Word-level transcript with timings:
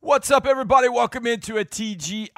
What's 0.00 0.30
up, 0.30 0.46
everybody? 0.46 0.88
Welcome 0.88 1.26
into 1.26 1.58
a 1.58 1.64
TGIFFFF 1.64 2.30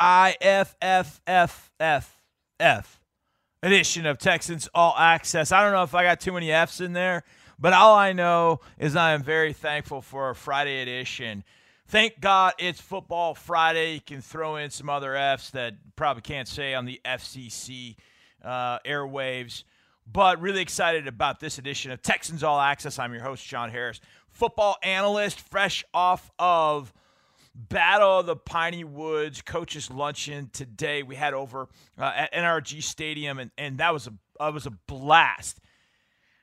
edition 3.63 4.07
of 4.07 4.17
Texans 4.17 4.67
All 4.75 4.95
Access. 4.97 5.53
I 5.53 5.63
don't 5.63 5.75
know 5.75 5.83
if 5.83 5.95
I 5.95 6.03
got 6.03 6.21
too 6.21 6.33
many 6.33 6.51
F's 6.51 6.81
in 6.81 6.95
there, 6.95 7.23
but 7.59 7.75
all 7.75 7.95
I 7.95 8.15
know 8.15 8.61
is 8.79 8.97
I 8.97 9.13
am 9.13 9.23
very 9.23 9.53
thankful 9.53 10.01
for 10.01 10.31
a 10.31 10.35
Friday 10.35 10.81
edition. 10.81 11.45
Thank 11.87 12.19
God 12.19 12.55
it's 12.59 12.81
Football 12.81 13.35
Friday. 13.35 13.93
You 13.93 14.01
can 14.01 14.23
throw 14.23 14.57
in 14.57 14.71
some 14.71 14.89
other 14.89 15.15
F's 15.15 15.51
that 15.51 15.75
probably 15.97 16.23
can't 16.23 16.49
say 16.49 16.73
on 16.73 16.87
the 16.87 16.99
FCC 17.05 17.97
uh, 18.43 18.79
airwaves. 18.87 19.65
But 20.11 20.41
really 20.41 20.63
excited 20.63 21.07
about 21.07 21.41
this 21.41 21.59
edition 21.59 21.91
of 21.91 22.01
Texans 22.01 22.43
All 22.43 22.59
Access. 22.59 22.99
I'm 22.99 23.13
your 23.13 23.23
host, 23.23 23.47
John 23.47 23.69
Harris, 23.69 24.01
football 24.31 24.79
analyst, 24.83 25.39
fresh 25.41 25.85
off 25.93 26.31
of 26.39 26.95
Battle 27.69 28.21
of 28.21 28.27
the 28.27 28.37
Piney 28.37 28.85
Woods 28.85 29.43
coaches 29.43 29.91
luncheon 29.91 30.51
today. 30.53 31.03
We 31.03 31.15
had 31.15 31.35
over 31.35 31.69
uh, 31.99 32.13
at 32.17 32.33
NRG 32.33 32.83
Stadium, 32.83 33.39
and, 33.39 33.51
and 33.59 33.79
that 33.79 33.93
was 33.93 34.07
a 34.07 34.15
that 34.39 34.55
was 34.55 34.67
a 34.67 34.71
blast. 34.71 35.61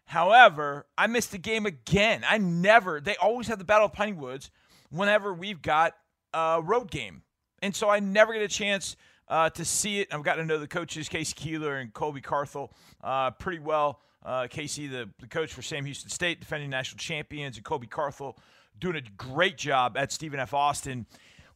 However, 0.06 0.86
I 0.98 1.08
missed 1.08 1.32
the 1.32 1.38
game 1.38 1.66
again. 1.66 2.24
I 2.28 2.38
never. 2.38 3.02
They 3.02 3.16
always 3.16 3.48
have 3.48 3.58
the 3.58 3.66
Battle 3.66 3.88
of 3.88 3.94
Piney 3.94 4.14
Woods 4.14 4.52
whenever 4.92 5.34
we've 5.34 5.62
got 5.62 5.94
a 6.34 6.62
road 6.64 6.92
game, 6.92 7.24
and 7.62 7.76
so 7.76 7.90
I 7.90 8.00
never 8.00 8.34
get 8.34 8.44
a 8.44 8.48
chance 8.48 8.96
uh, 9.28 9.50
to 9.52 9.66
see 9.66 10.00
it. 10.00 10.14
I've 10.14 10.24
gotten 10.24 10.48
to 10.48 10.54
know 10.54 10.60
the 10.60 10.68
coaches, 10.68 11.10
Casey 11.10 11.34
Keeler 11.36 11.78
and 11.78 11.92
Colby 11.94 12.22
Carthel, 12.22 12.74
uh, 13.04 13.32
pretty 13.32 13.60
well. 13.60 14.02
Uh, 14.24 14.48
Casey, 14.48 14.88
the, 14.88 15.10
the 15.20 15.28
coach 15.28 15.54
for 15.54 15.62
Sam 15.62 15.86
Houston 15.86 16.10
State, 16.10 16.42
defending 16.42 16.70
national 16.70 17.00
champions, 17.00 17.56
and 17.56 17.66
Colby 17.66 17.88
Carthel 17.88 18.38
doing 18.80 18.96
a 18.96 19.02
great 19.18 19.58
job 19.58 19.98
at 19.98 20.12
Stephen 20.12 20.40
F. 20.40 20.54
Austin 20.54 21.06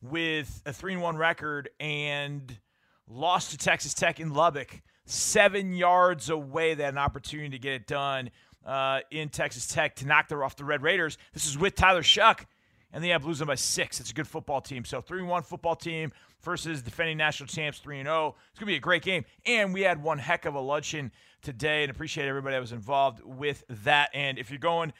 with 0.02 0.62
a 0.66 0.74
3 0.74 0.98
1 0.98 1.18
record 1.18 1.70
and 1.80 2.60
lost 3.08 3.52
to 3.52 3.58
Texas 3.58 3.94
Tech 3.94 4.20
in 4.20 4.34
Lubbock. 4.34 4.82
Seven 5.06 5.74
yards 5.74 6.30
away, 6.30 6.74
they 6.74 6.84
had 6.84 6.94
an 6.94 6.98
opportunity 6.98 7.50
to 7.50 7.60
get 7.60 7.74
it 7.74 7.88
done 7.88 8.32
uh, 8.66 9.00
in 9.12 9.30
Texas 9.30 9.68
Tech 9.68 9.96
to 9.98 10.06
knock 10.06 10.28
them 10.28 10.42
off 10.42 10.56
the 10.56 10.66
Red 10.66 10.82
Raiders. 10.82 11.18
This 11.34 11.46
is 11.46 11.58
with 11.58 11.76
Tyler 11.76 12.04
Shough, 12.04 12.46
and 12.94 13.04
they 13.04 13.10
have 13.10 13.26
losing 13.26 13.48
by 13.48 13.56
six. 13.56 14.00
It's 14.00 14.12
a 14.12 14.14
good 14.14 14.28
football 14.28 14.62
team. 14.62 14.86
So 14.86 15.02
3 15.02 15.24
1 15.24 15.44
football 15.44 15.76
team 15.76 16.12
versus 16.42 16.82
defending 16.82 17.18
national 17.18 17.48
champs 17.48 17.80
3 17.80 18.04
0. 18.04 18.36
It's 18.52 18.60
going 18.60 18.68
to 18.68 18.74
be 18.74 18.76
a 18.76 18.80
great 18.80 19.04
game. 19.04 19.26
And 19.46 19.74
we 19.74 19.82
had 19.82 20.02
one 20.02 20.18
heck 20.18 20.46
of 20.46 20.56
a 20.56 20.60
luncheon 20.60 21.12
today, 21.42 21.84
and 21.84 21.92
appreciate 21.92 22.28
everybody 22.28 22.56
that 22.56 22.62
was 22.62 22.72
involved 22.72 23.22
with 23.24 23.64
that. 23.84 24.10
And 24.14 24.38
if 24.38 24.50
you're 24.50 24.60
going, 24.60 24.94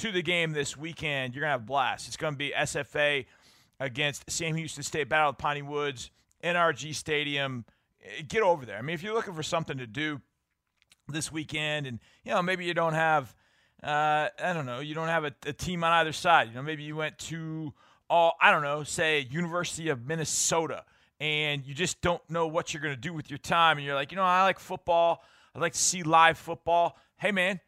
to 0.00 0.10
the 0.10 0.22
game 0.22 0.52
this 0.52 0.78
weekend, 0.78 1.34
you're 1.34 1.42
going 1.42 1.48
to 1.48 1.52
have 1.52 1.60
a 1.60 1.64
blast. 1.64 2.08
It's 2.08 2.16
going 2.16 2.32
to 2.32 2.38
be 2.38 2.54
SFA 2.56 3.26
against 3.78 4.30
Sam 4.30 4.54
Houston 4.56 4.82
State 4.82 5.10
Battle 5.10 5.30
of 5.30 5.38
Piney 5.38 5.60
Woods, 5.60 6.10
NRG 6.42 6.94
Stadium. 6.94 7.66
Get 8.26 8.42
over 8.42 8.64
there. 8.64 8.78
I 8.78 8.82
mean, 8.82 8.94
if 8.94 9.02
you're 9.02 9.12
looking 9.12 9.34
for 9.34 9.42
something 9.42 9.76
to 9.76 9.86
do 9.86 10.22
this 11.08 11.30
weekend 11.30 11.86
and, 11.86 11.98
you 12.24 12.32
know, 12.32 12.40
maybe 12.40 12.64
you 12.64 12.72
don't 12.72 12.94
have, 12.94 13.34
uh, 13.82 14.28
I 14.42 14.54
don't 14.54 14.64
know, 14.64 14.80
you 14.80 14.94
don't 14.94 15.08
have 15.08 15.24
a, 15.24 15.34
a 15.44 15.52
team 15.52 15.84
on 15.84 15.92
either 15.92 16.12
side. 16.12 16.48
You 16.48 16.54
know, 16.54 16.62
maybe 16.62 16.82
you 16.82 16.96
went 16.96 17.18
to, 17.18 17.74
all, 18.08 18.36
I 18.40 18.50
don't 18.50 18.62
know, 18.62 18.84
say 18.84 19.28
University 19.30 19.90
of 19.90 20.06
Minnesota 20.06 20.84
and 21.20 21.66
you 21.66 21.74
just 21.74 22.00
don't 22.00 22.22
know 22.30 22.46
what 22.46 22.72
you're 22.72 22.82
going 22.82 22.94
to 22.94 23.00
do 23.00 23.12
with 23.12 23.28
your 23.28 23.38
time 23.38 23.76
and 23.76 23.84
you're 23.84 23.94
like, 23.94 24.12
you 24.12 24.16
know, 24.16 24.24
I 24.24 24.44
like 24.44 24.58
football. 24.58 25.22
I'd 25.54 25.60
like 25.60 25.74
to 25.74 25.78
see 25.78 26.02
live 26.02 26.38
football. 26.38 26.96
Hey, 27.18 27.32
man, 27.32 27.60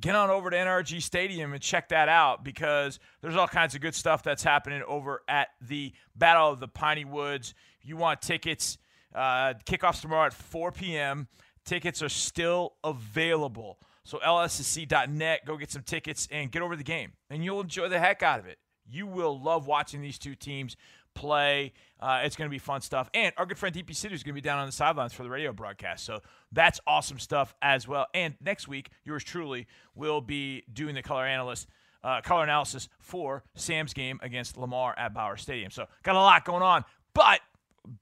get 0.00 0.14
on 0.14 0.30
over 0.30 0.50
to 0.50 0.56
NRG 0.56 1.02
Stadium 1.02 1.52
and 1.52 1.62
check 1.62 1.88
that 1.90 2.08
out 2.08 2.44
because 2.44 2.98
there's 3.20 3.36
all 3.36 3.48
kinds 3.48 3.74
of 3.74 3.80
good 3.80 3.94
stuff 3.94 4.22
that's 4.22 4.42
happening 4.42 4.82
over 4.86 5.22
at 5.28 5.48
the 5.60 5.92
Battle 6.16 6.50
of 6.50 6.60
the 6.60 6.68
Piney 6.68 7.04
Woods. 7.04 7.54
If 7.80 7.88
you 7.88 7.96
want 7.96 8.20
tickets, 8.20 8.78
uh, 9.14 9.54
kickoffs 9.64 10.00
tomorrow 10.00 10.26
at 10.26 10.34
4 10.34 10.72
p.m. 10.72 11.28
Tickets 11.64 12.02
are 12.02 12.08
still 12.08 12.74
available. 12.82 13.78
So 14.04 14.18
lssc.net, 14.18 15.46
go 15.46 15.56
get 15.56 15.70
some 15.70 15.82
tickets 15.82 16.28
and 16.30 16.52
get 16.52 16.60
over 16.60 16.76
the 16.76 16.84
game, 16.84 17.12
and 17.30 17.42
you'll 17.42 17.60
enjoy 17.60 17.88
the 17.88 17.98
heck 17.98 18.22
out 18.22 18.38
of 18.38 18.46
it. 18.46 18.58
You 18.86 19.06
will 19.06 19.40
love 19.40 19.66
watching 19.66 20.02
these 20.02 20.18
two 20.18 20.34
teams 20.34 20.76
play. 21.14 21.72
Uh, 22.00 22.20
it's 22.24 22.36
going 22.36 22.48
to 22.48 22.50
be 22.50 22.58
fun 22.58 22.80
stuff. 22.80 23.08
And 23.14 23.32
our 23.36 23.46
good 23.46 23.58
friend 23.58 23.74
DP 23.74 23.90
Sidhu 23.90 24.12
is 24.12 24.22
going 24.22 24.34
to 24.34 24.40
be 24.40 24.40
down 24.40 24.58
on 24.58 24.66
the 24.66 24.72
sidelines 24.72 25.12
for 25.12 25.22
the 25.22 25.30
radio 25.30 25.52
broadcast. 25.52 26.04
So 26.04 26.20
that's 26.52 26.80
awesome 26.86 27.18
stuff 27.18 27.54
as 27.62 27.88
well. 27.88 28.06
And 28.14 28.34
next 28.40 28.68
week, 28.68 28.90
yours 29.04 29.24
truly 29.24 29.66
will 29.94 30.20
be 30.20 30.64
doing 30.72 30.94
the 30.94 31.02
color 31.02 31.24
analyst. 31.24 31.68
Uh, 32.02 32.20
color 32.20 32.42
analysis 32.42 32.90
for 33.00 33.42
Sam's 33.54 33.94
game 33.94 34.20
against 34.22 34.58
Lamar 34.58 34.94
at 34.98 35.14
Bowers 35.14 35.40
Stadium. 35.40 35.70
So, 35.70 35.86
got 36.02 36.16
a 36.16 36.18
lot 36.18 36.44
going 36.44 36.62
on. 36.62 36.84
But 37.14 37.40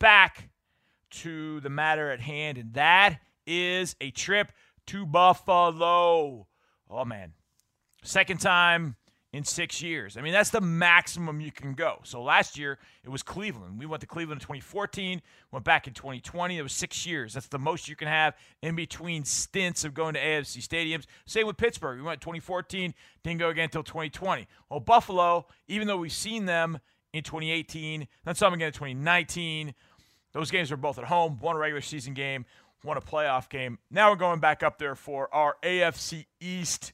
back 0.00 0.50
to 1.10 1.60
the 1.60 1.70
matter 1.70 2.10
at 2.10 2.18
hand, 2.18 2.58
and 2.58 2.74
that 2.74 3.20
is 3.46 3.94
a 4.00 4.10
trip 4.10 4.50
to 4.88 5.06
Buffalo. 5.06 6.48
Oh, 6.90 7.04
man. 7.04 7.34
Second 8.02 8.40
time 8.40 8.96
in 9.32 9.44
six 9.44 9.80
years. 9.80 10.16
I 10.16 10.20
mean, 10.20 10.32
that's 10.32 10.50
the 10.50 10.60
maximum 10.60 11.40
you 11.40 11.50
can 11.50 11.72
go. 11.72 12.00
So 12.04 12.22
last 12.22 12.58
year 12.58 12.78
it 13.02 13.08
was 13.08 13.22
Cleveland. 13.22 13.78
We 13.78 13.86
went 13.86 14.02
to 14.02 14.06
Cleveland 14.06 14.40
in 14.40 14.42
2014, 14.42 15.22
went 15.50 15.64
back 15.64 15.86
in 15.86 15.94
2020. 15.94 16.58
It 16.58 16.62
was 16.62 16.72
six 16.72 17.06
years. 17.06 17.32
That's 17.32 17.48
the 17.48 17.58
most 17.58 17.88
you 17.88 17.96
can 17.96 18.08
have 18.08 18.36
in 18.62 18.76
between 18.76 19.24
stints 19.24 19.84
of 19.84 19.94
going 19.94 20.14
to 20.14 20.20
AFC 20.20 20.58
stadiums. 20.66 21.06
Same 21.24 21.46
with 21.46 21.56
Pittsburgh. 21.56 21.98
We 21.98 22.04
went 22.04 22.20
2014, 22.20 22.92
didn't 23.22 23.40
go 23.40 23.48
again 23.48 23.64
until 23.64 23.82
2020. 23.82 24.46
Well, 24.68 24.80
Buffalo, 24.80 25.46
even 25.66 25.88
though 25.88 25.96
we've 25.96 26.12
seen 26.12 26.44
them 26.44 26.78
in 27.14 27.22
2018, 27.22 28.06
then 28.24 28.34
them 28.34 28.52
again 28.52 28.66
in 28.66 28.72
2019. 28.72 29.74
Those 30.32 30.50
games 30.50 30.70
were 30.70 30.76
both 30.76 30.98
at 30.98 31.04
home. 31.04 31.38
One 31.40 31.56
regular 31.56 31.80
season 31.80 32.12
game, 32.12 32.44
one 32.82 32.98
a 32.98 33.00
playoff 33.00 33.48
game. 33.48 33.78
Now 33.90 34.10
we're 34.10 34.16
going 34.16 34.40
back 34.40 34.62
up 34.62 34.78
there 34.78 34.94
for 34.94 35.34
our 35.34 35.56
AFC 35.62 36.26
East 36.40 36.92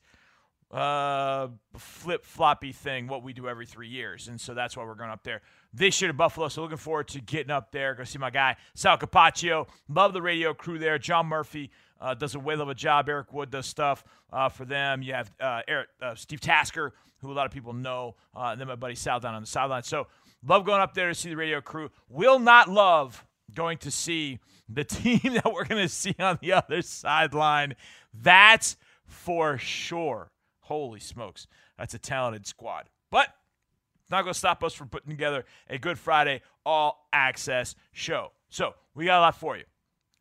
uh, 0.70 1.48
flip 1.76 2.24
floppy 2.24 2.72
thing, 2.72 3.06
what 3.06 3.22
we 3.22 3.32
do 3.32 3.48
every 3.48 3.66
three 3.66 3.88
years. 3.88 4.28
And 4.28 4.40
so 4.40 4.54
that's 4.54 4.76
why 4.76 4.84
we're 4.84 4.94
going 4.94 5.10
up 5.10 5.22
there 5.22 5.40
this 5.72 6.00
year 6.00 6.08
to 6.08 6.14
Buffalo. 6.14 6.48
So 6.48 6.62
looking 6.62 6.76
forward 6.76 7.08
to 7.08 7.20
getting 7.20 7.50
up 7.50 7.72
there. 7.72 7.94
Go 7.94 8.04
see 8.04 8.18
my 8.18 8.30
guy, 8.30 8.56
Sal 8.74 8.98
Capaccio. 8.98 9.66
Love 9.88 10.12
the 10.12 10.22
radio 10.22 10.52
crew 10.52 10.78
there. 10.78 10.98
John 10.98 11.26
Murphy 11.26 11.70
uh, 12.00 12.14
does 12.14 12.34
a 12.34 12.38
whale 12.38 12.60
of 12.60 12.68
a 12.68 12.74
job. 12.74 13.08
Eric 13.08 13.32
Wood 13.32 13.50
does 13.50 13.66
stuff 13.66 14.04
uh, 14.32 14.48
for 14.48 14.64
them. 14.64 15.02
You 15.02 15.14
have 15.14 15.30
uh, 15.40 15.62
Eric, 15.66 15.88
uh, 16.02 16.14
Steve 16.14 16.40
Tasker, 16.40 16.92
who 17.18 17.32
a 17.32 17.34
lot 17.34 17.46
of 17.46 17.52
people 17.52 17.72
know, 17.72 18.14
uh, 18.36 18.50
and 18.52 18.60
then 18.60 18.68
my 18.68 18.76
buddy 18.76 18.94
Sal 18.94 19.20
down 19.20 19.34
on 19.34 19.42
the 19.42 19.48
sideline. 19.48 19.82
So 19.82 20.06
love 20.46 20.64
going 20.64 20.80
up 20.80 20.94
there 20.94 21.08
to 21.08 21.14
see 21.14 21.30
the 21.30 21.36
radio 21.36 21.60
crew. 21.60 21.90
Will 22.08 22.38
not 22.38 22.68
love 22.68 23.24
going 23.54 23.78
to 23.78 23.90
see 23.90 24.38
the 24.68 24.84
team 24.84 25.20
that 25.24 25.52
we're 25.52 25.64
going 25.64 25.82
to 25.82 25.88
see 25.88 26.14
on 26.18 26.38
the 26.42 26.52
other 26.52 26.82
sideline. 26.82 27.74
That's 28.12 28.76
for 29.06 29.56
sure. 29.58 30.30
Holy 30.68 31.00
smokes. 31.00 31.46
That's 31.78 31.94
a 31.94 31.98
talented 31.98 32.46
squad. 32.46 32.90
But 33.10 33.28
it's 34.02 34.10
not 34.10 34.22
going 34.22 34.34
to 34.34 34.38
stop 34.38 34.62
us 34.62 34.74
from 34.74 34.88
putting 34.88 35.10
together 35.10 35.44
a 35.68 35.78
Good 35.78 35.98
Friday 35.98 36.42
all 36.64 37.08
access 37.12 37.74
show. 37.92 38.32
So 38.50 38.74
we 38.94 39.06
got 39.06 39.18
a 39.18 39.22
lot 39.22 39.36
for 39.36 39.56
you. 39.56 39.64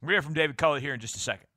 We're 0.01 0.07
going 0.07 0.11
to 0.11 0.15
hear 0.15 0.21
from 0.21 0.33
David 0.33 0.57
Culley 0.57 0.81
here 0.81 0.93
in 0.93 0.99
just 0.99 1.15
a 1.15 1.19
second. 1.19 1.47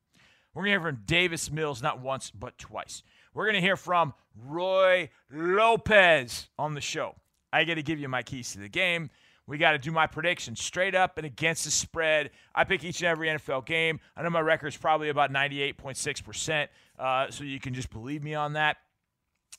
We're 0.55 0.62
going 0.62 0.73
to 0.75 0.81
hear 0.81 0.93
from 0.93 1.03
Davis 1.06 1.50
Mills 1.50 1.83
not 1.83 2.00
once, 2.00 2.31
but 2.31 2.59
twice. 2.59 3.03
We're 3.33 3.45
going 3.45 3.55
to 3.55 3.61
hear 3.61 3.77
from 3.77 4.12
Roy 4.37 5.11
Lopez 5.31 6.49
on 6.59 6.75
the 6.75 6.81
show. 6.81 7.15
I 7.53 7.65
got 7.65 7.75
to 7.75 7.83
give 7.83 8.00
you 8.00 8.09
my 8.09 8.23
keys 8.23 8.53
to 8.53 8.59
the 8.59 8.69
game. 8.69 9.11
We 9.47 9.59
got 9.59 9.73
to 9.73 9.79
do 9.79 9.91
my 9.91 10.06
predictions 10.06 10.62
straight 10.62 10.95
up 10.95 11.17
and 11.19 11.27
against 11.27 11.65
the 11.65 11.73
spread. 11.73 12.31
I 12.55 12.62
pick 12.62 12.84
each 12.84 13.00
and 13.00 13.09
every 13.09 13.27
NFL 13.27 13.67
game. 13.67 13.99
I 14.17 14.23
know 14.23 14.31
my 14.31 14.41
record 14.41 14.69
is 14.69 14.77
probably 14.77 15.09
about 15.09 15.33
98.6%, 15.33 16.69
uh, 17.00 17.31
so 17.31 17.44
you 17.44 17.59
can 17.59 17.75
just 17.75 17.91
believe 17.91 18.22
me 18.22 18.34
on 18.34 18.53
that. 18.53 18.77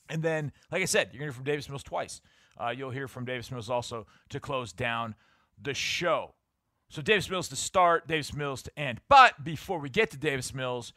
And 0.10 0.22
then, 0.22 0.52
like 0.72 0.82
I 0.82 0.86
said, 0.86 1.10
you're 1.12 1.20
going 1.20 1.32
to 1.32 1.34
hear 1.34 1.34
from 1.34 1.44
Davis 1.44 1.68
Mills 1.68 1.84
twice. 1.84 2.22
Uh, 2.60 2.70
you'll 2.70 2.92
hear 2.92 3.08
from 3.08 3.26
Davis 3.26 3.50
Mills 3.50 3.70
also 3.70 4.06
to 4.30 4.40
close 4.40 4.72
down 4.72 5.16
the 5.62 5.74
show. 5.74 6.36
So, 6.90 7.02
Davis 7.02 7.30
Mills 7.30 7.48
to 7.50 7.56
start, 7.56 8.08
Davis 8.08 8.34
Mills 8.34 8.62
to 8.64 8.80
end. 8.80 9.00
But 9.08 9.44
before 9.44 9.80
we 9.80 9.90
get 9.90 10.12
to 10.12 10.18
Davis 10.18 10.54
Mills, 10.54 10.94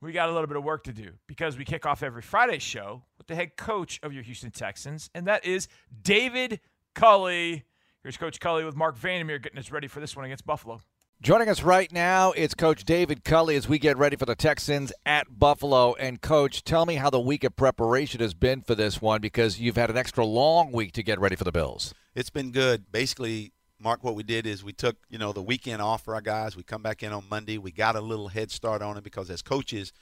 we 0.00 0.12
got 0.12 0.28
a 0.28 0.32
little 0.32 0.46
bit 0.46 0.56
of 0.56 0.64
work 0.64 0.84
to 0.84 0.92
do 0.92 1.12
because 1.26 1.56
we 1.56 1.64
kick 1.64 1.86
off 1.86 2.02
every 2.02 2.22
Friday 2.22 2.58
show 2.58 3.02
with 3.16 3.26
the 3.26 3.34
head 3.34 3.56
coach 3.56 3.98
of 4.02 4.12
your 4.12 4.22
Houston 4.22 4.50
Texans, 4.50 5.10
and 5.14 5.26
that 5.26 5.44
is 5.44 5.68
David 6.02 6.60
Culley. 6.94 7.64
Here's 8.02 8.16
Coach 8.16 8.38
Culley 8.40 8.64
with 8.64 8.76
Marc 8.76 8.96
Vandermeer 8.96 9.38
getting 9.38 9.58
us 9.58 9.70
ready 9.70 9.88
for 9.88 10.00
this 10.00 10.14
one 10.14 10.24
against 10.24 10.46
Buffalo. 10.46 10.80
Joining 11.20 11.48
us 11.48 11.64
right 11.64 11.90
now, 11.90 12.30
it's 12.30 12.54
Coach 12.54 12.84
David 12.84 13.24
Culley 13.24 13.56
as 13.56 13.68
we 13.68 13.80
get 13.80 13.98
ready 13.98 14.14
for 14.14 14.24
the 14.24 14.36
Texans 14.36 14.92
at 15.04 15.26
Buffalo. 15.36 15.94
And, 15.96 16.22
Coach, 16.22 16.62
tell 16.62 16.86
me 16.86 16.94
how 16.94 17.10
the 17.10 17.18
week 17.18 17.42
of 17.42 17.56
preparation 17.56 18.20
has 18.20 18.34
been 18.34 18.62
for 18.62 18.76
this 18.76 19.02
one 19.02 19.20
because 19.20 19.58
you've 19.58 19.74
had 19.74 19.90
an 19.90 19.96
extra 19.96 20.24
long 20.24 20.70
week 20.70 20.92
to 20.92 21.02
get 21.02 21.18
ready 21.18 21.34
for 21.34 21.42
the 21.42 21.50
Bills. 21.50 21.92
It's 22.14 22.30
been 22.30 22.52
good. 22.52 22.92
Basically, 22.92 23.52
Mark, 23.80 24.04
what 24.04 24.14
we 24.14 24.22
did 24.22 24.46
is 24.46 24.62
we 24.62 24.72
took, 24.72 24.96
you 25.10 25.18
know, 25.18 25.32
the 25.32 25.42
weekend 25.42 25.82
off 25.82 26.04
for 26.04 26.14
our 26.14 26.20
guys. 26.20 26.56
We 26.56 26.62
come 26.62 26.82
back 26.82 27.02
in 27.02 27.12
on 27.12 27.24
Monday. 27.28 27.58
We 27.58 27.72
got 27.72 27.96
a 27.96 28.00
little 28.00 28.28
head 28.28 28.52
start 28.52 28.80
on 28.80 28.96
it 28.96 29.02
because 29.02 29.28
as 29.28 29.42
coaches, 29.42 29.92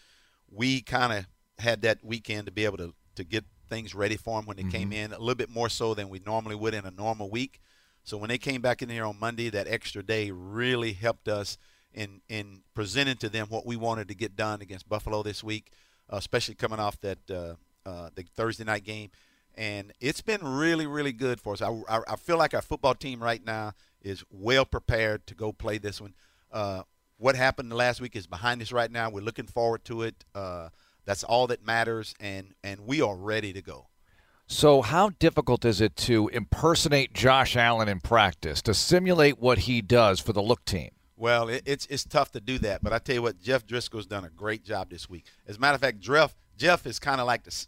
we 0.51 0.83
kind 0.83 1.15
of 1.15 1.27
had 1.59 1.81
that 1.81 2.05
weekend 2.05 2.45
to 2.45 2.53
be 2.53 2.67
able 2.67 2.77
to, 2.77 2.93
to 3.15 3.25
get 3.25 3.47
things 3.71 3.95
ready 3.95 4.19
for 4.19 4.39
them 4.39 4.47
when 4.47 4.59
they 4.59 4.65
mm-hmm. 4.65 4.71
came 4.71 4.93
in, 4.93 5.15
a 5.15 5.19
little 5.19 5.35
bit 5.35 5.49
more 5.49 5.71
so 5.71 5.95
than 5.95 6.11
we 6.11 6.21
normally 6.27 6.57
would 6.57 6.75
in 6.75 6.85
a 6.85 6.91
normal 6.91 7.31
week. 7.31 7.63
So 8.07 8.17
when 8.17 8.29
they 8.29 8.39
came 8.39 8.61
back 8.63 8.83
in 8.83 8.89
here 8.89 9.05
on 9.05 9.19
Monday, 9.19 9.51
that 9.51 9.67
extra 9.67 10.01
day 10.01 10.31
really 10.31 10.93
helped 10.93 11.27
us 11.27 11.59
in 11.93 12.21
in 12.29 12.63
presenting 12.73 13.17
to 13.17 13.29
them 13.29 13.49
what 13.49 13.67
we 13.67 13.75
wanted 13.75 14.07
to 14.09 14.15
get 14.15 14.37
done 14.37 14.63
against 14.63 14.89
Buffalo 14.89 15.25
this 15.25 15.43
week, 15.43 15.73
uh, 16.11 16.17
especially 16.17 16.55
coming 16.55 16.79
off 16.79 17.01
that 17.01 17.19
uh, 17.29 17.55
uh, 17.85 18.11
the 18.15 18.23
Thursday 18.23 18.63
night 18.63 18.85
game. 18.85 19.11
And 19.57 19.93
it's 20.01 20.21
been 20.21 20.47
really, 20.47 20.87
really 20.87 21.13
good 21.13 21.41
for 21.41 21.55
us. 21.55 21.63
I, 21.63 21.71
I, 21.89 22.01
I, 22.11 22.17
feel 22.17 22.37
like 22.37 22.55
our 22.55 22.63
football 22.63 22.95
team 22.95 23.23
right 23.23 23.45
now 23.45 23.73
is 24.03 24.23
well 24.31 24.67
prepared 24.67 25.27
to 25.29 25.35
go 25.35 25.51
play 25.51 25.79
this 25.79 26.01
one. 26.01 26.15
Uh, 26.53 26.83
what 27.17 27.35
happened 27.35 27.73
last 27.73 28.01
week 28.01 28.15
is 28.15 28.27
behind 28.27 28.63
us 28.63 28.71
right 28.71 28.91
now. 28.91 29.11
We're 29.11 29.23
looking 29.23 29.47
forward 29.47 29.85
to 29.87 30.03
it. 30.03 30.25
Uh, 30.35 30.69
that's 31.07 31.25
all 31.25 31.49
that 31.49 31.67
matters, 31.67 32.15
and 32.21 32.55
and 32.63 32.87
we 32.87 33.01
are 33.01 33.17
ready 33.17 33.53
to 33.53 33.63
go. 33.63 33.89
So, 34.49 34.81
how 34.81 35.11
difficult 35.19 35.65
is 35.65 35.81
it 35.81 35.97
to 35.97 36.29
impersonate 36.29 37.13
Josh 37.13 37.57
Allen 37.57 37.89
in 37.89 38.01
practice, 38.01 38.63
to 38.63 38.75
simulate 38.75 39.41
what 39.41 39.59
he 39.59 39.83
does 39.83 40.21
for 40.21 40.33
the 40.33 40.43
look 40.43 40.65
team? 40.65 40.91
Well, 41.17 41.49
it, 41.49 41.63
it's 41.67 41.87
it's 41.87 42.05
tough 42.05 42.31
to 42.33 42.41
do 42.41 42.59
that, 42.59 42.83
but 42.83 42.93
I 42.93 42.99
tell 42.99 43.17
you 43.17 43.23
what, 43.23 43.41
Jeff 43.41 43.67
Driskel's 43.67 44.07
done 44.07 44.25
a 44.25 44.31
great 44.31 44.63
job 44.63 44.91
this 44.91 45.11
week. 45.11 45.25
As 45.49 45.57
a 45.57 45.61
matter 45.61 45.75
of 45.75 45.81
fact, 45.81 45.99
Jeff 45.99 46.37
Jeff 46.57 46.87
is 46.87 46.99
kind 46.99 47.21
of 47.21 47.27
like 47.27 47.43
the 47.43 47.67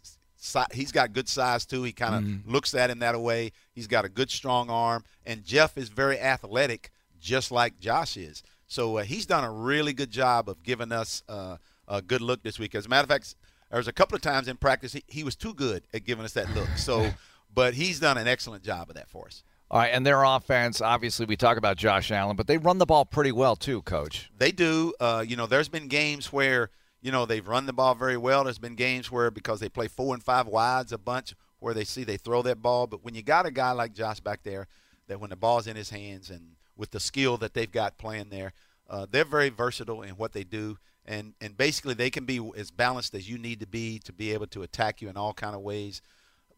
he's 0.71 0.91
got 0.91 1.11
good 1.11 1.27
size 1.27 1.65
too. 1.65 1.83
He 1.83 1.91
kind 1.91 2.15
of 2.15 2.23
mm-hmm. 2.23 2.51
looks 2.51 2.73
at 2.73 2.89
him 2.89 2.99
that 2.99 3.19
way. 3.19 3.51
He's 3.73 3.87
got 3.87 4.05
a 4.05 4.09
good 4.09 4.31
strong 4.31 4.69
arm, 4.69 5.03
and 5.25 5.43
Jeff 5.43 5.77
is 5.77 5.89
very 5.89 6.19
athletic, 6.19 6.91
just 7.19 7.51
like 7.51 7.79
Josh 7.79 8.15
is. 8.15 8.41
So 8.67 8.97
uh, 8.97 9.03
he's 9.03 9.25
done 9.25 9.43
a 9.43 9.51
really 9.51 9.93
good 9.93 10.11
job 10.11 10.47
of 10.47 10.63
giving 10.63 10.91
us 10.91 11.23
uh, 11.27 11.57
a 11.87 12.01
good 12.01 12.21
look 12.21 12.43
this 12.43 12.59
week. 12.59 12.75
As 12.75 12.85
a 12.85 12.89
matter 12.89 13.03
of 13.03 13.09
fact, 13.09 13.35
there 13.69 13.77
was 13.77 13.87
a 13.87 13.93
couple 13.93 14.15
of 14.15 14.21
times 14.21 14.47
in 14.47 14.57
practice 14.57 14.93
he, 14.93 15.03
he 15.07 15.23
was 15.23 15.35
too 15.35 15.53
good 15.53 15.83
at 15.93 16.05
giving 16.05 16.25
us 16.25 16.33
that 16.33 16.53
look. 16.55 16.69
So, 16.77 17.11
but 17.53 17.73
he's 17.73 17.99
done 17.99 18.17
an 18.17 18.27
excellent 18.27 18.63
job 18.63 18.89
of 18.89 18.95
that 18.95 19.09
for 19.09 19.27
us. 19.27 19.43
All 19.71 19.79
right, 19.79 19.89
and 19.93 20.03
their 20.03 20.23
offense, 20.23 20.81
obviously, 20.81 21.27
we 21.27 21.35
talk 21.35 21.55
about 21.55 21.77
Josh 21.77 22.09
Allen, 22.09 22.35
but 22.35 22.47
they 22.47 22.57
run 22.57 22.79
the 22.79 22.87
ball 22.87 23.05
pretty 23.05 23.31
well 23.31 23.55
too, 23.55 23.83
Coach. 23.83 24.31
They 24.35 24.51
do. 24.51 24.93
Uh, 24.99 25.23
you 25.27 25.35
know, 25.35 25.45
there's 25.45 25.69
been 25.69 25.87
games 25.87 26.33
where 26.33 26.71
you 27.01 27.11
know 27.11 27.27
they've 27.27 27.47
run 27.47 27.67
the 27.67 27.73
ball 27.73 27.93
very 27.93 28.17
well. 28.17 28.43
There's 28.43 28.57
been 28.57 28.75
games 28.75 29.11
where 29.11 29.29
because 29.29 29.59
they 29.59 29.69
play 29.69 29.87
four 29.87 30.15
and 30.15 30.23
five 30.23 30.47
wides 30.47 30.91
a 30.91 30.97
bunch, 30.97 31.35
where 31.59 31.75
they 31.75 31.83
see 31.83 32.03
they 32.03 32.17
throw 32.17 32.41
that 32.41 32.63
ball. 32.63 32.87
But 32.87 33.03
when 33.03 33.13
you 33.13 33.21
got 33.21 33.45
a 33.45 33.51
guy 33.51 33.71
like 33.71 33.93
Josh 33.93 34.19
back 34.19 34.41
there, 34.41 34.67
that 35.07 35.19
when 35.19 35.29
the 35.29 35.35
ball's 35.35 35.67
in 35.67 35.75
his 35.75 35.91
hands 35.91 36.31
and 36.31 36.55
with 36.75 36.89
the 36.89 36.99
skill 36.99 37.37
that 37.37 37.53
they've 37.53 37.71
got 37.71 37.99
playing 37.99 38.29
there, 38.29 38.53
uh, 38.89 39.05
they're 39.09 39.23
very 39.23 39.49
versatile 39.49 40.01
in 40.01 40.15
what 40.15 40.33
they 40.33 40.43
do 40.43 40.79
and 41.09 41.33
and 41.41 41.57
basically 41.57 41.95
they 41.95 42.11
can 42.11 42.23
be 42.23 42.39
as 42.55 42.69
balanced 42.69 43.15
as 43.15 43.27
you 43.27 43.37
need 43.37 43.59
to 43.59 43.67
be 43.67 43.99
to 43.99 44.13
be 44.13 44.31
able 44.31 44.47
to 44.47 44.61
attack 44.61 45.01
you 45.01 45.09
in 45.09 45.17
all 45.17 45.33
kind 45.33 45.55
of 45.55 45.61
ways. 45.61 46.01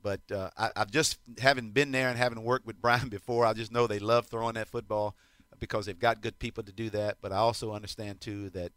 But 0.04 0.20
uh, 0.32 0.50
I, 0.58 0.72
I've 0.76 0.92
just 0.92 1.18
having 1.40 1.72
been 1.72 1.92
there 1.92 2.10
and 2.10 2.18
having 2.18 2.44
worked 2.44 2.68
with 2.68 2.82
Brian 2.82 3.10
before, 3.10 3.46
I 3.46 3.54
just 3.54 3.72
know 3.72 3.88
they 3.88 4.00
love 4.00 4.28
throwing 4.28 4.56
that 4.56 4.68
football 4.68 5.16
because 5.60 5.86
they've 5.86 5.98
got 5.98 6.22
good 6.22 6.38
people 6.38 6.64
to 6.64 6.72
do 6.74 6.90
that. 6.90 7.18
But 7.22 7.32
I 7.32 7.38
also 7.38 7.74
understand 7.74 8.20
too 8.20 8.50
that 8.52 8.74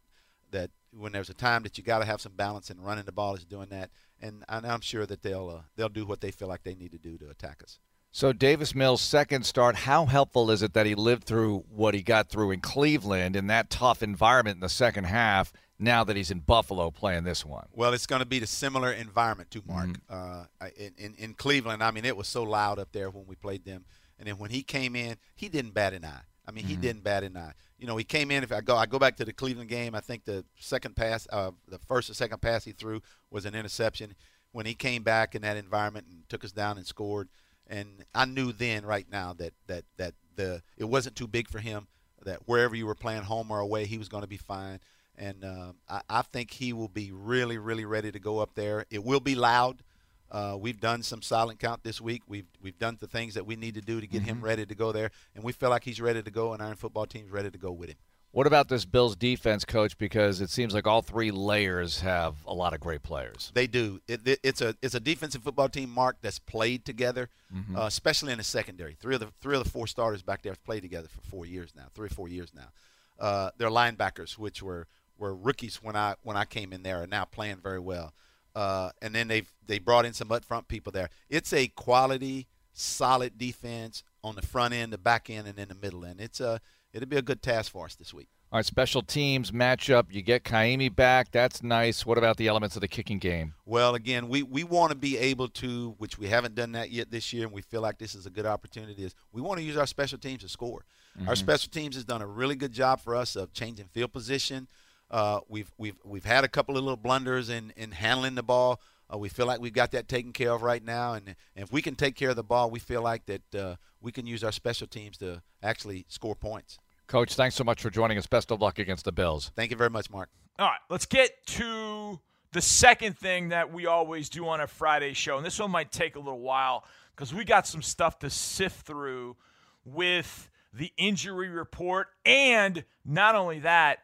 that 0.53 0.71
when 0.97 1.11
there's 1.11 1.31
a 1.31 1.35
time 1.35 1.65
that 1.65 1.77
you 1.77 1.83
got 1.83 1.99
to 1.99 2.05
have 2.05 2.21
some 2.21 2.33
balance 2.37 2.71
and 2.71 2.85
running 2.85 3.05
the 3.05 3.13
ball 3.13 3.35
is 3.35 3.45
doing 3.45 3.69
that, 3.71 3.91
and, 4.23 4.45
and 4.49 4.65
I'm 4.65 4.81
sure 4.81 5.07
that 5.07 5.23
they'll 5.23 5.51
uh, 5.51 5.63
they'll 5.75 5.89
do 5.89 6.07
what 6.07 6.21
they 6.21 6.31
feel 6.31 6.47
like 6.47 6.63
they 6.63 6.77
need 6.77 6.93
to 6.93 6.99
do 6.99 7.19
to 7.19 7.31
attack 7.31 7.63
us. 7.65 7.81
So 8.15 8.33
Davis 8.33 8.77
Mills' 8.77 9.01
second 9.01 9.45
start, 9.45 9.75
how 9.75 10.07
helpful 10.07 10.53
is 10.53 10.63
it 10.63 10.73
that 10.75 10.87
he 10.87 10.95
lived 10.95 11.25
through 11.25 11.65
what 11.69 11.95
he 11.95 12.03
got 12.03 12.29
through 12.29 12.53
in 12.53 12.61
Cleveland 12.61 13.35
in 13.35 13.49
that 13.49 13.71
tough 13.71 14.05
environment 14.05 14.55
in 14.55 14.61
the 14.61 14.69
second 14.69 15.03
half? 15.03 15.53
Now 15.81 16.05
that 16.05 16.15
he's 16.15 16.31
in 16.31 16.39
Buffalo 16.39 16.93
playing 16.93 17.25
this 17.25 17.45
one. 17.45 17.67
Well, 17.73 17.93
it's 17.93 18.07
going 18.07 18.21
to 18.21 18.27
be 18.27 18.39
the 18.39 18.47
similar 18.47 18.93
environment 18.93 19.51
to 19.51 19.63
Mark 19.67 19.89
mm-hmm. 19.89 20.45
uh, 20.61 20.69
in, 20.77 20.93
in, 20.97 21.15
in 21.19 21.35
Cleveland. 21.35 21.83
I 21.83 21.91
mean, 21.91 22.05
it 22.05 22.17
was 22.17 22.29
so 22.29 22.45
loud 22.45 22.79
up 22.79 22.93
there 22.93 23.11
when 23.11 23.27
we 23.27 23.35
played 23.35 23.65
them, 23.65 23.85
and 24.17 24.29
then 24.29 24.39
when 24.39 24.53
he 24.53 24.63
came 24.63 24.95
in, 24.95 25.17
he 25.35 25.49
didn't 25.49 25.75
bat 25.75 25.93
an 25.93 26.05
eye. 26.05 26.21
I 26.47 26.53
mean, 26.53 26.63
mm-hmm. 26.63 26.71
he 26.71 26.77
didn't 26.77 27.03
bat 27.03 27.25
an 27.25 27.37
eye. 27.37 27.55
You 27.81 27.89
know, 27.89 27.97
he 27.97 28.05
came 28.05 28.31
in. 28.31 28.45
If 28.45 28.53
I 28.53 28.61
go, 28.61 28.77
I 28.77 28.87
go 28.87 29.01
back 29.01 29.17
to 29.17 29.25
the 29.25 29.33
Cleveland 29.33 29.71
game. 29.71 29.97
I 29.97 30.01
think 30.01 30.25
the 30.25 30.45
second 30.61 30.95
pass, 30.95 31.27
uh, 31.33 31.51
the 31.67 31.81
first 31.81 32.09
or 32.11 32.15
second 32.15 32.41
pass 32.41 32.63
he 32.65 32.71
threw 32.71 33.03
was 33.33 33.45
an 33.45 33.57
interception. 33.57 34.15
When 34.53 34.67
he 34.67 34.75
came 34.75 35.03
back 35.03 35.35
in 35.35 35.43
that 35.43 35.57
environment 35.57 36.07
and 36.09 36.29
took 36.29 36.45
us 36.45 36.53
down 36.53 36.77
and 36.77 36.87
scored, 36.87 37.29
and 37.69 38.05
I 38.15 38.25
knew 38.25 38.53
then, 38.53 38.85
right 38.85 39.07
now, 39.11 39.33
that 39.35 39.53
that 39.67 39.85
that 39.97 40.15
the 40.37 40.63
it 40.77 40.85
wasn't 40.85 41.17
too 41.17 41.27
big 41.27 41.49
for 41.49 41.59
him. 41.59 41.87
That 42.25 42.41
wherever 42.47 42.75
you 42.75 42.87
were 42.87 42.95
playing, 42.95 43.23
home 43.23 43.51
or 43.51 43.61
away, 43.61 43.85
he 43.87 43.99
was 43.99 44.09
going 44.09 44.23
to 44.23 44.29
be 44.29 44.39
fine. 44.39 44.81
And 45.17 45.45
uh, 45.45 45.73
I, 45.89 46.01
I, 46.09 46.23
think 46.23 46.51
he 46.51 46.73
will 46.73 46.89
be 46.89 47.13
really, 47.13 47.57
really 47.59 47.85
ready 47.85 48.11
to 48.11 48.19
go 48.19 48.41
up 48.41 48.55
there. 48.55 48.85
It 48.91 49.05
will 49.05 49.21
be 49.21 49.35
loud. 49.35 49.83
Uh, 50.31 50.57
we've 50.59 50.81
done 50.81 51.03
some 51.03 51.23
silent 51.23 51.61
count 51.61 51.85
this 51.85 52.01
week. 52.01 52.23
We've 52.27 52.49
we've 52.61 52.79
done 52.79 52.97
the 52.99 53.07
things 53.07 53.35
that 53.35 53.47
we 53.47 53.57
need 53.57 53.75
to 53.75 53.81
do 53.81 54.01
to 54.01 54.07
get 54.07 54.23
mm-hmm. 54.23 54.31
him 54.39 54.41
ready 54.41 54.67
to 54.67 54.75
go 54.75 54.91
there, 54.91 55.11
and 55.35 55.45
we 55.45 55.53
feel 55.53 55.71
like 55.71 55.85
he's 55.85 56.01
ready 56.01 56.23
to 56.23 56.31
go, 56.31 56.53
and 56.53 56.63
our 56.63 56.75
football 56.75 57.07
team's 57.07 57.31
ready 57.31 57.51
to 57.51 57.59
go 57.59 57.71
with 57.71 57.91
him. 57.91 57.97
What 58.35 58.49
about 58.49 58.67
this 58.67 58.85
Bills 58.85 59.15
defense, 59.15 59.65
coach? 59.65 59.97
Because 59.97 60.41
it 60.41 60.51
seems 60.51 60.75
like 60.75 60.89
all 60.89 61.03
three 61.03 61.31
layers 61.31 62.01
have 62.01 62.35
a 62.49 62.53
lot 62.53 62.75
of 62.75 62.81
great 62.81 63.05
players. 63.05 63.53
They 63.55 63.69
do. 63.69 64.01
It, 64.09 64.27
it, 64.27 64.41
it's 64.43 64.61
a 64.61 64.75
it's 64.83 64.97
a 64.97 65.01
defensive 65.01 65.45
football 65.45 65.69
team, 65.69 65.89
Mark, 65.89 66.17
that's 66.21 66.41
played 66.41 66.85
together, 66.85 67.29
mm-hmm. 67.55 67.77
uh, 67.77 67.87
especially 67.87 68.33
in 68.33 68.39
the 68.39 68.45
secondary. 68.45 68.95
Three 68.95 69.15
of 69.15 69.21
the 69.21 69.29
three 69.41 69.57
of 69.57 69.63
the 69.63 69.71
four 69.71 69.87
starters 69.87 70.23
back 70.23 70.43
there 70.43 70.51
have 70.51 70.65
played 70.65 70.83
together 70.83 71.07
for 71.07 71.21
four 71.21 71.47
years 71.47 71.75
now, 71.77 71.85
three 71.95 72.07
or 72.07 72.11
four 72.11 72.27
years 72.27 72.51
now. 72.53 72.73
Uh, 73.21 73.51
they're 73.57 73.69
linebackers, 73.69 74.37
which 74.37 74.61
were 74.61 74.89
were 75.17 75.33
rookies 75.33 75.77
when 75.77 75.95
I 75.95 76.17
when 76.25 76.37
I 76.37 76.45
came 76.45 76.73
in 76.73 76.83
there, 76.83 77.05
are 77.05 77.07
now 77.07 77.27
playing 77.27 77.59
very 77.63 77.79
well. 77.79 78.15
Uh, 78.57 78.91
and 79.01 79.15
then 79.15 79.29
they've 79.29 79.53
they 79.65 79.79
brought 79.79 80.07
in 80.07 80.13
some 80.13 80.33
up 80.33 80.45
front 80.45 80.67
people 80.67 80.91
there. 80.91 81.09
It's 81.31 81.53
a 81.53 81.69
quality, 81.69 82.49
solid 82.73 83.39
defense 83.39 84.03
on 84.25 84.35
the 84.35 84.43
front 84.43 84.75
end, 84.75 84.93
the 84.93 84.99
back 84.99 85.31
end, 85.31 85.47
and 85.47 85.57
in 85.57 85.69
the 85.69 85.77
middle 85.77 86.05
end. 86.05 86.21
It's 86.21 86.41
a 86.41 86.61
it'll 86.95 87.09
be 87.09 87.17
a 87.17 87.23
good 87.23 87.43
task 87.43 87.73
for 87.73 87.85
us 87.85 87.95
this 87.97 88.15
week. 88.15 88.29
All 88.53 88.59
right, 88.59 88.65
special 88.65 89.03
teams 89.03 89.51
matchup. 89.51 90.07
You 90.11 90.23
get 90.23 90.45
Ka'imi 90.45 90.95
back. 90.95 91.33
That's 91.33 91.63
nice. 91.63 92.07
What 92.07 92.17
about 92.17 92.37
the 92.37 92.47
elements 92.47 92.77
of 92.77 92.81
the 92.81 92.89
kicking 92.89 93.19
game? 93.19 93.55
Well, 93.67 93.97
again, 93.97 94.29
we, 94.29 94.45
we 94.45 94.63
want 94.63 94.93
to 94.93 94.97
be 94.97 95.19
able 95.19 95.49
to, 95.49 95.97
which 95.99 96.19
we 96.19 96.29
haven't 96.29 96.55
done 96.55 96.73
that 96.73 96.91
yet 96.91 97.11
this 97.11 97.33
year, 97.33 97.47
and 97.47 97.53
we 97.53 97.63
feel 97.63 97.83
like 97.83 97.99
this 97.99 98.15
is 98.15 98.27
a 98.27 98.31
good 98.31 98.47
opportunity. 98.47 99.03
Is 99.03 99.15
we 99.33 99.43
want 99.43 99.59
to 99.59 99.65
use 99.65 99.77
our 99.77 99.87
special 99.87 100.19
teams 100.19 100.43
to 100.43 100.49
score. 100.49 100.85
Mm-hmm. 101.19 101.29
Our 101.29 101.37
special 101.37 101.71
teams 101.71 101.97
has 101.97 102.05
done 102.05 102.23
a 102.23 102.27
really 102.27 102.55
good 102.55 102.73
job 102.73 103.01
for 103.01 103.17
us 103.17 103.35
of 103.35 103.53
changing 103.53 103.87
field 103.87 104.13
position. 104.13 104.69
Uh, 105.11 105.41
we've 105.49 105.73
we've 105.77 105.97
we've 106.05 106.25
had 106.25 106.45
a 106.45 106.49
couple 106.49 106.79
of 106.79 106.85
little 106.85 106.97
blunders 106.97 107.51
in 107.51 107.73
in 107.77 107.91
handling 107.91 108.37
the 108.37 108.43
ball. 108.43 108.81
Uh, 109.13 109.19
we 109.19 109.29
feel 109.29 109.47
like 109.47 109.61
we've 109.61 109.75
got 109.75 109.91
that 109.91 110.09
taken 110.09 110.33
care 110.33 110.53
of 110.53 110.63
right 110.63 110.83
now, 110.83 111.13
and, 111.13 111.35
and 111.55 111.65
if 111.65 111.73
we 111.73 111.83
can 111.83 111.95
take 111.95 112.15
care 112.15 112.31
of 112.31 112.37
the 112.37 112.43
ball, 112.43 112.71
we 112.71 112.79
feel 112.79 113.03
like 113.03 113.27
that 113.27 113.55
uh, 113.55 113.77
we 114.01 114.13
can 114.13 114.27
use 114.27 114.43
our 114.43 114.53
special 114.53 114.87
teams 114.87 115.19
to 115.19 115.43
actually 115.63 116.07
score 116.09 116.35
points. 116.35 116.79
Coach, 117.07 117.35
thanks 117.35 117.55
so 117.55 117.65
much 117.65 117.83
for 117.83 117.91
joining 117.91 118.19
us. 118.19 118.27
Best 118.27 118.51
of 118.51 118.61
luck 118.61 118.79
against 118.79 119.05
the 119.05 119.13
Bills. 119.13 119.53
Thank 119.55 119.71
you 119.71 119.77
very 119.77 119.91
much, 119.91 120.11
Mark. 120.11 120.31
All 120.59 120.69
right, 120.69 120.81
let's 120.89 121.07
get 121.07 121.47
to 121.47 122.21
the 122.53 122.63
second 122.63 123.19
thing 123.19 123.51
that 123.51 123.73
we 123.73 123.87
always 123.87 124.29
do 124.29 124.49
on 124.49 124.61
a 124.61 124.67
Friday 124.67 125.13
show, 125.13 125.37
and 125.37 125.45
this 125.45 125.59
one 125.59 125.71
might 125.71 125.93
take 125.93 126.17
a 126.17 126.19
little 126.19 126.41
while 126.41 126.85
because 127.15 127.35
we 127.35 127.45
got 127.45 127.67
some 127.67 127.83
stuff 127.83 128.19
to 128.21 128.31
sift 128.31 128.87
through 128.87 129.37
with 129.85 130.49
the 130.73 130.93
injury 130.97 131.49
report, 131.49 132.09
and 132.25 132.85
not 133.05 133.35
only 133.35 133.61
that, 133.61 133.99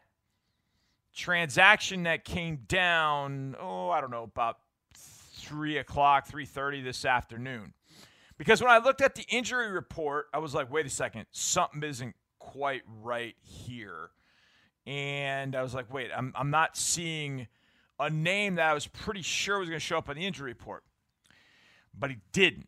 transaction 1.15 2.03
that 2.03 2.23
came 2.23 2.59
down. 2.67 3.55
Oh, 3.59 3.89
I 3.89 3.99
don't 3.99 4.11
know 4.11 4.23
about 4.23 4.59
three 4.93 5.77
o'clock, 5.77 6.27
three 6.27 6.45
thirty 6.45 6.81
this 6.81 7.03
afternoon. 7.03 7.73
Because 8.37 8.61
when 8.61 8.71
I 8.71 8.77
looked 8.77 9.01
at 9.01 9.15
the 9.15 9.25
injury 9.29 9.69
report, 9.71 10.27
I 10.33 10.39
was 10.39 10.53
like, 10.53 10.71
wait 10.71 10.85
a 10.85 10.89
second, 10.89 11.25
something 11.31 11.83
isn't 11.83 12.15
quite 12.41 12.81
right 13.03 13.35
here. 13.41 14.09
And 14.85 15.55
I 15.55 15.61
was 15.61 15.73
like, 15.73 15.93
wait, 15.93 16.09
I'm, 16.15 16.33
I'm 16.35 16.49
not 16.49 16.75
seeing 16.75 17.47
a 17.99 18.09
name 18.09 18.55
that 18.55 18.69
I 18.69 18.73
was 18.73 18.87
pretty 18.87 19.21
sure 19.21 19.59
was 19.59 19.69
going 19.69 19.79
to 19.79 19.85
show 19.85 19.97
up 19.97 20.09
on 20.09 20.15
the 20.15 20.25
injury 20.25 20.51
report. 20.51 20.83
But 21.97 22.09
he 22.09 22.17
didn't 22.31 22.67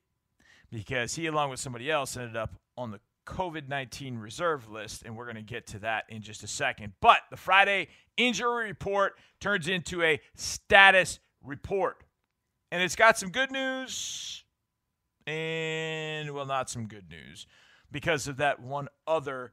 because 0.72 1.16
he, 1.16 1.26
along 1.26 1.50
with 1.50 1.60
somebody 1.60 1.90
else, 1.90 2.16
ended 2.16 2.36
up 2.36 2.56
on 2.78 2.92
the 2.92 3.00
COVID 3.26 3.68
19 3.68 4.18
reserve 4.18 4.70
list. 4.70 5.04
And 5.04 5.18
we're 5.18 5.26
going 5.26 5.38
to 5.38 5.42
get 5.42 5.66
to 5.68 5.80
that 5.80 6.06
in 6.10 6.22
just 6.22 6.44
a 6.44 6.48
second. 6.48 6.94
But 7.02 7.20
the 7.32 7.38
Friday 7.38 7.88
injury 8.16 8.68
report 8.68 9.18
turns 9.40 9.68
into 9.68 10.04
a 10.04 10.20
status 10.36 11.20
report. 11.44 12.04
And 12.72 12.82
it's 12.82 12.96
got 12.96 13.18
some 13.18 13.30
good 13.30 13.52
news 13.52 14.44
and, 15.26 16.32
well, 16.32 16.46
not 16.46 16.70
some 16.70 16.88
good 16.88 17.10
news 17.10 17.48
because 17.92 18.28
of 18.28 18.38
that 18.38 18.60
one 18.60 18.90
other 19.08 19.52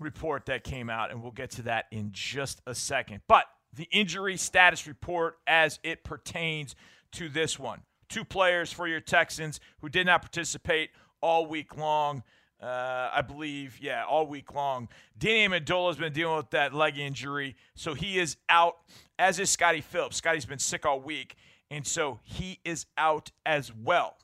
report 0.00 0.46
that 0.46 0.64
came 0.64 0.90
out, 0.90 1.10
and 1.10 1.22
we'll 1.22 1.30
get 1.30 1.50
to 1.52 1.62
that 1.62 1.86
in 1.90 2.10
just 2.12 2.60
a 2.66 2.74
second. 2.74 3.20
But 3.28 3.44
the 3.72 3.88
injury 3.92 4.36
status 4.36 4.86
report 4.86 5.38
as 5.46 5.78
it 5.82 6.02
pertains 6.02 6.74
to 7.12 7.28
this 7.28 7.58
one. 7.58 7.82
Two 8.08 8.24
players 8.24 8.72
for 8.72 8.88
your 8.88 9.00
Texans 9.00 9.60
who 9.80 9.88
did 9.88 10.06
not 10.06 10.22
participate 10.22 10.90
all 11.20 11.46
week 11.46 11.76
long. 11.76 12.22
Uh, 12.60 13.10
I 13.14 13.22
believe, 13.22 13.78
yeah, 13.80 14.04
all 14.04 14.26
week 14.26 14.52
long. 14.54 14.88
Danny 15.16 15.48
Amendola 15.48 15.88
has 15.88 15.96
been 15.96 16.12
dealing 16.12 16.36
with 16.36 16.50
that 16.50 16.74
leg 16.74 16.98
injury, 16.98 17.56
so 17.74 17.94
he 17.94 18.18
is 18.18 18.36
out, 18.50 18.76
as 19.18 19.38
is 19.38 19.48
Scottie 19.48 19.80
Phillips. 19.80 20.16
Scottie's 20.16 20.44
been 20.44 20.58
sick 20.58 20.84
all 20.84 21.00
week, 21.00 21.36
and 21.70 21.86
so 21.86 22.20
he 22.22 22.58
is 22.64 22.84
out 22.98 23.30
as 23.46 23.72
well. 23.74 24.16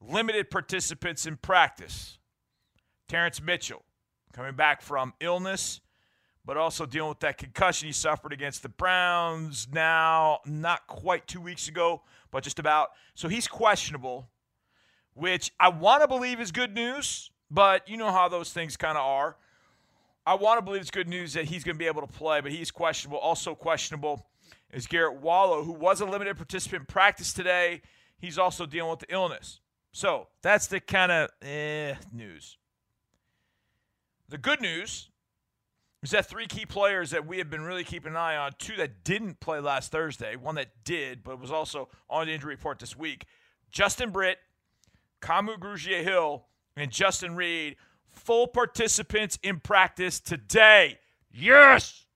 Limited 0.00 0.50
participants 0.50 1.26
in 1.26 1.36
practice. 1.36 2.18
Terrance 3.08 3.42
Mitchell 3.42 3.84
coming 4.36 4.54
back 4.54 4.82
from 4.82 5.14
illness, 5.18 5.80
but 6.44 6.58
also 6.58 6.84
dealing 6.84 7.08
with 7.08 7.20
that 7.20 7.38
concussion 7.38 7.86
he 7.86 7.92
suffered 7.92 8.34
against 8.34 8.62
the 8.62 8.68
Browns 8.68 9.66
now, 9.72 10.40
not 10.44 10.86
quite 10.86 11.26
two 11.26 11.40
weeks 11.40 11.68
ago, 11.68 12.02
but 12.30 12.44
just 12.44 12.58
about. 12.58 12.90
So 13.14 13.28
he's 13.28 13.48
questionable, 13.48 14.28
which 15.14 15.52
I 15.58 15.70
want 15.70 16.02
to 16.02 16.08
believe 16.08 16.38
is 16.38 16.52
good 16.52 16.74
news, 16.74 17.30
but 17.50 17.88
you 17.88 17.96
know 17.96 18.12
how 18.12 18.28
those 18.28 18.52
things 18.52 18.76
kind 18.76 18.98
of 18.98 19.04
are. 19.04 19.38
I 20.26 20.34
want 20.34 20.58
to 20.58 20.62
believe 20.62 20.82
it's 20.82 20.90
good 20.90 21.08
news 21.08 21.32
that 21.32 21.46
he's 21.46 21.64
going 21.64 21.76
to 21.76 21.78
be 21.78 21.86
able 21.86 22.02
to 22.02 22.12
play, 22.12 22.42
but 22.42 22.52
he's 22.52 22.70
questionable. 22.70 23.18
Also 23.18 23.54
questionable 23.54 24.26
is 24.70 24.86
Garret 24.86 25.20
Wallow, 25.22 25.62
who 25.64 25.72
was 25.72 26.02
a 26.02 26.04
limited 26.04 26.36
participant 26.36 26.80
in 26.82 26.86
practice 26.86 27.32
today. 27.32 27.80
He's 28.18 28.36
also 28.36 28.66
dealing 28.66 28.90
with 28.90 29.00
the 29.00 29.12
illness. 29.12 29.60
So 29.92 30.28
that's 30.42 30.66
the 30.66 30.80
kind 30.80 31.10
of 31.10 31.30
eh, 31.40 31.94
news. 32.12 32.58
The 34.28 34.38
good 34.38 34.60
news 34.60 35.08
is 36.02 36.10
that 36.10 36.26
three 36.26 36.46
key 36.46 36.66
players 36.66 37.10
that 37.10 37.26
we 37.26 37.38
have 37.38 37.50
been 37.50 37.62
really 37.62 37.84
keeping 37.84 38.12
an 38.12 38.16
eye 38.16 38.36
on, 38.36 38.52
two 38.58 38.76
that 38.76 39.04
didn't 39.04 39.40
play 39.40 39.60
last 39.60 39.92
Thursday, 39.92 40.36
one 40.36 40.56
that 40.56 40.68
did, 40.84 41.22
but 41.22 41.40
was 41.40 41.50
also 41.50 41.88
on 42.10 42.26
the 42.26 42.32
injury 42.32 42.54
report 42.54 42.78
this 42.78 42.96
week. 42.96 43.24
Justin 43.70 44.10
Britt, 44.10 44.38
Kamu 45.20 45.58
Grugier 45.58 46.02
Hill, 46.02 46.44
and 46.76 46.90
Justin 46.90 47.36
Reid, 47.36 47.76
full 48.10 48.46
participants 48.46 49.38
in 49.42 49.60
practice 49.60 50.20
today. 50.20 50.98
Yes! 51.32 52.06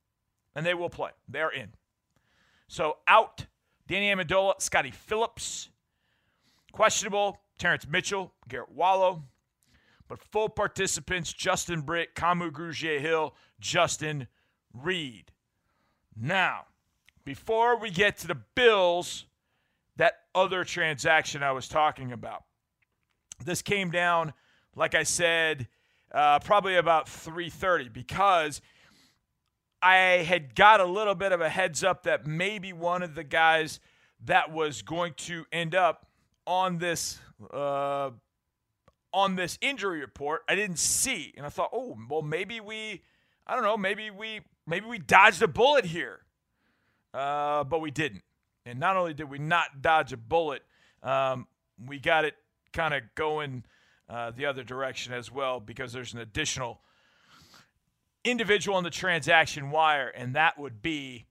And 0.54 0.66
they 0.66 0.74
will 0.74 0.90
play. 0.90 1.10
They're 1.28 1.50
in. 1.50 1.70
So 2.68 2.98
out, 3.08 3.46
Danny 3.86 4.12
Amendola, 4.12 4.60
Scottie 4.60 4.90
Phillips. 4.90 5.68
Questionable, 6.72 7.40
Terrance 7.58 7.86
Mitchell, 7.88 8.32
Garret 8.48 8.70
Wallow. 8.72 9.24
But 10.10 10.18
full 10.18 10.48
participants, 10.48 11.32
Justin 11.32 11.82
Britt, 11.82 12.16
Kamu 12.16 12.50
Grugier 12.50 12.98
Hill, 12.98 13.32
Justin 13.60 14.26
Reid. 14.74 15.30
Now, 16.20 16.64
before 17.24 17.78
we 17.78 17.90
get 17.90 18.18
to 18.18 18.26
the 18.26 18.34
Bills, 18.34 19.26
that 19.98 20.14
other 20.34 20.64
transaction 20.64 21.44
I 21.44 21.52
was 21.52 21.68
talking 21.68 22.10
about. 22.10 22.42
This 23.44 23.62
came 23.62 23.92
down, 23.92 24.32
like 24.74 24.96
I 24.96 25.04
said, 25.04 25.68
uh, 26.10 26.40
probably 26.40 26.74
about 26.74 27.06
3:30 27.06 27.88
because 27.88 28.60
I 29.80 30.24
had 30.26 30.56
got 30.56 30.80
a 30.80 30.86
little 30.86 31.14
bit 31.14 31.30
of 31.30 31.40
a 31.40 31.48
heads 31.48 31.84
up 31.84 32.02
that 32.02 32.26
maybe 32.26 32.72
one 32.72 33.04
of 33.04 33.14
the 33.14 33.22
guys 33.22 33.78
that 34.24 34.50
was 34.50 34.82
going 34.82 35.14
to 35.18 35.46
end 35.52 35.76
up 35.76 36.08
on 36.48 36.78
this 36.78 37.20
uh, 37.52 38.10
on 39.12 39.36
this 39.36 39.58
injury 39.60 40.00
report 40.00 40.42
I 40.48 40.54
didn't 40.54 40.78
see, 40.78 41.34
and 41.36 41.44
I 41.44 41.48
thought, 41.48 41.70
oh, 41.72 41.96
well, 42.08 42.22
maybe 42.22 42.60
we, 42.60 43.02
I 43.46 43.54
don't 43.54 43.64
know, 43.64 43.76
maybe 43.76 44.10
we 44.10 44.40
maybe 44.66 44.86
we 44.86 44.98
dodged 44.98 45.42
a 45.42 45.48
bullet 45.48 45.84
here, 45.84 46.20
uh, 47.14 47.64
but 47.64 47.80
we 47.80 47.90
didn't. 47.90 48.22
And 48.66 48.78
not 48.78 48.96
only 48.96 49.14
did 49.14 49.30
we 49.30 49.38
not 49.38 49.82
dodge 49.82 50.12
a 50.12 50.16
bullet, 50.16 50.62
um, 51.02 51.46
we 51.84 51.98
got 51.98 52.24
it 52.24 52.34
kind 52.72 52.94
of 52.94 53.02
going 53.14 53.64
uh, 54.08 54.30
the 54.30 54.46
other 54.46 54.62
direction 54.62 55.12
as 55.12 55.30
well 55.30 55.60
because 55.60 55.92
there's 55.92 56.12
an 56.12 56.20
additional 56.20 56.80
individual 58.24 58.76
on 58.76 58.84
the 58.84 58.90
transaction 58.90 59.70
wire, 59.70 60.08
and 60.08 60.34
that 60.34 60.58
would 60.58 60.82
be 60.82 61.26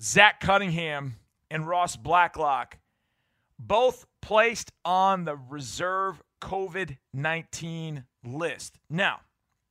Zach 0.00 0.40
Cunningham 0.40 1.16
and 1.50 1.68
Ross 1.68 1.96
Blacklock, 1.96 2.78
both 3.58 4.06
placed 4.20 4.72
on 4.84 5.24
the 5.24 5.36
reserve 5.36 6.22
COVID 6.42 6.98
19 7.14 8.04
list. 8.24 8.78
Now, 8.90 9.20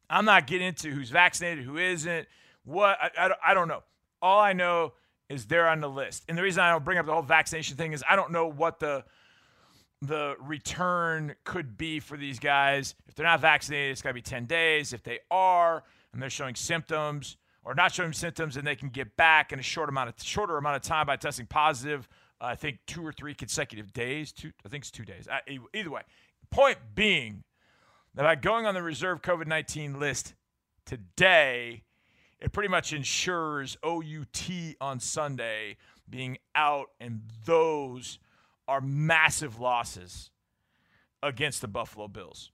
I'm 0.10 0.26
not 0.26 0.48
getting 0.48 0.68
into 0.68 0.90
who's 0.90 1.10
vaccinated, 1.10 1.64
who 1.64 1.78
isn't, 1.78 2.28
what, 2.64 2.98
I, 3.02 3.10
I, 3.18 3.52
I 3.52 3.54
don't 3.54 3.68
know. 3.68 3.84
All 4.22 4.40
I 4.40 4.54
know 4.54 4.94
is 5.30 5.46
they're 5.46 5.68
on 5.68 5.82
the 5.82 5.90
list. 5.90 6.24
And 6.28 6.38
the 6.38 6.42
reason 6.42 6.64
I 6.64 6.72
don't 6.72 6.84
bring 6.84 6.98
up 6.98 7.06
the 7.06 7.14
whole 7.14 7.22
vaccination 7.22 7.78
thing 7.78 7.94
is 7.94 8.04
I 8.10 8.16
don't 8.16 8.32
know 8.32 8.48
what 8.48 8.80
the 8.80 9.04
the 10.04 10.36
return 10.40 11.36
could 11.44 11.78
be 11.78 12.00
for 12.00 12.18
these 12.18 12.40
guys. 12.40 12.96
If 13.08 13.14
they're 13.14 13.26
not 13.26 13.40
vaccinated, 13.40 13.92
it's 13.92 14.02
got 14.02 14.10
to 14.10 14.14
be 14.16 14.22
10 14.24 14.46
days. 14.46 14.94
If 14.94 15.04
they 15.04 15.20
are 15.30 15.84
and 16.12 16.20
they're 16.20 16.30
showing 16.32 16.56
symptoms 16.56 17.38
or 17.64 17.76
not 17.76 17.94
showing 17.94 18.12
symptoms 18.12 18.58
and 18.58 18.66
they 18.66 18.76
can 18.76 18.90
get 18.90 19.16
back 19.16 19.54
in 19.54 19.60
a 19.60 19.64
short 19.64 19.90
amount 19.90 20.10
of 20.10 20.16
shorter 20.24 20.58
amount 20.58 20.78
of 20.78 20.82
time 20.82 21.06
by 21.06 21.18
testing 21.18 21.46
positive, 21.46 22.10
uh, 22.42 22.46
I 22.46 22.56
think 22.56 22.80
two 22.88 23.06
or 23.06 23.12
three 23.12 23.36
consecutive 23.36 23.94
days, 23.94 24.32
two 24.32 24.52
I 24.66 24.70
think 24.70 24.84
it's 24.84 24.92
2 24.92 25.06
days. 25.06 25.28
Uh, 25.28 25.38
either 25.74 25.92
way, 25.92 26.02
point 26.52 26.78
being 26.94 27.44
that 28.14 28.24
by 28.24 28.36
going 28.36 28.66
on 28.66 28.74
the 28.74 28.84
reserve 28.84 29.22
COVID-19 29.22 29.98
list 30.00 30.36
today, 30.86 31.84
it 32.40 32.52
pretty 32.52 32.70
much 32.70 32.94
ensures 32.94 33.78
OUT 33.84 34.50
on 34.80 35.00
Sunday 35.00 35.78
being 36.10 36.38
out 36.56 36.88
and 37.00 37.22
those– 37.46 38.20
are 38.72 38.80
massive 38.80 39.60
losses 39.60 40.30
against 41.22 41.60
the 41.60 41.68
Buffalo 41.68 42.08
Bills. 42.08 42.52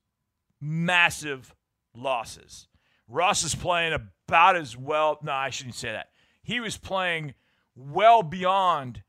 Massive 0.59 1.53
losses. 1.95 2.67
Ross 3.07 3.43
is 3.43 3.53
playing 3.53 3.93
about 3.93 4.55
as 4.55 4.75
well. 4.75 5.19
No, 5.21 5.31
I 5.31 5.51
shouldn't 5.51 5.75
say 5.75 5.91
that. 5.91 6.07
He 6.41 6.59
was 6.59 6.75
playing 6.75 7.35
well 7.75 8.23
beyond 8.23 9.03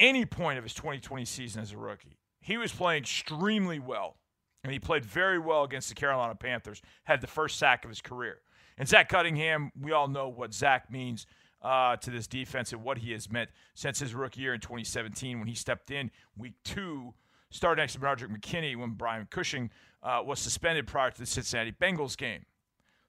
any 0.00 0.26
point 0.26 0.58
of 0.58 0.64
his 0.64 0.74
2020 0.74 1.24
season 1.24 1.62
as 1.62 1.70
a 1.70 1.78
rookie. 1.78 2.18
He 2.40 2.56
was 2.56 2.72
playing 2.72 3.02
extremely 3.02 3.78
well, 3.78 4.16
and 4.64 4.72
he 4.72 4.78
played 4.78 5.04
very 5.04 5.38
well 5.38 5.64
against 5.64 5.88
the 5.88 5.94
Carolina 5.94 6.34
Panthers, 6.34 6.82
had 7.04 7.20
the 7.20 7.26
first 7.26 7.58
sack 7.58 7.84
of 7.84 7.90
his 7.90 8.00
career. 8.00 8.38
And 8.78 8.88
Zach 8.88 9.08
Cunningham, 9.08 9.70
we 9.78 9.92
all 9.92 10.08
know 10.08 10.28
what 10.28 10.54
Zach 10.54 10.90
means 10.90 11.26
uh, 11.62 11.96
to 11.96 12.10
this 12.10 12.26
defense 12.26 12.72
and 12.72 12.82
what 12.82 12.98
he 12.98 13.12
has 13.12 13.30
meant 13.30 13.50
since 13.74 13.98
his 13.98 14.14
rookie 14.14 14.40
year 14.40 14.54
in 14.54 14.60
2017 14.60 15.38
when 15.38 15.48
he 15.48 15.54
stepped 15.54 15.90
in 15.90 16.10
week 16.36 16.54
two, 16.64 17.12
started 17.50 17.82
next 17.82 17.94
to 17.94 17.98
Benardrick 17.98 18.34
McKinney 18.34 18.76
when 18.76 18.92
Brian 18.92 19.26
Cushing 19.30 19.70
uh, 20.02 20.22
was 20.24 20.38
suspended 20.38 20.86
prior 20.86 21.10
to 21.10 21.18
the 21.18 21.26
Cincinnati 21.26 21.72
Bengals 21.72 22.16
game. 22.16 22.46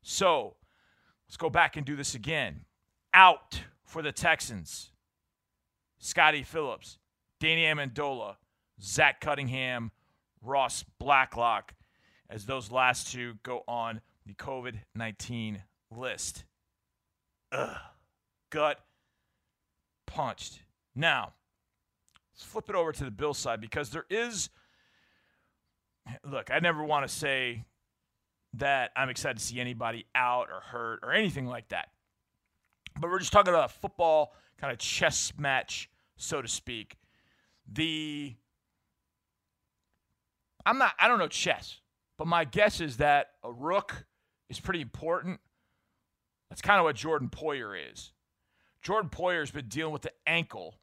So 0.02 0.56
let's 1.28 1.38
go 1.38 1.50
back 1.50 1.78
and 1.78 1.86
do 1.86 1.96
this 1.96 2.16
again. 2.16 2.66
Out 3.14 3.62
for 3.86 4.02
the 4.02 4.12
Texans 4.12 4.92
Scottie 6.00 6.44
Phillips, 6.44 6.98
Danny 7.40 7.64
Amendola, 7.64 8.36
Zach 8.80 9.22
Cunningham, 9.22 9.92
Ross 10.42 10.84
Blacklock, 11.00 11.74
as 12.30 12.46
those 12.46 12.72
last 12.72 13.12
two 13.12 13.36
go 13.44 13.64
on 13.68 14.02
the 14.26 14.34
COVID 14.34 14.76
19 14.96 15.64
list. 15.92 16.44
Ugh 17.52 17.78
gut 18.52 18.80
punched. 20.06 20.62
Now, 20.94 21.34
let's 22.34 22.44
flip 22.44 22.70
it 22.70 22.76
over 22.76 22.92
to 22.92 23.04
the 23.04 23.12
Bill 23.12 23.34
side 23.34 23.60
because 23.60 23.90
there 23.90 24.06
is. 24.10 24.50
Look, 26.24 26.52
I 26.52 26.60
never 26.60 26.84
want 26.84 27.08
to 27.08 27.14
say 27.14 27.64
that 28.56 28.92
I'm 28.96 29.10
excited 29.10 29.38
to 29.38 29.44
see 29.44 29.60
anybody 29.60 30.06
out 30.14 30.50
or 30.52 30.60
hurt 30.60 31.00
or 31.04 31.14
anything 31.14 31.48
like 31.48 31.70
that. 31.70 31.90
But 33.00 33.10
we're 33.10 33.20
just 33.20 33.32
talking 33.32 33.54
about 33.54 33.70
a 33.70 33.74
football 33.74 34.34
kind 34.60 34.74
of 34.74 34.80
chess 34.80 35.32
match, 35.38 35.90
so 36.18 36.42
to 36.42 36.48
speak. 36.48 36.98
The 37.72 38.36
I'm 40.66 40.78
not 40.78 40.94
I 41.00 41.08
don't 41.08 41.20
know 41.20 41.28
chess, 41.28 41.80
but 42.18 42.28
my 42.28 42.46
guess 42.46 42.82
is 42.82 42.98
that 42.98 43.32
a 43.44 43.52
rook 43.52 44.06
is 44.50 44.60
pretty 44.60 44.82
important. 44.82 45.40
That's 46.50 46.62
kind 46.62 46.80
of 46.80 46.84
what 46.84 46.96
Jordan 46.96 47.30
Poyer 47.30 47.76
is. 47.92 48.12
Jordan 48.82 49.10
Poyer's 49.10 49.52
been 49.52 49.68
dealing 49.68 49.94
with 49.94 50.02
the 50.02 50.12
ankle, 50.26 50.76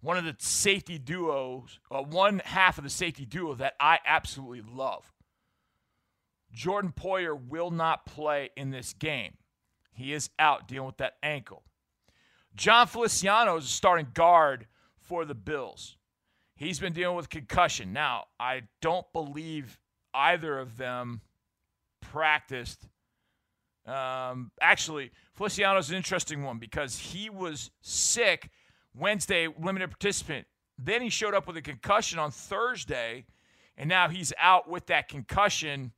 one 0.00 0.18
of 0.18 0.24
the 0.24 0.34
safety 0.38 0.98
duos, 0.98 1.78
uh, 1.90 2.02
one 2.02 2.40
half 2.44 2.78
of 2.78 2.84
the 2.84 2.90
safety 2.90 3.24
duo 3.24 3.54
that 3.54 3.74
I 3.80 4.00
absolutely 4.04 4.62
love. 4.62 5.12
Jordan 6.52 6.92
Poyer 6.94 7.34
will 7.34 7.70
not 7.70 8.06
play 8.06 8.50
in 8.56 8.70
this 8.70 8.92
game. 8.92 9.34
He 9.92 10.12
is 10.12 10.30
out 10.38 10.68
dealing 10.68 10.86
with 10.86 10.98
that 10.98 11.14
ankle. 11.22 11.62
Jon 12.54 12.86
Feliciano 12.86 13.56
is 13.56 13.64
a 13.64 13.68
starting 13.68 14.08
guard 14.12 14.66
for 14.98 15.24
the 15.24 15.34
Bills. 15.34 15.96
He's 16.64 16.80
been 16.80 16.92
dealing 16.92 17.16
with 17.16 17.28
concussion. 17.28 17.92
Now, 17.92 18.24
I 18.40 18.62
don't 18.80 19.06
believe 19.12 19.78
either 20.14 20.58
of 20.58 20.76
them 20.76 21.20
practiced 22.00 22.88
um, 23.86 24.50
actually, 24.60 25.10
Feliciano's 25.34 25.90
an 25.90 25.96
interesting 25.96 26.42
one 26.42 26.58
because 26.58 26.98
he 26.98 27.28
was 27.28 27.70
sick 27.82 28.50
Wednesday, 28.94 29.48
limited 29.60 29.90
participant. 29.90 30.46
Then 30.78 31.02
he 31.02 31.10
showed 31.10 31.34
up 31.34 31.46
with 31.46 31.56
a 31.56 31.62
concussion 31.62 32.18
on 32.18 32.30
Thursday, 32.30 33.26
and 33.76 33.88
now 33.88 34.08
he's 34.08 34.32
out 34.38 34.68
with 34.68 34.86
that 34.86 35.08
concussion. 35.08 35.92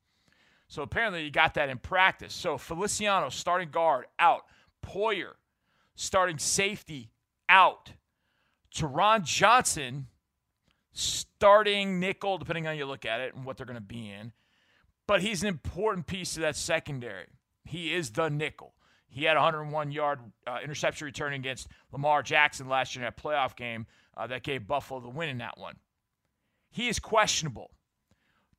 So 0.68 0.82
apparently 0.82 1.22
he 1.22 1.30
got 1.30 1.54
that 1.54 1.68
in 1.68 1.78
practice. 1.78 2.34
So 2.34 2.58
Feliciano, 2.58 3.28
starting 3.28 3.70
guard, 3.70 4.06
out. 4.18 4.42
Poyer, 4.84 5.32
starting 5.94 6.38
safety, 6.38 7.10
out. 7.48 7.92
Taron 8.74 9.24
Johnson, 9.24 10.08
starting 10.96 12.00
nickel, 12.00 12.38
depending 12.38 12.66
on 12.66 12.72
how 12.72 12.78
you 12.78 12.86
look 12.86 13.04
at 13.04 13.20
it 13.20 13.34
and 13.34 13.44
what 13.44 13.56
they're 13.56 13.66
going 13.66 13.74
to 13.74 13.80
be 13.80 14.10
in. 14.10 14.32
but 15.06 15.20
he's 15.20 15.42
an 15.42 15.48
important 15.48 16.06
piece 16.06 16.34
to 16.34 16.40
that 16.40 16.56
secondary. 16.56 17.26
He 17.64 17.94
is 17.94 18.10
the 18.10 18.28
nickel. 18.28 18.72
He 19.06 19.24
had 19.24 19.34
101 19.34 19.92
yard 19.92 20.20
uh, 20.46 20.58
interception 20.64 21.04
return 21.04 21.32
against 21.32 21.68
Lamar 21.92 22.22
Jackson 22.22 22.68
last 22.68 22.94
year 22.96 23.04
in 23.04 23.06
that 23.06 23.22
playoff 23.22 23.56
game 23.56 23.86
uh, 24.16 24.26
that 24.26 24.42
gave 24.42 24.66
Buffalo 24.66 25.00
the 25.00 25.08
win 25.08 25.28
in 25.28 25.38
that 25.38 25.58
one. 25.58 25.76
He 26.70 26.88
is 26.88 26.98
questionable. 26.98 27.70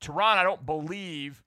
Taron, 0.00 0.36
I 0.36 0.42
don't 0.44 0.64
believe, 0.64 1.42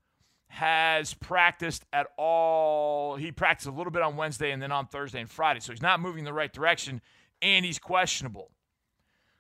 has 0.48 1.14
practiced 1.14 1.86
at 1.94 2.08
all. 2.18 3.16
He 3.16 3.32
practiced 3.32 3.68
a 3.68 3.72
little 3.72 3.92
bit 3.92 4.02
on 4.02 4.18
Wednesday 4.18 4.52
and 4.52 4.62
then 4.62 4.72
on 4.72 4.88
Thursday 4.88 5.22
and 5.22 5.30
Friday. 5.30 5.62
So 5.62 5.72
he's 5.72 5.82
not 5.82 6.02
moving 6.02 6.20
in 6.20 6.26
the 6.26 6.34
right 6.34 6.52
direction, 6.52 7.02
and 7.42 7.66
he's 7.66 7.80
questionable. 7.80 8.52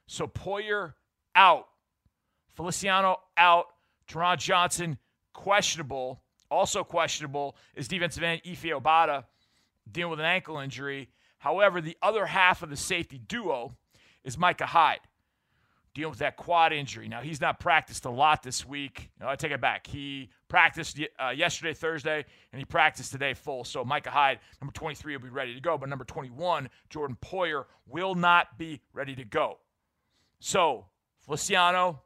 So 0.07 0.27
Poyer 0.27 0.93
out. 1.35 1.67
Feliciano 2.53 3.19
out. 3.37 3.67
Taron 4.07 4.37
Johnson 4.37 4.97
questionable. 5.33 6.21
Also 6.49 6.83
questionable 6.83 7.55
is 7.75 7.87
defensive 7.87 8.23
end 8.23 8.41
Efe 8.43 8.77
Obada 8.77 9.23
dealing 9.89 10.11
with 10.11 10.19
an 10.19 10.25
ankle 10.25 10.59
injury. 10.59 11.09
However, 11.37 11.81
the 11.81 11.97
other 12.01 12.25
half 12.25 12.61
of 12.61 12.69
the 12.69 12.75
safety 12.75 13.17
duo 13.17 13.75
is 14.23 14.37
Micah 14.37 14.65
Hyde 14.65 14.99
dealing 15.93 16.11
with 16.11 16.19
that 16.19 16.37
quad 16.37 16.71
injury. 16.71 17.07
Now, 17.07 17.21
he's 17.21 17.41
not 17.41 17.59
practiced 17.59 18.05
a 18.05 18.09
lot 18.09 18.43
this 18.43 18.65
week. 18.65 19.09
No, 19.19 19.27
I 19.27 19.35
take 19.35 19.51
it 19.51 19.59
back. 19.59 19.87
He 19.87 20.29
practiced 20.47 20.99
uh, 21.19 21.29
yesterday, 21.29 21.73
Thursday, 21.73 22.25
and 22.51 22.59
he 22.59 22.65
practiced 22.65 23.11
today 23.11 23.33
full. 23.33 23.63
So 23.63 23.83
Micah 23.83 24.09
Hyde, 24.09 24.39
number 24.61 24.71
23, 24.73 25.17
will 25.17 25.23
be 25.23 25.29
ready 25.29 25.53
to 25.53 25.59
go. 25.59 25.77
But 25.77 25.89
number 25.89 26.05
21, 26.05 26.69
Jordan 26.89 27.17
Poyer, 27.21 27.65
will 27.87 28.15
not 28.15 28.57
be 28.57 28.81
ready 28.93 29.15
to 29.15 29.25
go. 29.25 29.57
So 30.39 30.85
Feliciano, 31.25 32.01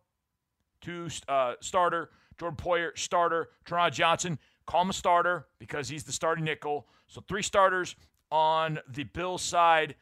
two 0.81 1.07
uh, 1.27 1.53
starter. 1.61 2.09
Jordan 2.37 2.57
Poyer, 2.57 2.97
starter. 2.97 3.49
Taron 3.65 3.91
Johnson, 3.91 4.37
call 4.65 4.81
him 4.81 4.89
a 4.89 4.93
starter 4.93 5.47
because 5.59 5.87
he's 5.87 6.03
the 6.03 6.11
starting 6.11 6.43
nickel. 6.43 6.87
So 7.07 7.21
three 7.27 7.41
starters 7.41 7.95
on 8.31 8.79
the 8.89 9.03
Bills 9.03 9.41
side, 9.41 9.95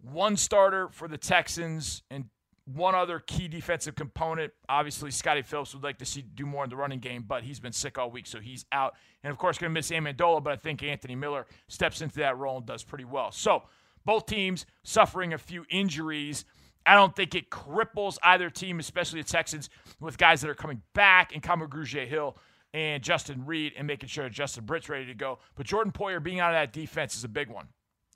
one 0.00 0.36
starter 0.36 0.88
for 0.88 1.08
the 1.08 1.18
Texans, 1.18 2.02
and 2.10 2.26
one 2.66 2.94
other 2.94 3.18
key 3.18 3.48
defensive 3.48 3.94
component. 3.94 4.52
Obviously, 4.68 5.10
Scottie 5.10 5.42
Phillips 5.42 5.74
would 5.74 5.84
like 5.84 5.98
to 5.98 6.06
see 6.06 6.22
do 6.22 6.46
more 6.46 6.64
in 6.64 6.70
the 6.70 6.76
running 6.76 7.00
game, 7.00 7.24
but 7.26 7.42
he's 7.42 7.60
been 7.60 7.72
sick 7.72 7.98
all 7.98 8.10
week, 8.10 8.26
so 8.26 8.40
he's 8.40 8.64
out. 8.72 8.94
And 9.22 9.30
of 9.30 9.38
course, 9.38 9.58
going 9.58 9.70
to 9.70 9.74
miss 9.74 9.90
Amendola, 9.90 10.42
but 10.42 10.52
I 10.52 10.56
think 10.56 10.82
Anthony 10.82 11.14
Miller 11.14 11.46
steps 11.68 12.00
into 12.00 12.16
that 12.16 12.38
role 12.38 12.58
and 12.58 12.66
does 12.66 12.82
pretty 12.82 13.04
well. 13.04 13.32
So 13.32 13.64
both 14.04 14.26
teams 14.26 14.64
suffering 14.82 15.34
a 15.34 15.38
few 15.38 15.64
injuries. 15.68 16.44
I 16.86 16.94
don't 16.94 17.14
think 17.14 17.34
it 17.34 17.50
cripples 17.50 18.18
either 18.22 18.50
team, 18.50 18.78
especially 18.78 19.22
the 19.22 19.28
Texans, 19.28 19.70
with 20.00 20.18
guys 20.18 20.40
that 20.42 20.50
are 20.50 20.54
coming 20.54 20.82
back 20.94 21.34
and 21.34 21.42
Kamu 21.42 21.68
Grugier-Hill 21.68 22.36
and 22.74 23.02
Justin 23.02 23.46
Reid 23.46 23.72
and 23.76 23.86
making 23.86 24.08
sure 24.08 24.28
Justin 24.28 24.64
Britt's 24.64 24.88
ready 24.88 25.06
to 25.06 25.14
go. 25.14 25.38
But 25.54 25.66
Jordan 25.66 25.92
Poyer 25.92 26.22
being 26.22 26.40
out 26.40 26.50
of 26.50 26.56
that 26.56 26.72
defense 26.72 27.16
is 27.16 27.24
a 27.24 27.28
big 27.28 27.48
one. 27.48 27.68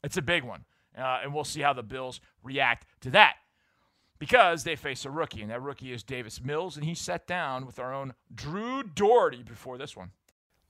It's 0.03 0.17
a 0.17 0.23
big 0.23 0.45
one. 0.45 0.65
Uh, 0.97 1.21
and 1.23 1.33
we'll 1.33 1.45
see 1.45 1.61
how 1.61 1.73
the 1.73 1.83
Bills 1.83 2.21
react 2.43 2.87
to 3.03 3.11
that 3.11 3.37
because 4.19 4.65
they 4.65 4.75
face 4.75 5.05
a 5.05 5.11
rookie, 5.11 5.43
and 5.43 5.51
that 5.51 5.63
rookie 5.63 5.93
is 5.93 6.03
Davis 6.03 6.43
Mills, 6.43 6.77
and 6.77 6.85
he 6.85 6.95
sat 6.95 7.27
down 7.27 7.67
with 7.67 7.79
our 7.79 7.95
own 7.95 8.15
Drew 8.35 8.83
Dougherty 8.83 9.45
before 9.45 9.79
this 9.79 9.97
one. 9.97 10.11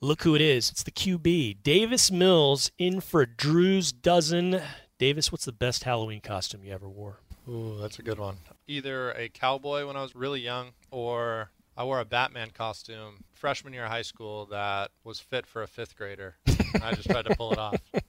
Look 0.00 0.22
who 0.22 0.34
it 0.34 0.40
is. 0.40 0.70
It's 0.70 0.82
the 0.82 0.90
QB. 0.90 1.62
Davis 1.62 2.10
Mills 2.10 2.70
in 2.78 3.00
for 3.00 3.26
Drew's 3.26 3.90
dozen. 3.90 4.60
Davis, 4.98 5.32
what's 5.32 5.44
the 5.44 5.52
best 5.52 5.84
Halloween 5.84 6.20
costume 6.20 6.62
you 6.62 6.72
ever 6.72 6.88
wore? 6.88 7.20
Ooh, 7.48 7.78
that's 7.80 7.98
a 7.98 8.02
good 8.02 8.18
one. 8.18 8.36
Either 8.66 9.12
a 9.12 9.28
cowboy 9.28 9.86
when 9.86 9.96
I 9.96 10.02
was 10.02 10.14
really 10.14 10.40
young, 10.40 10.72
or 10.90 11.50
I 11.76 11.84
wore 11.84 12.00
a 12.00 12.04
Batman 12.04 12.50
costume 12.50 13.24
freshman 13.32 13.72
year 13.72 13.84
of 13.84 13.90
high 13.90 14.02
school 14.02 14.46
that 14.46 14.90
was 15.04 15.20
fit 15.20 15.46
for 15.46 15.62
a 15.62 15.66
fifth 15.66 15.96
grader. 15.96 16.36
I 16.82 16.92
just 16.94 17.08
tried 17.08 17.24
to 17.26 17.36
pull 17.36 17.52
it 17.52 17.58
off. 17.58 17.76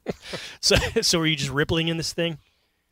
So, 0.61 0.75
so 1.01 1.17
were 1.19 1.25
you 1.25 1.35
just 1.37 1.49
rippling 1.51 1.87
in 1.87 1.97
this 1.97 2.11
thing? 2.13 2.37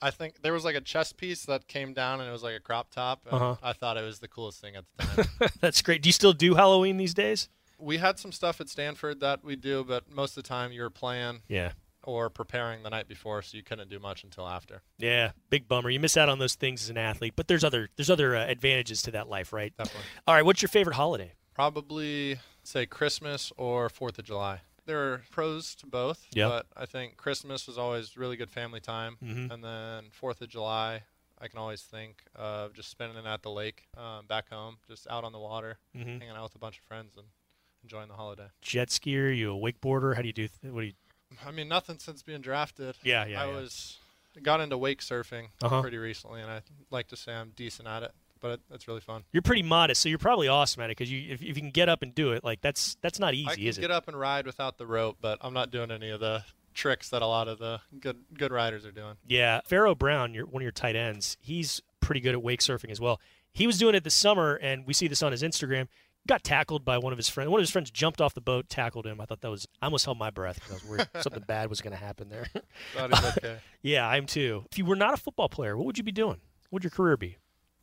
I 0.01 0.09
think 0.09 0.41
there 0.41 0.53
was 0.53 0.63
like 0.63 0.75
a 0.75 0.81
chest 0.81 1.17
piece 1.17 1.45
that 1.45 1.67
came 1.67 1.93
down 1.93 2.19
and 2.21 2.29
it 2.29 2.31
was 2.31 2.41
like 2.41 2.55
a 2.55 2.59
crop 2.59 2.89
top. 2.91 3.25
And 3.29 3.33
Uh-huh. 3.35 3.55
I 3.61 3.73
thought 3.73 3.97
it 3.97 4.03
was 4.03 4.19
the 4.19 4.27
coolest 4.27 4.61
thing 4.61 4.75
at 4.75 4.85
the 4.97 5.03
time. 5.03 5.49
That's 5.61 5.81
great. 5.81 6.01
Do 6.01 6.07
you 6.09 6.13
still 6.13 6.33
do 6.33 6.55
Halloween 6.55 6.97
these 6.97 7.13
days? 7.13 7.49
we 7.79 7.97
had 7.97 8.17
some 8.17 8.31
stuff 8.31 8.59
at 8.61 8.69
Stanford 8.69 9.19
that 9.19 9.43
we 9.43 9.55
do, 9.55 9.83
but 9.83 10.09
most 10.11 10.35
of 10.37 10.43
the 10.43 10.47
time 10.47 10.71
you 10.71 10.81
were 10.81 10.89
playing 10.89 11.41
Yeah. 11.47 11.73
Or 12.07 12.29
preparing 12.29 12.83
the 12.83 12.89
night 12.89 13.07
before, 13.07 13.41
so 13.41 13.57
you 13.57 13.63
couldn't 13.63 13.89
do 13.89 13.99
much 13.99 14.23
until 14.23 14.47
after. 14.47 14.81
Yeah, 14.97 15.31
big 15.49 15.67
bummer. 15.67 15.89
You 15.89 15.99
miss 15.99 16.15
out 16.15 16.29
on 16.29 16.39
those 16.39 16.55
things 16.55 16.83
as 16.83 16.89
an 16.89 16.97
athlete, 16.97 17.33
but 17.35 17.47
there's 17.49 17.63
other 17.65 17.89
there's 17.97 18.09
other 18.09 18.35
uh, 18.35 18.45
advantages 18.47 19.01
to 19.03 19.11
that 19.11 19.27
life, 19.27 19.51
right? 19.51 19.75
Definitely. 19.77 20.07
All 20.25 20.33
right, 20.33 20.45
what's 20.45 20.61
your 20.61 20.69
favorite 20.69 20.95
holiday? 20.95 21.33
Probably 21.53 22.39
say 22.63 22.85
Christmas 22.85 23.51
or 23.57 23.89
Fourth 23.89 24.17
of 24.17 24.23
July. 24.25 24.61
There 24.85 25.11
are 25.13 25.23
pros 25.31 25.75
to 25.75 25.85
both, 25.85 26.25
Yeah. 26.33 26.47
but 26.47 26.65
I 26.77 26.85
think 26.85 27.17
Christmas 27.17 27.67
is 27.67 27.77
always 27.77 28.15
really 28.15 28.37
good 28.37 28.49
family 28.49 28.79
time, 28.79 29.17
Mhm. 29.21 29.51
and 29.51 29.61
then 29.61 30.05
Fourth 30.11 30.41
of 30.41 30.47
July, 30.47 31.03
I 31.41 31.49
can 31.49 31.59
always 31.59 31.81
think 31.81 32.23
of 32.35 32.73
just 32.73 32.89
spending 32.89 33.17
it 33.17 33.25
at 33.27 33.41
the 33.43 33.51
lake 33.51 33.89
um, 33.97 34.27
back 34.27 34.49
home, 34.49 34.77
just 34.87 35.07
out 35.09 35.25
on 35.25 35.33
the 35.33 35.39
water, 35.39 35.77
Mhm. 35.93 36.19
hanging 36.21 36.29
out 36.29 36.43
with 36.43 36.55
a 36.55 36.59
bunch 36.59 36.77
of 36.77 36.85
friends 36.85 37.17
and 37.17 37.27
enjoying 37.83 38.07
the 38.07 38.13
holiday. 38.15 38.47
Jet 38.61 38.87
skier? 38.87 39.35
You 39.35 39.53
a 39.53 39.59
wakeboarder? 39.59 40.15
How 40.15 40.21
do 40.21 40.27
you 40.27 40.33
do? 40.33 40.47
Th- 40.47 40.73
what 40.73 40.81
do 40.81 40.87
you? 40.87 40.93
I 41.45 41.51
mean, 41.51 41.67
nothing 41.67 41.99
since 41.99 42.21
being 42.21 42.41
drafted. 42.41 42.95
Yeah, 43.03 43.25
yeah. 43.25 43.43
I 43.43 43.47
yeah. 43.47 43.55
was 43.55 43.97
got 44.43 44.61
into 44.61 44.77
wake 44.77 45.01
surfing 45.01 45.47
Uh-huh. 45.61 45.81
pretty 45.81 45.97
recently, 45.97 46.41
and 46.41 46.49
I 46.51 46.61
like 46.91 47.07
to 47.09 47.15
say 47.15 47.33
I'm 47.33 47.51
decent 47.55 47.87
at 47.87 48.03
it, 48.03 48.11
but 48.39 48.51
it, 48.51 48.59
it's 48.71 48.87
really 48.87 49.01
fun. 49.01 49.23
You're 49.31 49.41
pretty 49.41 49.63
modest, 49.63 50.01
so 50.01 50.09
you're 50.09 50.19
probably 50.19 50.47
awesome 50.47 50.83
at 50.83 50.89
it 50.89 50.97
because 50.97 51.11
you 51.11 51.33
if, 51.33 51.41
if 51.41 51.47
you 51.49 51.61
can 51.61 51.71
get 51.71 51.89
up 51.89 52.01
and 52.01 52.13
do 52.13 52.31
it, 52.31 52.43
like 52.43 52.61
that's 52.61 52.97
that's 53.01 53.19
not 53.19 53.33
easy, 53.33 53.49
I 53.49 53.55
can 53.55 53.63
is 53.65 53.77
get 53.77 53.85
it? 53.85 53.91
up 53.91 54.07
and 54.07 54.19
ride 54.19 54.45
without 54.45 54.77
the 54.77 54.85
rope, 54.85 55.17
but 55.21 55.37
I'm 55.41 55.53
not 55.53 55.71
doing 55.71 55.91
any 55.91 56.09
of 56.11 56.19
the 56.19 56.43
tricks 56.73 57.09
that 57.09 57.23
a 57.23 57.27
lot 57.27 57.47
of 57.47 57.57
the 57.57 57.81
good 57.99 58.17
good 58.37 58.51
riders 58.51 58.85
are 58.85 58.91
doing. 58.91 59.15
Yeah, 59.25 59.61
Pharaoh 59.65 59.95
Brown, 59.95 60.33
your, 60.35 60.45
one 60.45 60.61
of 60.61 60.63
your 60.63 60.71
tight 60.71 60.95
ends, 60.95 61.35
he's 61.41 61.81
pretty 61.99 62.21
good 62.21 62.33
at 62.33 62.41
wake 62.43 62.59
surfing 62.61 62.91
as 62.91 63.01
well. 63.01 63.19
He 63.51 63.65
was 63.65 63.79
doing 63.79 63.95
it 63.95 64.03
this 64.03 64.13
summer, 64.13 64.53
and 64.61 64.85
we 64.85 64.93
see 64.93 65.07
this 65.07 65.23
on 65.23 65.31
his 65.31 65.41
Instagram. 65.41 65.87
Got 66.27 66.43
tackled 66.43 66.83
by 66.83 66.97
one 66.97 67.13
of 67.13 67.17
his 67.17 67.29
friends. 67.29 67.49
One 67.49 67.59
of 67.59 67.63
his 67.63 67.71
friends 67.71 67.89
jumped 67.89 68.19
off 68.19 68.33
the 68.33 68.41
boat, 68.41 68.67
tackled 68.67 69.07
him. 69.07 69.21
I 69.21 69.25
thought 69.25 69.41
that 69.41 69.49
was. 69.49 69.67
I 69.81 69.85
almost 69.85 70.05
held 70.05 70.17
my 70.17 70.29
breath 70.29 70.55
because 70.55 70.71
I 70.71 70.73
was 70.73 70.85
worried 70.85 71.07
something 71.21 71.43
bad 71.47 71.69
was 71.69 71.79
going 71.81 71.93
to 71.95 71.99
happen 71.99 72.29
there. 72.29 72.47
Okay. 72.97 73.57
yeah, 73.81 74.07
I'm 74.07 74.25
too. 74.25 74.65
If 74.71 74.77
you 74.77 74.85
were 74.85 74.97
not 74.97 75.13
a 75.13 75.17
football 75.17 75.47
player, 75.47 75.77
what 75.77 75.85
would 75.85 75.97
you 75.97 76.03
be 76.03 76.11
doing? 76.11 76.41
What 76.69 76.73
would 76.77 76.83
your 76.83 76.91
career 76.91 77.15
be? 77.15 77.37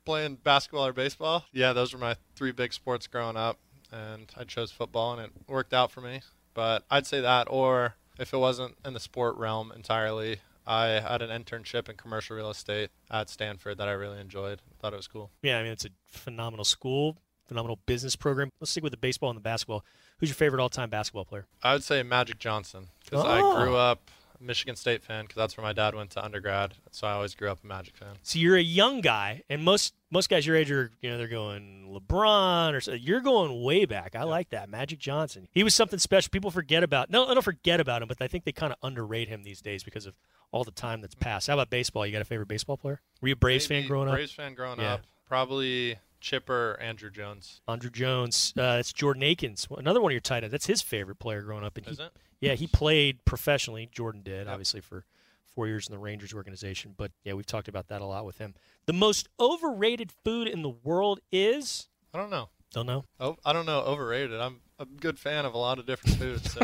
Playing 0.04 0.36
basketball 0.36 0.86
or 0.86 0.92
baseball, 0.92 1.46
yeah, 1.52 1.72
those 1.72 1.94
were 1.94 1.98
my 1.98 2.16
three 2.36 2.52
big 2.52 2.74
sports 2.74 3.06
growing 3.06 3.38
up, 3.38 3.58
and 3.90 4.30
I 4.36 4.44
chose 4.44 4.70
football, 4.70 5.14
and 5.14 5.22
it 5.22 5.30
worked 5.48 5.72
out 5.72 5.90
for 5.90 6.02
me. 6.02 6.20
But 6.52 6.84
I'd 6.90 7.06
say 7.06 7.22
that, 7.22 7.46
or 7.48 7.94
if 8.18 8.34
it 8.34 8.36
wasn't 8.36 8.76
in 8.84 8.92
the 8.92 9.00
sport 9.00 9.36
realm 9.38 9.72
entirely, 9.74 10.40
I 10.66 10.86
had 10.86 11.22
an 11.22 11.30
internship 11.30 11.88
in 11.88 11.96
commercial 11.96 12.36
real 12.36 12.50
estate 12.50 12.90
at 13.10 13.30
Stanford 13.30 13.78
that 13.78 13.88
I 13.88 13.92
really 13.92 14.20
enjoyed. 14.20 14.60
Thought 14.78 14.92
it 14.92 14.96
was 14.96 15.08
cool. 15.08 15.30
Yeah, 15.42 15.58
I 15.58 15.62
mean 15.62 15.72
it's 15.72 15.84
a 15.84 15.90
phenomenal 16.06 16.64
school, 16.64 17.18
phenomenal 17.46 17.78
business 17.86 18.16
program. 18.16 18.50
Let's 18.60 18.70
stick 18.70 18.82
with 18.82 18.92
the 18.92 18.96
baseball 18.98 19.30
and 19.30 19.36
the 19.36 19.42
basketball. 19.42 19.84
Who's 20.18 20.28
your 20.30 20.34
favorite 20.36 20.60
all-time 20.62 20.90
basketball 20.90 21.24
player? 21.24 21.46
I 21.62 21.72
would 21.72 21.82
say 21.84 22.02
Magic 22.02 22.38
Johnson 22.38 22.88
because 23.04 23.24
Oh. 23.24 23.28
I 23.28 23.64
grew 23.64 23.76
up 23.76 24.10
a 24.40 24.42
Michigan 24.42 24.76
State 24.76 25.02
fan 25.02 25.24
because 25.24 25.36
that's 25.36 25.56
where 25.56 25.62
my 25.64 25.72
dad 25.72 25.94
went 25.94 26.10
to 26.12 26.24
undergrad, 26.24 26.74
so 26.90 27.06
I 27.06 27.12
always 27.12 27.34
grew 27.34 27.50
up 27.50 27.62
a 27.62 27.66
Magic 27.66 27.96
fan. 27.96 28.16
So 28.22 28.38
you're 28.38 28.56
a 28.56 28.62
young 28.62 29.00
guy, 29.00 29.42
and 29.48 29.62
most 29.62 29.94
most 30.10 30.28
guys 30.28 30.46
your 30.46 30.56
age 30.56 30.70
are 30.70 30.90
you 31.00 31.10
know 31.10 31.18
they're 31.18 31.26
going 31.28 31.88
LeBron 31.92 32.72
or 32.72 32.80
so. 32.80 32.92
You're 32.92 33.20
going 33.20 33.62
way 33.62 33.84
back. 33.84 34.14
I 34.16 34.22
like 34.24 34.50
that 34.50 34.68
Magic 34.68 34.98
Johnson. 34.98 35.48
He 35.52 35.62
was 35.64 35.74
something 35.74 35.98
special. 35.98 36.30
People 36.30 36.50
forget 36.50 36.82
about. 36.82 37.10
No, 37.10 37.26
I 37.26 37.34
don't 37.34 37.42
forget 37.42 37.80
about 37.80 38.02
him, 38.02 38.08
but 38.08 38.20
I 38.20 38.28
think 38.28 38.44
they 38.44 38.52
kind 38.52 38.72
of 38.72 38.78
underrate 38.82 39.28
him 39.28 39.42
these 39.44 39.60
days 39.60 39.82
because 39.84 40.06
of 40.06 40.14
all 40.52 40.62
the 40.64 40.70
time 40.70 41.00
that's 41.00 41.14
passed. 41.16 41.48
How 41.48 41.54
about 41.54 41.68
baseball? 41.70 42.06
You 42.06 42.12
got 42.12 42.22
a 42.22 42.24
favorite 42.24 42.46
baseball 42.48 42.76
player? 42.76 43.00
Were 43.20 43.28
you 43.28 43.32
a 43.32 43.36
Braves 43.36 43.66
fan 43.66 43.78
Maybe 43.78 43.88
growing 43.88 44.08
up? 44.08 44.14
Braves 44.14 44.32
fan 44.32 44.54
growing 44.54 44.78
Yeah. 44.80 44.94
up. 44.94 45.00
Probably 45.28 45.96
Chipper 46.24 46.78
Andruw 46.82 47.12
Jones. 47.12 47.60
Andruw 47.68 47.92
Jones. 47.92 48.54
Uh, 48.56 48.76
that's 48.76 48.94
Jordan 48.94 49.22
Akins, 49.22 49.68
another 49.76 50.00
one 50.00 50.10
of 50.10 50.14
your 50.14 50.20
tight 50.22 50.42
ends. 50.42 50.52
That's 50.52 50.66
his 50.66 50.80
favorite 50.80 51.18
player 51.18 51.42
growing 51.42 51.64
up. 51.64 51.76
And 51.76 51.86
Is 51.86 51.98
he, 51.98 52.04
it? 52.04 52.12
Yeah, 52.40 52.54
he 52.54 52.66
played 52.66 53.22
professionally. 53.26 53.90
Jordan 53.92 54.22
did, 54.22 54.46
Yep. 54.46 54.48
obviously, 54.48 54.80
for 54.80 55.04
four 55.44 55.66
years 55.66 55.86
in 55.86 55.92
the 55.92 55.98
Rangers 55.98 56.32
organization. 56.32 56.94
But 56.96 57.12
yeah, 57.24 57.34
we've 57.34 57.44
talked 57.44 57.68
about 57.68 57.88
that 57.88 58.00
a 58.00 58.06
lot 58.06 58.24
with 58.24 58.38
him. 58.38 58.54
The 58.86 58.94
most 58.94 59.28
overrated 59.38 60.10
food 60.24 60.48
in 60.48 60.62
the 60.62 60.70
world 60.70 61.20
is. 61.30 61.88
I 62.14 62.18
don't 62.18 62.30
know. 62.30 62.48
Don't 62.72 62.86
know. 62.86 63.04
Oh, 63.20 63.36
I 63.44 63.52
don't 63.52 63.66
know. 63.66 63.80
Overrated. 63.82 64.40
I'm 64.40 64.60
a 64.78 64.86
good 64.86 65.18
fan 65.18 65.44
of 65.44 65.52
a 65.52 65.58
lot 65.58 65.78
of 65.78 65.84
different 65.86 66.16
foods. 66.16 66.52
So 66.52 66.60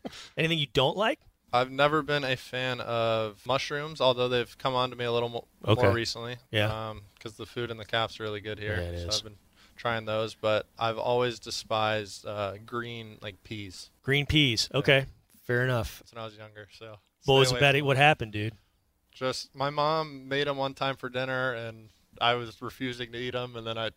Anything 0.36 0.58
you 0.58 0.66
don't 0.72 0.96
like? 0.96 1.20
I've 1.52 1.70
never 1.70 2.02
been 2.02 2.24
a 2.24 2.36
fan 2.36 2.80
of 2.80 3.40
mushrooms, 3.46 4.00
although 4.00 4.28
they've 4.28 4.56
come 4.58 4.74
on 4.74 4.90
to 4.90 4.96
me 4.96 5.04
a 5.04 5.12
little 5.12 5.28
mo- 5.28 5.48
Okay. 5.64 5.82
more 5.82 5.92
recently. 5.92 6.36
Yeah. 6.50 6.94
Because 7.14 7.36
the 7.36 7.46
food 7.46 7.70
in 7.70 7.76
the 7.76 7.84
cap's 7.84 8.20
really 8.20 8.40
good 8.40 8.58
here. 8.58 8.76
Yeah, 8.76 8.88
it 8.90 9.02
so 9.02 9.08
is. 9.08 9.16
I've 9.18 9.24
been 9.24 9.36
trying 9.76 10.04
those, 10.04 10.34
but 10.34 10.66
I've 10.78 10.98
always 10.98 11.38
despised 11.38 12.26
uh, 12.26 12.54
green 12.64 13.18
like 13.22 13.42
peas. 13.44 13.90
Green 14.02 14.26
peas. 14.26 14.68
Okay, 14.74 15.06
fair 15.46 15.64
enough. 15.64 16.00
That's 16.00 16.12
when 16.14 16.22
I 16.22 16.26
was 16.26 16.36
younger. 16.36 16.68
So. 16.72 16.96
What 17.24 17.38
was 17.40 17.52
about 17.52 17.74
it? 17.74 17.84
What 17.84 17.96
happened, 17.96 18.32
dude? 18.32 18.54
Just 19.12 19.54
my 19.54 19.70
mom 19.70 20.28
made 20.28 20.46
them 20.46 20.56
one 20.58 20.74
time 20.74 20.96
for 20.96 21.08
dinner, 21.08 21.52
and 21.54 21.88
I 22.20 22.34
was 22.34 22.60
refusing 22.60 23.12
to 23.12 23.18
eat 23.18 23.32
them, 23.32 23.56
and 23.56 23.66
then 23.66 23.78
I 23.78 23.90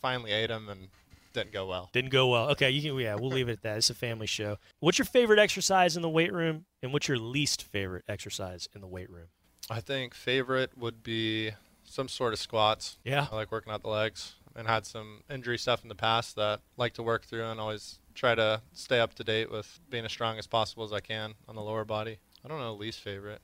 finally 0.00 0.32
ate 0.32 0.46
them, 0.48 0.68
and 0.68 0.88
didn't 1.32 1.52
go 1.52 1.66
well. 1.66 1.90
Didn't 1.92 2.10
go 2.10 2.28
well. 2.28 2.50
Okay, 2.50 2.70
you 2.70 2.82
can. 2.82 2.98
Yeah, 2.98 3.14
we'll 3.14 3.30
leave 3.30 3.48
it 3.48 3.52
at 3.52 3.62
that. 3.62 3.78
It's 3.78 3.90
a 3.90 3.94
family 3.94 4.26
show. 4.26 4.58
What's 4.80 4.98
your 4.98 5.06
favorite 5.06 5.38
exercise 5.38 5.96
in 5.96 6.02
the 6.02 6.08
weight 6.08 6.32
room, 6.32 6.64
and 6.82 6.92
what's 6.92 7.08
your 7.08 7.18
least 7.18 7.62
favorite 7.62 8.04
exercise 8.08 8.68
in 8.74 8.80
the 8.80 8.88
weight 8.88 9.10
room? 9.10 9.28
I 9.68 9.80
think 9.80 10.14
favorite 10.14 10.76
would 10.76 11.02
be 11.02 11.52
some 11.84 12.08
sort 12.08 12.32
of 12.32 12.38
squats. 12.38 12.98
Yeah. 13.04 13.26
I 13.30 13.34
like 13.34 13.52
working 13.52 13.72
out 13.72 13.82
the 13.82 13.88
legs 13.88 14.34
and 14.56 14.66
had 14.66 14.86
some 14.86 15.22
injury 15.30 15.58
stuff 15.58 15.82
in 15.82 15.88
the 15.88 15.94
past 15.94 16.36
that 16.36 16.60
I 16.60 16.82
like 16.82 16.94
to 16.94 17.02
work 17.02 17.24
through 17.24 17.44
and 17.44 17.60
always 17.60 17.98
try 18.14 18.34
to 18.34 18.62
stay 18.72 19.00
up 19.00 19.14
to 19.14 19.24
date 19.24 19.50
with 19.50 19.78
being 19.88 20.04
as 20.04 20.12
strong 20.12 20.38
as 20.38 20.46
possible 20.46 20.84
as 20.84 20.92
I 20.92 21.00
can 21.00 21.34
on 21.48 21.54
the 21.54 21.62
lower 21.62 21.84
body. 21.84 22.18
I 22.44 22.48
don't 22.48 22.58
know 22.58 22.74
least 22.74 23.00
favorite. 23.00 23.40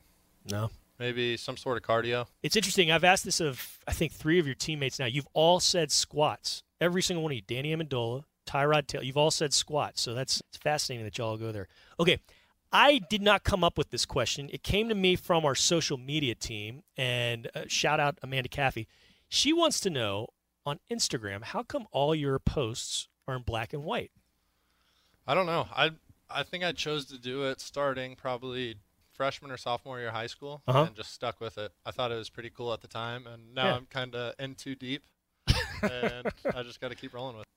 No. 0.50 0.70
Maybe 0.98 1.36
some 1.36 1.56
sort 1.56 1.76
of 1.76 1.82
cardio. 1.82 2.26
It's 2.42 2.56
interesting. 2.56 2.90
I've 2.90 3.04
asked 3.04 3.24
this 3.24 3.40
of 3.40 3.78
I 3.86 3.92
think 3.92 4.12
three 4.12 4.38
of 4.38 4.46
your 4.46 4.54
teammates 4.54 4.98
now. 4.98 5.06
You've 5.06 5.28
all 5.34 5.60
said 5.60 5.92
squats. 5.92 6.62
Every 6.80 7.02
single 7.02 7.22
one 7.22 7.32
of 7.32 7.36
you, 7.36 7.42
Danny 7.42 7.74
Amendola, 7.74 8.24
Tyrod 8.46 8.86
Taylor. 8.86 9.04
You've 9.04 9.16
all 9.16 9.30
said 9.30 9.52
squat. 9.54 9.98
So 9.98 10.14
that's 10.14 10.42
it's 10.48 10.58
fascinating 10.58 11.04
that 11.04 11.16
y'all 11.18 11.36
go 11.36 11.52
there. 11.52 11.68
Okay. 11.98 12.18
I 12.72 12.98
did 13.08 13.22
not 13.22 13.44
come 13.44 13.62
up 13.62 13.78
with 13.78 13.90
this 13.90 14.04
question. 14.04 14.50
It 14.52 14.62
came 14.64 14.88
to 14.88 14.94
me 14.94 15.14
from 15.16 15.44
our 15.46 15.54
social 15.54 15.96
media 15.96 16.34
team, 16.34 16.82
and 16.96 17.48
uh, 17.54 17.62
shout 17.68 18.00
out 18.00 18.18
Amanda 18.22 18.48
Caffey. 18.48 18.86
She 19.28 19.52
wants 19.52 19.78
to 19.80 19.90
know 19.90 20.28
on 20.66 20.80
Instagram 20.90 21.44
how 21.44 21.62
come 21.62 21.86
all 21.92 22.12
your 22.14 22.38
posts 22.40 23.08
are 23.28 23.36
in 23.36 23.42
black 23.42 23.72
and 23.72 23.84
white. 23.84 24.10
I 25.26 25.34
don't 25.34 25.46
know. 25.46 25.68
I 25.74 25.92
I 26.28 26.42
think 26.42 26.64
I 26.64 26.72
chose 26.72 27.06
to 27.06 27.18
do 27.18 27.44
it 27.44 27.60
starting 27.60 28.16
probably 28.16 28.74
freshman 29.12 29.50
or 29.52 29.56
sophomore 29.56 29.98
year 30.00 30.08
of 30.08 30.14
high 30.14 30.26
school 30.26 30.60
Uh-huh. 30.66 30.82
and 30.88 30.94
just 30.96 31.12
stuck 31.12 31.40
with 31.40 31.56
it. 31.58 31.72
I 31.86 31.92
thought 31.92 32.10
it 32.12 32.16
was 32.16 32.28
pretty 32.28 32.50
cool 32.50 32.72
at 32.72 32.80
the 32.80 32.88
time, 32.88 33.26
and 33.28 33.54
now 33.54 33.66
Yeah. 33.66 33.76
I'm 33.76 33.86
kind 33.86 34.14
of 34.16 34.34
in 34.40 34.56
too 34.56 34.74
deep, 34.74 35.04
and 35.82 36.26
I 36.54 36.62
just 36.62 36.80
got 36.80 36.88
to 36.88 36.94
keep 36.94 37.14
rolling 37.14 37.36
with 37.36 37.42
it. 37.42 37.48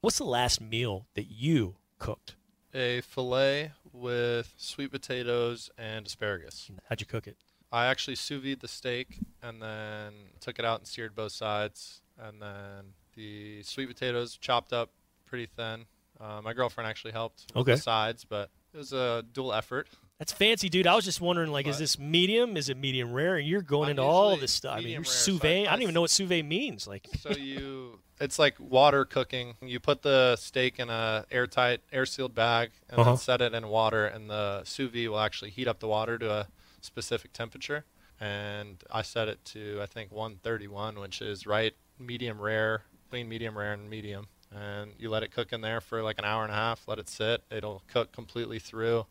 What's 0.00 0.18
the 0.18 0.24
last 0.24 0.60
meal 0.60 1.06
that 1.14 1.24
you 1.30 1.76
cooked? 1.98 2.36
A 2.74 3.00
fillet 3.02 3.72
with 3.92 4.54
sweet 4.56 4.90
potatoes 4.92 5.70
and 5.76 6.06
asparagus. 6.06 6.70
How'd 6.88 7.00
you 7.00 7.06
cook 7.06 7.26
it? 7.26 7.36
I 7.72 7.86
actually 7.86 8.16
sous 8.16 8.42
vide 8.42 8.60
the 8.60 8.68
steak 8.68 9.18
and 9.42 9.60
then 9.62 10.12
took 10.40 10.58
it 10.58 10.64
out 10.64 10.78
and 10.80 10.86
seared 10.86 11.14
both 11.14 11.32
sides, 11.32 12.00
and 12.18 12.40
then 12.40 12.94
the 13.14 13.62
sweet 13.62 13.86
potatoes 13.88 14.36
chopped 14.36 14.72
up 14.72 14.90
pretty 15.26 15.46
thin. 15.46 15.84
Uh, 16.20 16.40
my 16.42 16.52
girlfriend 16.52 16.88
actually 16.88 17.12
helped 17.12 17.46
with 17.48 17.62
Okay. 17.62 17.74
the 17.74 17.80
sides, 17.80 18.24
but 18.24 18.50
it 18.74 18.76
was 18.78 18.92
a 18.92 19.24
dual 19.32 19.52
effort. 19.52 19.88
That's 20.20 20.32
fancy, 20.32 20.68
dude. 20.68 20.86
I 20.86 20.94
was 20.94 21.06
just 21.06 21.22
wondering, 21.22 21.50
like, 21.50 21.66
is 21.66 21.78
this 21.78 21.98
medium? 21.98 22.58
Is 22.58 22.68
it 22.68 22.76
medium 22.76 23.10
rare? 23.10 23.36
And 23.38 23.48
you're 23.48 23.62
going 23.62 23.86
I'm 23.86 23.90
into 23.92 24.02
all 24.02 24.36
this 24.36 24.52
stuff. 24.52 24.76
I 24.76 24.80
mean, 24.82 24.90
you're 24.90 25.02
sous 25.04 25.40
vide. 25.40 25.66
I 25.66 25.70
don't 25.70 25.80
even 25.80 25.94
know 25.94 26.02
what 26.02 26.10
sous 26.10 26.28
vide 26.28 26.44
means. 26.44 26.86
Like, 26.86 27.08
so 27.20 27.30
you 27.38 27.98
it's 28.20 28.38
like 28.38 28.54
water 28.60 29.06
cooking 29.06 29.54
you 29.62 29.80
put 29.80 30.02
the 30.02 30.36
steak 30.36 30.78
in 30.78 30.90
a 30.90 31.24
airtight 31.30 31.80
air 31.90 32.04
sealed 32.04 32.34
bag 32.34 32.70
and 32.90 33.00
Uh-huh. 33.00 33.12
then 33.12 33.16
set 33.16 33.40
it 33.40 33.54
in 33.54 33.66
water 33.68 34.04
and 34.06 34.28
the 34.28 34.62
sous 34.64 34.90
vide 34.90 35.08
will 35.08 35.18
actually 35.20 35.48
heat 35.48 35.66
up 35.66 35.80
the 35.80 35.88
water 35.88 36.18
to 36.18 36.30
a 36.30 36.46
specific 36.82 37.32
temperature 37.32 37.86
and 38.20 38.84
i 38.90 39.00
set 39.00 39.26
it 39.28 39.42
to 39.46 39.78
i 39.82 39.86
think 39.86 40.12
131 40.12 41.00
which 41.00 41.22
is 41.22 41.46
right 41.46 41.72
medium 41.98 42.38
rare 42.38 42.82
between 43.04 43.26
medium 43.26 43.56
rare 43.56 43.72
and 43.72 43.88
medium 43.88 44.26
and 44.54 44.92
you 44.98 45.08
let 45.08 45.22
it 45.22 45.30
cook 45.32 45.50
in 45.54 45.62
there 45.62 45.80
for 45.80 46.02
like 46.02 46.18
an 46.18 46.24
hour 46.26 46.42
and 46.42 46.52
a 46.52 46.56
half 46.56 46.86
let 46.86 46.98
it 46.98 47.08
sit 47.08 47.42
it'll 47.50 47.82
cook 47.88 48.12
completely 48.12 48.58
through 48.58 49.06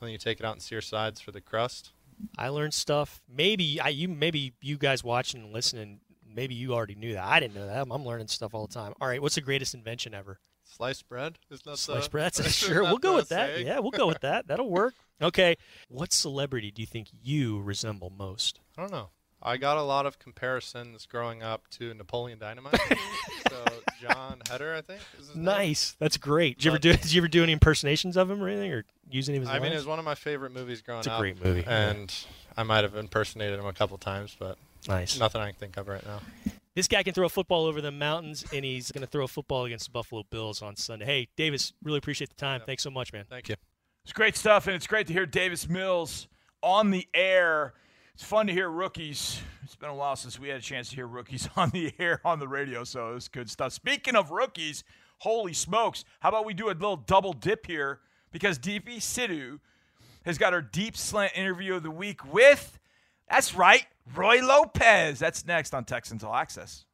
and 0.00 0.08
then 0.08 0.12
you 0.12 0.18
take 0.18 0.40
it 0.40 0.46
out 0.46 0.52
and 0.54 0.62
sear 0.62 0.80
sides 0.80 1.20
for 1.20 1.32
the 1.32 1.40
crust 1.40 1.92
I 2.36 2.48
learned 2.48 2.74
stuff. 2.74 3.22
Maybe 3.28 3.80
I, 3.80 3.90
you, 3.90 4.08
maybe 4.08 4.52
you 4.60 4.76
guys 4.76 5.04
watching 5.04 5.40
and 5.42 5.52
listening, 5.52 6.00
maybe 6.26 6.54
you 6.54 6.74
already 6.74 6.96
knew 6.96 7.12
that. 7.12 7.24
I 7.24 7.38
didn't 7.38 7.54
know 7.54 7.66
that. 7.66 7.80
I'm, 7.80 7.92
I'm 7.92 8.04
learning 8.04 8.26
stuff 8.26 8.54
all 8.54 8.66
the 8.66 8.74
time. 8.74 8.92
All 9.00 9.06
right, 9.06 9.22
what's 9.22 9.36
the 9.36 9.40
greatest 9.40 9.74
invention 9.74 10.14
ever? 10.14 10.40
sliced 10.64 11.08
bread 11.08 11.38
is 11.50 11.62
that 11.62 11.78
Sliced 11.78 12.04
the, 12.06 12.10
bread. 12.10 12.24
That's 12.26 12.38
isn't 12.40 12.52
sure. 12.68 12.82
that 12.82 12.88
We'll 12.90 12.98
go 12.98 13.12
the 13.12 13.16
with 13.16 13.28
that. 13.30 13.54
saying? 13.54 13.66
Yeah, 13.66 13.78
we'll 13.78 13.90
go 13.90 14.06
with 14.06 14.20
that. 14.20 14.46
That'll 14.48 14.70
work. 14.70 14.94
Okay. 15.20 15.56
What 15.88 16.12
celebrity 16.12 16.70
do 16.70 16.80
you 16.80 16.86
think 16.86 17.08
you 17.10 17.60
resemble 17.60 18.08
most? 18.08 18.60
I 18.76 18.82
don't 18.82 18.92
know. 18.92 19.08
I 19.42 19.56
got 19.56 19.76
a 19.76 19.82
lot 19.82 20.06
of 20.06 20.18
comparisons 20.18 21.06
growing 21.06 21.42
up 21.42 21.68
to 21.70 21.94
Napoleon 21.94 22.38
Dynamite. 22.38 22.80
so 23.48 23.64
Jon 24.00 24.40
Heder, 24.50 24.74
I 24.74 24.80
think. 24.80 25.00
Is 25.18 25.28
his 25.28 25.36
name. 25.36 25.44
Nice. 25.44 25.96
That's 25.98 26.16
great. 26.16 26.58
Did 26.58 26.64
you 26.64 26.70
ever 26.72 26.76
uh, 26.76 26.80
do? 26.80 26.92
Did 26.94 27.12
you 27.12 27.20
ever 27.20 27.28
do 27.28 27.42
any 27.42 27.52
impersonations 27.52 28.16
of 28.16 28.30
him 28.30 28.42
or 28.42 28.48
anything, 28.48 28.72
or 28.72 28.84
use 29.10 29.28
any 29.28 29.38
of 29.38 29.42
his 29.42 29.50
I 29.50 29.58
mean, 29.58 29.72
it 29.72 29.76
was 29.76 29.86
one 29.86 29.98
of 29.98 30.04
my 30.04 30.14
favorite 30.14 30.52
movies 30.52 30.82
growing 30.82 30.98
up. 30.98 31.06
It's 31.06 31.08
a 31.08 31.12
up. 31.12 31.20
great 31.20 31.44
movie. 31.44 31.64
And 31.66 32.12
I 32.56 32.64
might 32.64 32.82
have 32.84 32.96
impersonated 32.96 33.58
him 33.58 33.66
a 33.66 33.72
couple 33.72 33.96
times, 33.98 34.36
but 34.38 34.58
nice. 34.88 35.18
nothing 35.18 35.40
I 35.40 35.46
can 35.46 35.54
think 35.54 35.76
of 35.76 35.88
right 35.88 36.04
now. 36.04 36.20
This 36.74 36.86
guy 36.86 37.02
can 37.02 37.12
throw 37.12 37.26
a 37.26 37.28
football 37.28 37.66
over 37.66 37.80
the 37.80 37.90
mountains, 37.90 38.44
and 38.52 38.64
he's 38.64 38.92
going 38.92 39.00
to 39.00 39.08
throw 39.08 39.24
a 39.24 39.28
football 39.28 39.64
against 39.64 39.86
the 39.86 39.90
Buffalo 39.90 40.24
Bills 40.30 40.62
on 40.62 40.76
Sunday. 40.76 41.04
Hey, 41.04 41.28
Davis, 41.36 41.72
really 41.82 41.98
appreciate 41.98 42.28
the 42.28 42.36
time. 42.36 42.60
Yeah. 42.60 42.66
Thanks 42.66 42.84
so 42.84 42.90
much, 42.90 43.12
man. 43.12 43.24
Thank 43.28 43.48
you. 43.48 43.56
It's 44.04 44.12
great 44.12 44.36
stuff, 44.36 44.66
and 44.66 44.76
it's 44.76 44.86
great 44.86 45.06
to 45.08 45.12
hear 45.12 45.26
Davis 45.26 45.68
Mills 45.68 46.28
on 46.62 46.90
the 46.90 47.08
air. 47.12 47.74
It's 48.18 48.26
fun 48.26 48.48
to 48.48 48.52
hear 48.52 48.68
rookies. 48.68 49.40
It's 49.62 49.76
been 49.76 49.90
a 49.90 49.94
while 49.94 50.16
since 50.16 50.40
we 50.40 50.48
had 50.48 50.58
a 50.58 50.60
chance 50.60 50.88
to 50.90 50.96
hear 50.96 51.06
rookies 51.06 51.48
on 51.56 51.70
the 51.70 51.92
air 52.00 52.20
on 52.24 52.40
the 52.40 52.48
radio, 52.48 52.82
so 52.82 53.14
it's 53.14 53.28
good 53.28 53.48
stuff. 53.48 53.72
Speaking 53.72 54.16
of 54.16 54.32
rookies, 54.32 54.82
holy 55.18 55.52
smokes, 55.52 56.04
how 56.18 56.30
about 56.30 56.44
we 56.44 56.52
do 56.52 56.66
a 56.66 56.74
little 56.74 56.96
double 56.96 57.32
dip 57.32 57.64
here? 57.64 58.00
Because 58.32 58.58
DP 58.58 58.96
Sidhu 58.96 59.60
has 60.24 60.36
got 60.36 60.52
our 60.52 60.60
deep 60.60 60.96
slant 60.96 61.30
interview 61.36 61.76
of 61.76 61.84
the 61.84 61.92
week 61.92 62.32
with, 62.32 62.80
that's 63.30 63.54
right, 63.54 63.86
Roy 64.12 64.44
Lopez. 64.44 65.20
That's 65.20 65.46
next 65.46 65.72
on 65.72 65.84
Texans 65.84 66.24
All 66.24 66.34
Access. 66.34 66.86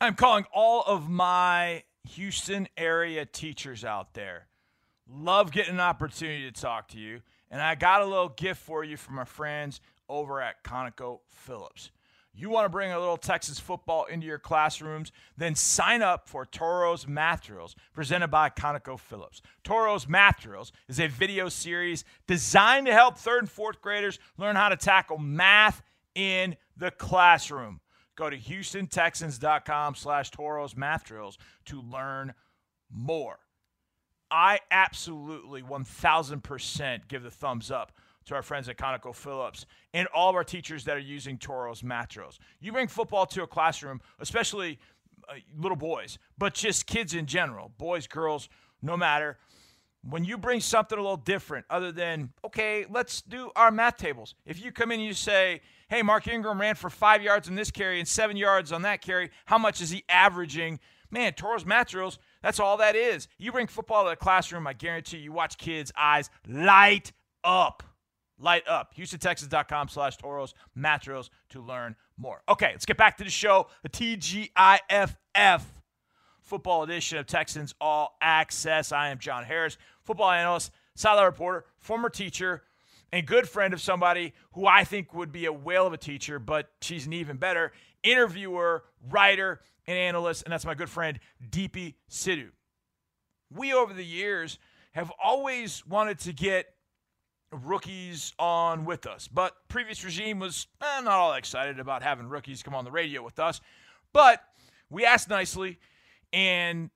I'm 0.00 0.14
calling 0.14 0.46
all 0.50 0.82
of 0.86 1.10
my 1.10 1.82
Houston 2.08 2.68
area 2.78 3.26
teachers 3.26 3.84
out 3.84 4.14
there. 4.14 4.46
Love 5.08 5.52
getting 5.52 5.74
an 5.74 5.80
opportunity 5.80 6.50
to 6.50 6.60
talk 6.60 6.88
to 6.88 6.98
you. 6.98 7.20
And 7.50 7.62
I 7.62 7.74
got 7.74 8.02
a 8.02 8.06
little 8.06 8.28
gift 8.30 8.60
for 8.60 8.82
you 8.82 8.96
from 8.96 9.18
our 9.18 9.24
friends 9.24 9.80
over 10.08 10.40
at 10.40 10.64
Conoco 10.64 11.20
Phillips. 11.28 11.90
You 12.38 12.50
want 12.50 12.66
to 12.66 12.68
bring 12.68 12.92
a 12.92 12.98
little 12.98 13.16
Texas 13.16 13.58
football 13.58 14.04
into 14.04 14.26
your 14.26 14.38
classrooms? 14.38 15.10
Then 15.38 15.54
sign 15.54 16.02
up 16.02 16.28
for 16.28 16.44
Toro's 16.44 17.08
Math 17.08 17.44
Drills 17.44 17.74
presented 17.94 18.28
by 18.28 18.50
Conoco 18.50 19.00
Phillips. 19.00 19.40
Toro's 19.64 20.06
Math 20.06 20.40
Drills 20.40 20.70
is 20.86 21.00
a 21.00 21.06
video 21.06 21.48
series 21.48 22.04
designed 22.26 22.86
to 22.86 22.92
help 22.92 23.16
third 23.16 23.44
and 23.44 23.50
fourth 23.50 23.80
graders 23.80 24.18
learn 24.36 24.54
how 24.54 24.68
to 24.68 24.76
tackle 24.76 25.16
math 25.16 25.82
in 26.14 26.56
the 26.76 26.90
classroom. 26.90 27.80
Go 28.16 28.28
to 28.28 28.36
HoustonTexans.com 28.36 29.94
slash 29.94 30.30
Toros 30.30 30.76
Math 30.76 31.04
Drills 31.04 31.38
to 31.66 31.80
learn 31.80 32.34
more. 32.90 33.38
I 34.30 34.60
absolutely 34.70 35.62
1000% 35.62 37.08
give 37.08 37.22
the 37.22 37.30
thumbs 37.30 37.70
up 37.70 37.92
to 38.26 38.34
our 38.34 38.42
friends 38.42 38.68
at 38.68 38.76
Conoco 38.76 39.14
Phillips 39.14 39.66
and 39.94 40.08
all 40.08 40.28
of 40.28 40.36
our 40.36 40.44
teachers 40.44 40.84
that 40.84 40.96
are 40.96 41.00
using 41.00 41.38
Toros 41.38 41.82
Matros. 41.82 42.38
You 42.60 42.72
bring 42.72 42.88
football 42.88 43.24
to 43.26 43.42
a 43.42 43.46
classroom, 43.46 44.00
especially 44.18 44.78
uh, 45.28 45.34
little 45.56 45.76
boys, 45.76 46.18
but 46.36 46.54
just 46.54 46.86
kids 46.86 47.14
in 47.14 47.26
general, 47.26 47.72
boys, 47.78 48.06
girls, 48.06 48.48
no 48.82 48.96
matter. 48.96 49.38
When 50.08 50.24
you 50.24 50.38
bring 50.38 50.60
something 50.60 50.96
a 50.96 51.00
little 51.00 51.16
different, 51.16 51.66
other 51.68 51.90
than, 51.90 52.32
okay, 52.44 52.84
let's 52.88 53.22
do 53.22 53.50
our 53.56 53.70
math 53.70 53.96
tables. 53.96 54.34
If 54.44 54.64
you 54.64 54.70
come 54.70 54.92
in 54.92 55.00
and 55.00 55.06
you 55.06 55.14
say, 55.14 55.62
hey, 55.88 56.02
Mark 56.02 56.28
Ingram 56.28 56.60
ran 56.60 56.74
for 56.76 56.90
five 56.90 57.22
yards 57.22 57.48
on 57.48 57.54
this 57.54 57.70
carry 57.70 57.98
and 57.98 58.06
seven 58.06 58.36
yards 58.36 58.70
on 58.70 58.82
that 58.82 59.00
carry, 59.00 59.30
how 59.46 59.58
much 59.58 59.80
is 59.80 59.90
he 59.90 60.04
averaging? 60.08 60.78
Man, 61.10 61.32
Toro's 61.34 61.64
Math 61.64 61.88
Drills, 61.88 62.18
that's 62.42 62.60
all 62.60 62.76
that 62.78 62.96
is. 62.96 63.28
You 63.38 63.52
bring 63.52 63.66
football 63.66 64.04
to 64.04 64.10
the 64.10 64.16
classroom, 64.16 64.66
I 64.66 64.72
guarantee 64.72 65.18
you 65.18 65.32
watch 65.32 65.58
kids' 65.58 65.92
eyes 65.96 66.30
light 66.48 67.12
up. 67.44 67.82
Light 68.38 68.68
up. 68.68 68.94
HoustonTexans.com 68.94 69.88
slash 69.88 70.16
Toros 70.18 70.52
Math 70.74 71.02
Drills 71.02 71.30
to 71.50 71.62
learn 71.62 71.96
more. 72.18 72.42
Okay, 72.48 72.70
let's 72.72 72.84
get 72.84 72.98
back 72.98 73.16
to 73.18 73.24
the 73.24 73.30
show. 73.30 73.68
The 73.82 73.88
TGIFF 73.88 75.62
football 76.42 76.82
edition 76.82 77.18
of 77.18 77.26
Texans 77.26 77.74
All 77.80 78.16
Access. 78.20 78.92
I 78.92 79.08
am 79.08 79.18
John 79.18 79.44
Harris, 79.44 79.78
football 80.04 80.30
analyst, 80.30 80.70
sideline 80.94 81.26
reporter, 81.26 81.64
former 81.78 82.08
teacher, 82.08 82.62
and 83.12 83.26
good 83.26 83.48
friend 83.48 83.74
of 83.74 83.80
somebody 83.80 84.32
who 84.52 84.66
I 84.66 84.84
think 84.84 85.14
would 85.14 85.32
be 85.32 85.46
a 85.46 85.52
whale 85.52 85.86
of 85.86 85.92
a 85.92 85.98
teacher, 85.98 86.38
but 86.38 86.70
she's 86.80 87.06
an 87.06 87.12
even 87.12 87.36
better 87.36 87.72
interviewer, 88.02 88.84
writer, 89.08 89.60
and 89.86 89.98
analyst, 89.98 90.42
and 90.44 90.52
that's 90.52 90.64
my 90.66 90.74
good 90.74 90.90
friend, 90.90 91.18
Deepi 91.50 91.94
Sidhu. 92.10 92.48
We, 93.52 93.72
over 93.72 93.92
the 93.92 94.04
years, 94.04 94.58
have 94.92 95.12
always 95.22 95.86
wanted 95.86 96.18
to 96.20 96.32
get 96.32 96.66
rookies 97.52 98.32
on 98.38 98.84
with 98.84 99.06
us, 99.06 99.28
but 99.28 99.54
previous 99.68 100.04
regime 100.04 100.38
was 100.38 100.66
eh, 100.82 101.00
not 101.02 101.14
all 101.14 101.34
excited 101.34 101.78
about 101.78 102.02
having 102.02 102.28
rookies 102.28 102.62
come 102.62 102.74
on 102.74 102.84
the 102.84 102.90
radio 102.90 103.22
with 103.22 103.38
us. 103.38 103.60
But 104.12 104.42
we 104.90 105.04
asked 105.04 105.28
nicely, 105.28 105.78
and 106.32 106.90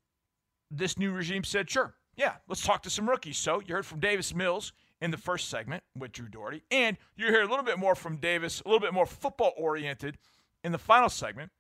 this 0.70 0.98
new 0.98 1.12
regime 1.12 1.44
said, 1.44 1.70
sure, 1.70 1.94
yeah, 2.16 2.34
let's 2.48 2.64
talk 2.64 2.82
to 2.82 2.90
some 2.90 3.08
rookies. 3.08 3.38
So 3.38 3.60
you 3.64 3.74
heard 3.74 3.86
from 3.86 4.00
Davis 4.00 4.34
Mills 4.34 4.72
in 5.00 5.10
the 5.10 5.16
first 5.16 5.48
segment 5.48 5.82
with 5.96 6.12
Drew 6.12 6.28
Dougherty, 6.28 6.62
and 6.70 6.96
you 7.16 7.26
hear 7.26 7.42
a 7.42 7.48
little 7.48 7.64
bit 7.64 7.78
more 7.78 7.94
from 7.94 8.16
Davis, 8.16 8.60
a 8.64 8.68
little 8.68 8.80
bit 8.80 8.92
more 8.92 9.06
football 9.06 9.52
oriented 9.56 10.18
in 10.64 10.72
the 10.72 10.78
final 10.78 11.08
segment. 11.08 11.50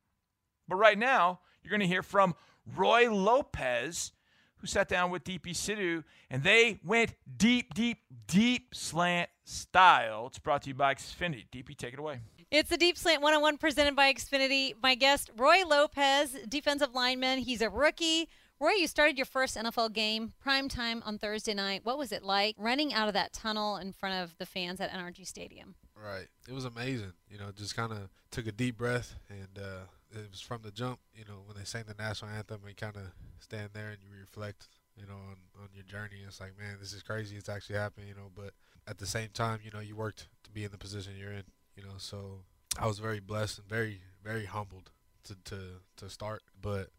But 0.70 0.76
right 0.76 0.98
now, 0.98 1.40
you're 1.62 1.70
going 1.70 1.80
to 1.80 1.86
hear 1.86 2.02
from 2.02 2.34
Roy 2.76 3.12
Lopez, 3.12 4.12
who 4.58 4.66
sat 4.68 4.88
down 4.88 5.10
with 5.10 5.24
DP 5.24 5.48
Sidhu, 5.48 6.04
and 6.30 6.44
they 6.44 6.78
went 6.84 7.14
deep, 7.36 7.74
deep, 7.74 7.98
deep 8.28 8.72
slant 8.72 9.28
style. 9.44 10.28
It's 10.28 10.38
brought 10.38 10.62
to 10.62 10.68
you 10.68 10.74
by 10.74 10.94
Xfinity. 10.94 11.46
DP, 11.52 11.76
take 11.76 11.92
it 11.92 11.98
away. 11.98 12.20
It's 12.52 12.70
the 12.70 12.76
Deep 12.76 12.96
Slant 12.96 13.22
101 13.22 13.58
presented 13.58 13.94
by 13.94 14.12
Xfinity. 14.12 14.74
My 14.82 14.94
guest, 14.94 15.30
Roy 15.36 15.62
Lopez, 15.66 16.36
defensive 16.48 16.94
lineman. 16.94 17.38
He's 17.40 17.62
a 17.62 17.70
rookie. 17.70 18.28
Roy, 18.58 18.72
you 18.72 18.86
started 18.86 19.16
your 19.16 19.26
first 19.26 19.56
NFL 19.56 19.92
game 19.92 20.34
prime 20.40 20.68
time 20.68 21.02
on 21.06 21.16
Thursday 21.16 21.54
night. 21.54 21.80
What 21.84 21.96
was 21.96 22.12
it 22.12 22.22
like 22.22 22.56
running 22.58 22.92
out 22.92 23.08
of 23.08 23.14
that 23.14 23.32
tunnel 23.32 23.76
in 23.76 23.92
front 23.92 24.22
of 24.22 24.36
the 24.38 24.46
fans 24.46 24.80
at 24.80 24.92
NRG 24.92 25.26
Stadium? 25.26 25.76
Right. 25.96 26.26
It 26.48 26.52
was 26.52 26.64
amazing. 26.64 27.12
You 27.28 27.38
know, 27.38 27.50
just 27.56 27.74
kind 27.74 27.92
of 27.92 28.08
took 28.30 28.46
a 28.46 28.52
deep 28.52 28.76
breath, 28.76 29.14
and 29.28 29.64
uh, 29.64 29.86
it 30.12 30.30
was 30.30 30.40
from 30.40 30.62
the 30.62 30.70
jump. 30.70 30.98
You 31.14 31.24
know, 31.24 31.42
when 31.46 31.56
they 31.56 31.64
sang 31.64 31.84
the 31.86 32.00
national 32.00 32.30
anthem, 32.32 32.60
and 32.66 32.76
kind 32.76 32.96
of 32.96 33.12
stand 33.40 33.70
there 33.72 33.90
and 33.90 33.98
you 34.02 34.10
reflect. 34.18 34.68
You 34.96 35.06
know, 35.06 35.14
on 35.14 35.36
on 35.62 35.68
your 35.72 35.84
journey. 35.84 36.16
It's 36.26 36.40
like, 36.40 36.58
man, 36.58 36.76
this 36.78 36.92
is 36.92 37.02
crazy. 37.02 37.36
It's 37.36 37.48
actually 37.48 37.76
happening. 37.76 38.08
You 38.08 38.14
know, 38.14 38.30
but 38.34 38.52
at 38.86 38.98
the 38.98 39.06
same 39.06 39.30
time, 39.32 39.60
you 39.64 39.70
know, 39.70 39.80
you 39.80 39.96
worked 39.96 40.28
to 40.44 40.50
be 40.50 40.64
in 40.64 40.70
the 40.70 40.78
position 40.78 41.14
you're 41.18 41.32
in. 41.32 41.44
You 41.76 41.84
know, 41.84 41.94
so 41.96 42.42
I 42.78 42.86
was 42.86 42.98
very 42.98 43.20
blessed 43.20 43.58
and 43.58 43.68
very 43.68 44.02
very 44.22 44.44
humbled 44.44 44.90
to 45.24 45.36
to 45.44 45.58
to 45.96 46.10
start, 46.10 46.42
but 46.60 46.90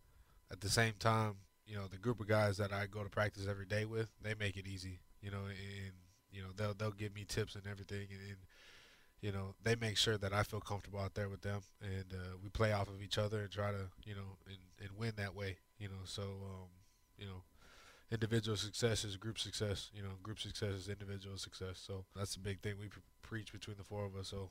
at 0.52 0.62
the 0.62 0.70
same 0.70 0.94
time, 1.00 1.36
you 1.66 1.76
know, 1.76 1.88
the 1.88 1.98
group 1.98 2.20
of 2.20 2.28
guys 2.28 2.58
that 2.58 2.74
I 2.74 2.86
go 2.86 3.04
to 3.04 3.10
practice 3.10 3.48
every 3.50 3.66
day 3.66 3.86
with, 3.86 4.10
they 4.22 4.34
make 4.36 4.58
it 4.58 4.68
easy. 4.68 5.00
You 5.22 5.32
know, 5.32 5.46
and 5.46 5.94
you 6.32 6.42
know 6.42 6.50
they'll 6.56 6.74
they'll 6.74 6.92
give 6.92 7.14
me 7.14 7.26
tips 7.28 7.56
and 7.56 7.66
everything, 7.68 8.08
and, 8.12 8.20
and 8.22 8.38
you 9.22 9.32
know 9.32 9.56
they 9.64 9.76
make 9.76 9.98
sure 9.98 10.18
that 10.18 10.34
I 10.34 10.44
feel 10.44 10.60
comfortable 10.60 11.00
out 11.00 11.14
there 11.14 11.30
with 11.30 11.42
them, 11.42 11.62
and 11.82 12.14
uh, 12.14 12.38
we 12.44 12.50
play 12.50 12.74
off 12.74 12.90
of 12.90 13.02
each 13.02 13.18
other 13.18 13.42
and 13.42 13.52
try 13.52 13.72
to 13.72 13.90
you 14.04 14.16
know 14.16 14.38
and, 14.48 14.58
and 14.80 14.98
win 14.98 15.14
that 15.18 15.36
way. 15.36 15.58
You 15.78 15.88
know, 15.88 16.04
so 16.06 16.24
um, 16.24 16.70
you 17.18 17.26
know 17.26 17.44
individual 18.12 18.58
success 18.58 19.06
is 19.06 19.18
group 19.18 19.40
success. 19.40 19.90
You 19.94 20.04
know, 20.04 20.10
group 20.22 20.40
success 20.40 20.74
is 20.74 20.90
individual 20.90 21.38
success. 21.38 21.82
So 21.86 22.06
that's 22.16 22.34
the 22.34 22.42
big 22.42 22.62
thing 22.62 22.76
we 22.80 22.88
pre- 22.88 23.02
preach 23.22 23.54
between 23.54 23.78
the 23.78 23.84
four 23.84 24.06
of 24.06 24.16
us. 24.16 24.28
So 24.28 24.50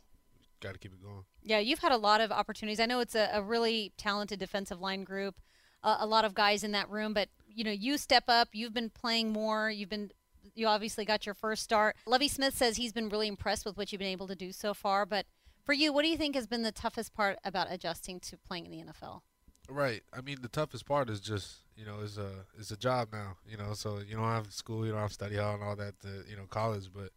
got 0.61 0.73
to 0.73 0.79
keep 0.79 0.93
it 0.93 1.03
going. 1.03 1.25
Yeah, 1.43 1.59
you've 1.59 1.81
had 1.81 1.93
a 1.93 1.97
lot 1.97 2.21
of 2.21 2.31
opportunities. 2.31 2.81
I 2.81 2.87
know 2.87 3.01
it's 3.01 3.15
a, 3.15 3.29
a 3.33 3.43
really 3.43 3.93
talented 3.97 4.39
defensive 4.39 4.81
line 4.81 5.05
group, 5.05 5.41
a 5.83 6.07
lot 6.07 6.25
of 6.25 6.35
guys 6.35 6.63
in 6.63 6.73
that 6.73 6.91
room, 6.91 7.15
but 7.15 7.29
you 7.47 7.65
know, 7.65 7.71
you 7.71 7.99
step 7.99 8.25
up. 8.29 8.49
You've 8.53 8.75
been 8.75 8.91
playing 8.91 9.33
more. 9.33 9.71
You've 9.71 9.89
been 9.89 10.11
you 10.61 10.67
obviously 10.67 11.05
got 11.05 11.27
your 11.27 11.35
first 11.35 11.63
start. 11.63 11.97
Lovie 12.07 12.29
Smith 12.29 12.55
says 12.55 12.77
he's 12.77 12.93
been 12.93 13.09
really 13.09 13.27
impressed 13.27 13.65
with 13.65 13.77
what 13.77 13.91
you've 13.91 13.99
been 13.99 14.09
able 14.09 14.29
to 14.29 14.37
do 14.37 14.53
so 14.53 14.75
far. 14.75 15.07
But 15.07 15.27
for 15.65 15.73
you, 15.73 15.93
what 15.93 16.03
do 16.03 16.09
you 16.09 16.17
think 16.17 16.35
has 16.35 16.47
been 16.47 16.63
the 16.63 16.73
toughest 16.73 17.15
part 17.15 17.39
about 17.45 17.69
adjusting 17.71 18.21
to 18.21 18.37
playing 18.37 18.67
in 18.67 18.71
the 18.71 18.93
NFL? 18.93 19.23
Right. 19.69 20.03
I 20.13 20.21
mean, 20.21 20.39
the 20.43 20.49
toughest 20.49 20.85
part 20.85 21.09
is 21.09 21.21
just 21.21 21.59
you 21.77 21.87
know 21.87 22.01
is 22.01 22.19
a 22.19 22.45
is 22.59 22.71
a 22.71 22.77
job 22.77 23.09
now. 23.13 23.37
You 23.49 23.57
know, 23.57 23.73
so 23.73 24.01
you 24.07 24.17
don't 24.17 24.25
have 24.25 24.53
school, 24.53 24.85
you 24.85 24.93
don't 24.93 25.01
have 25.01 25.13
study 25.13 25.37
hall 25.37 25.55
and 25.55 25.63
all 25.63 25.77
that. 25.77 25.99
To, 26.01 26.09
you 26.29 26.37
know, 26.37 26.45
college, 26.51 26.91
but 26.93 27.11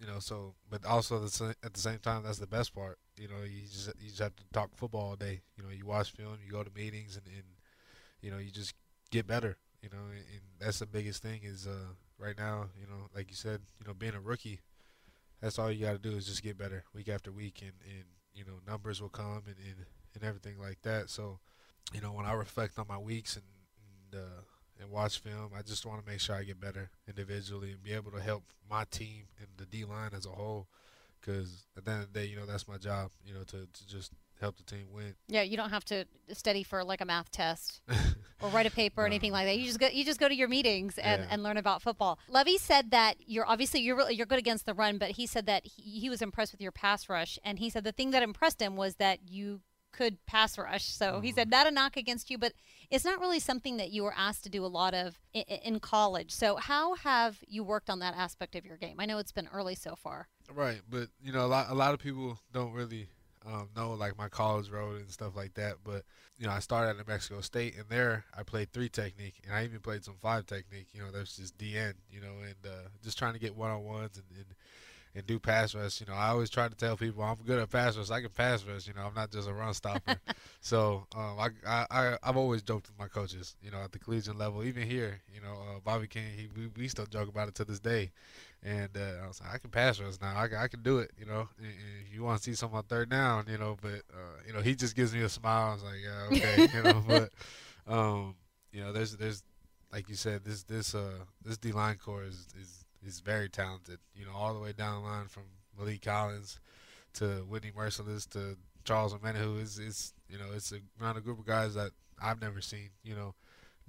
you 0.00 0.06
know, 0.06 0.18
so 0.18 0.54
but 0.68 0.84
also 0.84 1.20
the, 1.20 1.54
at 1.62 1.72
the 1.72 1.80
same 1.80 1.98
time, 1.98 2.24
that's 2.24 2.38
the 2.38 2.46
best 2.46 2.74
part. 2.74 2.98
You 3.16 3.28
know, 3.28 3.44
you 3.44 3.62
just 3.62 3.88
you 4.00 4.08
just 4.08 4.20
have 4.20 4.34
to 4.36 4.44
talk 4.52 4.70
football 4.74 5.10
all 5.10 5.16
day. 5.16 5.42
You 5.56 5.62
know, 5.62 5.70
you 5.70 5.86
watch 5.86 6.10
film, 6.12 6.38
you 6.44 6.50
go 6.50 6.64
to 6.64 6.70
meetings, 6.74 7.16
and, 7.16 7.26
and 7.26 7.44
you 8.22 8.30
know, 8.30 8.38
you 8.38 8.50
just 8.50 8.74
get 9.10 9.26
better. 9.26 9.56
You 9.82 9.90
know, 9.90 10.04
and 10.10 10.40
that's 10.58 10.80
the 10.80 10.86
biggest 10.86 11.22
thing 11.22 11.40
is 11.44 11.66
uh, 11.66 11.94
right 12.20 12.36
now. 12.38 12.66
You 12.80 12.86
know, 12.86 13.08
like 13.14 13.30
you 13.30 13.36
said, 13.36 13.60
you 13.80 13.86
know, 13.86 13.94
being 13.94 14.14
a 14.14 14.20
rookie, 14.20 14.60
that's 15.40 15.58
all 15.58 15.70
you 15.70 15.86
got 15.86 15.92
to 15.92 15.98
do 15.98 16.16
is 16.16 16.26
just 16.26 16.42
get 16.42 16.58
better 16.58 16.84
week 16.94 17.08
after 17.08 17.32
week, 17.32 17.62
and 17.62 17.72
and 17.84 18.04
you 18.34 18.44
know, 18.44 18.60
numbers 18.66 19.00
will 19.00 19.08
come 19.08 19.42
and 19.46 19.56
and, 19.58 19.86
and 20.14 20.24
everything 20.24 20.58
like 20.60 20.82
that. 20.82 21.10
So 21.10 21.38
you 21.92 22.00
know, 22.00 22.12
when 22.12 22.26
I 22.26 22.32
reflect 22.32 22.78
on 22.78 22.86
my 22.88 22.98
weeks 22.98 23.36
and 23.36 23.44
and, 24.12 24.22
uh, 24.22 24.42
and 24.80 24.90
watch 24.90 25.18
film, 25.18 25.50
I 25.56 25.62
just 25.62 25.86
want 25.86 26.04
to 26.04 26.10
make 26.10 26.20
sure 26.20 26.36
I 26.36 26.44
get 26.44 26.60
better 26.60 26.90
individually 27.08 27.72
and 27.72 27.82
be 27.82 27.92
able 27.92 28.10
to 28.12 28.20
help 28.20 28.44
my 28.68 28.84
team 28.90 29.24
and 29.38 29.48
the 29.56 29.66
D 29.66 29.84
line 29.84 30.10
as 30.16 30.26
a 30.26 30.30
whole. 30.30 30.68
Because 31.20 31.66
at 31.76 31.84
the 31.84 31.90
end 31.90 32.02
of 32.02 32.12
the 32.12 32.20
day, 32.20 32.26
you 32.26 32.36
know, 32.36 32.46
that's 32.46 32.66
my 32.66 32.78
job. 32.78 33.10
You 33.24 33.34
know, 33.34 33.42
to, 33.44 33.66
to 33.72 33.86
just 33.86 34.12
help 34.40 34.56
the 34.56 34.62
team 34.62 34.86
win. 34.92 35.14
Yeah, 35.28 35.42
you 35.42 35.56
don't 35.56 35.70
have 35.70 35.84
to 35.86 36.04
study 36.32 36.62
for 36.62 36.82
like 36.82 37.00
a 37.00 37.04
math 37.04 37.30
test 37.30 37.82
or 38.42 38.48
write 38.50 38.66
a 38.66 38.70
paper 38.70 39.02
or 39.02 39.06
anything 39.06 39.32
like 39.32 39.46
that. 39.46 39.58
You 39.58 39.66
just 39.66 39.78
go 39.78 39.88
you 39.88 40.04
just 40.04 40.18
go 40.18 40.28
to 40.28 40.34
your 40.34 40.48
meetings 40.48 40.98
and, 40.98 41.22
Yeah. 41.22 41.28
and 41.30 41.42
learn 41.42 41.56
about 41.56 41.82
football. 41.82 42.18
Lovie 42.28 42.58
said 42.58 42.90
that 42.90 43.16
you're 43.26 43.46
obviously 43.46 43.80
you're 43.80 44.10
you're 44.10 44.26
good 44.26 44.38
against 44.38 44.66
the 44.66 44.74
run, 44.74 44.98
but 44.98 45.12
he 45.12 45.26
said 45.26 45.46
that 45.46 45.64
he, 45.66 46.00
he 46.00 46.10
was 46.10 46.22
impressed 46.22 46.52
with 46.52 46.60
your 46.60 46.72
pass 46.72 47.08
rush, 47.08 47.38
and 47.44 47.58
he 47.58 47.70
said 47.70 47.84
the 47.84 47.92
thing 47.92 48.10
that 48.12 48.22
impressed 48.22 48.60
him 48.60 48.76
was 48.76 48.96
that 48.96 49.18
you 49.28 49.60
could 49.92 50.24
pass 50.26 50.56
rush. 50.56 50.84
So 50.84 51.20
he 51.20 51.32
said 51.32 51.48
mm-hmm. 51.48 51.50
not 51.50 51.66
a 51.66 51.70
knock 51.70 51.96
against 51.96 52.30
you, 52.30 52.38
but 52.38 52.52
it's 52.90 53.04
not 53.04 53.20
really 53.20 53.40
something 53.40 53.76
that 53.76 53.90
you 53.90 54.02
were 54.04 54.14
asked 54.16 54.44
to 54.44 54.50
do 54.50 54.64
a 54.64 54.68
lot 54.68 54.94
of 54.94 55.18
in, 55.32 55.42
in 55.42 55.80
college. 55.80 56.30
So 56.32 56.56
how 56.56 56.94
have 56.94 57.38
you 57.46 57.64
worked 57.64 57.90
on 57.90 57.98
that 57.98 58.14
aspect 58.16 58.54
of 58.54 58.64
your 58.64 58.76
game? 58.76 58.96
I 58.98 59.06
know 59.06 59.18
it's 59.18 59.32
been 59.32 59.48
early 59.52 59.74
so 59.74 59.96
far. 59.96 60.28
Right, 60.52 60.80
but 60.88 61.08
you 61.22 61.32
know, 61.32 61.44
a 61.44 61.48
lot 61.48 61.70
a 61.70 61.74
lot 61.74 61.94
of 61.94 62.00
people 62.00 62.38
don't 62.52 62.72
really 62.72 63.08
um, 63.46 63.68
know 63.76 63.92
like 63.92 64.18
my 64.18 64.28
college 64.28 64.70
road 64.70 65.00
and 65.00 65.10
stuff 65.10 65.36
like 65.36 65.54
that. 65.54 65.76
But 65.84 66.04
you 66.38 66.46
know, 66.46 66.52
I 66.52 66.60
started 66.60 66.90
at 66.90 66.96
New 66.96 67.04
Mexico 67.12 67.40
State, 67.40 67.74
and 67.76 67.84
there 67.88 68.24
I 68.36 68.42
played 68.42 68.72
three 68.72 68.88
technique, 68.88 69.40
and 69.44 69.54
I 69.54 69.64
even 69.64 69.80
played 69.80 70.04
some 70.04 70.16
five 70.20 70.46
technique. 70.46 70.88
You 70.92 71.02
know, 71.02 71.10
that's 71.10 71.36
just 71.36 71.58
DN. 71.58 71.94
You 72.10 72.20
know, 72.20 72.34
and 72.42 72.56
uh, 72.66 72.88
just 73.02 73.18
trying 73.18 73.34
to 73.34 73.40
get 73.40 73.56
one 73.56 73.70
on 73.70 73.84
ones 73.84 74.16
and, 74.16 74.36
and 74.36 74.46
and 75.14 75.26
do 75.26 75.38
pass 75.38 75.74
rush. 75.74 76.00
You 76.00 76.06
know, 76.06 76.14
I 76.14 76.28
always 76.28 76.50
try 76.50 76.68
to 76.68 76.74
tell 76.74 76.96
people 76.96 77.22
I'm 77.22 77.36
good 77.44 77.58
at 77.58 77.70
pass 77.70 77.96
rush. 77.96 78.10
I 78.10 78.20
can 78.20 78.30
pass 78.30 78.64
rush. 78.64 78.86
You 78.86 78.94
know, 78.94 79.02
I'm 79.02 79.14
not 79.14 79.30
just 79.30 79.48
a 79.48 79.52
run 79.52 79.74
stopper. 79.74 80.16
so 80.60 81.06
um, 81.16 81.36
I, 81.38 81.48
I 81.66 81.86
I 81.90 82.18
I've 82.22 82.36
always 82.36 82.62
joked 82.62 82.88
with 82.88 82.98
my 82.98 83.08
coaches. 83.08 83.56
You 83.62 83.70
know, 83.70 83.78
at 83.78 83.92
the 83.92 83.98
collegiate 83.98 84.36
level, 84.36 84.62
even 84.64 84.88
here. 84.88 85.20
You 85.34 85.40
know, 85.40 85.52
uh, 85.54 85.80
Bobby 85.84 86.06
King, 86.06 86.24
he 86.36 86.48
we, 86.56 86.68
we 86.76 86.88
still 86.88 87.06
joke 87.06 87.28
about 87.28 87.48
it 87.48 87.54
to 87.56 87.64
this 87.64 87.80
day. 87.80 88.12
And 88.62 88.90
uh, 88.96 89.24
I 89.24 89.26
was 89.26 89.40
like, 89.40 89.54
I 89.54 89.58
can 89.58 89.70
pass 89.70 89.98
rush 90.00 90.14
now. 90.20 90.38
I, 90.38 90.48
can- 90.48 90.58
I 90.58 90.68
can 90.68 90.82
do 90.82 90.98
it. 90.98 91.10
You 91.18 91.26
know, 91.26 91.48
and, 91.58 91.66
and 91.66 92.06
if 92.06 92.12
you 92.14 92.22
want 92.22 92.38
to 92.38 92.44
see 92.44 92.54
some 92.54 92.74
on 92.74 92.82
third 92.84 93.08
down, 93.10 93.46
you 93.50 93.56
know, 93.58 93.76
but 93.80 94.02
uh, 94.12 94.40
you 94.46 94.52
know, 94.52 94.60
he 94.60 94.74
just 94.74 94.94
gives 94.94 95.14
me 95.14 95.22
a 95.22 95.28
smile. 95.28 95.70
I 95.70 95.74
was 95.74 95.82
like, 95.82 95.96
yeah, 96.04 96.26
okay. 96.66 96.68
you 96.76 96.82
know, 96.82 97.02
but 97.06 97.30
um, 97.92 98.34
you 98.72 98.82
know, 98.82 98.92
there's 98.92 99.16
there's 99.16 99.42
like 99.92 100.08
you 100.08 100.14
said, 100.14 100.44
this 100.44 100.62
this 100.64 100.94
uh 100.94 101.20
this 101.44 101.56
D 101.58 101.72
line 101.72 101.96
core 101.96 102.24
is, 102.24 102.48
is 102.60 102.84
is 103.06 103.20
very 103.20 103.48
talented. 103.48 103.98
You 104.14 104.26
know, 104.26 104.32
all 104.34 104.52
the 104.54 104.60
way 104.60 104.72
down 104.72 105.02
the 105.02 105.08
line 105.08 105.26
from 105.28 105.44
Maliek 105.80 106.02
Collins 106.02 106.60
to 107.14 107.26
Whitney 107.48 107.72
Mercilus 107.76 108.28
to 108.30 108.56
Charles 108.84 109.14
Omenihu 109.14 109.60
is 109.60 109.78
is 109.78 110.12
you 110.28 110.38
know 110.38 110.46
it's 110.54 110.70
a 110.72 110.80
around 111.02 111.16
a 111.16 111.20
group 111.20 111.38
of 111.38 111.46
guys 111.46 111.74
that 111.74 111.92
I've 112.22 112.40
never 112.42 112.60
seen. 112.60 112.90
You 113.02 113.14
know, 113.14 113.34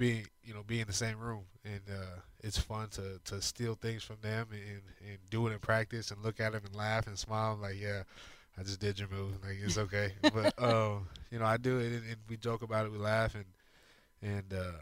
being 0.01 0.25
you 0.43 0.51
know 0.51 0.63
be 0.63 0.81
in 0.81 0.87
the 0.87 0.93
same 0.93 1.19
room 1.19 1.43
and 1.63 1.81
uh, 1.87 2.19
it's 2.39 2.57
fun 2.57 2.89
to 2.89 3.21
to 3.23 3.39
steal 3.39 3.75
things 3.75 4.03
from 4.03 4.17
them 4.21 4.47
and 4.51 4.81
and 5.07 5.19
do 5.29 5.45
it 5.45 5.51
in 5.51 5.59
practice 5.59 6.09
and 6.09 6.23
look 6.23 6.39
at 6.39 6.53
them 6.53 6.63
and 6.65 6.75
laugh 6.75 7.05
and 7.05 7.17
smile 7.17 7.57
like 7.61 7.79
yeah. 7.79 8.01
I 8.59 8.63
just 8.63 8.81
did 8.81 8.99
your 8.99 9.07
move. 9.07 9.31
Like 9.41 9.57
it's 9.63 9.77
okay, 9.85 10.11
but 10.21 10.61
um, 10.61 11.07
you 11.31 11.39
know 11.39 11.45
I 11.45 11.55
do 11.55 11.79
it, 11.79 11.85
and, 11.85 12.03
and 12.05 12.17
we 12.27 12.35
joke 12.35 12.63
about 12.63 12.85
it. 12.85 12.91
We 12.91 12.97
laugh, 12.97 13.33
and 13.33 13.45
and 14.21 14.53
uh, 14.53 14.77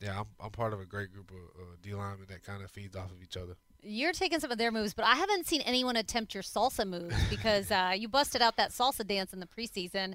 yeah, 0.00 0.18
I'm 0.18 0.26
I'm 0.40 0.50
part 0.50 0.72
of 0.72 0.80
a 0.80 0.84
great 0.84 1.12
group 1.12 1.30
of 1.30 1.36
uh, 1.36 1.76
D 1.80 1.94
linemen 1.94 2.26
that 2.28 2.42
kind 2.42 2.64
of 2.64 2.72
feeds 2.72 2.96
off 2.96 3.12
of 3.12 3.22
each 3.22 3.36
other. 3.36 3.54
You're 3.82 4.12
taking 4.12 4.40
some 4.40 4.50
of 4.50 4.58
their 4.58 4.72
moves, 4.72 4.94
but 4.94 5.04
I 5.04 5.14
haven't 5.14 5.46
seen 5.46 5.60
anyone 5.60 5.94
attempt 5.94 6.34
your 6.34 6.42
salsa 6.42 6.84
moves 6.84 7.14
because 7.30 7.70
uh, 7.70 7.92
you 7.96 8.08
busted 8.08 8.42
out 8.42 8.56
that 8.56 8.72
salsa 8.72 9.06
dance 9.06 9.32
in 9.32 9.38
the 9.38 9.46
preseason. 9.46 10.14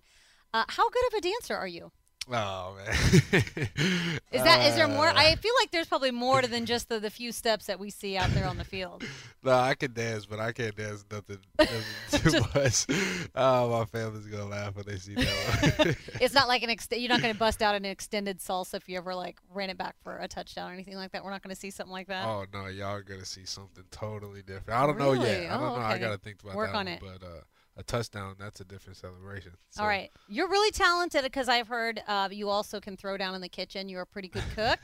Uh, 0.53 0.65
how 0.67 0.89
good 0.89 1.07
of 1.07 1.13
a 1.13 1.21
dancer 1.21 1.55
are 1.55 1.67
you? 1.67 1.91
Oh 2.31 2.75
man, 2.77 2.95
Is 4.31 4.43
that 4.43 4.67
is 4.67 4.75
there 4.75 4.87
more? 4.87 5.07
Uh, 5.07 5.13
I 5.15 5.35
feel 5.35 5.53
like 5.59 5.71
there's 5.71 5.87
probably 5.87 6.11
more 6.11 6.41
to 6.41 6.47
than 6.47 6.67
just 6.67 6.87
the, 6.87 6.99
the 6.99 7.09
few 7.09 7.31
steps 7.31 7.65
that 7.65 7.79
we 7.79 7.89
see 7.89 8.17
out 8.17 8.29
there 8.35 8.45
on 8.45 8.57
the 8.57 8.63
field. 8.63 9.03
no, 9.43 9.51
I 9.53 9.73
can 9.73 9.93
dance, 9.93 10.27
but 10.27 10.39
I 10.39 10.51
can't 10.51 10.75
dance 10.75 11.03
nothing, 11.11 11.39
nothing 11.57 12.31
too 12.31 12.41
much. 12.53 12.85
Oh, 13.33 13.69
my 13.79 13.85
family's 13.85 14.27
gonna 14.27 14.45
laugh 14.45 14.75
when 14.75 14.85
they 14.85 14.97
see 14.97 15.15
that 15.15 15.75
one. 15.79 15.95
It's 16.21 16.35
not 16.35 16.47
like 16.47 16.61
an 16.61 16.69
ex- 16.69 16.87
you're 16.91 17.09
not 17.09 17.21
going 17.21 17.33
to 17.33 17.39
bust 17.39 17.63
out 17.63 17.73
an 17.73 17.83
extended 17.85 18.37
salsa 18.37 18.75
if 18.75 18.87
you 18.87 18.97
ever 18.97 19.15
like 19.15 19.39
ran 19.51 19.71
it 19.71 19.77
back 19.79 19.95
for 20.03 20.17
a 20.19 20.27
touchdown 20.27 20.69
or 20.69 20.73
anything 20.75 20.97
like 20.97 21.11
that. 21.13 21.23
We're 21.23 21.31
not 21.31 21.41
going 21.41 21.55
to 21.55 21.59
see 21.59 21.71
something 21.71 21.93
like 21.93 22.07
that. 22.09 22.25
oh 22.25 22.45
no, 22.53 22.67
y'all 22.67 22.93
are 22.93 23.01
gonna 23.01 23.25
see 23.25 23.45
something 23.45 23.85
totally 23.89 24.43
different. 24.43 24.79
I 24.79 24.85
don't 24.85 24.99
know 24.99 25.13
yet. 25.13 25.49
I 25.49 25.57
don't 25.57 25.63
Oh, 25.63 25.75
know. 25.77 25.81
I 25.81 25.97
gotta 25.97 26.19
think 26.19 26.43
about 26.43 26.55
Work 26.55 26.73
that 26.73 26.77
on 26.77 26.85
one, 26.85 26.93
it. 26.93 27.01
But 27.01 27.25
uh, 27.25 27.39
a 27.79 27.83
touchdown, 27.83 28.35
that's 28.37 28.59
a 28.59 28.65
different 28.65 28.97
celebration. 28.97 29.53
So, 29.69 29.81
All 29.81 29.87
right, 29.87 30.11
you're 30.27 30.49
really 30.49 30.69
talented 30.71 31.23
because 31.23 31.47
I've 31.47 31.69
heard 31.69 32.03
uh, 32.07 32.27
you 32.29 32.49
also 32.49 32.79
can 32.81 32.97
throw 32.97 33.15
down 33.17 33.33
in 33.35 33.41
the 33.41 33.49
kitchen. 33.49 33.87
You're 33.87 34.01
a 34.01 34.05
pretty 34.05 34.27
good 34.27 34.43
cook. 34.55 34.79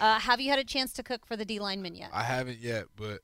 uh, 0.00 0.18
have 0.18 0.40
you 0.40 0.50
had 0.50 0.58
a 0.58 0.64
chance 0.64 0.92
to 0.94 1.02
cook 1.04 1.24
for 1.24 1.36
the 1.36 1.44
D 1.44 1.60
linemen 1.60 1.94
yet? 1.94 2.10
I 2.12 2.24
haven't 2.24 2.58
yet, 2.58 2.86
but 2.96 3.20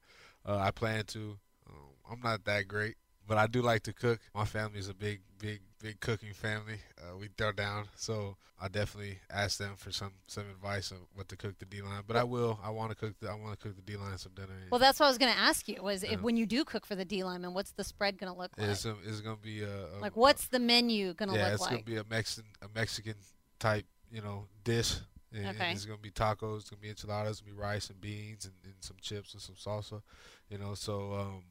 uh, 0.47 0.57
I 0.57 0.71
plan 0.71 1.05
to. 1.07 1.37
Um, 1.69 1.77
I'm 2.11 2.21
not 2.21 2.45
that 2.45 2.69
great, 2.69 2.95
but 3.27 3.37
I 3.39 3.49
do 3.49 3.61
like 3.61 3.83
to 3.83 3.93
cook. 3.93 4.21
My 4.35 4.45
family's 4.45 4.89
a 4.89 4.95
big, 4.95 5.21
big 5.39 5.61
big 5.81 6.01
cooking 6.01 6.33
family. 6.33 6.79
Uh, 6.99 7.17
we 7.17 7.29
throw 7.37 7.53
down, 7.53 7.87
so 7.97 8.37
I 8.61 8.69
definitely 8.69 9.19
ask 9.31 9.59
them 9.59 9.75
for 9.77 9.93
some 9.93 10.13
some 10.27 10.45
advice 10.51 10.93
on 10.93 10.99
what 11.15 11.29
to 11.29 11.37
cook 11.37 11.59
the 11.59 11.65
D 11.65 11.83
line. 11.83 12.03
But 12.07 12.17
I 12.17 12.25
will. 12.25 12.59
I 12.63 12.71
want 12.71 12.91
to 12.91 12.97
cook. 12.97 13.15
The, 13.21 13.31
I 13.31 13.35
want 13.35 13.59
to 13.59 13.67
cook 13.67 13.77
the 13.77 13.83
D 13.83 13.97
line 13.97 14.17
some 14.19 14.33
dinner. 14.35 14.49
Well, 14.71 14.81
that's 14.81 14.99
what 15.01 15.07
I 15.07 15.09
was 15.09 15.19
going 15.19 15.33
to 15.33 15.39
ask 15.39 15.69
you. 15.69 15.83
Was 15.83 16.03
Yeah. 16.03 16.13
if 16.13 16.23
when 16.23 16.37
you 16.37 16.47
do 16.47 16.65
cook 16.65 16.87
for 16.87 16.95
the 16.95 17.05
D 17.05 17.25
lineman, 17.25 17.55
what's 17.55 17.73
the 17.73 17.85
spread 17.85 18.19
going 18.19 18.33
to 18.33 18.39
look 18.39 18.53
like? 18.59 18.71
it's, 18.71 18.85
a, 18.85 18.95
it's 19.05 19.21
gonna 19.21 19.37
be 19.37 19.63
a, 19.63 19.87
a 19.87 20.01
like, 20.01 20.17
what's 20.17 20.49
the 20.49 20.59
menu 20.59 21.15
going 21.15 21.29
to 21.29 21.37
yeah, 21.37 21.51
look 21.51 21.61
like? 21.61 21.71
Yeah, 21.71 21.77
it's 21.77 21.85
gonna 21.85 21.95
be 21.95 21.97
a 21.97 22.05
Mexican 22.09 22.51
a 22.63 22.69
Mexican 22.75 23.15
type 23.59 23.87
you 24.11 24.23
know 24.23 24.47
dish. 24.65 24.97
And, 25.33 25.47
and 25.47 25.57
Okay. 25.57 25.73
it's 25.73 25.85
gonna 25.85 25.99
be 25.99 26.11
tacos. 26.11 26.61
It's 26.61 26.71
gonna 26.71 26.81
be 26.81 26.89
enchiladas. 26.89 27.33
It's 27.33 27.41
gonna 27.41 27.55
be 27.55 27.61
rice 27.61 27.91
and 27.91 28.01
beans 28.01 28.45
and, 28.47 28.55
and 28.65 28.75
some 28.81 28.97
chips 29.01 29.35
and 29.35 29.43
some 29.43 29.57
salsa. 29.57 30.01
You 30.49 30.59
know, 30.59 30.75
so 30.75 31.13
um, 31.13 31.43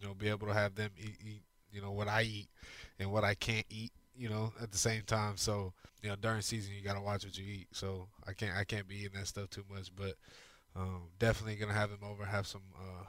you 0.00 0.06
know, 0.06 0.14
be 0.14 0.28
able 0.28 0.48
to 0.48 0.54
have 0.54 0.74
them 0.74 0.90
eat, 0.98 1.16
eat 1.24 1.42
you 1.72 1.80
know 1.80 1.92
what 1.92 2.08
I 2.08 2.22
eat 2.22 2.48
and 3.00 3.10
what 3.10 3.24
I 3.24 3.34
can't 3.34 3.66
eat. 3.70 3.92
You 4.16 4.28
know, 4.28 4.52
at 4.62 4.70
the 4.70 4.78
same 4.78 5.02
time. 5.02 5.36
So 5.36 5.72
you 6.02 6.10
know, 6.10 6.16
during 6.16 6.42
season 6.42 6.74
you 6.74 6.82
gotta 6.82 7.00
watch 7.00 7.24
what 7.24 7.36
you 7.38 7.44
eat. 7.44 7.68
So 7.72 8.08
I 8.26 8.32
can't 8.32 8.56
I 8.56 8.64
can't 8.64 8.86
be 8.86 8.96
eating 8.96 9.18
that 9.18 9.26
stuff 9.26 9.50
too 9.50 9.64
much. 9.72 9.90
But 9.96 10.14
um, 10.76 11.04
definitely 11.18 11.56
gonna 11.56 11.72
have 11.72 11.90
them 11.90 12.00
over. 12.04 12.24
Have 12.24 12.46
some 12.46 12.62
uh, 12.76 13.04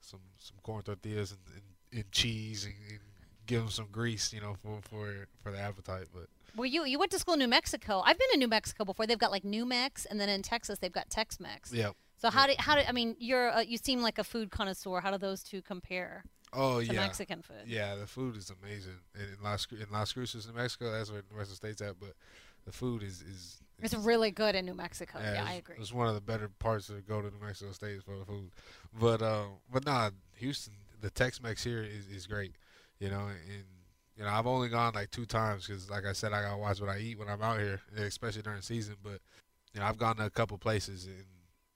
some 0.00 0.20
some 0.38 0.56
corn 0.62 0.82
tortillas 0.82 1.32
and, 1.32 1.40
and, 1.54 2.00
and 2.00 2.12
cheese 2.12 2.64
and, 2.64 2.74
and 2.88 3.00
give 3.46 3.60
them 3.60 3.70
some 3.70 3.88
grease. 3.90 4.32
You 4.32 4.40
know, 4.40 4.54
for 4.62 4.80
for 4.88 5.26
for 5.42 5.50
the 5.50 5.58
appetite. 5.58 6.06
But 6.14 6.26
well, 6.56 6.66
you 6.66 6.84
you 6.84 6.98
went 6.98 7.10
to 7.12 7.18
school 7.18 7.34
in 7.34 7.40
New 7.40 7.48
Mexico. 7.48 8.02
I've 8.04 8.18
been 8.18 8.30
to 8.32 8.38
New 8.38 8.48
Mexico 8.48 8.84
before. 8.84 9.06
They've 9.06 9.18
got 9.18 9.32
like 9.32 9.44
New 9.44 9.66
Mex, 9.66 10.04
and 10.04 10.20
then 10.20 10.28
in 10.28 10.42
Texas 10.42 10.78
they've 10.78 10.92
got 10.92 11.10
Tex 11.10 11.40
Mex. 11.40 11.72
yeah. 11.72 11.90
So 12.18 12.30
how 12.30 12.46
do 12.46 12.54
how 12.56 12.76
do 12.76 12.82
I 12.86 12.92
mean 12.92 13.16
you're 13.18 13.50
uh, 13.50 13.62
you 13.62 13.76
seem 13.78 14.00
like 14.00 14.18
a 14.18 14.24
food 14.24 14.52
connoisseur. 14.52 15.00
How 15.00 15.10
do 15.10 15.18
those 15.18 15.42
two 15.42 15.60
compare 15.60 16.22
Oh 16.52 16.78
yeah. 16.78 16.92
Mexican 16.92 17.42
food? 17.42 17.64
Yeah, 17.66 17.94
the 17.94 18.06
food 18.06 18.36
is 18.36 18.52
amazing. 18.62 18.98
And 19.14 19.24
in 19.36 19.42
Las 19.42 19.66
in 19.70 19.86
Las 19.90 20.12
Cruces, 20.12 20.46
New 20.46 20.54
Mexico, 20.54 20.90
that's 20.92 21.10
where 21.10 21.22
the 21.28 21.34
rest 21.34 21.52
of 21.52 21.60
the 21.60 21.66
State's 21.66 21.80
at. 21.80 21.98
But 21.98 22.14
the 22.64 22.72
food 22.72 23.02
is 23.02 23.22
is 23.22 23.62
It's 23.80 23.94
really 23.94 24.30
good 24.30 24.54
in 24.54 24.66
New 24.66 24.74
Mexico. 24.74 25.18
Yeah, 25.18 25.42
it's, 25.42 25.50
I 25.50 25.52
agree. 25.54 25.76
It's 25.78 25.92
one 25.92 26.08
of 26.08 26.14
the 26.14 26.20
better 26.20 26.48
parts 26.48 26.88
to 26.88 26.94
go 26.94 27.22
to 27.22 27.28
New 27.28 27.44
Mexico 27.44 27.72
State 27.72 28.02
for 28.02 28.18
the 28.18 28.24
food. 28.24 28.50
But 28.98 29.22
um, 29.22 29.58
but 29.72 29.86
nah, 29.86 30.10
Houston, 30.36 30.74
the 31.00 31.10
Tex-Mex 31.10 31.64
here 31.64 31.82
is, 31.82 32.06
is 32.08 32.26
great. 32.26 32.52
You 32.98 33.08
know, 33.08 33.28
and 33.28 33.64
you 34.16 34.24
know 34.24 34.30
I've 34.30 34.46
only 34.46 34.68
gone 34.68 34.92
like 34.94 35.10
two 35.10 35.26
times 35.26 35.66
because, 35.66 35.90
like 35.90 36.04
I 36.04 36.12
said, 36.12 36.32
I 36.32 36.42
gotta 36.42 36.58
watch 36.58 36.80
what 36.80 36.90
I 36.90 36.98
eat 36.98 37.18
when 37.18 37.28
I'm 37.28 37.42
out 37.42 37.58
here, 37.58 37.80
especially 37.96 38.42
during 38.42 38.60
season. 38.60 38.96
But 39.02 39.20
you 39.72 39.80
know, 39.80 39.86
I've 39.86 39.98
gone 39.98 40.16
to 40.16 40.26
a 40.26 40.30
couple 40.30 40.58
places 40.58 41.06
and 41.06 41.24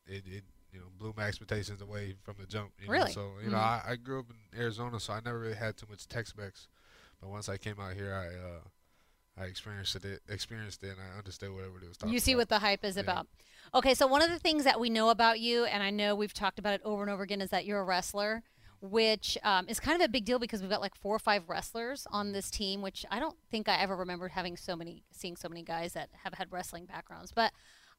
it, 0.07 0.23
it 0.27 0.45
you 0.77 0.83
know 0.83 0.91
blew 0.99 1.15
my 1.17 1.25
expectations 1.25 1.81
away 1.81 2.15
from 2.23 2.35
the 2.39 2.47
jump. 2.47 2.71
You 2.81 2.91
Really? 2.91 3.07
Know? 3.07 3.13
So 3.13 3.33
you 3.43 3.51
know, 3.51 3.57
Mhm. 3.57 3.87
I, 3.87 3.93
I 3.93 3.97
grew 3.97 4.21
up 4.21 4.27
in 4.31 4.61
Arizona, 4.61 5.01
so 5.01 5.13
I 5.15 5.21
never 5.25 5.39
really 5.39 5.55
had 5.57 5.77
too 5.77 5.87
much 5.89 6.07
Tex-Mex. 6.07 6.69
But 7.21 7.31
once 7.31 7.49
I 7.49 7.57
came 7.57 7.81
out 7.81 7.95
here, 7.95 8.13
I 8.15 8.27
uh, 8.49 8.61
I 9.39 9.45
experienced 9.47 9.97
it, 9.97 10.21
experienced 10.29 10.83
it, 10.83 10.91
and 10.91 10.99
I 11.01 11.19
understood 11.19 11.51
whatever 11.53 11.79
it 11.83 11.89
was 11.89 11.97
talking 11.97 12.13
You 12.13 12.21
see 12.21 12.33
about. 12.33 12.39
what 12.41 12.49
the 12.51 12.59
hype 12.61 12.85
is 12.85 12.97
Yeah. 12.97 13.03
about. 13.03 13.27
Okay, 13.75 13.95
so 13.95 14.07
one 14.07 14.23
of 14.23 14.31
the 14.31 14.39
things 14.39 14.65
that 14.65 14.79
we 14.81 14.89
know 14.91 15.09
about 15.11 15.41
you, 15.41 15.65
and 15.65 15.83
I 15.83 15.91
know 15.91 16.15
we've 16.15 16.33
talked 16.33 16.59
about 16.59 16.75
it 16.75 16.83
over 16.85 17.03
and 17.03 17.11
over 17.11 17.23
again, 17.23 17.41
is 17.41 17.51
that 17.51 17.65
you're 17.67 17.81
a 17.81 17.85
wrestler, 17.85 18.43
which 18.81 19.37
um, 19.43 19.67
is 19.69 19.81
kind 19.81 20.01
of 20.01 20.05
a 20.07 20.09
big 20.09 20.25
deal 20.25 20.39
because 20.39 20.61
we've 20.63 20.71
got 20.71 20.81
like 20.81 20.95
four 20.95 21.15
or 21.17 21.19
five 21.19 21.49
wrestlers 21.49 22.07
on 22.11 22.33
this 22.33 22.51
team, 22.51 22.81
which 22.83 23.05
I 23.11 23.19
don't 23.19 23.37
think 23.51 23.69
I 23.69 23.77
ever 23.81 23.97
remembered 23.97 24.31
having 24.33 24.57
so 24.57 24.77
many, 24.77 25.03
seeing 25.13 25.37
so 25.37 25.49
many 25.49 25.63
guys 25.63 25.93
that 25.95 26.09
have 26.25 26.35
had 26.35 26.51
wrestling 26.53 26.87
backgrounds. 26.87 27.33
But 27.33 27.53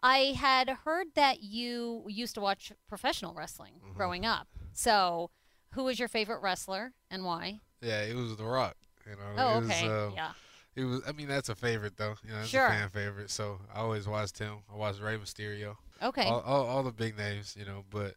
I 0.03 0.35
had 0.37 0.69
heard 0.69 1.07
that 1.15 1.41
you 1.43 2.03
used 2.07 2.35
to 2.35 2.41
watch 2.41 2.71
professional 2.87 3.33
wrestling 3.33 3.73
Mm-hmm. 3.83 3.97
growing 3.97 4.25
up. 4.25 4.47
So, 4.73 5.29
who 5.73 5.83
was 5.85 5.97
your 5.99 6.07
favorite 6.07 6.41
wrestler 6.41 6.93
and 7.09 7.23
why? 7.25 7.61
Yeah, 7.81 8.01
it 8.03 8.15
was 8.15 8.35
The 8.37 8.43
Rock. 8.45 8.75
You 9.05 9.13
know, 9.13 9.21
Oh, 9.37 9.57
it 9.57 9.61
was, 9.61 9.69
okay, 9.71 9.87
uh, 9.87 10.09
yeah. 10.13 10.31
It 10.75 10.83
was. 10.83 11.01
I 11.07 11.11
mean, 11.13 11.27
that's 11.27 11.49
a 11.49 11.55
favorite 11.55 11.97
though. 11.97 12.15
You 12.23 12.31
know, 12.31 12.37
that's 12.37 12.49
Sure. 12.49 12.67
a 12.67 12.69
fan 12.69 12.89
favorite. 12.89 13.29
So 13.31 13.59
I 13.73 13.79
always 13.79 14.07
watched 14.07 14.37
him. 14.37 14.57
I 14.71 14.75
watched 14.75 15.01
Rey 15.01 15.17
Mysterio. 15.17 15.75
Okay. 16.03 16.25
All, 16.25 16.41
all, 16.41 16.65
all 16.67 16.83
the 16.83 16.91
big 16.91 17.17
names. 17.17 17.55
You 17.57 17.65
know, 17.65 17.83
but 17.89 18.13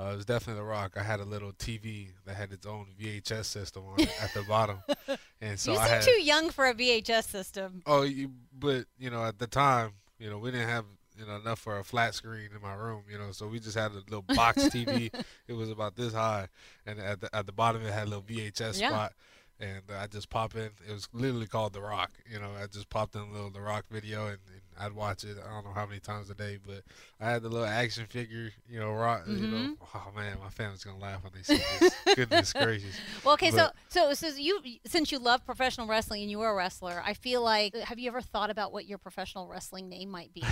uh, 0.00 0.10
it 0.12 0.16
was 0.16 0.24
definitely 0.24 0.60
The 0.62 0.66
Rock. 0.66 0.92
I 0.96 1.02
had 1.02 1.20
a 1.20 1.24
little 1.24 1.52
TV 1.52 2.08
that 2.24 2.36
had 2.36 2.52
its 2.52 2.64
own 2.66 2.86
VHS 2.98 3.44
system 3.46 3.82
on 3.86 4.00
it 4.00 4.10
at 4.22 4.32
the 4.32 4.42
bottom, 4.44 4.78
and 5.42 5.58
so 5.60 5.72
you 5.72 5.78
I 5.78 5.84
seem 5.84 5.92
had. 5.94 6.02
too 6.02 6.22
young 6.22 6.48
for 6.50 6.66
a 6.66 6.74
VHS 6.74 7.24
system. 7.24 7.82
Oh, 7.84 8.02
you, 8.02 8.30
but 8.58 8.86
you 8.98 9.10
know, 9.10 9.24
at 9.24 9.38
the 9.38 9.46
time, 9.46 9.90
you 10.18 10.30
know, 10.30 10.38
we 10.38 10.50
didn't 10.50 10.68
have 10.68 10.84
you 11.18 11.26
know 11.26 11.36
enough 11.36 11.58
for 11.58 11.78
a 11.78 11.84
flat 11.84 12.14
screen 12.14 12.50
in 12.54 12.62
my 12.62 12.74
room. 12.74 13.02
You 13.10 13.18
know, 13.18 13.32
so 13.32 13.46
we 13.46 13.58
just 13.60 13.76
had 13.76 13.90
a 13.92 13.94
little 14.08 14.22
box 14.22 14.64
TV. 14.68 15.10
It 15.48 15.54
was 15.54 15.70
about 15.70 15.96
this 15.96 16.12
high, 16.12 16.48
and 16.86 16.98
at 17.00 17.20
the 17.20 17.34
at 17.34 17.46
the 17.46 17.52
bottom 17.52 17.84
it 17.84 17.92
had 17.92 18.06
a 18.06 18.10
little 18.10 18.22
VHS 18.22 18.80
Yeah. 18.80 18.88
spot. 18.90 19.12
And 19.60 19.82
I 19.92 20.06
just 20.06 20.30
pop 20.30 20.54
in. 20.54 20.70
It 20.88 20.92
was 20.92 21.08
literally 21.12 21.46
called 21.48 21.72
The 21.72 21.80
Rock. 21.80 22.12
You 22.30 22.38
know, 22.38 22.50
I 22.62 22.66
just 22.68 22.88
popped 22.90 23.16
in 23.16 23.22
a 23.22 23.30
little 23.32 23.50
The 23.50 23.60
Rock 23.60 23.86
video, 23.90 24.26
and, 24.26 24.38
and 24.52 24.60
I'd 24.78 24.92
watch 24.92 25.24
it. 25.24 25.36
I 25.44 25.50
don't 25.52 25.64
know 25.64 25.72
how 25.72 25.84
many 25.84 25.98
times 25.98 26.30
a 26.30 26.34
day, 26.34 26.58
but 26.64 26.82
I 27.20 27.28
had 27.30 27.42
the 27.42 27.48
little 27.48 27.66
action 27.66 28.06
figure. 28.06 28.52
You 28.70 28.78
know, 28.78 28.92
Rock. 28.92 29.24
You 29.26 29.34
know, 29.48 29.56
Mm-hmm. 29.58 29.72
oh 29.96 30.12
man, 30.14 30.36
my 30.40 30.48
family's 30.50 30.84
gonna 30.84 30.98
laugh 30.98 31.24
when 31.24 31.32
they 31.34 31.42
see 31.42 31.60
this. 31.80 31.94
Goodness 32.14 32.52
gracious. 32.52 32.94
Well, 33.24 33.34
okay, 33.34 33.50
But- 33.50 33.74
so 33.88 34.12
so 34.14 34.28
so 34.28 34.36
you 34.36 34.60
since 34.86 35.10
you 35.10 35.18
love 35.18 35.44
professional 35.44 35.88
wrestling 35.88 36.22
and 36.22 36.30
you 36.30 36.38
were 36.38 36.50
a 36.50 36.54
wrestler, 36.54 37.02
I 37.04 37.14
feel 37.14 37.42
like 37.42 37.74
have 37.74 37.98
you 37.98 38.08
ever 38.08 38.20
thought 38.20 38.50
about 38.50 38.72
what 38.72 38.86
your 38.86 38.98
professional 38.98 39.48
wrestling 39.48 39.88
name 39.88 40.08
might 40.10 40.32
be? 40.32 40.44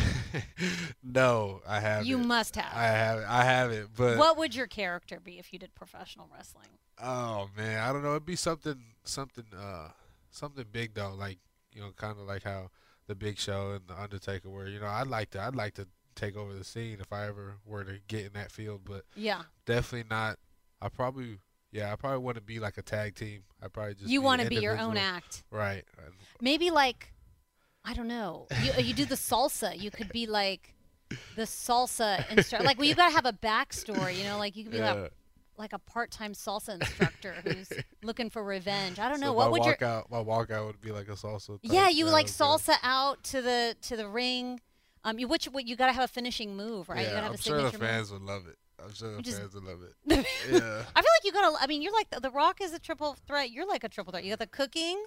no, 1.02 1.60
I 1.66 1.80
haven't. 1.80 2.06
you 2.06 2.18
must 2.18 2.56
have. 2.56 2.72
I 2.74 2.84
have. 2.86 3.24
I 3.28 3.44
haven't. 3.44 3.90
But 3.96 4.18
what 4.18 4.36
would 4.36 4.54
your 4.54 4.66
character 4.66 5.20
be 5.20 5.38
if 5.38 5.52
you 5.52 5.58
did 5.58 5.74
professional 5.74 6.28
wrestling? 6.34 6.68
Oh 7.02 7.48
man, 7.56 7.80
I 7.80 7.92
don't 7.92 8.02
know. 8.02 8.10
It'd 8.12 8.24
be 8.26 8.36
something, 8.36 8.82
something, 9.04 9.44
uh, 9.56 9.88
something 10.30 10.64
big 10.70 10.94
though. 10.94 11.14
Like 11.14 11.38
you 11.72 11.80
know, 11.82 11.90
kind 11.96 12.18
of 12.18 12.26
like 12.26 12.42
how 12.44 12.70
the 13.06 13.14
Big 13.14 13.38
Show 13.38 13.72
and 13.72 13.82
the 13.86 14.00
Undertaker 14.00 14.48
were. 14.48 14.66
You 14.66 14.80
know, 14.80 14.86
I'd 14.86 15.06
like 15.06 15.30
to, 15.30 15.40
I'd 15.42 15.54
like 15.54 15.74
to 15.74 15.86
take 16.14 16.36
over 16.36 16.54
the 16.54 16.64
scene 16.64 16.98
if 17.00 17.12
I 17.12 17.26
ever 17.26 17.56
were 17.66 17.84
to 17.84 17.98
get 18.08 18.24
in 18.26 18.32
that 18.32 18.50
field. 18.50 18.82
But 18.84 19.04
Yeah, 19.14 19.42
definitely 19.66 20.08
not. 20.10 20.38
I 20.80 20.88
probably, 20.88 21.38
yeah, 21.70 21.92
I 21.92 21.96
probably 21.96 22.18
want 22.18 22.36
to 22.36 22.42
be 22.42 22.58
like 22.60 22.78
a 22.78 22.82
tag 22.82 23.14
team. 23.14 23.42
I 23.62 23.68
probably 23.68 23.94
just 23.94 24.08
you 24.08 24.22
want 24.22 24.40
to 24.42 24.48
be 24.48 24.56
your 24.56 24.78
own 24.78 24.96
act. 24.96 25.42
right? 25.50 25.84
Maybe 26.40 26.70
like 26.70 27.12
I 27.84 27.92
don't 27.94 28.08
know. 28.08 28.46
You 28.62 28.72
you 28.82 28.94
do 28.94 29.04
the 29.04 29.14
salsa. 29.16 29.78
You 29.78 29.90
could 29.90 30.10
be 30.10 30.26
like 30.26 30.72
the 31.36 31.42
salsa 31.42 32.28
instructor. 32.32 32.66
Like 32.66 32.78
well, 32.78 32.88
you 32.88 32.94
gotta 32.94 33.14
have 33.14 33.26
a 33.26 33.32
backstory. 33.32 34.16
You 34.16 34.24
know, 34.24 34.38
like 34.38 34.56
you 34.56 34.64
could 34.64 34.72
be 34.72 34.78
Yeah. 34.78 34.92
like 34.94 35.12
like 35.58 35.72
a 35.72 35.78
part-time 35.78 36.32
salsa 36.34 36.74
instructor 36.80 37.34
who's 37.44 37.72
looking 38.02 38.30
for 38.30 38.42
revenge. 38.42 38.98
I 38.98 39.08
don't 39.08 39.20
know 39.20 39.32
what 39.32 39.50
would 39.52 39.64
your 39.64 39.76
walkout, 39.76 40.10
my 40.10 40.18
walkout 40.22 40.66
would 40.66 40.80
be 40.80 40.92
like 40.92 41.08
a 41.08 41.12
salsa. 41.12 41.58
Yeah, 41.62 41.88
you 41.88 42.06
like 42.06 42.26
was 42.26 42.36
good. 42.36 42.44
salsa 42.74 42.76
out 42.82 43.22
to 43.24 43.42
the 43.42 43.76
to 43.82 43.96
the 43.96 44.08
ring. 44.08 44.60
Um, 45.04 45.18
you 45.18 45.28
which 45.28 45.46
what 45.46 45.66
you 45.66 45.76
got 45.76 45.86
to 45.86 45.92
have 45.92 46.04
a 46.04 46.08
finishing 46.08 46.56
move, 46.56 46.88
right? 46.88 47.00
you 47.00 47.06
got 47.06 47.12
to 47.12 47.20
have 47.22 47.26
I'm 47.30 47.34
a 47.34 47.38
sure 47.38 47.56
the 47.62 47.70
signature 47.70 47.86
fans 47.92 48.10
would 48.10 48.22
love 48.22 48.46
it. 48.48 48.56
I'm 48.82 48.92
sure 48.92 49.16
the 49.16 49.22
just- 49.22 49.38
fans 49.38 49.54
would 49.54 49.64
love 49.64 49.78
it. 49.82 50.26
Yeah. 50.50 50.82
I 50.94 51.00
feel 51.02 51.10
like 51.16 51.24
you 51.24 51.32
got 51.32 51.50
to. 51.50 51.62
I 51.62 51.66
mean, 51.66 51.82
you're 51.82 51.92
like 51.92 52.10
the, 52.10 52.20
the 52.20 52.30
Rock 52.30 52.60
is 52.60 52.72
a 52.72 52.78
triple 52.78 53.16
threat. 53.26 53.50
You're 53.50 53.66
like 53.66 53.84
a 53.84 53.88
triple 53.88 54.12
threat. 54.12 54.24
You 54.24 54.30
got 54.30 54.38
the 54.38 54.46
cooking, 54.46 55.04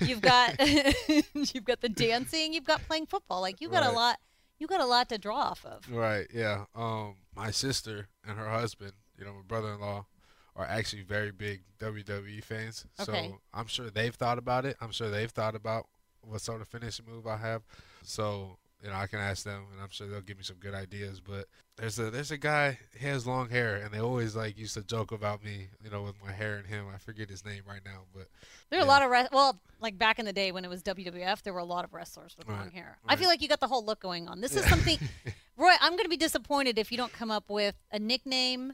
you've 0.00 0.20
got 0.20 0.58
you've 1.34 1.64
got 1.64 1.80
the 1.80 1.88
dancing, 1.88 2.52
you've 2.52 2.64
got 2.64 2.82
playing 2.86 3.06
football. 3.06 3.40
Like 3.40 3.60
you 3.60 3.68
got 3.68 3.84
a 3.84 3.90
lot. 3.90 4.18
You 4.58 4.66
got 4.68 4.80
a 4.80 4.86
lot 4.86 5.08
to 5.08 5.18
draw 5.18 5.36
off 5.38 5.64
of. 5.64 5.90
Right. 5.90 6.26
Yeah. 6.32 6.66
Um, 6.74 7.16
my 7.34 7.50
sister 7.50 8.08
and 8.26 8.38
her 8.38 8.48
husband, 8.48 8.92
you 9.18 9.24
know, 9.24 9.32
my 9.32 9.42
brother-in-law, 9.46 10.06
are 10.54 10.66
actually 10.66 11.02
very 11.02 11.32
big 11.32 11.62
WWE 11.78 12.44
fans. 12.44 12.84
Okay. 13.00 13.30
So 13.30 13.38
I'm 13.54 13.66
sure 13.66 13.88
they've 13.90 14.14
thought 14.14 14.38
about 14.38 14.66
it. 14.66 14.76
I'm 14.80 14.92
sure 14.92 15.10
they've 15.10 15.30
thought 15.30 15.54
about 15.54 15.86
what 16.20 16.40
sort 16.40 16.60
of 16.60 16.68
finishing 16.68 17.06
move 17.08 17.26
I 17.26 17.38
have. 17.38 17.62
So 18.02 18.58
you 18.82 18.90
know, 18.90 18.96
I 18.96 19.06
can 19.06 19.20
ask 19.20 19.44
them, 19.44 19.66
and 19.72 19.80
I'm 19.80 19.90
sure 19.90 20.08
they'll 20.08 20.20
give 20.20 20.38
me 20.38 20.42
some 20.42 20.56
good 20.56 20.74
ideas. 20.74 21.20
But 21.20 21.46
there's 21.76 21.98
a 22.00 22.10
there's 22.10 22.32
a 22.32 22.36
guy. 22.36 22.78
He 22.98 23.06
has 23.06 23.26
long 23.26 23.48
hair, 23.48 23.76
and 23.76 23.94
they 23.94 24.00
always 24.00 24.34
like 24.34 24.58
used 24.58 24.74
to 24.74 24.82
joke 24.82 25.12
about 25.12 25.42
me, 25.44 25.68
you 25.82 25.88
know, 25.88 26.02
with 26.02 26.16
my 26.24 26.32
hair 26.32 26.56
and 26.56 26.66
him. 26.66 26.86
I 26.92 26.98
forget 26.98 27.30
his 27.30 27.44
name 27.44 27.62
right 27.66 27.80
now, 27.84 28.02
but 28.12 28.26
There 28.70 28.80
are 28.80 28.82
a 28.82 28.86
lot 28.86 29.02
of 29.02 29.10
re- 29.10 29.28
well, 29.32 29.60
like 29.80 29.98
back 29.98 30.18
in 30.18 30.24
the 30.26 30.32
day 30.32 30.50
when 30.50 30.64
it 30.64 30.68
was 30.68 30.82
WWF, 30.82 31.42
there 31.42 31.52
were 31.52 31.60
a 31.60 31.64
lot 31.64 31.84
of 31.84 31.94
wrestlers 31.94 32.36
with 32.36 32.48
long 32.48 32.58
Right, 32.58 32.72
hair. 32.72 32.98
I 33.06 33.14
feel 33.14 33.28
like 33.28 33.40
you 33.40 33.48
got 33.48 33.60
the 33.60 33.68
whole 33.68 33.84
look 33.84 34.00
going 34.00 34.28
on. 34.28 34.40
This 34.40 34.56
is 34.56 34.64
something, 34.68 34.98
Roy. 35.56 35.72
I'm 35.80 35.92
going 35.92 36.04
to 36.04 36.10
be 36.10 36.16
disappointed 36.16 36.76
if 36.76 36.90
you 36.90 36.98
don't 36.98 37.12
come 37.12 37.30
up 37.30 37.48
with 37.48 37.76
a 37.92 38.00
nickname, 38.00 38.72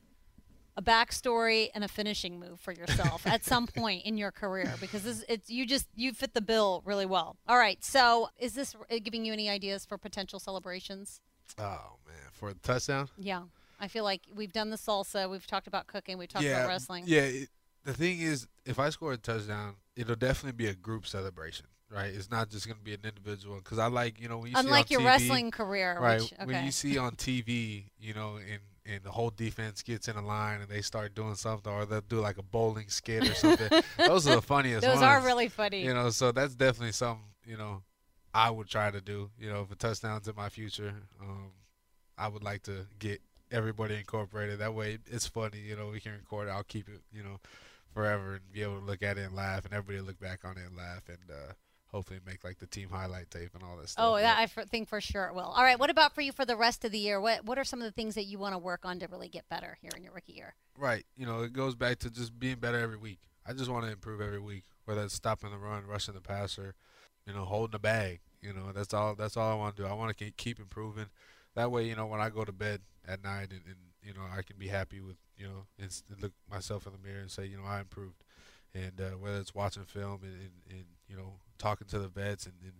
a 0.78 0.82
backstory, 0.82 1.70
and 1.74 1.82
a 1.82 1.88
finishing 1.88 2.38
move 2.38 2.60
for 2.60 2.70
yourself 2.70 3.26
at 3.26 3.44
some 3.44 3.66
point 3.76 4.04
in 4.04 4.16
your 4.16 4.30
career 4.30 4.72
because 4.80 5.02
this 5.02 5.24
it's 5.28 5.50
you 5.50 5.66
just 5.66 5.88
you 5.96 6.12
fit 6.12 6.34
the 6.34 6.40
bill 6.40 6.82
really 6.84 7.04
well. 7.04 7.36
All 7.48 7.58
right, 7.58 7.84
so 7.84 8.28
is 8.38 8.54
this 8.54 8.76
uh, 8.76 8.94
giving 9.02 9.24
you 9.24 9.32
any 9.32 9.50
ideas 9.50 9.84
for 9.84 9.98
potential 9.98 10.38
celebrations? 10.38 11.20
oh 11.58 11.96
man, 12.06 12.16
for 12.30 12.50
a 12.50 12.54
touchdown. 12.54 13.08
Yeah, 13.18 13.42
I 13.80 13.88
feel 13.88 14.04
like 14.04 14.22
we've 14.32 14.52
done 14.52 14.70
the 14.70 14.76
salsa, 14.76 15.28
we've 15.28 15.46
talked 15.46 15.66
about 15.66 15.88
cooking, 15.88 16.16
we've 16.16 16.28
talked 16.28 16.44
yeah, 16.44 16.60
about 16.60 16.68
wrestling. 16.68 17.04
Yeah, 17.08 17.22
it, 17.22 17.48
the 17.84 17.94
thing 17.94 18.20
is, 18.20 18.46
if 18.64 18.78
I 18.78 18.90
score 18.90 19.12
a 19.12 19.16
touchdown, 19.16 19.74
it'll 19.96 20.14
definitely 20.14 20.56
be 20.56 20.68
a 20.68 20.74
group 20.74 21.08
celebration, 21.08 21.66
right? 21.90 22.12
It's 22.14 22.30
not 22.30 22.50
just 22.50 22.68
gonna 22.68 22.78
be 22.84 22.94
an 22.94 23.00
individual. 23.02 23.56
Because 23.56 23.80
I 23.80 23.88
like, 23.88 24.20
you 24.20 24.28
know, 24.28 24.38
when 24.38 24.52
you 24.52 24.56
Unlike 24.56 24.88
see 24.88 24.94
on 24.94 25.02
your 25.02 25.10
TV, 25.10 25.12
wrestling 25.12 25.50
career, 25.50 25.98
right? 25.98 26.20
which 26.20 26.32
okay. 26.34 26.44
When 26.44 26.64
you 26.64 26.70
see 26.70 26.98
on 26.98 27.16
TV, 27.16 27.86
you 27.98 28.14
know, 28.14 28.36
and 28.36 28.60
and 28.88 29.02
the 29.02 29.10
whole 29.10 29.30
defense 29.30 29.82
gets 29.82 30.08
in 30.08 30.16
a 30.16 30.24
line 30.24 30.60
and 30.60 30.68
they 30.68 30.80
start 30.80 31.14
doing 31.14 31.34
something, 31.34 31.72
or 31.72 31.84
they'll 31.84 32.00
do 32.00 32.20
like 32.20 32.38
a 32.38 32.42
bowling 32.42 32.88
skit 32.88 33.28
or 33.28 33.34
something. 33.34 33.82
Those 33.98 34.26
are 34.26 34.36
the 34.36 34.42
funniest. 34.42 34.86
Ones. 34.86 35.00
Those 35.00 35.02
ones. 35.04 35.22
are 35.22 35.26
really 35.26 35.48
funny. 35.48 35.82
You 35.84 35.94
know, 35.94 36.10
so 36.10 36.32
that's 36.32 36.54
definitely 36.54 36.92
something 36.92 37.24
you 37.46 37.56
know 37.56 37.82
I 38.34 38.50
would 38.50 38.68
try 38.68 38.90
to 38.90 39.00
do. 39.00 39.30
You 39.38 39.50
know, 39.50 39.62
if 39.62 39.70
a 39.70 39.76
touchdown's 39.76 40.28
in 40.28 40.36
my 40.36 40.48
future, 40.48 40.94
um, 41.20 41.52
I 42.16 42.28
would 42.28 42.42
like 42.42 42.62
to 42.64 42.86
get 42.98 43.20
everybody 43.50 43.96
incorporated. 43.96 44.58
That 44.58 44.74
way, 44.74 44.98
it's 45.06 45.26
funny. 45.26 45.60
You 45.60 45.76
know, 45.76 45.88
we 45.88 46.00
can 46.00 46.12
record 46.12 46.48
it. 46.48 46.52
I'll 46.52 46.64
keep 46.64 46.88
it. 46.88 47.00
You 47.12 47.22
know, 47.22 47.40
forever 47.92 48.34
and 48.34 48.52
be 48.52 48.62
able 48.62 48.80
to 48.80 48.84
look 48.84 49.02
at 49.02 49.18
it 49.18 49.22
and 49.22 49.34
laugh, 49.34 49.64
and 49.64 49.74
everybody 49.74 50.00
look 50.00 50.20
back 50.20 50.44
on 50.44 50.56
it 50.56 50.66
and 50.66 50.76
laugh, 50.76 51.08
and 51.08 51.30
uh, 51.30 51.52
hopefully 51.88 52.20
make 52.26 52.44
like 52.44 52.58
the 52.58 52.66
team 52.66 52.90
highlight 52.90 53.30
tape 53.30 53.50
and 53.54 53.62
all 53.62 53.76
this 53.76 53.92
stuff. 53.92 54.04
Oh, 54.06 54.12
But- 54.12 54.22
that 54.22 54.38
I 54.38 54.42
f- 54.44 54.68
think 54.70 54.88
for 54.88 55.00
sure 55.00 55.24
it 55.26 55.34
will. 55.34 55.42
All 55.42 55.62
right, 55.62 55.78
what 55.78 55.90
about 55.90 56.14
for 56.14 56.20
you 56.20 56.32
for 56.32 56.44
the 56.44 56.56
rest 56.56 56.84
of 56.84 56.92
the 56.92 56.98
year? 56.98 57.20
What 57.20 57.44
What 57.44 57.58
are 57.58 57.64
some 57.64 57.80
of 57.80 57.84
the 57.84 57.92
things 57.92 58.14
that 58.14 58.24
you 58.24 58.38
want 58.38 58.54
to 58.54 58.58
work 58.58 58.84
on 58.84 58.98
to 59.00 59.06
really 59.08 59.28
get 59.28 59.48
better 59.48 59.78
here 59.80 59.90
in 59.96 60.02
your 60.02 60.12
rookie 60.12 60.32
year? 60.34 60.54
Right. 60.76 61.04
You 61.16 61.26
know, 61.26 61.42
it 61.42 61.52
goes 61.52 61.74
back 61.74 61.98
to 62.00 62.10
just 62.10 62.38
being 62.38 62.56
better 62.56 62.78
every 62.78 62.96
week. 62.98 63.18
I 63.46 63.52
just 63.52 63.70
want 63.70 63.84
to 63.86 63.90
improve 63.92 64.20
every 64.20 64.40
week, 64.40 64.64
whether 64.84 65.02
it's 65.02 65.14
stopping 65.14 65.50
the 65.50 65.58
run, 65.58 65.86
rushing 65.86 66.14
the 66.14 66.20
passer, 66.20 66.74
you 67.26 67.32
know, 67.32 67.44
holding 67.44 67.72
the 67.72 67.78
bag. 67.78 68.20
You 68.40 68.52
know, 68.52 68.70
that's 68.72 68.94
all. 68.94 69.14
That's 69.14 69.36
all 69.36 69.50
I 69.50 69.54
want 69.54 69.76
to 69.76 69.82
do. 69.82 69.88
I 69.88 69.94
want 69.94 70.16
to 70.16 70.30
keep 70.32 70.60
improving. 70.60 71.06
That 71.54 71.72
way, 71.72 71.88
you 71.88 71.96
know, 71.96 72.06
when 72.06 72.20
I 72.20 72.28
go 72.30 72.44
to 72.44 72.52
bed 72.52 72.82
at 73.06 73.24
night, 73.24 73.48
and, 73.50 73.62
and 73.66 73.76
you 74.02 74.12
know, 74.14 74.20
I 74.30 74.42
can 74.42 74.56
be 74.58 74.68
happy 74.68 75.00
with, 75.00 75.16
you 75.36 75.46
know, 75.46 75.66
and 75.78 75.90
look 76.22 76.32
myself 76.48 76.86
in 76.86 76.92
the 76.92 76.98
mirror 76.98 77.20
and 77.20 77.30
say, 77.30 77.46
you 77.46 77.56
know, 77.56 77.64
I 77.64 77.80
improved. 77.80 78.22
And 78.74 79.00
uh, 79.00 79.10
whether 79.18 79.38
it's 79.38 79.54
watching 79.54 79.84
film 79.84 80.20
and, 80.22 80.34
and, 80.34 80.50
and 80.70 80.84
you 81.08 81.16
know, 81.16 81.34
talking 81.58 81.86
to 81.88 81.98
the 81.98 82.08
vets, 82.08 82.46
and, 82.46 82.54
and 82.62 82.72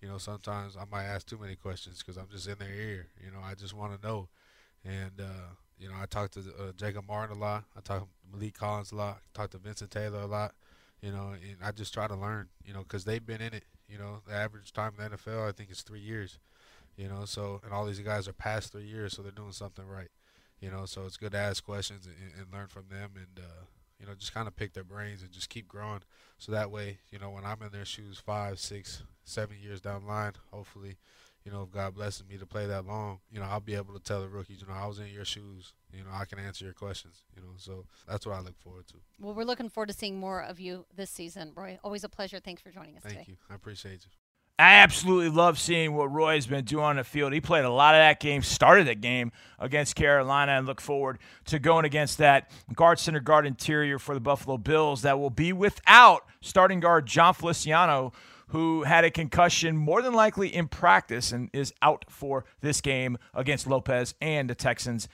you 0.00 0.08
know, 0.08 0.18
sometimes 0.18 0.76
I 0.76 0.84
might 0.90 1.04
ask 1.04 1.26
too 1.26 1.38
many 1.38 1.56
questions 1.56 1.98
because 1.98 2.16
I'm 2.16 2.28
just 2.30 2.48
in 2.48 2.58
their 2.58 2.72
ear. 2.72 3.08
You 3.24 3.30
know, 3.30 3.40
I 3.42 3.54
just 3.54 3.74
want 3.74 4.00
to 4.00 4.06
know. 4.06 4.28
And 4.84 5.20
uh, 5.20 5.54
you 5.78 5.88
know, 5.88 5.94
I 6.00 6.06
talked 6.06 6.34
to 6.34 6.40
uh, 6.40 6.72
Jacob 6.76 7.06
Martin 7.08 7.36
a 7.36 7.40
lot. 7.40 7.64
I 7.76 7.80
talked 7.80 8.06
to 8.06 8.36
Maliek 8.36 8.54
Collins 8.54 8.92
a 8.92 8.96
lot. 8.96 9.18
I 9.18 9.38
talked 9.38 9.52
to 9.52 9.58
Vincent 9.58 9.90
Taylor 9.90 10.20
a 10.20 10.26
lot. 10.26 10.54
You 11.02 11.12
know, 11.12 11.32
and 11.32 11.56
I 11.62 11.72
just 11.72 11.92
try 11.92 12.06
to 12.06 12.14
learn. 12.14 12.48
You 12.64 12.74
know, 12.74 12.80
because 12.80 13.04
they've 13.04 13.24
been 13.24 13.40
in 13.40 13.54
it. 13.54 13.64
You 13.88 13.98
know, 13.98 14.20
the 14.26 14.34
average 14.34 14.72
time 14.72 14.92
in 14.98 15.10
the 15.10 15.16
NFL 15.16 15.48
I 15.48 15.52
think 15.52 15.70
is 15.70 15.82
three 15.82 16.00
years. 16.00 16.38
You 16.96 17.08
know, 17.08 17.24
so 17.24 17.60
and 17.64 17.72
all 17.72 17.84
these 17.84 18.00
guys 18.00 18.26
are 18.26 18.32
past 18.32 18.72
three 18.72 18.86
years, 18.86 19.14
so 19.14 19.22
they're 19.22 19.30
doing 19.30 19.52
something 19.52 19.86
right. 19.86 20.08
You 20.60 20.70
know, 20.70 20.86
so 20.86 21.04
it's 21.04 21.18
good 21.18 21.32
to 21.32 21.38
ask 21.38 21.62
questions 21.62 22.06
and, 22.06 22.40
and 22.40 22.52
learn 22.52 22.68
from 22.68 22.84
them, 22.88 23.10
and 23.16 23.44
uh, 23.44 23.64
you 24.00 24.06
know, 24.06 24.14
just 24.14 24.34
kind 24.34 24.48
of 24.48 24.56
pick 24.56 24.72
their 24.72 24.84
brains 24.84 25.22
and 25.22 25.30
just 25.30 25.48
keep 25.48 25.68
growing. 25.68 26.02
So 26.38 26.52
that 26.52 26.70
way, 26.70 26.98
you 27.10 27.18
know, 27.18 27.30
when 27.30 27.44
I'm 27.44 27.62
in 27.62 27.72
their 27.72 27.84
shoes, 27.84 28.18
five, 28.18 28.58
six, 28.58 29.02
seven 29.24 29.56
years 29.60 29.80
down 29.80 30.02
the 30.02 30.08
line, 30.08 30.32
hopefully, 30.52 30.96
you 31.44 31.52
know, 31.52 31.62
if 31.62 31.70
God 31.70 31.94
blesses 31.94 32.24
me 32.28 32.36
to 32.38 32.46
play 32.46 32.66
that 32.66 32.84
long, 32.84 33.20
you 33.30 33.38
know, 33.38 33.46
I'll 33.46 33.60
be 33.60 33.74
able 33.74 33.94
to 33.94 34.00
tell 34.00 34.20
the 34.20 34.28
rookies, 34.28 34.60
you 34.60 34.66
know, 34.66 34.74
I 34.74 34.86
was 34.86 34.98
in 34.98 35.06
your 35.08 35.24
shoes. 35.24 35.72
You 35.92 36.02
know, 36.04 36.10
I 36.12 36.24
can 36.24 36.38
answer 36.38 36.64
your 36.64 36.74
questions. 36.74 37.22
You 37.34 37.42
know, 37.42 37.52
so 37.56 37.86
that's 38.06 38.26
what 38.26 38.34
I 38.34 38.40
look 38.40 38.58
forward 38.58 38.86
to. 38.88 38.94
Well, 39.20 39.34
we're 39.34 39.44
looking 39.44 39.68
forward 39.68 39.86
to 39.88 39.94
seeing 39.94 40.18
more 40.18 40.42
of 40.42 40.60
you 40.60 40.84
this 40.94 41.08
season, 41.08 41.52
Roy. 41.54 41.78
Always 41.84 42.04
a 42.04 42.08
pleasure. 42.08 42.40
Thanks 42.40 42.60
for 42.60 42.70
joining 42.70 42.96
us 42.96 43.02
Thank 43.02 43.18
today. 43.18 43.26
you. 43.28 43.36
I 43.48 43.54
appreciate 43.54 44.04
you. 44.04 44.25
I 44.58 44.76
absolutely 44.76 45.28
love 45.28 45.58
seeing 45.58 45.94
what 45.94 46.10
Roy's 46.10 46.46
been 46.46 46.64
doing 46.64 46.84
on 46.84 46.96
the 46.96 47.04
field. 47.04 47.34
He 47.34 47.42
played 47.42 47.66
a 47.66 47.70
lot 47.70 47.94
of 47.94 47.98
that 47.98 48.20
game, 48.20 48.40
started 48.40 48.86
that 48.86 49.02
game 49.02 49.32
against 49.58 49.96
Carolina, 49.96 50.52
and 50.52 50.66
look 50.66 50.80
forward 50.80 51.18
to 51.46 51.58
going 51.58 51.84
against 51.84 52.16
that 52.18 52.50
guard 52.74 52.98
center 52.98 53.20
guard 53.20 53.46
interior 53.46 53.98
for 53.98 54.14
the 54.14 54.20
Buffalo 54.20 54.56
Bills 54.56 55.02
that 55.02 55.18
will 55.18 55.30
be 55.30 55.52
without 55.52 56.24
starting 56.40 56.80
guard 56.80 57.04
Jon 57.04 57.34
Feliciano, 57.34 58.12
who 58.48 58.84
had 58.84 59.04
a 59.04 59.10
concussion 59.10 59.76
more 59.76 60.00
than 60.00 60.14
likely 60.14 60.54
in 60.54 60.68
practice 60.68 61.32
and 61.32 61.50
is 61.52 61.74
out 61.82 62.06
for 62.08 62.46
this 62.62 62.80
game 62.80 63.18
against 63.34 63.66
Lopez 63.66 64.14
and 64.22 64.48
the 64.48 64.54
Texans 64.54 65.06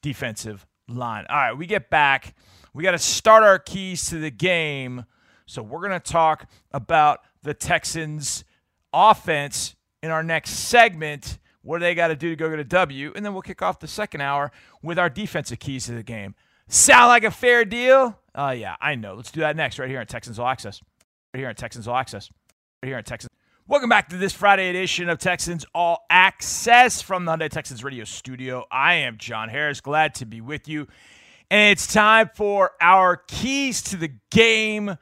defensive 0.00 0.66
line. 0.88 1.26
All 1.28 1.36
right, 1.36 1.52
we 1.52 1.66
get 1.66 1.90
back. 1.90 2.34
We 2.72 2.82
got 2.82 2.92
to 2.92 2.98
start 2.98 3.42
our 3.42 3.58
keys 3.58 4.08
to 4.08 4.18
the 4.18 4.30
game. 4.30 5.04
So 5.44 5.62
we're 5.62 5.80
going 5.80 6.00
to 6.00 6.12
talk 6.12 6.48
about 6.72 7.20
the 7.42 7.54
Texans 7.54 8.44
offense 8.92 9.74
in 10.02 10.10
our 10.10 10.22
next 10.22 10.50
segment. 10.50 11.38
What 11.62 11.78
do 11.78 11.82
they 11.82 11.94
got 11.94 12.08
to 12.08 12.16
do 12.16 12.30
to 12.30 12.36
go 12.36 12.48
get 12.48 12.58
a 12.58 12.64
W? 12.64 13.12
And 13.16 13.24
then 13.24 13.32
we'll 13.32 13.42
kick 13.42 13.60
off 13.62 13.80
the 13.80 13.88
second 13.88 14.20
hour 14.20 14.52
with 14.82 14.98
our 14.98 15.10
defensive 15.10 15.58
keys 15.58 15.86
to 15.86 15.92
the 15.92 16.02
game. 16.02 16.34
Sound 16.68 17.08
like 17.08 17.24
a 17.24 17.30
fair 17.30 17.64
deal? 17.64 18.18
Oh, 18.34 18.50
yeah, 18.50 18.76
I 18.80 18.94
know. 18.94 19.14
Let's 19.14 19.30
do 19.30 19.40
that 19.40 19.56
next 19.56 19.78
right 19.78 19.88
here 19.88 20.00
on 20.00 20.06
Texans 20.06 20.38
All 20.38 20.46
Access. 20.46 20.80
Right 21.34 21.40
here 21.40 21.48
on 21.48 21.54
Texans 21.54 21.88
All 21.88 21.96
Access. 21.96 22.30
Right 22.82 22.88
here 22.88 22.96
on 22.96 23.04
Texans. 23.04 23.30
Welcome 23.68 23.88
back 23.88 24.08
to 24.10 24.16
this 24.16 24.32
Friday 24.32 24.68
edition 24.68 25.08
of 25.08 25.18
Texans 25.18 25.66
All 25.74 26.06
Access 26.08 27.02
from 27.02 27.24
the 27.24 27.32
Hyundai 27.32 27.50
Texans 27.50 27.82
Radio 27.82 28.04
Studio. 28.04 28.64
I 28.70 28.94
am 28.94 29.18
John 29.18 29.48
Harris. 29.48 29.80
Glad 29.80 30.14
to 30.16 30.26
be 30.26 30.40
with 30.40 30.68
you. 30.68 30.86
And 31.50 31.72
it's 31.72 31.92
time 31.92 32.30
for 32.34 32.72
our 32.80 33.16
keys 33.16 33.82
to 33.82 33.96
the 33.96 34.12
game 34.30 34.96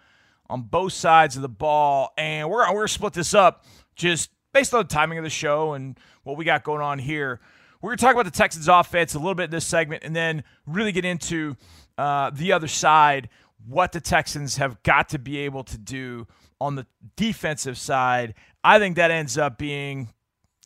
on 0.48 0.62
both 0.62 0.94
sides 0.94 1.36
of 1.36 1.42
the 1.42 1.48
ball. 1.48 2.14
And 2.16 2.48
we're, 2.48 2.60
we're 2.68 2.74
going 2.74 2.86
to 2.86 2.92
split 2.92 3.12
this 3.12 3.34
up 3.34 3.66
just 3.94 4.30
based 4.52 4.72
on 4.72 4.80
the 4.80 4.88
timing 4.88 5.18
of 5.18 5.24
the 5.24 5.30
show 5.30 5.74
and 5.74 5.98
what 6.22 6.36
we 6.36 6.44
got 6.44 6.64
going 6.64 6.80
on 6.80 6.98
here. 6.98 7.40
We're 7.80 7.90
going 7.90 7.98
to 7.98 8.04
talk 8.04 8.14
about 8.14 8.24
the 8.24 8.30
Texans 8.30 8.68
offense 8.68 9.14
a 9.14 9.18
little 9.18 9.34
bit 9.34 9.44
in 9.44 9.50
this 9.50 9.66
segment 9.66 10.04
and 10.04 10.16
then 10.16 10.44
really 10.66 10.92
get 10.92 11.04
into 11.04 11.56
uh, 11.98 12.30
the 12.30 12.52
other 12.52 12.68
side, 12.68 13.28
what 13.66 13.92
the 13.92 14.00
Texans 14.00 14.56
have 14.56 14.82
got 14.82 15.10
to 15.10 15.18
be 15.18 15.38
able 15.38 15.64
to 15.64 15.76
do 15.76 16.26
on 16.60 16.76
the 16.76 16.86
defensive 17.16 17.76
side. 17.76 18.34
I 18.62 18.78
think 18.78 18.96
that 18.96 19.10
ends 19.10 19.36
up 19.36 19.58
being 19.58 20.08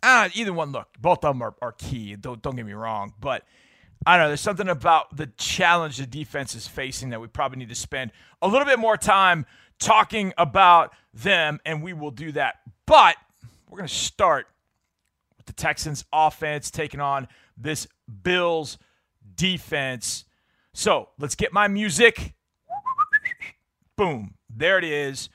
uh, 0.02 0.28
either 0.34 0.52
one. 0.52 0.70
Look, 0.70 0.88
both 1.00 1.24
of 1.24 1.34
them 1.34 1.42
are, 1.42 1.54
are 1.60 1.72
key. 1.72 2.14
Don't, 2.14 2.40
don't 2.40 2.54
get 2.54 2.64
me 2.64 2.72
wrong. 2.72 3.14
But 3.20 3.44
I 4.06 4.16
don't 4.16 4.24
know. 4.24 4.28
There's 4.28 4.40
something 4.40 4.68
about 4.68 5.16
the 5.16 5.26
challenge 5.38 5.96
the 5.96 6.06
defense 6.06 6.54
is 6.54 6.68
facing 6.68 7.10
that 7.10 7.20
we 7.20 7.26
probably 7.26 7.58
need 7.58 7.68
to 7.70 7.74
spend 7.74 8.12
a 8.40 8.48
little 8.48 8.66
bit 8.66 8.78
more 8.78 8.96
time 8.96 9.44
talking 9.80 10.32
about 10.38 10.92
them, 11.12 11.58
and 11.64 11.82
we 11.82 11.92
will 11.92 12.10
do 12.10 12.32
that. 12.32 12.56
But 12.88 13.16
we're 13.68 13.76
going 13.76 13.88
to 13.88 13.94
start 13.94 14.46
with 15.36 15.44
the 15.44 15.52
Texans 15.52 16.06
offense 16.10 16.70
taking 16.70 17.00
on 17.00 17.28
this 17.54 17.86
Bills 18.22 18.78
defense. 19.34 20.24
So 20.72 21.10
let's 21.18 21.34
get 21.34 21.52
my 21.52 21.68
music. 21.68 22.32
Boom. 23.96 24.32
There 24.48 24.78
it 24.78 24.84
is. 24.84 25.28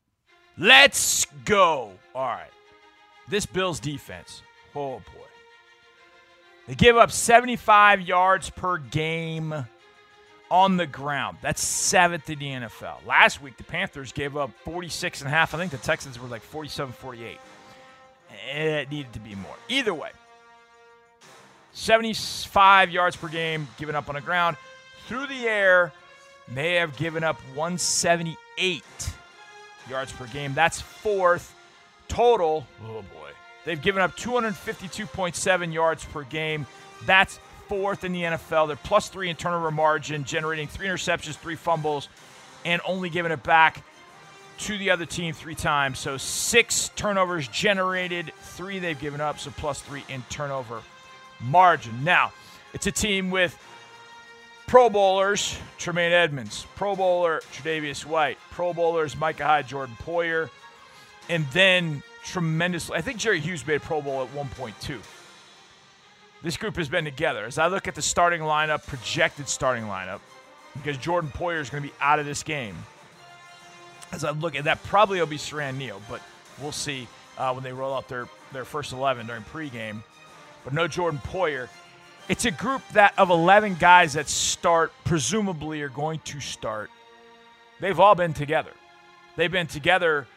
Let's 0.58 1.26
go. 1.46 1.92
All 2.16 2.26
right. 2.26 2.50
This 3.30 3.46
Bills 3.46 3.80
defense. 3.80 4.42
Oh, 4.76 4.98
boy. 4.98 5.28
They 6.68 6.74
give 6.74 6.98
up 6.98 7.12
75 7.12 8.02
yards 8.02 8.50
per 8.50 8.80
game 8.80 9.68
on 10.54 10.78
the 10.78 10.86
ground. 10.86 11.36
That's 11.42 11.64
seventh 11.64 12.30
in 12.30 12.38
the 12.38 12.46
NFL. 12.46 13.04
Last 13.08 13.42
week, 13.42 13.58
the 13.58 13.64
Panthers 13.64 14.12
gave 14.12 14.38
up 14.38 14.52
46 14.64 15.22
and 15.22 15.28
a 15.28 15.32
half. 15.32 15.56
I 15.56 15.58
think 15.58 15.72
the 15.72 15.80
Texans 15.80 16.20
were 16.20 16.28
like 16.28 16.44
47 16.44 16.94
48. 16.94 17.40
It 18.54 18.92
needed 18.92 19.12
to 19.14 19.20
be 19.20 19.34
more. 19.34 19.56
Either 19.68 19.96
way, 19.96 20.12
75 21.72 22.92
yards 22.92 23.16
per 23.16 23.30
game 23.30 23.68
given 23.80 23.96
up 23.96 24.10
on 24.10 24.16
the 24.16 24.22
ground. 24.22 24.56
Through 25.08 25.26
the 25.26 25.48
air, 25.48 25.92
they 26.54 26.76
have 26.76 26.96
given 26.98 27.24
up 27.24 27.38
178 27.56 28.84
yards 29.90 30.14
per 30.14 30.28
game. 30.28 30.54
That's 30.54 30.80
fourth. 30.80 31.56
Total, 32.08 32.64
oh 32.86 33.02
boy. 33.02 33.32
They've 33.66 33.82
given 33.82 34.04
up 34.04 34.16
252.7 34.18 35.74
yards 35.74 36.06
per 36.06 36.24
game. 36.26 36.68
That's 37.08 37.40
fourth 37.68 38.04
in 38.04 38.12
the 38.14 38.22
NFL. 38.22 38.68
They're 38.68 38.76
plus 38.76 39.10
three 39.10 39.30
in 39.30 39.36
turnover 39.36 39.72
margin, 39.72 40.24
generating 40.24 40.68
three 40.68 40.88
interceptions, 40.88 41.36
three 41.36 41.56
fumbles, 41.56 42.10
and 42.66 42.82
only 42.86 43.10
giving 43.10 43.32
it 43.32 43.44
back 43.44 43.84
to 44.60 44.78
the 44.78 44.92
other 44.92 45.06
team 45.06 45.34
three 45.34 45.56
times. 45.56 46.00
So 46.00 46.18
six 46.18 46.90
turnovers 46.96 47.48
generated, 47.48 48.32
three 48.42 48.80
they've 48.80 49.00
given 49.00 49.22
up, 49.22 49.40
so 49.40 49.52
plus 49.52 49.82
three 49.82 50.04
in 50.10 50.24
turnover 50.30 50.82
margin. 51.42 52.04
Now, 52.04 52.32
it's 52.74 52.88
a 52.88 52.92
team 52.92 53.32
with 53.32 53.58
Pro 54.68 54.90
Bowlers, 54.90 55.58
Tremaine 55.78 56.12
Edmunds, 56.12 56.66
Pro 56.76 56.96
Bowler, 56.96 57.42
Tre'Davious 57.54 58.06
White, 58.06 58.38
Pro 58.52 58.74
Bowlers, 58.74 59.18
Micah 59.18 59.46
Hyde, 59.46 59.68
Jordan 59.68 59.96
Poyer, 60.04 60.50
and 61.30 61.46
then 61.48 62.02
tremendously, 62.24 62.98
I 62.98 63.02
think 63.02 63.18
Jerry 63.18 63.40
Hughes 63.40 63.66
made 63.68 63.76
a 63.76 63.80
Pro 63.80 64.02
Bowl 64.02 64.24
at 64.24 64.34
1.2. 64.34 65.00
This 66.44 66.58
group 66.58 66.76
has 66.76 66.90
been 66.90 67.06
together. 67.06 67.46
As 67.46 67.58
I 67.58 67.68
look 67.68 67.88
at 67.88 67.96
the 67.96 68.02
starting 68.02 68.42
lineup, 68.42 68.86
projected 68.86 69.48
starting 69.48 69.86
lineup, 69.86 70.20
because 70.76 70.98
Jordan 70.98 71.32
Poyer 71.34 71.62
is 71.62 71.70
going 71.70 71.82
to 71.82 71.90
be 71.90 71.96
out 72.02 72.20
of 72.20 72.26
this 72.26 72.44
game. 72.44 72.76
As 74.12 74.26
I 74.26 74.32
look 74.32 74.56
at 74.56 74.66
that, 74.66 74.84
probably 74.84 75.20
it'll 75.20 75.28
be 75.28 75.38
Siran 75.38 75.78
Neal, 75.78 76.02
but 76.10 76.22
we'll 76.62 76.74
see 76.74 77.08
uh, 77.38 77.54
when 77.54 77.64
they 77.64 77.72
roll 77.72 77.94
out 77.94 78.10
their, 78.10 78.28
their 78.52 78.66
first 78.66 78.92
11 78.92 79.26
during 79.28 79.44
pregame. 79.44 80.04
But 80.66 80.74
no 80.74 80.86
Jordan 80.88 81.22
Poyer. 81.26 81.70
It's 82.28 82.44
a 82.44 82.52
group 82.52 82.82
that 82.92 83.18
of 83.18 83.30
11 83.30 83.78
guys 83.80 84.14
that 84.14 84.28
start, 84.28 84.92
presumably 85.06 85.82
are 85.82 85.90
going 85.90 86.20
to 86.26 86.42
start. 86.42 86.90
They've 87.80 88.00
all 88.00 88.16
been 88.16 88.34
together. 88.34 88.72
They've 89.38 89.52
been 89.52 89.68
together, 89.68 90.28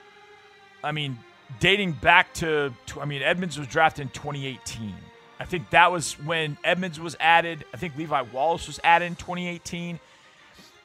I 0.82 0.92
mean, 0.92 1.18
dating 1.58 1.92
back 1.92 2.32
to, 2.34 2.72
to 2.86 3.00
I 3.00 3.04
mean, 3.06 3.22
Edmunds 3.22 3.58
was 3.58 3.66
drafted 3.66 4.02
in 4.02 4.08
2018. 4.10 4.94
I 5.38 5.44
think 5.44 5.70
that 5.70 5.92
was 5.92 6.14
when 6.20 6.56
Edmunds 6.64 6.98
was 6.98 7.16
added. 7.20 7.64
I 7.74 7.76
think 7.76 7.96
Levi 7.96 8.22
Wallace 8.32 8.66
was 8.66 8.80
added 8.82 9.06
in 9.06 9.16
2018. 9.16 10.00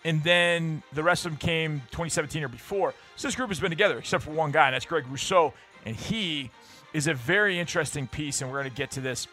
And 0.03 0.23
then 0.23 0.83
the 0.93 1.03
rest 1.03 1.25
of 1.25 1.31
them 1.31 1.37
came 1.37 1.79
2017 1.91 2.43
or 2.43 2.47
before. 2.47 2.93
So 3.15 3.27
this 3.27 3.35
group 3.35 3.49
has 3.49 3.59
been 3.59 3.69
together, 3.69 3.99
except 3.99 4.23
for 4.23 4.31
one 4.31 4.51
guy, 4.51 4.67
and 4.67 4.73
that's 4.73 4.85
Greg 4.85 5.05
Rousseau. 5.07 5.53
And 5.85 5.95
he 5.95 6.49
is 6.93 7.07
a 7.07 7.13
very 7.13 7.59
interesting 7.59 8.07
piece, 8.07 8.41
and 8.41 8.51
we're 8.51 8.59
going 8.59 8.71
to 8.71 8.75
get 8.75 8.91
to 8.91 9.01
this, 9.01 9.27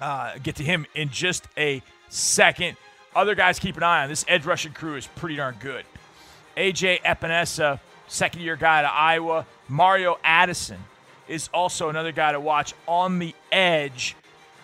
uh, 0.00 0.32
get 0.42 0.56
to 0.56 0.64
him 0.64 0.84
in 0.94 1.10
just 1.10 1.46
a 1.56 1.82
second. 2.08 2.76
Other 3.14 3.34
guys 3.34 3.58
keep 3.58 3.76
an 3.76 3.82
eye 3.82 4.02
on. 4.02 4.08
This 4.08 4.24
edge 4.28 4.44
rushing 4.44 4.72
crew 4.72 4.96
is 4.96 5.06
pretty 5.06 5.36
darn 5.36 5.56
good. 5.60 5.84
AJ 6.56 7.02
Epenesa, 7.02 7.80
second 8.08 8.42
year 8.42 8.56
guy 8.56 8.82
to 8.82 8.92
Iowa. 8.92 9.46
Mario 9.68 10.18
Addison 10.24 10.78
is 11.28 11.48
also 11.52 11.88
another 11.88 12.12
guy 12.12 12.32
to 12.32 12.40
watch 12.40 12.74
on 12.86 13.18
the 13.18 13.34
edge. 13.52 14.16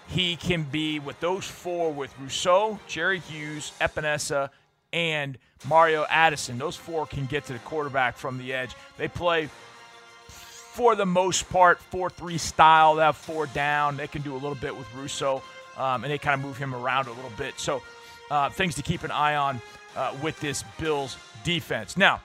He 0.09 0.37
can 0.37 0.65
be 0.65 0.99
with 0.99 1.19
those 1.21 1.45
four 1.45 1.93
with 1.93 2.15
Rousseau, 2.19 2.79
Jerry 2.87 3.21
Hughes, 3.21 3.73
Epenesa, 3.81 4.51
and 4.93 5.39
Mario 5.69 6.07
Addison. 6.09 6.59
Those 6.59 6.77
four 6.77 7.07
can 7.07 7.27
get 7.27 7.47
to 7.47 7.53
the 7.53 7.59
quarterback 7.61 8.17
from 8.17 8.39
the 8.39 8.53
edge. 8.53 8.75
They 8.97 9.09
play 9.09 9.49
for 10.29 10.97
the 10.97 11.07
most 11.07 11.49
part 11.51 11.79
4-3 11.93 12.39
style. 12.39 12.97
They 12.97 13.03
have 13.03 13.17
four 13.17 13.47
down. 13.47 13.97
They 13.97 14.09
can 14.09 14.23
do 14.23 14.33
a 14.33 14.35
little 14.35 14.57
bit 14.57 14.77
with 14.77 14.93
Rousseau, 14.95 15.43
um, 15.77 16.05
and 16.05 16.13
they 16.13 16.19
kind 16.19 16.35
of 16.39 16.45
move 16.45 16.59
him 16.59 16.75
around 16.75 17.07
a 17.07 17.13
little 17.13 17.33
bit. 17.39 17.55
So 17.59 17.83
uh, 18.31 18.51
things 18.51 18.75
to 18.75 18.83
keep 18.83 19.05
an 19.05 19.11
eye 19.11 19.37
on 19.37 19.61
uh, 19.97 20.15
with 20.23 20.39
this 20.41 20.65
Bills 20.79 21.17
defense. 21.45 21.97
Now, 21.97 22.21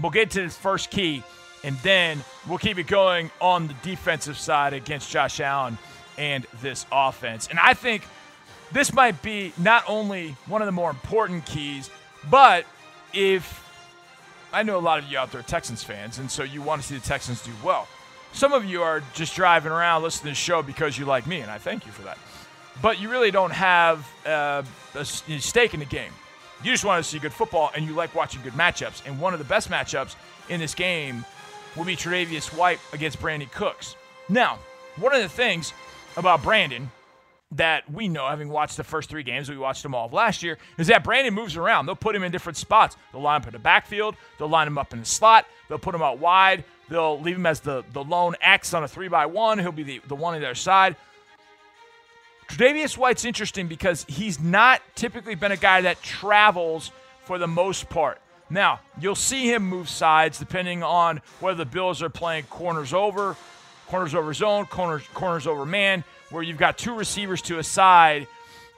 we'll 0.00 0.10
get 0.10 0.30
to 0.32 0.42
this 0.42 0.56
first 0.56 0.90
key, 0.90 1.22
and 1.64 1.76
then 1.78 2.22
we'll 2.48 2.58
keep 2.58 2.78
it 2.78 2.86
going 2.86 3.30
on 3.40 3.66
the 3.66 3.74
defensive 3.82 4.38
side 4.38 4.72
against 4.72 5.10
Josh 5.10 5.40
Allen 5.40 5.78
and 6.16 6.46
this 6.60 6.86
offense. 6.92 7.48
And 7.48 7.58
I 7.58 7.74
think 7.74 8.04
this 8.72 8.92
might 8.92 9.22
be 9.22 9.52
not 9.58 9.84
only 9.88 10.36
one 10.46 10.62
of 10.62 10.66
the 10.66 10.72
more 10.72 10.90
important 10.90 11.46
keys, 11.46 11.90
but 12.30 12.64
if 13.12 13.64
I 14.52 14.62
know 14.62 14.78
a 14.78 14.80
lot 14.80 14.98
of 14.98 15.10
you 15.10 15.18
out 15.18 15.30
there 15.30 15.40
are 15.40 15.44
Texans 15.44 15.82
fans, 15.82 16.18
and 16.18 16.30
so 16.30 16.42
you 16.42 16.62
want 16.62 16.82
to 16.82 16.88
see 16.88 16.94
the 16.94 17.06
Texans 17.06 17.42
do 17.42 17.52
well. 17.62 17.86
Some 18.32 18.52
of 18.52 18.64
you 18.64 18.82
are 18.82 19.02
just 19.14 19.34
driving 19.34 19.72
around 19.72 20.02
listening 20.02 20.34
to 20.34 20.38
the 20.38 20.42
show 20.42 20.62
because 20.62 20.98
you 20.98 21.04
like 21.04 21.26
me, 21.26 21.40
and 21.40 21.50
I 21.50 21.58
thank 21.58 21.86
you 21.86 21.92
for 21.92 22.02
that. 22.02 22.18
But 22.80 23.00
you 23.00 23.10
really 23.10 23.30
don't 23.30 23.52
have 23.52 24.06
uh, 24.26 24.62
a 24.94 25.04
stake 25.04 25.74
in 25.74 25.80
the 25.80 25.86
game. 25.86 26.12
You 26.62 26.70
just 26.72 26.84
want 26.84 27.02
to 27.02 27.08
see 27.08 27.18
good 27.18 27.32
football, 27.32 27.70
and 27.74 27.86
you 27.86 27.94
like 27.94 28.14
watching 28.14 28.42
good 28.42 28.52
matchups. 28.52 29.02
And 29.06 29.20
one 29.20 29.32
of 29.32 29.38
the 29.38 29.44
best 29.44 29.70
matchups 29.70 30.16
in 30.48 30.60
this 30.60 30.74
game 30.74 31.24
will 31.76 31.84
be 31.84 31.96
Tre'Davious 31.96 32.56
White 32.56 32.80
against 32.92 33.20
Brandin 33.20 33.50
Cooks. 33.52 33.96
Now, 34.28 34.58
one 34.96 35.14
of 35.14 35.22
the 35.22 35.28
things 35.28 35.72
about 36.16 36.42
Brandin 36.42 36.88
that 37.52 37.90
we 37.90 38.08
know, 38.08 38.28
having 38.28 38.50
watched 38.50 38.76
the 38.76 38.84
first 38.84 39.08
three 39.08 39.22
games, 39.22 39.48
we 39.48 39.56
watched 39.56 39.82
them 39.82 39.94
all 39.94 40.06
of 40.06 40.12
last 40.12 40.42
year, 40.42 40.58
is 40.76 40.88
that 40.88 41.02
Brandin 41.02 41.32
moves 41.32 41.56
around. 41.56 41.86
They'll 41.86 41.96
put 41.96 42.14
him 42.14 42.22
in 42.22 42.30
different 42.30 42.58
spots. 42.58 42.96
They'll 43.12 43.22
line 43.22 43.36
him 43.36 43.42
up 43.42 43.46
in 43.48 43.52
the 43.52 43.58
backfield. 43.58 44.16
They'll 44.38 44.48
line 44.48 44.66
him 44.66 44.76
up 44.76 44.92
in 44.92 45.00
the 45.00 45.06
slot. 45.06 45.46
They'll 45.68 45.78
put 45.78 45.94
him 45.94 46.02
out 46.02 46.18
wide. 46.18 46.64
They'll 46.90 47.20
leave 47.20 47.36
him 47.36 47.46
as 47.46 47.60
the, 47.60 47.84
the 47.92 48.04
lone 48.04 48.34
X 48.40 48.74
on 48.74 48.84
a 48.84 48.88
three 48.88 49.08
by 49.08 49.26
one. 49.26 49.58
He'll 49.58 49.72
be 49.72 49.82
the, 49.82 50.00
the 50.08 50.14
one 50.14 50.34
on 50.34 50.40
the 50.40 50.46
other 50.46 50.54
side. 50.54 50.96
Tre'Davious 52.48 52.96
White's 52.96 53.24
interesting 53.24 53.66
because 53.66 54.04
he's 54.08 54.40
not 54.40 54.80
typically 54.94 55.34
been 55.34 55.52
a 55.52 55.56
guy 55.56 55.82
that 55.82 56.02
travels 56.02 56.90
for 57.24 57.38
the 57.38 57.46
most 57.46 57.88
part. 57.90 58.20
Now, 58.50 58.80
you'll 59.00 59.14
see 59.14 59.52
him 59.52 59.62
move 59.62 59.88
sides 59.88 60.38
depending 60.38 60.82
on 60.82 61.20
whether 61.40 61.58
the 61.58 61.70
Bills 61.70 62.02
are 62.02 62.08
playing 62.08 62.44
corners 62.44 62.92
over, 62.92 63.36
corners 63.88 64.14
over 64.14 64.32
zone, 64.32 64.66
corners 64.66 65.02
corners 65.14 65.46
over 65.46 65.66
man, 65.66 66.04
where 66.30 66.42
you've 66.42 66.58
got 66.58 66.78
two 66.78 66.94
receivers 66.94 67.42
to 67.42 67.58
a 67.58 67.62
side. 67.62 68.26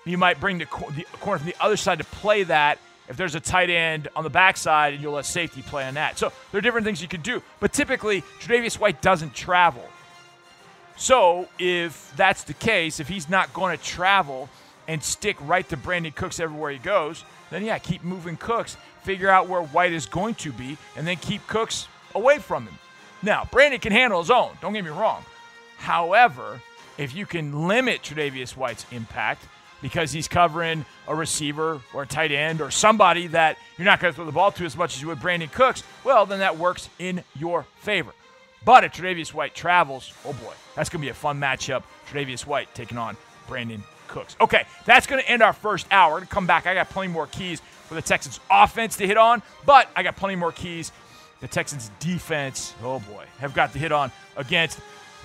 You 0.05 0.19
might 0.19 0.41
bring 0.41 0.59
the, 0.59 0.65
the 0.65 1.05
corner 1.21 1.39
from 1.39 1.47
the 1.47 1.57
other 1.61 1.77
side 1.77 1.99
to 1.99 2.05
play 2.05 2.45
that. 2.45 2.79
If 3.09 3.17
there's 3.17 3.35
a 3.35 3.41
tight 3.41 3.71
end 3.71 4.07
on 4.15 4.23
the 4.23 4.31
backside, 4.31 4.95
and 4.95 5.03
you'll 5.03 5.15
let 5.15 5.27
safety 5.27 5.63
play 5.63 5.85
on 5.85 5.95
that. 5.95 6.17
So 6.17 6.33
there 6.53 6.59
are 6.59 6.63
different 6.63 6.85
things 6.85 7.03
you 7.03 7.09
can 7.09 7.23
do. 7.23 7.43
But 7.59 7.73
typically, 7.73 8.23
Tre'Davious 8.41 8.79
White 8.79 9.03
doesn't 9.03 9.35
travel. 9.35 9.85
So 10.97 11.49
if 11.59 12.13
that's 12.17 12.45
the 12.45 12.55
case, 12.55 13.01
if 13.01 13.09
he's 13.09 13.29
not 13.29 13.53
going 13.53 13.77
to 13.77 13.83
travel 13.83 14.49
and 14.87 15.03
stick 15.03 15.37
right 15.41 15.69
to 15.71 15.77
Brandin 15.77 16.15
Cooks 16.15 16.39
everywhere 16.39 16.71
he 16.71 16.79
goes, 16.79 17.25
then 17.51 17.65
yeah, 17.65 17.79
keep 17.79 18.05
moving 18.05 18.37
Cooks. 18.37 18.77
Figure 19.03 19.29
out 19.29 19.49
where 19.49 19.63
White 19.63 19.93
is 19.93 20.07
going 20.07 20.35
to 20.37 20.53
be, 20.53 20.77
and 20.97 21.07
then 21.07 21.17
keep 21.17 21.47
Cooks 21.47 21.89
away 22.15 22.39
from 22.39 22.67
him. 22.67 22.79
Now, 23.23 23.45
Brandin 23.51 23.81
can 23.81 23.93
handle 23.93 24.21
his 24.21 24.31
own, 24.31 24.51
don't 24.61 24.73
get 24.73 24.85
me 24.85 24.91
wrong. 24.91 25.25
However, 25.79 26.61
if 26.99 27.15
you 27.15 27.27
can 27.27 27.67
limit 27.69 28.03
Tre'Davious 28.03 28.57
White's 28.57 28.87
impact 28.93 29.47
because 29.83 30.13
he's 30.13 30.29
covering 30.29 30.85
a 31.09 31.15
receiver 31.15 31.81
or 31.95 32.03
a 32.03 32.07
tight 32.07 32.33
end 32.33 32.61
or 32.61 32.71
somebody 32.71 33.27
that 33.29 33.57
you're 33.79 33.87
not 33.87 34.01
going 34.01 34.13
to 34.13 34.17
throw 34.17 34.27
the 34.27 34.33
ball 34.33 34.53
to 34.53 34.65
as 34.65 34.77
much 34.77 34.95
as 34.95 35.03
you 35.03 35.09
would 35.09 35.19
Brandin 35.19 35.51
Cooks, 35.51 35.83
well, 36.05 36.27
then 36.27 36.41
that 36.41 36.59
works 36.59 36.91
in 36.99 37.25
your 37.39 37.65
favor. 37.81 38.13
But 38.65 38.85
if 38.85 38.93
Tre'Davious 38.93 39.33
White 39.33 39.55
travels, 39.55 40.13
oh 40.27 40.35
boy, 40.35 40.53
that's 40.77 40.91
going 40.91 41.01
to 41.01 41.07
be 41.07 41.11
a 41.11 41.15
fun 41.15 41.41
matchup. 41.41 41.83
Tre'Davious 42.11 42.47
White 42.47 42.75
taking 42.75 42.99
on 42.99 43.17
Brandin 43.49 43.81
Cooks. 44.09 44.37
Okay, 44.41 44.65
that's 44.85 45.07
going 45.07 45.23
to 45.23 45.31
end 45.31 45.43
our 45.43 45.55
first 45.55 45.87
hour. 45.91 46.21
Come 46.27 46.47
back. 46.47 46.67
I 46.67 46.75
got 46.75 46.91
plenty 46.91 47.13
more 47.13 47.27
keys 47.27 47.63
for 47.91 47.97
the 47.97 48.03
Texans 48.03 48.39
offense 48.49 48.97
to 48.99 49.07
hit 49.07 49.17
on, 49.19 49.43
but 49.67 49.89
I 49.97 50.05
got 50.05 50.15
plenty 50.15 50.37
more 50.37 50.53
keys 50.53 50.93
the 51.41 51.49
Texans 51.49 51.91
defense, 51.99 52.75
oh 52.83 53.01
boy, 53.01 53.25
have 53.39 53.55
got 53.55 53.73
to 53.73 53.79
hit 53.79 53.93
on 53.93 54.13
against 54.37 54.79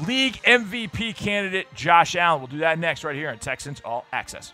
league 0.08 0.42
MVP 0.44 1.16
candidate 1.16 1.68
Josh 1.76 2.16
Allen. 2.16 2.42
We'll 2.42 2.48
do 2.48 2.58
that 2.60 2.80
next 2.80 3.04
right 3.04 3.16
here 3.16 3.30
on 3.30 3.38
Texans 3.38 3.82
All 3.86 4.06
Access. 4.12 4.54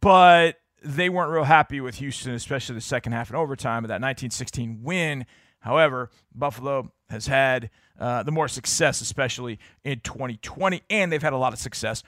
But 0.00 0.60
they 0.82 1.08
weren't 1.08 1.30
real 1.30 1.44
happy 1.44 1.80
with 1.80 1.96
Houston, 1.96 2.32
especially 2.32 2.76
the 2.76 2.80
second 2.80 3.12
half 3.12 3.28
and 3.28 3.36
overtime 3.36 3.84
of 3.84 3.88
that 3.88 4.00
1916 4.00 4.80
win. 4.82 5.26
However, 5.60 6.10
Buffalo 6.34 6.90
has 7.10 7.26
had 7.26 7.70
uh, 7.98 8.22
the 8.22 8.32
more 8.32 8.48
success, 8.48 9.02
especially 9.02 9.58
in 9.84 10.00
2020, 10.00 10.82
and 10.88 11.12
they've 11.12 11.22
had 11.22 11.34
a 11.34 11.38
lot 11.38 11.52
of 11.52 11.58
success 11.58 12.02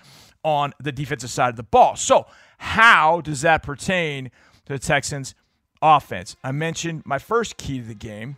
on 0.45 0.73
the 0.81 0.93
defensive 0.93 1.31
side 1.31 1.51
of 1.51 1.57
the 1.57 1.63
ball. 1.63 1.97
So, 1.97 2.27
how 2.59 3.21
does 3.21 3.43
that 3.43 3.63
pertain 3.63 4.31
to 4.67 4.73
the 4.73 4.79
Texans' 4.79 5.35
offense? 5.81 6.37
I 6.43 6.53
mentioned 6.53 7.03
my 7.05 7.19
first 7.19 7.57
key 7.57 7.81
to 7.81 7.85
the 7.87 7.95
game 7.95 8.37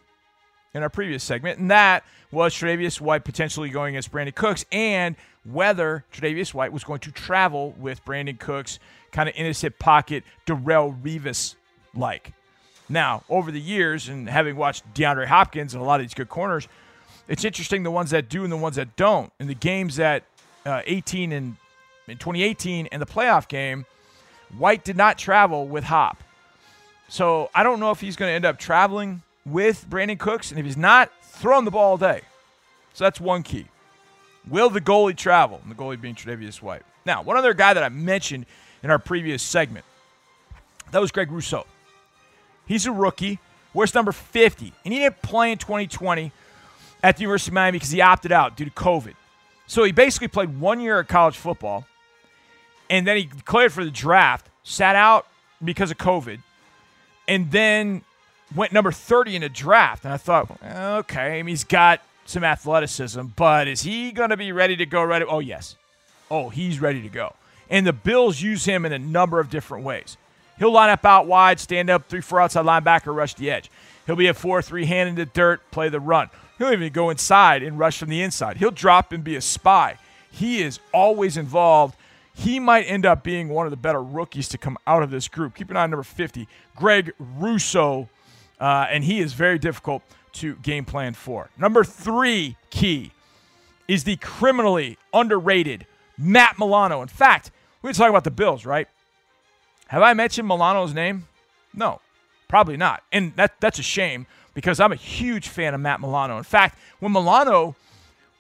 in 0.73 0.83
our 0.83 0.89
previous 0.89 1.23
segment, 1.23 1.59
and 1.59 1.71
that 1.71 2.05
was 2.31 2.55
Tre'Davious 2.55 3.01
White 3.01 3.25
potentially 3.25 3.69
going 3.69 3.95
against 3.95 4.11
Brandin 4.11 4.35
Cooks 4.35 4.65
and 4.73 5.17
whether 5.45 6.05
Tre'Davious 6.13 6.53
White 6.55 6.73
was 6.73 6.85
going 6.85 7.01
to 7.01 7.13
travel 7.13 7.75
with 7.79 8.05
Brandin 8.05 8.39
Cooks 8.39 8.79
kind 9.13 9.29
of 9.29 9.35
innocent 9.37 9.79
pocket 9.79 10.25
Darrelle 10.47 11.01
Revis 11.03 11.55
like. 11.95 12.33
Now, 12.89 13.25
over 13.31 13.51
the 13.51 13.61
years, 13.61 14.09
and 14.09 14.29
having 14.29 14.57
watched 14.57 14.93
DeAndre 14.95 15.27
Hopkins 15.27 15.75
and 15.75 15.83
a 15.83 15.87
lot 15.87 16.01
of 16.01 16.07
these 16.07 16.15
good 16.15 16.29
corners, 16.29 16.69
it's 17.29 17.45
interesting 17.45 17.83
the 17.83 17.91
ones 17.91 18.11
that 18.11 18.29
do 18.29 18.43
and 18.43 18.53
the 18.53 18.57
ones 18.57 18.77
that 18.77 18.97
don't. 18.97 19.33
In 19.41 19.47
the 19.47 19.55
games 19.55 19.97
that 19.97 20.25
uh, 20.67 20.83
18 20.85 21.33
and 21.33 21.57
in 22.09 22.19
2018 22.19 22.87
in 22.87 23.01
the 23.01 23.07
playoff 23.07 23.49
game, 23.49 23.87
White 24.57 24.85
did 24.85 24.97
not 24.97 25.19
travel 25.19 25.67
with 25.67 25.85
Hop. 25.85 26.23
So 27.09 27.51
I 27.55 27.63
don't 27.63 27.81
know 27.81 27.91
if 27.91 28.01
he's 28.01 28.17
going 28.17 28.31
to 28.31 28.35
end 28.35 28.45
up 28.45 28.59
traveling 28.59 29.23
with 29.47 29.87
Brandin 29.89 30.19
Cooks, 30.19 30.51
and 30.51 30.59
if 30.59 30.67
he's 30.67 30.77
not, 30.77 31.11
throw 31.23 31.59
him 31.59 31.65
the 31.65 31.71
ball 31.71 31.91
all 31.91 31.99
day. 31.99 32.23
So 32.95 33.05
that's 33.05 33.21
one 33.21 33.43
key. 33.43 33.67
Will 34.49 34.71
the 34.71 34.81
goalie 34.81 35.17
travel? 35.17 35.61
And 35.63 35.71
the 35.71 35.75
goalie 35.75 36.01
being 36.01 36.15
Tre'Davious 36.15 36.63
White. 36.63 36.83
Now, 37.07 37.23
one 37.23 37.37
other 37.37 37.55
guy 37.55 37.75
that 37.75 37.83
I 37.83 37.89
mentioned 37.89 38.47
in 38.83 38.91
our 38.91 38.99
previous 38.99 39.43
segment, 39.43 39.85
that 40.93 41.01
was 41.01 41.11
Greg 41.11 41.31
Rousseau. 41.31 41.67
He's 42.67 42.87
a 42.87 42.93
rookie, 42.93 43.41
wears 43.75 43.95
number 43.95 44.13
50, 44.13 44.73
and 44.85 44.93
he 44.93 45.01
didn't 45.01 45.21
play 45.23 45.53
in 45.53 45.59
2020 45.59 46.33
at 47.03 47.17
the 47.17 47.23
University 47.23 47.51
of 47.51 47.55
Miami 47.55 47.77
because 47.77 47.91
he 47.91 48.01
opted 48.01 48.33
out 48.33 48.57
due 48.57 48.65
to 48.65 48.71
COVID. 48.71 49.15
So 49.67 49.85
he 49.85 49.93
basically 49.93 50.29
played 50.29 50.59
one 50.59 50.81
year 50.81 51.01
of 51.01 51.09
college 51.09 51.37
football, 51.37 51.87
and 52.91 53.07
then 53.07 53.17
he 53.17 53.25
declared 53.25 53.73
for 53.73 53.85
the 53.85 53.91
draft, 53.91 54.49
sat 54.63 54.97
out 54.97 55.27
because 55.63 55.91
of 55.91 55.99
COVID, 55.99 56.41
and 57.27 57.51
then 57.51 58.03
went 58.55 58.73
number 58.73 58.93
30 58.93 59.37
in 59.37 59.43
a 59.43 59.49
draft. 59.49 60.05
And 60.05 60.13
I 60.13 60.17
thought, 60.17 60.59
okay, 60.63 61.43
he's 61.45 61.65
got 61.65 62.01
some 62.27 62.45
athleticism, 62.45 63.23
but 63.37 63.69
is 63.69 63.83
he 63.83 64.13
going 64.13 64.31
to 64.31 64.37
be 64.37 64.53
ready 64.53 64.77
to 64.77 64.87
go 64.87 65.03
right? 65.03 65.23
Oh, 65.27 65.41
yes. 65.41 65.77
Oh, 66.31 66.49
he's 66.49 66.81
ready 66.81 67.03
to 67.03 67.09
go. 67.09 67.35
And 67.71 67.87
the 67.87 67.93
Bills 67.93 68.41
use 68.41 68.65
him 68.65 68.85
in 68.85 68.93
a 68.93 68.99
number 68.99 69.41
of 69.41 69.51
different 69.51 69.85
ways. 69.85 70.17
He'll 70.59 70.73
line 70.73 70.91
up 70.91 71.05
out 71.05 71.27
wide, 71.27 71.59
stand 71.59 71.91
up, 71.91 72.09
three, 72.09 72.21
four 72.21 72.41
outside 72.41 72.65
linebacker, 72.65 73.15
rush 73.15 73.35
the 73.35 73.51
edge. 73.51 73.71
He'll 74.07 74.17
be 74.17 74.27
a 74.27 74.35
4 74.35 74.63
3 74.63 74.85
hand 74.85 75.09
in 75.09 75.15
the 75.15 75.27
dirt, 75.27 75.63
play 75.71 75.89
the 75.89 76.01
run. 76.01 76.31
He'll 76.59 76.73
even 76.73 76.93
go 76.93 77.11
inside 77.11 77.63
and 77.63 77.79
rush 77.79 77.99
from 77.99 78.11
the 78.11 78.23
inside. 78.23 78.59
He'll 78.59 78.71
drop 78.71 79.13
and 79.13 79.25
be 79.25 79.35
a 79.37 79.41
spy. 79.41 79.97
He 80.31 80.63
is 80.63 80.79
always 80.93 81.37
involved. 81.37 81.97
He 82.35 82.59
might 82.59 82.83
end 82.83 83.07
up 83.07 83.23
being 83.23 83.49
one 83.49 83.67
of 83.67 83.71
the 83.71 83.77
better 83.77 84.03
rookies 84.03 84.49
to 84.49 84.59
come 84.59 84.77
out 84.87 85.03
of 85.03 85.11
this 85.11 85.29
group. 85.29 85.55
Keep 85.55 85.71
an 85.71 85.77
eye 85.77 85.85
on 85.85 85.91
number 85.91 86.03
50, 86.03 86.49
Greg 86.75 87.13
Rousseau, 87.19 88.09
uh, 88.61 88.87
and 88.91 89.05
he 89.05 89.21
is 89.21 89.33
very 89.33 89.59
difficult 89.59 90.03
to 90.35 90.57
game 90.57 90.85
plan 90.85 91.15
for. 91.15 91.49
Number 91.57 91.85
three 91.85 92.57
key 92.71 93.13
is 93.87 94.05
the 94.05 94.17
criminally 94.17 94.99
underrated 95.13 95.87
Matt 96.19 96.59
Milano. 96.59 97.03
In 97.03 97.09
fact, 97.09 97.51
we 97.83 97.93
talking 97.93 98.11
about 98.11 98.25
the 98.25 98.31
Bills, 98.31 98.67
right? 98.67 98.89
Have 99.89 100.03
I 100.03 100.15
mentioned 100.15 100.49
Milano's 100.49 100.95
name? 100.95 101.29
No, 101.73 102.01
probably 102.49 102.77
not. 102.77 103.03
And 103.13 103.35
that 103.37 103.61
that's 103.61 103.79
a 103.79 103.83
shame 103.83 104.27
because 104.55 104.81
I'm 104.81 104.93
a 104.93 104.97
huge 104.97 105.49
fan 105.49 105.75
of 105.75 105.81
Matt 105.81 106.01
Milano. 106.01 106.39
In 106.39 106.45
fact, 106.45 106.79
when 106.99 107.13
Milano 107.13 107.77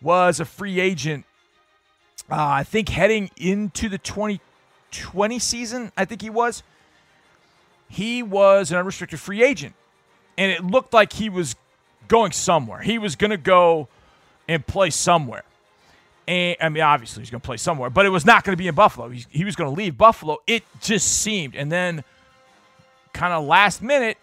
was 0.01 0.41
a 0.41 0.45
free 0.45 0.81
agent, 0.81 1.27
uh, 2.31 2.37
I 2.37 2.65
think 2.65 2.89
heading 2.89 3.31
into 3.37 3.89
the 3.89 3.99
2020 3.99 5.39
season, 5.39 5.93
I 5.97 6.05
think 6.05 6.23
he 6.23 6.31
was, 6.31 6.63
he 7.89 8.23
was 8.23 8.71
an 8.71 8.79
unrestricted 8.79 9.21
free 9.21 9.43
agent. 9.43 9.75
And 10.37 10.51
it 10.51 10.65
looked 10.65 10.93
like 10.93 11.13
he 11.13 11.29
was 11.29 11.55
going 12.09 12.33
somewhere. 12.33 12.81
He 12.81 12.99
was 12.99 13.17
going 13.17 13.31
to 13.31 13.37
go 13.37 13.89
and 14.49 14.67
play 14.67 14.91
somewhere. 14.91 15.45
And 16.27 16.57
I 16.61 16.69
mean, 16.71 16.83
obviously, 16.83 17.23
he's 17.23 17.31
going 17.31 17.41
to 17.41 17.47
play 17.47 17.59
somewhere, 17.59 17.91
but 17.91 18.07
it 18.07 18.09
was 18.09 18.25
not 18.25 18.45
going 18.45 18.55
to 18.55 18.57
be 18.57 18.67
in 18.67 18.75
Buffalo. 18.75 19.11
He, 19.11 19.25
he 19.31 19.45
was 19.45 19.57
going 19.57 19.73
to 19.73 19.77
leave 19.77 19.99
Buffalo. 19.99 20.39
It 20.47 20.65
just 20.81 21.07
seemed. 21.07 21.55
And 21.55 21.71
then, 21.71 22.03
kind 23.13 23.35
of 23.35 23.45
last 23.45 23.83
minute, 23.83 24.17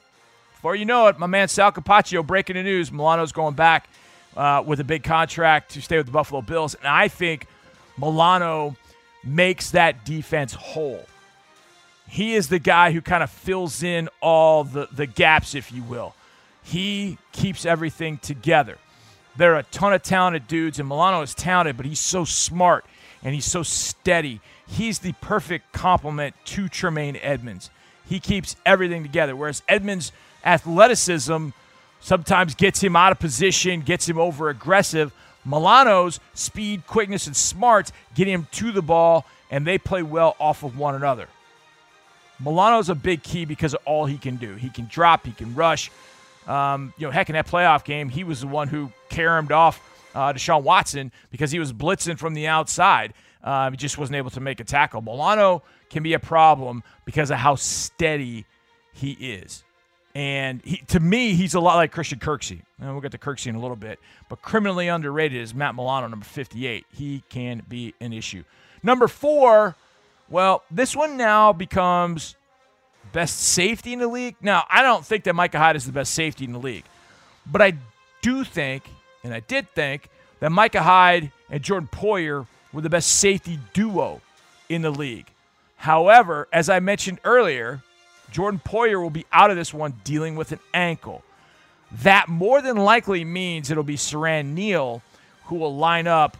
before 0.54 0.76
you 0.76 0.86
know 0.86 1.08
it, 1.08 1.20
my 1.20 1.28
man 1.28 1.48
Sal 1.48 1.72
Capaccio 1.72 2.26
breaking 2.26 2.56
the 2.56 2.64
news 2.64 2.92
Milano's 2.92 3.32
going 3.32 3.54
back 3.54 3.88
uh, 4.36 4.64
with 4.66 4.80
a 4.80 4.84
big 4.84 5.04
contract 5.04 5.72
to 5.72 5.82
stay 5.82 5.98
with 5.98 6.08
the 6.08 6.12
Buffalo 6.12 6.42
Bills. 6.42 6.76
And 6.76 6.88
I 6.88 7.08
think 7.08 7.48
Milano 8.02 8.76
makes 9.24 9.72
that 9.72 10.04
defense 10.04 10.54
whole. 10.54 11.06
He 12.10 12.34
is 12.34 12.50
the 12.50 12.60
guy 12.60 12.92
who 12.92 13.00
kind 13.00 13.24
of 13.24 13.30
fills 13.30 13.84
in 13.84 14.10
all 14.20 14.64
the, 14.64 14.88
the 14.92 15.06
gaps, 15.06 15.56
if 15.56 15.72
you 15.72 15.84
will. 15.84 16.14
He 16.64 17.18
keeps 17.32 17.66
everything 17.66 18.18
together. 18.18 18.78
There 19.38 19.54
are 19.56 19.60
a 19.60 19.64
ton 19.64 19.94
of 19.94 20.04
talented 20.04 20.48
dudes, 20.48 20.80
and 20.80 20.90
Milano 20.90 21.22
is 21.22 21.34
talented, 21.34 21.78
but 21.78 21.86
he's 21.86 22.00
so 22.00 22.26
smart 22.26 22.86
and 23.24 23.34
he's 23.34 23.46
so 23.46 23.64
steady. 23.64 24.42
He's 24.68 25.00
the 25.00 25.14
perfect 25.22 25.72
complement 25.72 26.36
to 26.46 26.68
Tremaine 26.68 27.18
Edmunds. 27.22 27.70
He 28.10 28.20
keeps 28.20 28.56
everything 28.66 29.04
together. 29.04 29.36
Whereas 29.36 29.62
Edmunds' 29.70 30.12
athleticism 30.44 31.50
sometimes 32.00 32.56
gets 32.56 32.82
him 32.82 32.96
out 32.96 33.12
of 33.12 33.20
position, 33.20 33.82
gets 33.82 34.10
him 34.10 34.18
over 34.18 34.50
aggressive. 34.50 35.14
Milano's 35.46 36.20
speed, 36.34 36.86
quickness, 36.88 37.28
and 37.28 37.36
smarts 37.36 37.92
get 38.16 38.28
him 38.28 38.48
to 38.52 38.72
the 38.72 38.82
ball, 38.82 39.26
and 39.50 39.66
they 39.66 39.78
play 39.78 40.04
well 40.04 40.36
off 40.40 40.64
of 40.64 40.78
one 40.78 40.96
another. 40.96 41.28
Milano's 42.40 42.90
a 42.90 42.96
big 42.96 43.24
key 43.24 43.46
because 43.46 43.74
of 43.74 43.82
all 43.86 44.06
he 44.06 44.18
can 44.18 44.36
do. 44.38 44.56
He 44.56 44.70
can 44.70 44.88
drop, 44.88 45.26
he 45.26 45.32
can 45.32 45.54
rush. 45.56 45.92
Um, 46.48 46.94
you 46.98 47.06
know, 47.06 47.12
heck, 47.12 47.30
in 47.30 47.34
that 47.34 47.48
playoff 47.48 47.84
game, 47.84 48.10
he 48.10 48.24
was 48.24 48.42
the 48.42 48.48
one 48.48 48.68
who 48.68 48.92
caromed 49.10 49.52
off 49.52 49.80
uh, 50.16 50.34
Deshaun 50.34 50.64
Watson 50.64 51.12
because 51.32 51.52
he 51.52 51.60
was 51.60 51.72
blitzing 51.72 52.18
from 52.18 52.34
the 52.34 52.48
outside. 52.48 53.14
Uh, 53.44 53.70
he 53.72 53.78
just 53.78 53.98
wasn't 53.98 54.16
able 54.16 54.30
to 54.32 54.40
make 54.40 54.60
a 54.60 54.64
tackle. 54.64 55.02
Milano 55.02 55.64
can 55.90 56.04
be 56.04 56.14
a 56.14 56.20
problem 56.20 56.84
because 57.06 57.32
of 57.32 57.38
how 57.38 57.56
steady 57.56 58.46
he 58.94 59.12
is. 59.12 59.64
And 60.14 60.62
he, 60.64 60.78
to 60.88 61.00
me, 61.00 61.34
he's 61.34 61.54
a 61.54 61.60
lot 61.60 61.76
like 61.76 61.92
Christian 61.92 62.20
Kirksey. 62.20 62.62
And 62.80 62.92
we'll 62.92 63.02
get 63.02 63.12
to 63.14 63.18
Kirksey 63.18 63.48
in 63.48 63.56
a 63.56 63.60
little 63.60 63.78
bit. 63.78 64.00
But 64.30 64.42
criminally 64.42 64.88
underrated 64.88 65.42
is 65.42 65.54
Matt 65.56 65.76
Milano, 65.76 66.08
number 66.08 66.26
58. 66.26 66.86
He 66.92 67.24
can 67.30 67.64
be 67.68 67.94
an 68.02 68.12
issue. 68.12 68.44
Number 68.84 69.08
four, 69.08 69.76
well, 70.30 70.64
this 70.70 70.96
one 70.96 71.18
now 71.18 71.54
becomes 71.54 72.36
best 73.14 73.40
safety 73.40 73.94
in 73.94 74.00
the 74.00 74.08
league. 74.08 74.36
Now, 74.42 74.66
I 74.70 74.82
don't 74.82 75.06
think 75.06 75.24
that 75.26 75.36
Micah 75.36 75.60
Hyde 75.60 75.76
is 75.76 75.86
the 75.86 75.92
best 75.92 76.14
safety 76.14 76.46
in 76.46 76.52
the 76.52 76.60
league. 76.60 76.86
But 77.46 77.62
I 77.62 77.74
do 78.22 78.44
think, 78.44 78.90
and 79.24 79.34
I 79.34 79.40
did 79.42 79.70
think, 79.74 80.10
that 80.40 80.52
Micah 80.52 80.82
Hyde 80.82 81.32
and 81.50 81.62
Jordan 81.62 81.90
Poyer 81.92 82.48
were 82.74 82.82
the 82.82 82.90
best 82.90 83.20
safety 83.20 83.60
duo 83.74 84.22
in 84.70 84.82
the 84.82 84.92
league. 84.92 85.28
However, 85.78 86.48
as 86.54 86.70
I 86.70 86.80
mentioned 86.80 87.20
earlier, 87.24 87.82
Jordan 88.32 88.62
Poyer 88.64 89.02
will 89.02 89.10
be 89.10 89.26
out 89.32 89.52
of 89.52 89.58
this 89.58 89.74
one 89.74 89.94
dealing 90.04 90.36
with 90.36 90.52
an 90.52 90.60
ankle. 90.74 91.24
That 92.04 92.30
more 92.30 92.62
than 92.62 92.78
likely 92.78 93.26
means 93.26 93.70
it'll 93.70 93.84
be 93.84 93.98
Siran 93.98 94.54
Neal 94.54 95.02
who 95.46 95.56
will 95.56 95.76
line 95.76 96.08
up 96.08 96.38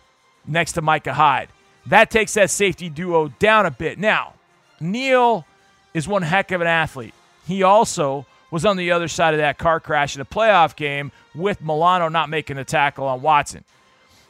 next 0.48 0.74
to 0.74 0.82
Micah 0.82 1.14
Hyde. 1.14 1.50
That 1.88 2.10
takes 2.10 2.34
that 2.36 2.50
safety 2.50 2.90
duo 2.90 3.28
down 3.40 3.66
a 3.66 3.72
bit. 3.72 4.00
Now, 4.00 4.34
Neal 4.80 5.46
is 5.94 6.08
one 6.08 6.22
heck 6.22 6.52
of 6.52 6.62
an 6.62 6.68
athlete. 6.68 7.14
He 7.46 7.64
also 7.64 8.26
was 8.52 8.66
on 8.66 8.78
the 8.78 8.92
other 8.92 9.08
side 9.08 9.34
of 9.34 9.40
that 9.40 9.58
car 9.58 9.80
crash 9.80 10.16
in 10.16 10.22
a 10.22 10.26
playoff 10.26 10.76
game 10.76 11.12
with 11.36 11.62
Milano 11.62 12.08
not 12.08 12.30
making 12.30 12.58
the 12.58 12.64
tackle 12.64 13.06
on 13.06 13.22
Watson. 13.22 13.64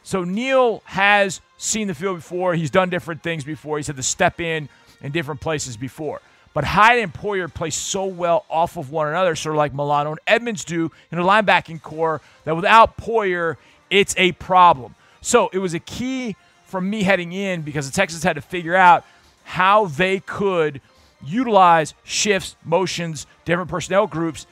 So 0.03 0.24
Neal 0.24 0.82
has 0.86 1.41
seen 1.57 1.88
the 1.88 1.93
field 1.93 2.18
before. 2.18 2.55
He's 2.55 2.72
done 2.72 2.89
different 2.89 3.22
things 3.22 3.43
before. 3.43 3.78
He's 3.78 3.88
had 3.88 3.97
to 3.97 4.03
step 4.03 4.39
in 4.39 4.70
in 5.01 5.12
different 5.12 5.41
places 5.41 5.78
before. 5.78 6.22
But 6.54 6.66
Hyde 6.66 6.99
and 6.99 7.14
Poyer 7.14 7.54
play 7.54 7.70
so 7.70 8.06
well 8.06 8.45
off 8.49 8.78
of 8.78 8.91
one 8.91 9.08
another, 9.08 9.36
sort 9.36 9.56
of 9.56 9.58
like 9.58 9.74
Milano 9.74 10.12
and 10.12 10.20
Edmunds 10.28 10.66
do 10.66 10.91
in 11.12 11.18
a 11.18 11.24
linebacking 11.24 11.82
core, 11.82 12.22
that 12.43 12.56
without 12.56 12.97
Poyer, 12.97 13.56
it's 13.89 14.14
a 14.18 14.34
problem. 14.34 14.95
So 15.22 15.49
it 15.54 15.60
was 15.60 15.74
a 15.74 15.80
key 15.80 16.36
for 16.66 16.82
me 16.82 17.04
heading 17.04 17.32
in 17.32 17.62
because 17.62 17.89
the 17.89 17.95
Texans 17.95 18.24
had 18.24 18.36
to 18.36 18.41
figure 18.41 18.76
out 18.76 19.06
how 19.43 19.86
they 19.86 20.20
could 20.20 20.82
utilize 21.24 21.93
shifts, 22.04 22.56
motions, 22.64 23.28
different 23.45 23.70
personnel 23.70 24.08
groups 24.08 24.47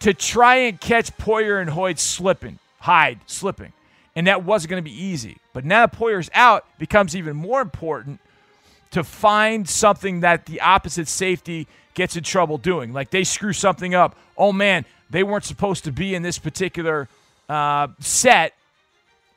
to 0.00 0.12
try 0.12 0.56
and 0.56 0.80
catch 0.80 1.16
Poyer 1.16 1.60
and 1.60 1.70
Hoyt 1.70 1.98
slipping, 1.98 2.58
Hyde 2.80 3.20
slipping. 3.26 3.72
And 4.14 4.26
that 4.26 4.44
wasn't 4.44 4.70
going 4.70 4.82
to 4.82 4.88
be 4.88 5.04
easy. 5.04 5.38
But 5.52 5.64
now 5.64 5.86
that 5.86 5.96
Poyer's 5.96 6.30
out, 6.34 6.66
becomes 6.78 7.16
even 7.16 7.36
more 7.36 7.60
important 7.60 8.20
to 8.92 9.02
find 9.04 9.68
something 9.68 10.20
that 10.20 10.46
the 10.46 10.60
opposite 10.60 11.08
safety 11.08 11.66
gets 11.94 12.16
in 12.16 12.22
trouble 12.22 12.58
doing. 12.58 12.92
Like 12.92 13.10
they 13.10 13.24
screw 13.24 13.52
something 13.52 13.94
up. 13.94 14.16
Oh 14.38 14.52
man, 14.52 14.84
they 15.10 15.22
weren't 15.22 15.44
supposed 15.44 15.84
to 15.84 15.92
be 15.92 16.14
in 16.14 16.22
this 16.22 16.38
particular 16.38 17.08
uh, 17.48 17.88
set, 18.00 18.54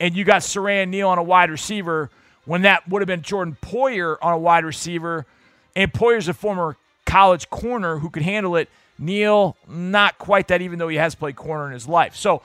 and 0.00 0.16
you 0.16 0.24
got 0.24 0.42
Siran 0.42 0.88
Neal 0.88 1.08
on 1.08 1.18
a 1.18 1.22
wide 1.22 1.50
receiver 1.50 2.10
when 2.44 2.62
that 2.62 2.88
would 2.88 3.02
have 3.02 3.06
been 3.06 3.22
Jordan 3.22 3.56
Poyer 3.60 4.16
on 4.22 4.32
a 4.32 4.38
wide 4.38 4.64
receiver. 4.64 5.26
And 5.74 5.92
Poyer's 5.92 6.28
a 6.28 6.34
former 6.34 6.76
college 7.04 7.50
corner 7.50 7.98
who 7.98 8.08
could 8.08 8.22
handle 8.22 8.56
it. 8.56 8.70
Neal, 8.98 9.56
not 9.68 10.16
quite 10.16 10.48
that, 10.48 10.62
even 10.62 10.78
though 10.78 10.88
he 10.88 10.96
has 10.96 11.14
played 11.14 11.36
corner 11.36 11.66
in 11.66 11.72
his 11.72 11.86
life. 11.86 12.16
So, 12.16 12.40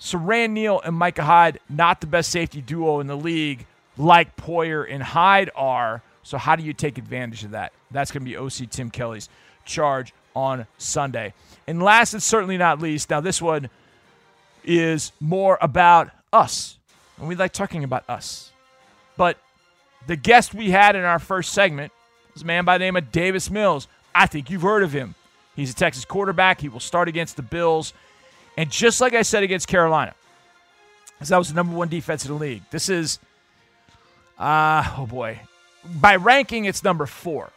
Siran 0.00 0.50
Neal 0.50 0.80
and 0.80 0.96
Micah 0.96 1.24
Hyde, 1.24 1.60
not 1.68 2.00
the 2.00 2.06
best 2.06 2.30
safety 2.30 2.62
duo 2.62 3.00
in 3.00 3.06
the 3.06 3.16
league, 3.16 3.66
like 3.98 4.34
Poyer 4.36 4.86
and 4.88 5.02
Hyde 5.02 5.50
are. 5.54 6.02
So, 6.28 6.36
how 6.36 6.56
do 6.56 6.62
you 6.62 6.74
take 6.74 6.98
advantage 6.98 7.42
of 7.44 7.52
that? 7.52 7.72
That's 7.90 8.10
going 8.10 8.22
to 8.22 8.30
be 8.30 8.36
OC 8.36 8.68
Tim 8.68 8.90
Kelly's 8.90 9.30
charge 9.64 10.12
on 10.36 10.66
Sunday. 10.76 11.32
And 11.66 11.82
last 11.82 12.12
and 12.12 12.22
certainly 12.22 12.58
not 12.58 12.82
least, 12.82 13.08
now 13.08 13.22
this 13.22 13.40
one, 13.40 13.70
is 14.62 15.12
more 15.20 15.56
about 15.62 16.10
us. 16.30 16.76
And 17.16 17.28
we 17.28 17.34
like 17.34 17.54
talking 17.54 17.82
about 17.82 18.04
us. 18.10 18.52
But 19.16 19.38
the 20.06 20.16
guest 20.16 20.52
we 20.52 20.68
had 20.68 20.96
in 20.96 21.02
our 21.02 21.18
first 21.18 21.54
segment 21.54 21.94
was 22.34 22.42
a 22.42 22.44
man 22.44 22.66
by 22.66 22.76
the 22.76 22.84
name 22.84 22.96
of 22.96 23.10
Davis 23.10 23.50
Mills. 23.50 23.88
I 24.14 24.26
think 24.26 24.50
you've 24.50 24.60
heard 24.60 24.82
of 24.82 24.92
him. 24.92 25.14
He's 25.56 25.70
a 25.70 25.74
Texas 25.74 26.04
quarterback. 26.04 26.60
He 26.60 26.68
will 26.68 26.78
start 26.78 27.08
against 27.08 27.36
the 27.36 27.42
Bills. 27.42 27.94
And 28.58 28.70
just 28.70 29.00
like 29.00 29.14
I 29.14 29.22
said 29.22 29.44
against 29.44 29.66
Carolina, 29.66 30.12
because 31.14 31.30
that 31.30 31.38
was 31.38 31.48
the 31.48 31.54
number 31.54 31.74
one 31.74 31.88
defense 31.88 32.26
in 32.26 32.32
the 32.32 32.38
league, 32.38 32.64
this 32.70 32.90
is, 32.90 33.18
uh, 34.38 34.84
oh 34.98 35.06
boy, 35.06 35.40
by 35.84 36.16
ranking, 36.16 36.64
it's 36.64 36.82
number 36.84 37.06
four. 37.06 37.50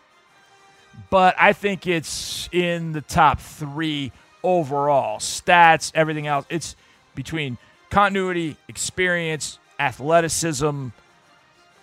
But 1.09 1.35
I 1.39 1.53
think 1.53 1.87
it's 1.87 2.49
in 2.51 2.91
the 2.93 3.01
top 3.01 3.39
three 3.39 4.11
overall. 4.43 5.19
Stats, 5.19 5.91
everything 5.95 6.27
else. 6.27 6.45
It's 6.49 6.75
between 7.15 7.57
continuity, 7.89 8.57
experience, 8.67 9.59
athleticism, 9.79 10.87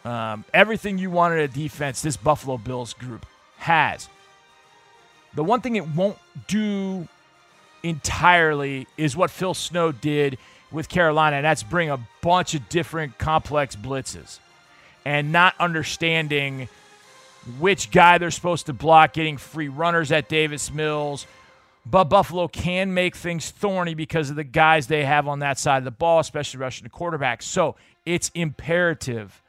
um, 0.04 0.44
everything 0.54 0.98
you 0.98 1.10
wanted 1.10 1.40
a 1.40 1.48
defense, 1.48 2.02
this 2.02 2.16
Buffalo 2.16 2.56
Bills 2.58 2.94
group 2.94 3.26
has. 3.58 4.08
The 5.34 5.44
one 5.44 5.60
thing 5.60 5.76
it 5.76 5.86
won't 5.88 6.18
do 6.46 7.08
entirely 7.82 8.86
is 8.96 9.16
what 9.16 9.30
Phil 9.30 9.54
Snow 9.54 9.92
did 9.92 10.38
with 10.70 10.88
Carolina, 10.88 11.36
and 11.36 11.44
that's 11.44 11.62
bring 11.62 11.90
a 11.90 12.00
bunch 12.22 12.54
of 12.54 12.68
different 12.68 13.18
complex 13.18 13.76
blitzes 13.76 14.38
and 15.04 15.32
not 15.32 15.54
understanding 15.58 16.68
which 17.58 17.90
guy 17.90 18.18
they're 18.18 18.30
supposed 18.30 18.66
to 18.66 18.72
block, 18.72 19.12
getting 19.12 19.36
free 19.36 19.68
runners 19.68 20.12
at 20.12 20.28
Davis 20.28 20.72
Mills. 20.72 21.26
But 21.86 22.04
Buffalo 22.04 22.48
can 22.48 22.92
make 22.92 23.16
things 23.16 23.50
thorny 23.50 23.94
because 23.94 24.28
of 24.28 24.36
the 24.36 24.44
guys 24.44 24.88
they 24.88 25.04
have 25.04 25.26
on 25.26 25.38
that 25.38 25.58
side 25.58 25.78
of 25.78 25.84
the 25.84 25.90
ball, 25.90 26.20
especially 26.20 26.60
rushing 26.60 26.84
the 26.84 26.90
quarterback. 26.90 27.40
So 27.42 27.76
it's 28.04 28.30
imperative 28.34 29.42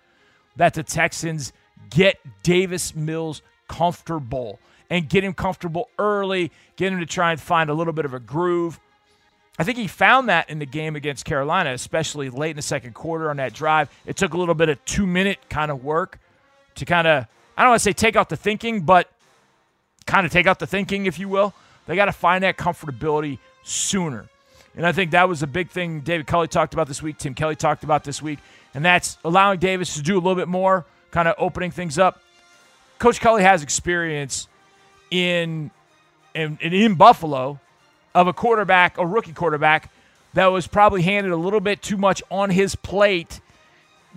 that 0.56 0.74
the 0.74 0.84
Texans 0.84 1.52
get 1.89 2.18
Davis 2.43 2.95
Mills 2.95 3.41
comfortable 3.68 4.60
and 4.89 5.08
get 5.10 5.24
him 5.24 5.34
comfortable 5.34 5.89
early, 6.00 6.52
get 6.76 6.93
him 6.93 7.00
to 7.00 7.06
try 7.06 7.32
and 7.32 7.39
find 7.39 7.70
a 7.70 7.74
little 7.74 7.93
bit 7.93 8.06
of 8.06 8.14
a 8.14 8.20
groove. 8.20 8.80
I 9.60 9.66
think 9.66 9.78
he 9.78 9.88
found 9.88 10.30
that 10.30 10.49
in 10.49 10.60
the 10.60 10.66
game 10.66 10.95
against 10.95 11.26
Carolina, 11.26 11.74
especially 11.74 12.30
late 12.30 12.51
in 12.51 12.55
the 12.55 12.62
second 12.62 12.93
quarter 12.93 13.30
on 13.30 13.38
that 13.38 13.53
drive. 13.53 13.89
It 14.05 14.16
took 14.16 14.34
a 14.34 14.38
little 14.38 14.55
bit 14.55 14.70
of 14.70 14.84
two 14.86 15.05
minute 15.05 15.38
kind 15.49 15.70
of 15.70 15.84
work 15.84 16.18
to 16.76 16.86
kind 16.86 17.05
of, 17.05 17.28
I 17.57 17.64
don't 17.64 17.72
want 17.72 17.82
to 17.82 17.84
say 17.84 17.91
take 17.91 18.16
out 18.16 18.30
the 18.30 18.38
thinking, 18.38 18.82
but 18.82 19.12
kind 20.05 20.26
of 20.26 20.32
take 20.32 20.47
out 20.47 20.60
the 20.60 20.66
thinking, 20.66 21.07
if 21.07 21.20
you 21.20 21.28
will. 21.28 21.53
They 21.88 21.97
got 21.97 22.05
to 22.05 22.14
find 22.14 22.45
that 22.45 22.55
comfortability 22.57 23.38
sooner. 23.64 24.30
And 24.78 24.88
I 24.88 24.93
think 24.93 25.12
that 25.12 25.28
was 25.28 25.43
a 25.43 25.47
big 25.47 25.70
thing 25.70 25.99
David 26.01 26.26
Culley 26.26 26.47
talked 26.47 26.74
about 26.74 26.88
this 26.88 27.03
week, 27.03 27.18
Tim 27.18 27.34
Kelly 27.34 27.57
talked 27.57 27.84
about 27.84 28.05
this 28.05 28.22
week, 28.22 28.39
and 28.74 28.86
that's 28.86 29.18
allowing 29.26 29.60
Davis 29.60 29.95
to 29.95 30.01
do 30.01 30.14
a 30.14 30.22
little 30.22 30.36
bit 30.36 30.47
more, 30.47 30.86
kind 31.12 31.28
of 31.28 31.36
opening 31.38 31.72
things 31.72 31.99
up. 31.99 32.22
Coach 32.97 33.20
Culley 33.20 33.43
has 33.43 33.62
experience 33.62 34.47
in, 35.12 35.70
in, 36.34 36.57
in 36.62 36.95
Buffalo 36.95 37.60
of 38.20 38.28
a 38.28 38.34
quarterback, 38.34 38.97
a 38.97 39.05
rookie 39.05 39.32
quarterback, 39.32 39.89
that 40.34 40.47
was 40.47 40.67
probably 40.67 41.01
handed 41.03 41.32
a 41.32 41.38
little 41.38 41.61
bit 41.61 41.82
too 41.82 41.95
much 41.95 42.22
on 42.30 42.49
his 42.49 42.76
plate 42.76 43.39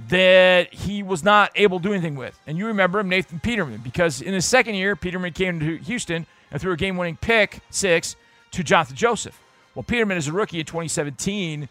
that 0.08 0.74
he 0.74 1.04
was 1.04 1.22
not 1.22 1.52
able 1.54 1.78
to 1.78 1.84
do 1.84 1.92
anything 1.92 2.16
with. 2.16 2.36
And 2.46 2.58
you 2.58 2.66
remember 2.66 2.98
him, 2.98 3.08
Nathan 3.08 3.38
Peterman, 3.38 3.80
because 3.84 4.20
in 4.20 4.34
his 4.34 4.44
second 4.44 4.74
year, 4.74 4.96
Peterman 4.96 5.32
came 5.32 5.60
to 5.60 5.76
Houston 5.76 6.26
and 6.50 6.60
threw 6.60 6.72
a 6.72 6.76
game 6.76 6.96
winning 6.96 7.16
pick 7.16 7.60
six 7.70 8.16
to 8.50 8.64
Johnathan 8.64 8.94
Joseph. 8.94 9.38
Well, 9.76 9.84
Peterman 9.84 10.16
is 10.16 10.26
a 10.26 10.32
rookie 10.32 10.58
in 10.58 10.66
2017. 10.66 11.68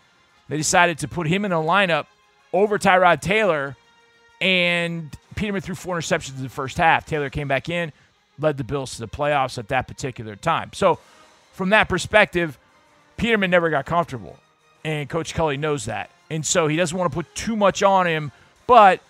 They 0.48 0.58
decided 0.58 1.00
to 1.00 1.10
put 1.10 1.28
him 1.28 1.44
in 1.44 1.52
a 1.52 1.58
lineup 1.58 2.06
over 2.54 2.80
Tyrod 2.80 3.20
Taylor, 3.20 3.76
and 4.40 5.14
Peterman 5.36 5.62
threw 5.62 5.76
four 5.76 5.98
interceptions 5.98 6.38
in 6.38 6.44
the 6.44 6.50
first 6.50 6.78
half. 6.78 7.06
Taylor 7.06 7.30
came 7.30 7.50
back 7.50 7.68
in, 7.68 7.92
led 8.40 8.58
the 8.58 8.64
Bills 8.64 8.96
to 8.96 9.02
the 9.02 9.08
playoffs 9.08 9.58
at 9.58 9.68
that 9.68 9.88
particular 9.88 10.38
time. 10.38 10.72
So, 10.74 11.00
from 11.52 11.70
that 11.70 11.90
perspective, 11.90 12.58
Peterman 13.18 13.52
never 13.52 13.70
got 13.70 13.86
comfortable, 13.86 14.38
and 14.84 15.10
Coach 15.10 15.34
Culley 15.34 15.58
knows 15.58 15.86
that. 15.86 16.10
And 16.30 16.46
so 16.46 16.68
he 16.68 16.76
doesn't 16.76 16.98
want 16.98 17.12
to 17.12 17.16
put 17.16 17.34
too 17.36 17.56
much 17.56 17.84
on 17.84 18.08
him, 18.08 18.32
but 18.68 19.02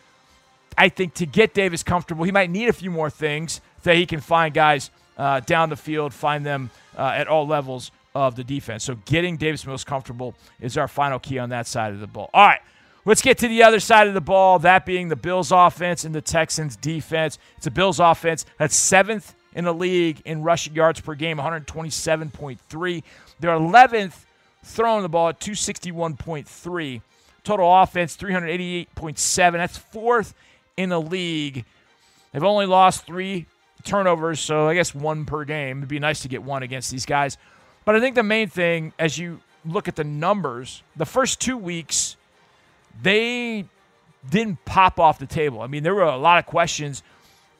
I 0.77 0.89
think 0.89 1.13
to 1.15 1.25
get 1.25 1.53
Davis 1.53 1.83
comfortable, 1.83 2.23
he 2.23 2.31
might 2.31 2.49
need 2.49 2.67
a 2.67 2.73
few 2.73 2.91
more 2.91 3.09
things 3.09 3.61
that 3.83 3.95
he 3.95 4.05
can 4.05 4.19
find 4.19 4.53
guys 4.53 4.89
uh, 5.17 5.39
down 5.41 5.69
the 5.69 5.75
field, 5.75 6.13
find 6.13 6.45
them 6.45 6.71
uh, 6.97 7.13
at 7.15 7.27
all 7.27 7.45
levels 7.45 7.91
of 8.15 8.35
the 8.35 8.43
defense. 8.43 8.83
So 8.83 8.95
getting 9.05 9.37
Davis 9.37 9.65
most 9.65 9.85
comfortable 9.85 10.35
is 10.59 10.77
our 10.77 10.87
final 10.87 11.19
key 11.19 11.39
on 11.39 11.49
that 11.49 11.67
side 11.67 11.93
of 11.93 11.99
the 11.99 12.07
ball. 12.07 12.29
All 12.33 12.47
right. 12.47 12.61
Let's 13.03 13.21
get 13.21 13.39
to 13.39 13.47
the 13.47 13.63
other 13.63 13.79
side 13.79 14.07
of 14.07 14.13
the 14.13 14.21
ball, 14.21 14.59
that 14.59 14.85
being 14.85 15.07
the 15.07 15.15
Bills 15.15 15.51
offense 15.51 16.03
and 16.03 16.13
the 16.13 16.21
Texans 16.21 16.75
defense. 16.75 17.39
It's 17.57 17.65
a 17.65 17.71
Bills 17.71 17.99
offense 17.99 18.45
that's 18.59 18.75
seventh 18.75 19.33
in 19.53 19.65
the 19.65 19.73
league 19.73 20.21
in 20.25 20.43
rushing 20.43 20.75
yards 20.75 21.01
per 21.01 21.15
game, 21.15 21.37
127.3. 21.37 23.03
They're 23.39 23.51
11th 23.51 24.25
throwing 24.63 25.03
the 25.03 25.09
ball 25.09 25.29
at 25.29 25.39
261.3. 25.39 27.01
Total 27.43 27.81
offense, 27.81 28.15
388.7. 28.17 29.51
That's 29.53 29.77
fourth 29.77 30.33
in 30.77 30.89
the 30.89 31.01
league. 31.01 31.65
They've 32.31 32.43
only 32.43 32.67
lost 32.67 33.05
three 33.05 33.47
turnovers, 33.83 34.39
so 34.39 34.67
I 34.67 34.75
guess 34.75 34.93
one 34.93 35.25
per 35.25 35.43
game. 35.43 35.79
It'd 35.79 35.89
be 35.89 35.99
nice 35.99 36.21
to 36.21 36.27
get 36.27 36.43
one 36.43 36.63
against 36.63 36.91
these 36.91 37.05
guys. 37.05 37.37
But 37.83 37.95
I 37.95 37.99
think 37.99 38.15
the 38.15 38.23
main 38.23 38.47
thing, 38.47 38.93
as 38.99 39.17
you 39.17 39.41
look 39.65 39.87
at 39.87 39.95
the 39.95 40.03
numbers, 40.03 40.83
the 40.95 41.05
first 41.05 41.41
two 41.41 41.57
weeks, 41.57 42.15
they 43.01 43.65
didn't 44.29 44.63
pop 44.65 44.99
off 44.99 45.17
the 45.17 45.25
table. 45.25 45.61
I 45.61 45.67
mean, 45.67 45.83
there 45.83 45.95
were 45.95 46.03
a 46.03 46.17
lot 46.17 46.37
of 46.37 46.45
questions. 46.45 47.01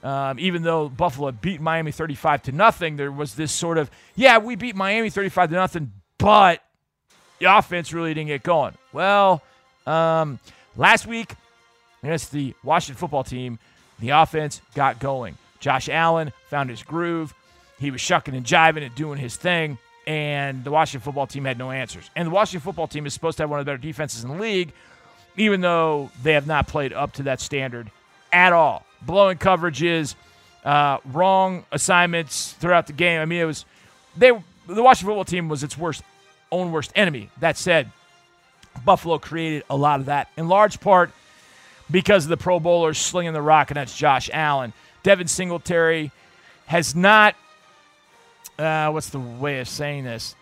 Um, 0.04 0.39
even 0.39 0.64
though 0.64 0.89
Buffalo 0.89 1.32
beat 1.32 1.62
Miami 1.62 1.91
35 1.91 2.43
to 2.43 2.52
nothing, 2.52 2.95
there 2.97 3.12
was 3.12 3.36
this 3.36 3.52
sort 3.52 3.78
of, 3.78 3.91
yeah, 4.16 4.39
we 4.39 4.56
beat 4.56 4.76
Miami 4.76 5.10
35 5.10 5.49
to 5.49 5.56
nothing, 5.56 5.91
but 6.18 6.64
the 7.39 7.45
offense 7.45 7.93
really 7.93 8.14
didn't 8.14 8.28
get 8.28 8.43
going. 8.43 8.74
Well, 8.93 9.43
um, 9.86 10.39
last 10.76 11.06
week 11.06 11.36
against 12.02 12.32
the 12.32 12.56
Washington 12.64 12.99
football 12.99 13.24
team, 13.24 13.60
the 13.99 14.10
offense 14.10 14.62
got 14.74 14.99
going. 14.99 15.38
Josh 15.60 15.88
Allen 15.88 16.34
found 16.49 16.70
his 16.70 16.82
groove. 16.82 17.34
He 17.80 17.91
was 17.91 18.02
shucking 18.02 18.36
and 18.36 18.45
jiving 18.45 18.84
and 18.84 18.93
doing 18.95 19.20
his 19.20 19.36
thing, 19.36 19.78
and 20.08 20.64
the 20.64 20.72
Washington 20.72 21.04
football 21.04 21.28
team 21.28 21.45
had 21.45 21.58
no 21.58 21.72
answers. 21.72 22.10
And 22.16 22.28
the 22.28 22.32
Washington 22.32 22.62
football 22.62 22.88
team 22.88 23.06
is 23.06 23.14
supposed 23.14 23.38
to 23.38 23.43
have 23.43 23.49
one 23.49 23.60
of 23.60 23.66
the 23.66 23.72
better 23.72 23.82
defenses 23.82 24.24
in 24.24 24.32
the 24.32 24.38
league, 24.41 24.74
even 25.38 25.62
though 25.62 26.10
they 26.24 26.34
have 26.34 26.47
not 26.47 26.68
played 26.68 26.93
up 26.93 27.14
to 27.14 27.24
that 27.24 27.39
standard 27.39 27.91
at 28.32 28.54
all. 28.54 28.86
Blowing 29.02 29.38
coverages, 29.38 30.16
uh, 30.64 30.99
wrong 31.06 31.66
assignments 31.72 32.54
throughout 32.54 32.88
the 32.88 32.93
game. 32.93 33.20
I 33.20 33.26
mean, 33.26 33.41
it 33.41 33.45
was 33.45 33.66
they. 34.18 34.32
The 34.68 34.84
Washington 34.84 35.08
football 35.08 35.26
team 35.26 35.49
was 35.49 35.64
its 35.64 35.78
worst, 35.78 36.04
own 36.52 36.72
worst 36.72 36.91
enemy. 36.95 37.30
That 37.39 37.58
said, 37.58 37.91
Buffalo 38.86 39.18
created 39.18 39.64
a 39.70 39.76
lot 39.76 39.99
of 39.99 40.06
that 40.06 40.30
in 40.38 40.47
large 40.47 40.80
part 40.80 41.12
because 41.89 42.26
of 42.26 42.30
the 42.30 42.38
Pro 42.38 42.60
Bowlers 42.60 42.97
slinging 42.97 43.34
the 43.34 43.41
rock, 43.41 43.72
and 43.72 43.78
that's 43.78 43.97
Josh 43.97 44.30
Allen. 44.32 44.74
Devin 45.04 45.28
Singletary 45.28 46.12
has 46.68 46.95
not. 46.95 47.36
Uh, 48.58 48.91
what's 48.91 49.10
the 49.10 49.20
way 49.20 49.60
of 49.60 49.68
saying 49.68 50.04
this? 50.04 50.36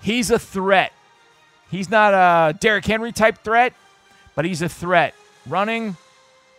He's 0.00 0.30
a 0.30 0.38
threat. 0.38 0.92
He's 1.70 1.90
not 1.90 2.14
a 2.14 2.56
Derrick 2.58 2.86
Henry 2.86 3.12
type 3.12 3.42
threat, 3.42 3.74
but 4.34 4.44
he's 4.44 4.62
a 4.62 4.68
threat. 4.68 5.14
Running, 5.46 5.96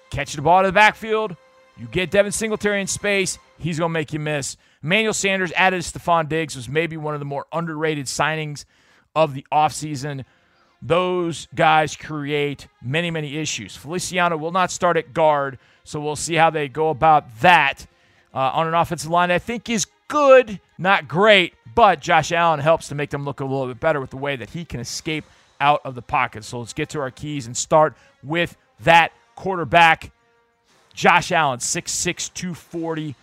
catching 0.09 0.37
the 0.37 0.41
ball 0.41 0.61
to 0.61 0.67
the 0.67 0.73
backfield. 0.73 1.35
You 1.77 1.87
get 1.87 2.11
Devin 2.11 2.31
Singletary 2.31 2.81
in 2.81 2.87
space, 2.87 3.39
he's 3.57 3.79
going 3.79 3.89
to 3.89 3.93
make 3.93 4.11
you 4.11 4.19
miss. 4.19 4.57
Emmanuel 4.83 5.13
Sanders 5.13 5.51
added 5.55 5.81
Stefon 5.81 6.27
Diggs 6.27 6.55
was 6.55 6.67
maybe 6.69 6.97
one 6.97 7.13
of 7.13 7.19
the 7.19 7.25
more 7.25 7.45
underrated 7.51 8.05
signings 8.05 8.65
of 9.15 9.33
the 9.33 9.45
offseason. 9.51 10.25
Those 10.81 11.47
guys 11.53 11.95
create 11.95 12.67
many, 12.81 13.11
many 13.11 13.37
issues. 13.37 13.75
Feliciano 13.75 14.37
will 14.37 14.51
not 14.51 14.71
start 14.71 14.97
at 14.97 15.13
guard, 15.13 15.57
so 15.83 15.99
we'll 15.99 16.15
see 16.15 16.35
how 16.35 16.49
they 16.49 16.69
go 16.69 16.89
about 16.89 17.39
that 17.41 17.85
uh, 18.33 18.37
on 18.37 18.67
an 18.67 18.73
offensive 18.73 19.09
line. 19.09 19.31
I 19.31 19.39
think 19.39 19.69
is 19.69 19.85
good, 20.07 20.59
not 20.77 21.07
great, 21.07 21.53
but 21.75 21.99
Josh 21.99 22.31
Allen 22.31 22.59
helps 22.59 22.87
to 22.89 22.95
make 22.95 23.09
them 23.09 23.25
look 23.25 23.41
a 23.41 23.45
little 23.45 23.67
bit 23.67 23.79
better 23.79 23.99
with 23.99 24.09
the 24.09 24.17
way 24.17 24.35
that 24.37 24.51
he 24.51 24.63
can 24.63 24.79
escape 24.79 25.25
out 25.59 25.81
of 25.83 25.95
the 25.95 26.01
pocket. 26.01 26.45
So 26.45 26.59
let's 26.59 26.73
get 26.73 26.89
to 26.89 26.99
our 27.01 27.11
keys 27.11 27.45
and 27.45 27.55
start 27.55 27.95
with 28.23 28.55
that 28.81 29.11
quarterback, 29.39 30.11
Josh 30.93 31.31
Allen, 31.31 31.59
6'6, 31.59 32.33
240. 32.33 33.15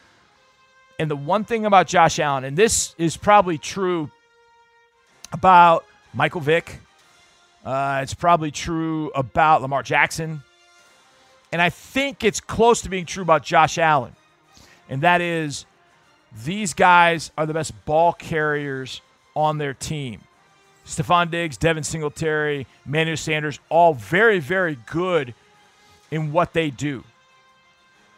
And 0.99 1.11
the 1.11 1.17
one 1.17 1.45
thing 1.45 1.67
about 1.67 1.87
Josh 1.87 2.19
Allen, 2.19 2.45
and 2.45 2.57
this 2.57 2.95
is 2.97 3.19
probably 3.19 3.59
true 3.59 4.11
about 5.31 5.85
Michael 6.15 6.41
Vick, 6.41 6.81
uh, 7.67 8.01
it's 8.03 8.15
probably 8.15 8.51
true 8.51 9.11
about 9.15 9.61
Lamar 9.61 9.83
Jackson, 9.83 10.43
and 11.53 11.61
I 11.61 11.69
think 11.69 12.25
it's 12.25 12.41
close 12.41 12.81
to 12.83 12.89
being 12.89 13.05
true 13.05 13.23
about 13.23 13.43
Josh 13.43 13.77
Allen, 13.77 14.17
and 14.89 15.03
that 15.03 15.21
is 15.21 15.67
these 16.45 16.73
guys 16.73 17.31
are 17.37 17.45
the 17.45 17.53
best 17.53 17.73
ball 17.85 18.15
carriers 18.15 19.03
on 19.35 19.59
their 19.59 19.75
team. 19.75 20.23
Stefon 20.87 21.31
Diggs, 21.31 21.59
Devin 21.59 21.83
Singletary, 21.83 22.67
Manuel 22.87 23.19
Sanders, 23.19 23.59
all 23.69 23.93
very, 23.93 24.39
very 24.39 24.79
good 24.87 25.35
in 26.11 26.33
what 26.33 26.53
they 26.53 26.71
do. 26.71 27.05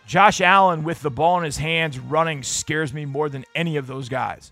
Josh 0.07 0.41
Allen 0.41 0.85
with 0.85 1.03
the 1.03 1.11
ball 1.11 1.39
in 1.39 1.45
his 1.45 1.59
hands 1.59 1.99
running 1.99 2.43
scares 2.43 2.95
me 2.95 3.05
more 3.05 3.29
than 3.29 3.45
any 3.55 3.77
of 3.77 3.87
those 3.87 4.09
guys. 4.09 4.51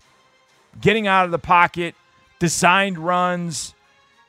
Getting 0.79 1.07
out 1.07 1.25
of 1.25 1.31
the 1.31 1.39
pocket, 1.39 1.95
designed 2.39 2.99
runs, 2.99 3.73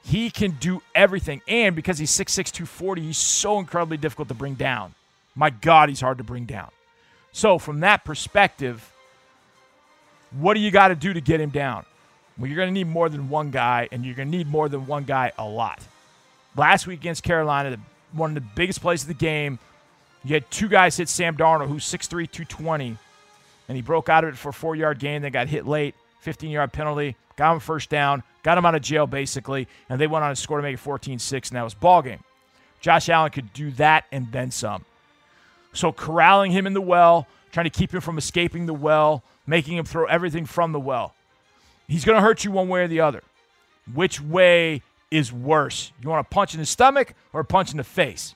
he 0.02 0.30
can 0.30 0.52
do 0.52 0.80
everything. 0.94 1.42
And 1.46 1.76
because 1.76 1.98
he's 1.98 2.11
6'6, 2.11 2.50
240, 2.50 3.02
he's 3.02 3.18
so 3.18 3.59
incredibly 3.59 3.98
difficult 3.98 4.28
to 4.28 4.34
bring 4.34 4.54
down. 4.54 4.94
My 5.34 5.50
God, 5.50 5.90
he's 5.90 6.00
hard 6.00 6.18
to 6.18 6.24
bring 6.24 6.46
down. 6.46 6.70
So, 7.32 7.59
from 7.59 7.80
that 7.80 8.04
perspective, 8.04 8.90
what 10.30 10.54
do 10.54 10.61
you 10.61 10.70
got 10.70 10.88
to 10.88 10.94
do 10.94 11.12
to 11.12 11.20
get 11.20 11.40
him 11.40 11.50
down? 11.50 11.84
Well, 12.38 12.48
you're 12.48 12.56
going 12.56 12.68
to 12.68 12.72
need 12.72 12.88
more 12.88 13.09
than 13.09 13.28
one 13.28 13.50
guy, 13.50 13.88
and 13.92 14.04
you're 14.04 14.14
going 14.14 14.30
to 14.30 14.36
need 14.36 14.46
more 14.46 14.68
than 14.68 14.86
one 14.86 15.04
guy 15.04 15.32
a 15.36 15.44
lot. 15.44 15.82
Last 16.56 16.86
week 16.86 17.00
against 17.00 17.22
Carolina, 17.22 17.76
one 18.12 18.30
of 18.30 18.34
the 18.34 18.48
biggest 18.54 18.80
plays 18.80 19.02
of 19.02 19.09
the 19.09 19.14
game, 19.14 19.59
you 20.24 20.34
had 20.34 20.50
two 20.50 20.68
guys 20.68 20.96
hit 20.96 21.09
Sam 21.09 21.36
Darnold, 21.36 21.68
who's 21.68 21.84
6'3, 21.84 22.09
220, 22.09 22.96
and 23.68 23.76
he 23.76 23.82
broke 23.82 24.09
out 24.09 24.24
of 24.24 24.30
it 24.34 24.36
for 24.36 24.50
a 24.50 24.52
four 24.52 24.74
yard 24.74 24.98
gain, 24.98 25.22
then 25.22 25.32
got 25.32 25.48
hit 25.48 25.66
late, 25.66 25.94
15 26.20 26.50
yard 26.50 26.72
penalty, 26.72 27.16
got 27.36 27.54
him 27.54 27.61
first 27.61 27.90
down, 27.90 28.22
got 28.42 28.59
him 28.59 28.66
out 28.66 28.74
of 28.74 28.82
jail 28.82 29.06
basically, 29.06 29.68
and 29.88 30.00
they 30.00 30.06
went 30.06 30.24
on 30.24 30.30
to 30.30 30.36
score 30.36 30.59
to 30.59 30.62
make 30.62 30.74
it 30.74 30.80
14 30.80 31.18
6, 31.18 31.50
and 31.50 31.56
that 31.56 31.62
was 31.62 31.74
ball 31.74 32.02
game. 32.02 32.20
Josh 32.80 33.09
Allen 33.09 33.30
could 33.30 33.52
do 33.52 33.70
that 33.72 34.04
and 34.12 34.30
then 34.32 34.50
some. 34.50 34.84
So 35.72 35.92
corralling 35.92 36.52
him 36.52 36.66
in 36.66 36.74
the 36.74 36.80
well, 36.80 37.26
trying 37.52 37.64
to 37.64 37.70
keep 37.70 37.92
him 37.92 38.00
from 38.00 38.18
escaping 38.18 38.66
the 38.66 38.74
well, 38.74 39.22
making 39.46 39.76
him 39.76 39.84
throw 39.84 40.06
everything 40.06 40.46
from 40.46 40.72
the 40.72 40.80
well. 40.80 41.14
He's 41.86 42.04
going 42.04 42.16
to 42.16 42.22
hurt 42.22 42.44
you 42.44 42.50
one 42.50 42.68
way 42.68 42.82
or 42.82 42.88
the 42.88 43.00
other. 43.00 43.22
Which 43.92 44.20
way 44.20 44.82
is 45.11 45.32
worse? 45.32 45.92
You 46.02 46.11
want 46.11 46.26
a 46.26 46.28
punch 46.28 46.54
in 46.54 46.61
the 46.61 46.66
stomach 46.66 47.14
or 47.32 47.40
a 47.40 47.44
punch 47.44 47.70
in 47.70 47.76
the 47.76 47.84
face? 47.84 48.34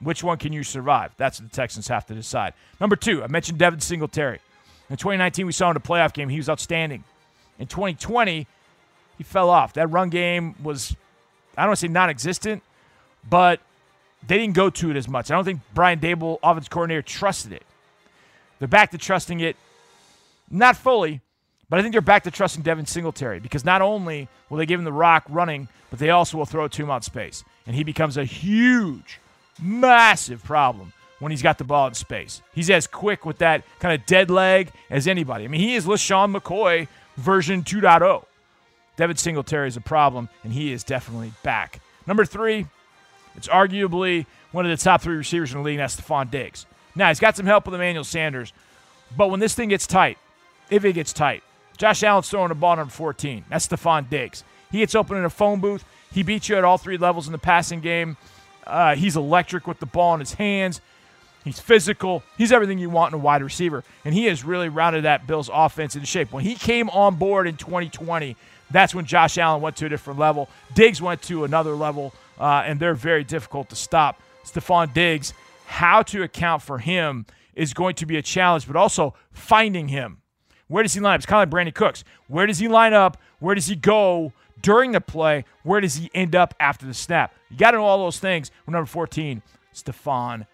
Which 0.00 0.22
one 0.22 0.38
can 0.38 0.52
you 0.52 0.62
survive? 0.62 1.12
That's 1.16 1.40
what 1.40 1.50
the 1.50 1.56
Texans 1.56 1.88
have 1.88 2.06
to 2.06 2.14
decide. 2.14 2.52
Number 2.80 2.96
two, 2.96 3.22
I 3.22 3.28
mentioned 3.28 3.58
Devin 3.58 3.80
Singletary. 3.80 4.40
In 4.90 4.96
2019, 4.96 5.46
we 5.46 5.52
saw 5.52 5.66
him 5.66 5.72
in 5.72 5.76
a 5.78 5.80
playoff 5.80 6.12
game, 6.12 6.28
he 6.28 6.36
was 6.36 6.48
outstanding. 6.48 7.02
In 7.58 7.66
2020, 7.66 8.46
he 9.18 9.24
fell 9.24 9.50
off. 9.50 9.72
That 9.72 9.88
run 9.88 10.10
game 10.10 10.54
was, 10.62 10.94
I 11.56 11.62
don't 11.62 11.70
want 11.70 11.78
to 11.78 11.86
say 11.86 11.88
non 11.88 12.10
existent, 12.10 12.62
but 13.28 13.60
they 14.26 14.38
didn't 14.38 14.54
go 14.54 14.70
to 14.70 14.90
it 14.90 14.96
as 14.96 15.08
much. 15.08 15.30
I 15.30 15.34
don't 15.34 15.44
think 15.44 15.60
Brian 15.74 15.98
Daboll, 15.98 16.38
offense 16.42 16.68
coordinator, 16.68 17.02
trusted 17.02 17.52
it. 17.52 17.62
They're 18.58 18.68
back 18.68 18.90
to 18.92 18.98
trusting 18.98 19.40
it, 19.40 19.56
not 20.50 20.76
fully, 20.76 21.20
but 21.68 21.78
I 21.78 21.82
think 21.82 21.92
they're 21.92 22.00
back 22.00 22.24
to 22.24 22.30
trusting 22.30 22.62
Devin 22.62 22.86
Singletary 22.86 23.40
because 23.40 23.64
not 23.64 23.82
only 23.82 24.28
will 24.48 24.58
they 24.58 24.66
give 24.66 24.78
him 24.78 24.84
the 24.84 24.92
rock 24.92 25.24
running, 25.28 25.68
but 25.90 25.98
they 25.98 26.10
also 26.10 26.38
will 26.38 26.46
throw 26.46 26.68
to 26.68 26.82
him 26.82 26.90
out 26.90 27.04
space. 27.04 27.44
And 27.66 27.74
he 27.74 27.84
becomes 27.84 28.16
a 28.16 28.24
huge, 28.24 29.20
massive 29.60 30.42
problem 30.44 30.92
when 31.18 31.32
he's 31.32 31.42
got 31.42 31.58
the 31.58 31.64
ball 31.64 31.88
in 31.88 31.94
space. 31.94 32.42
He's 32.54 32.70
as 32.70 32.86
quick 32.86 33.24
with 33.24 33.38
that 33.38 33.64
kind 33.80 33.98
of 33.98 34.06
dead 34.06 34.30
leg 34.30 34.70
as 34.90 35.08
anybody. 35.08 35.44
I 35.44 35.48
mean, 35.48 35.60
he 35.60 35.74
is 35.74 35.86
LeSean 35.86 36.36
McCoy 36.36 36.88
version 37.16 37.62
2.0. 37.62 38.24
Devin 38.96 39.16
Singletary 39.16 39.68
is 39.68 39.76
a 39.76 39.80
problem, 39.80 40.28
and 40.42 40.52
he 40.52 40.72
is 40.72 40.84
definitely 40.84 41.32
back. 41.42 41.80
Number 42.06 42.24
three, 42.24 42.66
it's 43.34 43.48
arguably 43.48 44.26
one 44.52 44.64
of 44.64 44.76
the 44.76 44.82
top 44.82 45.02
three 45.02 45.16
receivers 45.16 45.52
in 45.52 45.58
the 45.58 45.64
league, 45.64 45.78
that's 45.78 45.96
Stefon 45.96 46.30
Diggs. 46.30 46.66
Now, 46.94 47.08
he's 47.08 47.20
got 47.20 47.36
some 47.36 47.44
help 47.44 47.66
with 47.66 47.74
Emmanuel 47.74 48.04
Sanders, 48.04 48.52
but 49.16 49.30
when 49.30 49.40
this 49.40 49.54
thing 49.54 49.68
gets 49.68 49.86
tight, 49.86 50.16
if 50.70 50.84
it 50.84 50.94
gets 50.94 51.12
tight, 51.12 51.42
Josh 51.76 52.02
Allen's 52.02 52.28
throwing 52.28 52.48
the 52.48 52.54
ball 52.54 52.76
number 52.76 52.90
14. 52.90 53.44
That's 53.48 53.68
Stefon 53.68 54.08
Diggs. 54.08 54.44
He 54.70 54.78
gets 54.78 54.94
open 54.94 55.16
in 55.16 55.24
a 55.24 55.30
phone 55.30 55.60
booth. 55.60 55.84
He 56.12 56.22
beats 56.22 56.48
you 56.48 56.56
at 56.56 56.64
all 56.64 56.78
three 56.78 56.96
levels 56.96 57.26
in 57.26 57.32
the 57.32 57.38
passing 57.38 57.80
game. 57.80 58.16
Uh, 58.66 58.96
he's 58.96 59.16
electric 59.16 59.66
with 59.66 59.78
the 59.78 59.86
ball 59.86 60.14
in 60.14 60.20
his 60.20 60.34
hands. 60.34 60.80
He's 61.44 61.60
physical. 61.60 62.24
He's 62.36 62.50
everything 62.50 62.78
you 62.78 62.90
want 62.90 63.14
in 63.14 63.20
a 63.20 63.22
wide 63.22 63.42
receiver. 63.42 63.84
And 64.04 64.12
he 64.12 64.24
has 64.24 64.42
really 64.42 64.68
rounded 64.68 65.04
that 65.04 65.28
Bills 65.28 65.48
offense 65.52 65.94
into 65.94 66.06
shape. 66.06 66.32
When 66.32 66.42
he 66.42 66.56
came 66.56 66.90
on 66.90 67.16
board 67.16 67.46
in 67.46 67.56
2020, 67.56 68.36
that's 68.70 68.94
when 68.94 69.04
Josh 69.04 69.38
Allen 69.38 69.62
went 69.62 69.76
to 69.76 69.86
a 69.86 69.88
different 69.88 70.18
level. 70.18 70.48
Diggs 70.74 71.00
went 71.00 71.22
to 71.22 71.44
another 71.44 71.76
level, 71.76 72.12
uh, 72.40 72.64
and 72.66 72.80
they're 72.80 72.94
very 72.94 73.22
difficult 73.22 73.68
to 73.68 73.76
stop. 73.76 74.20
Stefon 74.44 74.92
Diggs, 74.92 75.34
how 75.66 76.02
to 76.02 76.24
account 76.24 76.62
for 76.62 76.78
him 76.78 77.26
is 77.54 77.72
going 77.72 77.94
to 77.96 78.06
be 78.06 78.16
a 78.16 78.22
challenge, 78.22 78.66
but 78.66 78.74
also 78.74 79.14
finding 79.32 79.88
him. 79.88 80.18
Where 80.68 80.82
does 80.82 80.94
he 80.94 81.00
line 81.00 81.14
up? 81.14 81.20
It's 81.20 81.26
kind 81.26 81.42
of 81.42 81.52
like 81.52 81.66
Brandin 81.66 81.74
Cooks. 81.74 82.04
Where 82.28 82.46
does 82.46 82.58
he 82.58 82.68
line 82.68 82.92
up? 82.92 83.18
Where 83.38 83.54
does 83.54 83.66
he 83.66 83.76
go 83.76 84.32
during 84.62 84.92
the 84.92 85.00
play? 85.00 85.44
Where 85.62 85.80
does 85.80 85.94
he 85.94 86.10
end 86.14 86.34
up 86.34 86.54
after 86.58 86.86
the 86.86 86.94
snap? 86.94 87.34
You 87.50 87.56
got 87.56 87.72
to 87.72 87.78
know 87.78 87.84
all 87.84 87.98
those 87.98 88.18
things. 88.18 88.50
With 88.64 88.72
number 88.72 88.86
14, 88.86 89.42
Stefon 89.74 90.46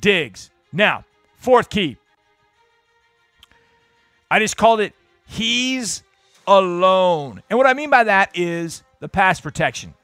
Diggs. 0.00 0.50
Now, 0.72 1.04
fourth 1.36 1.70
key. 1.70 1.96
I 4.30 4.38
just 4.38 4.56
called 4.56 4.80
it 4.80 4.94
he's 5.26 6.02
alone. 6.46 7.42
And 7.50 7.58
what 7.58 7.66
I 7.66 7.74
mean 7.74 7.90
by 7.90 8.04
that 8.04 8.36
is 8.36 8.82
the 9.00 9.08
pass 9.08 9.40
protection. 9.40 9.94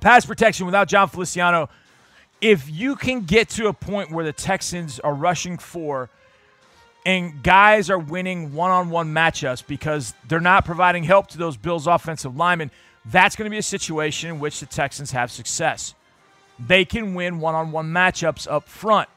Pass 0.00 0.24
protection 0.24 0.66
without 0.66 0.88
Jon 0.88 1.08
Feliciano, 1.08 1.68
if 2.40 2.70
you 2.70 2.96
can 2.96 3.22
get 3.22 3.48
to 3.50 3.68
a 3.68 3.72
point 3.72 4.10
where 4.10 4.24
the 4.24 4.32
Texans 4.32 4.98
are 5.00 5.14
rushing 5.14 5.58
for 5.58 6.10
and 7.04 7.42
guys 7.42 7.90
are 7.90 7.98
winning 7.98 8.54
one-on-one 8.54 9.12
matchups 9.12 9.66
because 9.66 10.14
they're 10.28 10.40
not 10.40 10.64
providing 10.64 11.04
help 11.04 11.28
to 11.28 11.38
those 11.38 11.56
Bills 11.56 11.86
offensive 11.86 12.36
linemen, 12.36 12.70
that's 13.06 13.34
going 13.34 13.46
to 13.46 13.50
be 13.50 13.58
a 13.58 13.62
situation 13.62 14.30
in 14.30 14.38
which 14.38 14.60
the 14.60 14.66
Texans 14.66 15.10
have 15.10 15.30
success. 15.30 15.94
They 16.58 16.84
can 16.84 17.14
win 17.14 17.40
one-on-one 17.40 17.86
matchups 17.86 18.50
up 18.50 18.68
front. 18.68 19.08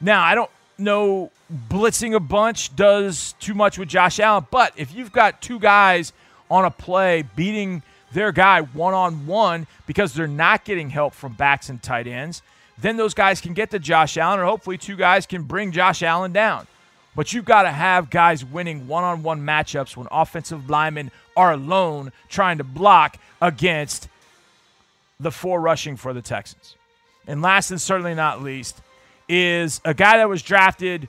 Now, 0.00 0.22
I 0.22 0.34
don't 0.34 0.50
know 0.76 1.30
blitzing 1.70 2.14
a 2.14 2.20
bunch 2.20 2.74
does 2.76 3.34
too 3.38 3.54
much 3.54 3.78
with 3.78 3.88
Josh 3.88 4.20
Allen, 4.20 4.46
but 4.50 4.72
if 4.76 4.94
you've 4.94 5.12
got 5.12 5.40
two 5.40 5.58
guys 5.58 6.12
on 6.50 6.64
a 6.64 6.70
play 6.70 7.24
beating 7.34 7.82
their 8.12 8.32
guy 8.32 8.60
one-on-one 8.60 9.66
because 9.86 10.12
they're 10.12 10.26
not 10.26 10.64
getting 10.64 10.90
help 10.90 11.14
from 11.14 11.32
backs 11.32 11.70
and 11.70 11.82
tight 11.82 12.06
ends, 12.06 12.42
then 12.82 12.96
those 12.96 13.14
guys 13.14 13.40
can 13.40 13.54
get 13.54 13.70
to 13.70 13.78
Josh 13.78 14.16
Allen, 14.16 14.40
or 14.40 14.44
hopefully 14.44 14.76
two 14.76 14.96
guys 14.96 15.26
can 15.26 15.44
bring 15.44 15.72
Josh 15.72 16.02
Allen 16.02 16.32
down. 16.32 16.66
But 17.14 17.32
you've 17.32 17.44
got 17.44 17.62
to 17.62 17.70
have 17.70 18.10
guys 18.10 18.44
winning 18.44 18.88
one 18.88 19.04
on 19.04 19.22
one 19.22 19.42
matchups 19.42 19.96
when 19.96 20.08
offensive 20.10 20.70
linemen 20.70 21.10
are 21.36 21.52
alone 21.52 22.12
trying 22.28 22.58
to 22.58 22.64
block 22.64 23.18
against 23.40 24.08
the 25.20 25.30
four 25.30 25.60
rushing 25.60 25.96
for 25.96 26.12
the 26.12 26.22
Texans. 26.22 26.76
And 27.26 27.42
last 27.42 27.70
and 27.70 27.80
certainly 27.80 28.14
not 28.14 28.42
least 28.42 28.80
is 29.28 29.80
a 29.84 29.94
guy 29.94 30.16
that 30.16 30.28
was 30.28 30.42
drafted 30.42 31.08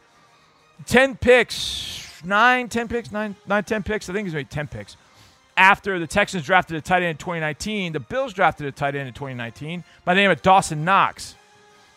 10 0.85 1.15
picks, 1.15 2.21
9, 2.23 2.69
10 2.69 2.87
picks, 2.87 3.11
9, 3.11 3.35
9 3.47 3.63
10 3.63 3.83
picks. 3.83 4.09
I 4.09 4.13
think 4.13 4.27
he's 4.27 4.35
made 4.35 4.49
10 4.49 4.67
picks. 4.67 4.97
After 5.55 5.99
the 5.99 6.07
Texans 6.07 6.43
drafted 6.45 6.77
a 6.77 6.81
tight 6.81 7.03
end 7.03 7.11
in 7.11 7.17
2019, 7.17 7.93
the 7.93 7.99
Bills 7.99 8.33
drafted 8.33 8.67
a 8.67 8.71
tight 8.71 8.95
end 8.95 9.07
in 9.07 9.13
2019 9.13 9.83
by 10.03 10.13
the 10.13 10.21
name 10.21 10.31
of 10.31 10.41
Dawson 10.41 10.83
Knox 10.83 11.35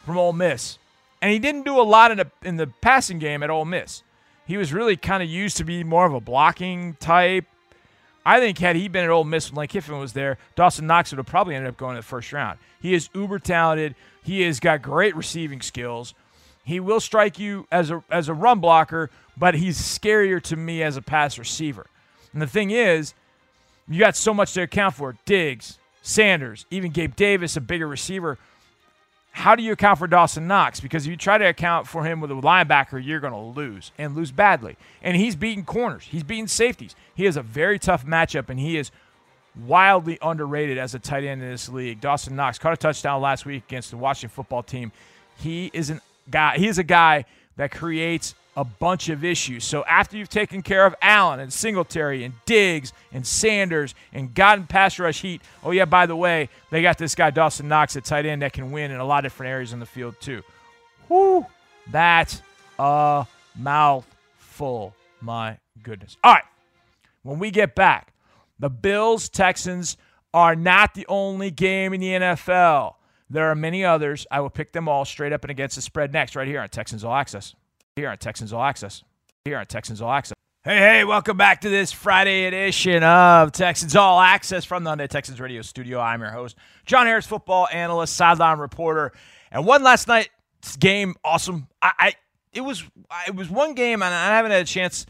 from 0.06 0.16
Ole 0.16 0.32
Miss. 0.32 0.78
And 1.20 1.32
he 1.32 1.38
didn't 1.40 1.64
do 1.64 1.80
a 1.80 1.82
lot 1.82 2.12
in 2.12 2.18
the, 2.18 2.30
in 2.44 2.56
the 2.56 2.68
passing 2.68 3.18
game 3.18 3.42
at 3.42 3.50
Ole 3.50 3.64
Miss. 3.64 4.04
He 4.46 4.56
was 4.56 4.72
really 4.72 4.96
kind 4.96 5.22
of 5.22 5.28
used 5.28 5.56
to 5.56 5.64
be 5.64 5.82
more 5.82 6.06
of 6.06 6.14
a 6.14 6.20
blocking 6.20 6.94
type. 7.00 7.44
I 8.24 8.38
think 8.38 8.58
had 8.58 8.76
he 8.76 8.86
been 8.86 9.04
at 9.04 9.10
Ole 9.10 9.24
Miss 9.24 9.50
when 9.50 9.58
Lane 9.58 9.68
Kiffin 9.68 9.98
was 9.98 10.12
there, 10.12 10.38
Dawson 10.54 10.86
Knox 10.86 11.10
would 11.10 11.18
have 11.18 11.26
probably 11.26 11.56
ended 11.56 11.68
up 11.68 11.76
going 11.76 11.92
in 11.92 11.96
the 11.96 12.02
first 12.02 12.32
round. 12.32 12.58
He 12.80 12.94
is 12.94 13.08
uber 13.14 13.40
talented. 13.40 13.96
He 14.22 14.42
has 14.42 14.60
got 14.60 14.82
great 14.82 15.16
receiving 15.16 15.60
skills. 15.60 16.14
He 16.64 16.78
will 16.78 17.00
strike 17.00 17.38
you 17.38 17.66
as 17.70 17.90
a 17.90 18.02
as 18.10 18.28
a 18.28 18.34
run 18.34 18.60
blocker, 18.60 19.10
but 19.36 19.54
he's 19.54 19.78
scarier 19.78 20.42
to 20.42 20.56
me 20.56 20.82
as 20.82 20.96
a 20.96 21.02
pass 21.02 21.38
receiver. 21.38 21.86
And 22.32 22.42
the 22.42 22.46
thing 22.46 22.70
is, 22.70 23.14
you 23.88 24.00
got 24.00 24.16
so 24.16 24.34
much 24.34 24.52
to 24.54 24.62
account 24.62 24.94
for. 24.94 25.16
Diggs, 25.24 25.78
Sanders, 26.02 26.66
even 26.70 26.90
Gabe 26.90 27.14
Davis, 27.14 27.56
a 27.56 27.60
bigger 27.60 27.86
receiver 27.86 28.38
how 29.36 29.54
do 29.54 29.62
you 29.62 29.72
account 29.72 29.98
for 29.98 30.06
Dawson 30.06 30.46
Knox? 30.46 30.80
Because 30.80 31.04
if 31.04 31.10
you 31.10 31.16
try 31.16 31.36
to 31.36 31.44
account 31.44 31.86
for 31.86 32.04
him 32.04 32.22
with 32.22 32.30
a 32.30 32.34
linebacker, 32.34 33.04
you're 33.04 33.20
going 33.20 33.34
to 33.34 33.38
lose 33.38 33.92
and 33.98 34.16
lose 34.16 34.32
badly. 34.32 34.78
And 35.02 35.14
he's 35.14 35.36
beating 35.36 35.62
corners, 35.62 36.04
he's 36.04 36.22
beating 36.22 36.48
safeties. 36.48 36.96
He 37.14 37.26
has 37.26 37.36
a 37.36 37.42
very 37.42 37.78
tough 37.78 38.06
matchup, 38.06 38.48
and 38.48 38.58
he 38.58 38.78
is 38.78 38.90
wildly 39.54 40.18
underrated 40.22 40.78
as 40.78 40.94
a 40.94 40.98
tight 40.98 41.24
end 41.24 41.42
in 41.42 41.50
this 41.50 41.68
league. 41.68 42.00
Dawson 42.00 42.34
Knox 42.34 42.58
caught 42.58 42.72
a 42.72 42.78
touchdown 42.78 43.20
last 43.20 43.44
week 43.44 43.64
against 43.68 43.90
the 43.90 43.98
Washington 43.98 44.34
football 44.34 44.62
team. 44.62 44.90
He 45.36 45.70
is 45.74 45.90
a 45.90 46.00
guy. 46.30 46.56
He 46.56 46.66
is 46.66 46.78
a 46.78 46.84
guy 46.84 47.26
that 47.56 47.70
creates 47.70 48.34
a 48.56 48.64
bunch 48.64 49.10
of 49.10 49.22
issues. 49.22 49.64
So 49.64 49.84
after 49.84 50.16
you've 50.16 50.30
taken 50.30 50.62
care 50.62 50.86
of 50.86 50.94
Allen 51.02 51.40
and 51.40 51.52
Singletary 51.52 52.24
and 52.24 52.32
Diggs 52.46 52.92
and 53.12 53.26
Sanders 53.26 53.94
and 54.14 54.32
gotten 54.34 54.66
pass 54.66 54.98
rush 54.98 55.20
heat, 55.20 55.42
oh 55.62 55.72
yeah, 55.72 55.84
by 55.84 56.06
the 56.06 56.16
way, 56.16 56.48
they 56.70 56.80
got 56.80 56.96
this 56.96 57.14
guy 57.14 57.30
Dawson 57.30 57.68
Knox 57.68 57.96
at 57.96 58.04
tight 58.04 58.24
end 58.24 58.42
that 58.42 58.54
can 58.54 58.72
win 58.72 58.90
in 58.90 58.98
a 58.98 59.04
lot 59.04 59.18
of 59.18 59.32
different 59.32 59.50
areas 59.50 59.72
in 59.72 59.80
the 59.80 59.86
field 59.86 60.14
too. 60.20 60.42
Whoo, 61.08 61.44
that's 61.90 62.40
a 62.78 63.26
mouthful. 63.54 64.94
My 65.20 65.58
goodness. 65.82 66.16
All 66.24 66.32
right, 66.32 66.44
when 67.22 67.38
we 67.38 67.50
get 67.50 67.74
back, 67.74 68.12
The 68.58 68.70
Bills 68.70 69.28
Texans 69.28 69.98
are 70.32 70.56
not 70.56 70.94
the 70.94 71.06
only 71.08 71.50
game 71.50 71.92
in 71.92 72.00
the 72.00 72.08
NFL. 72.08 72.95
There 73.28 73.50
are 73.50 73.54
many 73.54 73.84
others. 73.84 74.26
I 74.30 74.40
will 74.40 74.50
pick 74.50 74.72
them 74.72 74.88
all 74.88 75.04
straight 75.04 75.32
up 75.32 75.42
and 75.42 75.50
against 75.50 75.76
the 75.76 75.82
spread 75.82 76.12
next, 76.12 76.36
right 76.36 76.46
here 76.46 76.60
on 76.60 76.68
Texans 76.68 77.02
All 77.02 77.14
Access. 77.14 77.54
Here 77.96 78.08
on 78.08 78.18
Texans 78.18 78.52
All 78.52 78.62
Access. 78.62 79.02
Here 79.44 79.58
on 79.58 79.66
Texans 79.66 80.00
All 80.00 80.12
Access. 80.12 80.36
Hey, 80.62 80.78
hey, 80.78 81.04
welcome 81.04 81.36
back 81.36 81.60
to 81.60 81.68
this 81.68 81.92
Friday 81.92 82.44
edition 82.44 83.02
of 83.02 83.52
Texans 83.52 83.96
All 83.96 84.20
Access 84.20 84.64
from 84.64 84.84
the 84.84 84.90
Hyundai 84.90 85.08
Texans 85.08 85.40
Radio 85.40 85.62
Studio. 85.62 86.00
I'm 86.00 86.20
your 86.20 86.30
host, 86.30 86.56
John 86.86 87.06
Harris, 87.06 87.26
football 87.26 87.68
analyst, 87.72 88.16
sideline 88.16 88.58
reporter. 88.58 89.12
And 89.50 89.64
one 89.64 89.82
last 89.82 90.08
night's 90.08 90.76
game, 90.78 91.14
awesome. 91.24 91.68
I, 91.82 91.92
I 91.98 92.12
it 92.52 92.62
was 92.62 92.84
it 93.26 93.34
was 93.34 93.50
one 93.50 93.74
game, 93.74 94.02
and 94.02 94.12
I 94.12 94.28
haven't 94.36 94.50
had 94.50 94.62
a 94.62 94.66
chance 94.66 95.06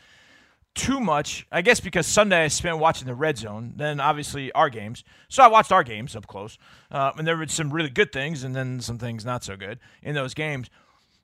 too 0.76 1.00
much. 1.00 1.46
I 1.50 1.62
guess 1.62 1.80
because 1.80 2.06
Sunday 2.06 2.44
I 2.44 2.48
spent 2.48 2.78
watching 2.78 3.06
the 3.06 3.14
red 3.14 3.36
zone, 3.38 3.72
then 3.76 3.98
obviously 3.98 4.52
our 4.52 4.70
games. 4.70 5.02
So 5.28 5.42
I 5.42 5.48
watched 5.48 5.72
our 5.72 5.82
games 5.82 6.14
up 6.14 6.26
close, 6.26 6.58
uh, 6.90 7.12
and 7.16 7.26
there 7.26 7.36
were 7.36 7.48
some 7.48 7.72
really 7.72 7.90
good 7.90 8.12
things, 8.12 8.44
and 8.44 8.54
then 8.54 8.80
some 8.80 8.98
things 8.98 9.24
not 9.24 9.42
so 9.42 9.56
good 9.56 9.80
in 10.02 10.14
those 10.14 10.34
games. 10.34 10.70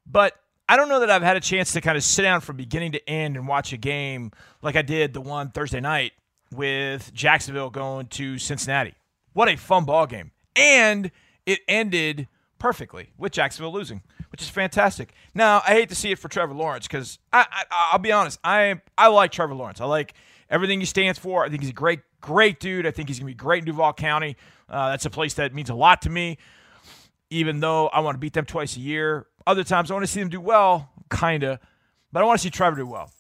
But 0.05 0.35
I 0.69 0.77
don't 0.77 0.89
know 0.89 1.01
that 1.01 1.11
I've 1.11 1.23
had 1.23 1.37
a 1.37 1.41
chance 1.41 1.73
to 1.75 1.81
kind 1.81 1.97
of 1.97 2.03
sit 2.03 2.23
down 2.23 2.41
from 2.41 2.57
beginning 2.57 2.93
to 2.93 3.09
end 3.09 3.37
and 3.37 3.47
watch 3.47 3.73
a 3.73 3.77
game 3.77 4.33
like 4.63 4.75
I 4.75 4.83
did 4.83 5.13
the 5.13 5.21
one 5.21 5.51
Thursday 5.51 5.81
night 5.81 6.13
with 6.51 7.13
Jacksonville 7.13 7.71
going 7.71 8.07
to 8.09 8.39
Cincinnati. 8.39 8.95
What 9.33 9.49
a 9.49 9.57
fun 9.57 9.85
ball 9.85 10.07
game. 10.07 10.33
And 10.57 11.11
it 11.47 11.61
ended 11.69 12.29
perfectly 12.63 13.11
with 13.19 13.33
Jacksonville 13.33 13.73
losing, 13.73 14.03
which 14.31 14.41
is 14.41 14.49
fantastic. 14.49 15.13
Now, 15.35 15.63
I 15.67 15.73
hate 15.73 15.89
to 15.89 15.97
see 15.97 16.13
it 16.13 16.19
for 16.21 16.29
Trevor 16.29 16.55
Lawrence 16.55 16.87
because 16.87 17.19
I, 17.33 17.45
I, 17.51 17.89
will 17.91 17.99
be 17.99 18.13
honest, 18.13 18.39
I 18.45 18.81
I 18.97 19.09
like 19.09 19.33
Trevor 19.33 19.55
Lawrence. 19.55 19.81
I 19.81 19.85
like 19.85 20.15
everything 20.49 20.79
he 20.79 20.87
stands 20.87 21.19
for. 21.19 21.45
I 21.45 21.49
think 21.49 21.63
he's 21.63 21.71
a 21.71 21.75
great, 21.75 22.03
great 22.21 22.61
dude. 22.61 22.87
I 22.87 22.93
think 22.93 23.09
he's 23.09 23.19
going 23.19 23.27
to 23.27 23.33
be 23.33 23.35
great 23.35 23.59
in 23.59 23.65
Duval 23.65 23.95
County. 23.95 24.37
Uh, 24.69 24.91
that's 24.91 25.05
a 25.05 25.11
place 25.11 25.35
that 25.35 25.53
means 25.53 25.71
a 25.71 25.75
lot 25.75 26.03
to 26.03 26.11
me, 26.11 26.39
even 27.31 27.59
though 27.59 27.89
I 27.89 27.99
want 27.99 28.15
to 28.15 28.21
beat 28.21 28.33
them 28.33 28.47
twice 28.47 28.77
a 28.77 28.81
year. 28.81 29.27
Other 29.45 29.65
times 29.65 29.91
I 29.91 29.95
want 29.95 30.05
to 30.05 30.13
see 30.13 30.21
them 30.21 30.29
do 30.29 30.41
well, 30.41 30.89
kind 31.09 31.43
of, 31.43 31.59
but 32.13 32.23
I 32.23 32.27
want 32.27 32.39
to 32.39 32.45
see 32.45 32.51
Trevor 32.51 32.77
do 32.77 32.87
well. 32.87 33.11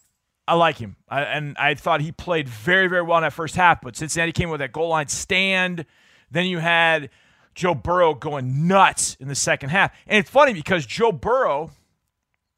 I 0.46 0.54
like 0.54 0.78
him. 0.78 0.94
I, 1.08 1.22
and 1.22 1.58
I 1.58 1.74
thought 1.74 2.00
he 2.00 2.12
played 2.12 2.48
very, 2.48 2.86
very 2.86 3.02
well 3.02 3.18
in 3.18 3.22
that 3.22 3.32
first 3.32 3.56
half, 3.56 3.80
but 3.80 3.96
Cincinnati 3.96 4.30
came 4.30 4.50
with 4.50 4.60
that 4.60 4.70
goal 4.70 4.90
line 4.90 5.08
stand. 5.08 5.84
Then 6.30 6.46
you 6.46 6.60
had 6.60 7.10
Joe 7.54 7.74
Burrow 7.74 8.14
going 8.14 8.66
nuts 8.66 9.16
in 9.20 9.28
the 9.28 9.34
second 9.34 9.70
half. 9.70 9.92
And 10.06 10.18
it's 10.18 10.30
funny 10.30 10.52
because 10.52 10.86
Joe 10.86 11.12
Burrow, 11.12 11.70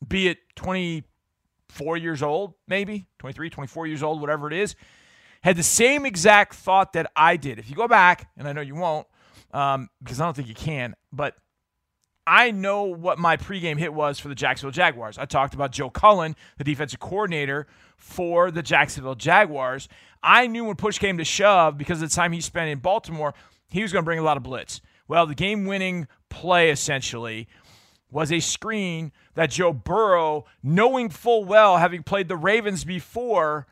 be 0.06 0.28
it 0.28 0.38
24 0.56 1.96
years 1.96 2.22
old, 2.22 2.54
maybe 2.68 3.06
23, 3.18 3.50
24 3.50 3.86
years 3.86 4.02
old, 4.02 4.20
whatever 4.20 4.46
it 4.46 4.52
is, 4.52 4.74
had 5.42 5.56
the 5.56 5.62
same 5.62 6.06
exact 6.06 6.54
thought 6.54 6.94
that 6.94 7.10
I 7.14 7.36
did. 7.36 7.58
If 7.58 7.68
you 7.68 7.76
go 7.76 7.88
back, 7.88 8.30
and 8.36 8.48
I 8.48 8.52
know 8.52 8.60
you 8.60 8.74
won't, 8.74 9.06
um, 9.52 9.88
because 10.02 10.20
I 10.20 10.24
don't 10.24 10.34
think 10.34 10.48
you 10.48 10.54
can, 10.54 10.94
but 11.12 11.36
I 12.26 12.50
know 12.50 12.84
what 12.84 13.18
my 13.18 13.36
pregame 13.36 13.78
hit 13.78 13.92
was 13.92 14.18
for 14.18 14.28
the 14.28 14.34
Jacksonville 14.34 14.72
Jaguars. 14.72 15.18
I 15.18 15.26
talked 15.26 15.52
about 15.52 15.72
Joe 15.72 15.90
Cullen, 15.90 16.36
the 16.56 16.64
defensive 16.64 17.00
coordinator 17.00 17.66
for 17.96 18.50
the 18.50 18.62
Jacksonville 18.62 19.14
Jaguars. 19.14 19.88
I 20.24 20.46
knew 20.46 20.64
when 20.64 20.76
push 20.76 20.98
came 20.98 21.18
to 21.18 21.24
shove, 21.24 21.76
because 21.76 22.02
of 22.02 22.08
the 22.08 22.16
time 22.16 22.32
he 22.32 22.40
spent 22.40 22.70
in 22.70 22.78
Baltimore, 22.78 23.34
he 23.68 23.82
was 23.82 23.92
going 23.92 24.02
to 24.02 24.06
bring 24.06 24.18
a 24.18 24.22
lot 24.22 24.36
of 24.36 24.42
blitz. 24.42 24.80
Well, 25.06 25.26
the 25.26 25.34
game 25.34 25.66
winning 25.66 26.08
play 26.30 26.70
essentially 26.70 27.46
was 28.10 28.32
a 28.32 28.40
screen 28.40 29.12
that 29.34 29.50
Joe 29.50 29.72
Burrow, 29.72 30.46
knowing 30.62 31.10
full 31.10 31.44
well, 31.44 31.76
having 31.76 32.02
played 32.02 32.28
the 32.28 32.36
Ravens 32.36 32.84
before, 32.84 33.66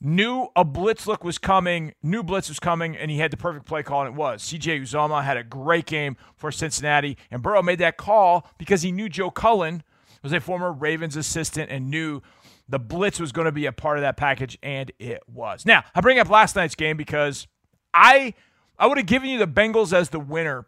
knew 0.00 0.48
a 0.54 0.64
blitz 0.64 1.06
look 1.06 1.24
was 1.24 1.38
coming, 1.38 1.94
knew 2.02 2.22
blitz 2.22 2.48
was 2.48 2.60
coming, 2.60 2.96
and 2.96 3.10
he 3.10 3.18
had 3.18 3.30
the 3.30 3.36
perfect 3.36 3.66
play 3.66 3.82
call, 3.82 4.02
and 4.02 4.10
it 4.10 4.14
was. 4.14 4.42
CJ 4.42 4.82
Uzomah 4.82 5.24
had 5.24 5.36
a 5.36 5.42
great 5.42 5.86
game 5.86 6.16
for 6.36 6.52
Cincinnati, 6.52 7.16
and 7.30 7.42
Burrow 7.42 7.62
made 7.62 7.78
that 7.78 7.96
call 7.96 8.48
because 8.58 8.82
he 8.82 8.92
knew 8.92 9.08
Joe 9.08 9.30
Cullen 9.30 9.82
was 10.22 10.32
a 10.32 10.40
former 10.40 10.72
Ravens 10.72 11.16
assistant 11.16 11.70
and 11.70 11.90
knew 11.90 12.22
the 12.68 12.78
blitz 12.78 13.20
was 13.20 13.32
going 13.32 13.44
to 13.46 13.52
be 13.52 13.66
a 13.66 13.72
part 13.72 13.98
of 13.98 14.02
that 14.02 14.16
package, 14.16 14.58
and 14.62 14.90
it 14.98 15.22
was. 15.28 15.64
Now, 15.64 15.84
I 15.94 16.00
bring 16.00 16.18
up 16.18 16.28
last 16.28 16.56
night's 16.56 16.74
game 16.74 16.96
because 16.96 17.46
I 17.94 18.34
I 18.78 18.86
would 18.86 18.98
have 18.98 19.06
given 19.06 19.30
you 19.30 19.38
the 19.38 19.46
Bengals 19.46 19.92
as 19.92 20.10
the 20.10 20.20
winner. 20.20 20.66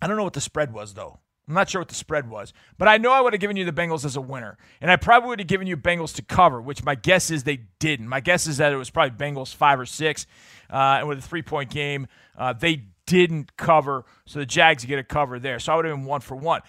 I 0.00 0.06
don't 0.06 0.16
know 0.16 0.24
what 0.24 0.34
the 0.34 0.40
spread 0.40 0.72
was, 0.72 0.94
though. 0.94 1.20
I'm 1.48 1.54
not 1.54 1.70
sure 1.70 1.80
what 1.80 1.88
the 1.88 1.94
spread 1.94 2.28
was, 2.28 2.52
but 2.76 2.88
I 2.88 2.98
know 2.98 3.12
I 3.12 3.20
would 3.20 3.32
have 3.32 3.40
given 3.40 3.56
you 3.56 3.64
the 3.64 3.72
Bengals 3.72 4.04
as 4.04 4.16
a 4.16 4.20
winner. 4.20 4.58
And 4.80 4.90
I 4.90 4.96
probably 4.96 5.28
would 5.28 5.38
have 5.38 5.46
given 5.46 5.68
you 5.68 5.76
Bengals 5.76 6.14
to 6.16 6.22
cover, 6.22 6.60
which 6.60 6.82
my 6.82 6.96
guess 6.96 7.30
is 7.30 7.44
they 7.44 7.60
didn't. 7.78 8.08
My 8.08 8.18
guess 8.18 8.48
is 8.48 8.56
that 8.56 8.72
it 8.72 8.76
was 8.76 8.90
probably 8.90 9.16
Bengals 9.16 9.54
five 9.54 9.78
or 9.78 9.86
six. 9.86 10.26
Uh, 10.68 10.98
and 10.98 11.08
with 11.08 11.18
a 11.18 11.22
three 11.22 11.42
point 11.42 11.70
game, 11.70 12.08
uh, 12.36 12.52
they 12.52 12.82
didn't 13.06 13.56
cover. 13.56 14.04
So 14.24 14.40
the 14.40 14.46
Jags 14.46 14.84
get 14.84 14.98
a 14.98 15.04
cover 15.04 15.38
there. 15.38 15.60
So 15.60 15.72
I 15.72 15.76
would 15.76 15.84
have 15.84 15.96
been 15.96 16.04
one 16.04 16.20
for 16.20 16.34
one. 16.34 16.62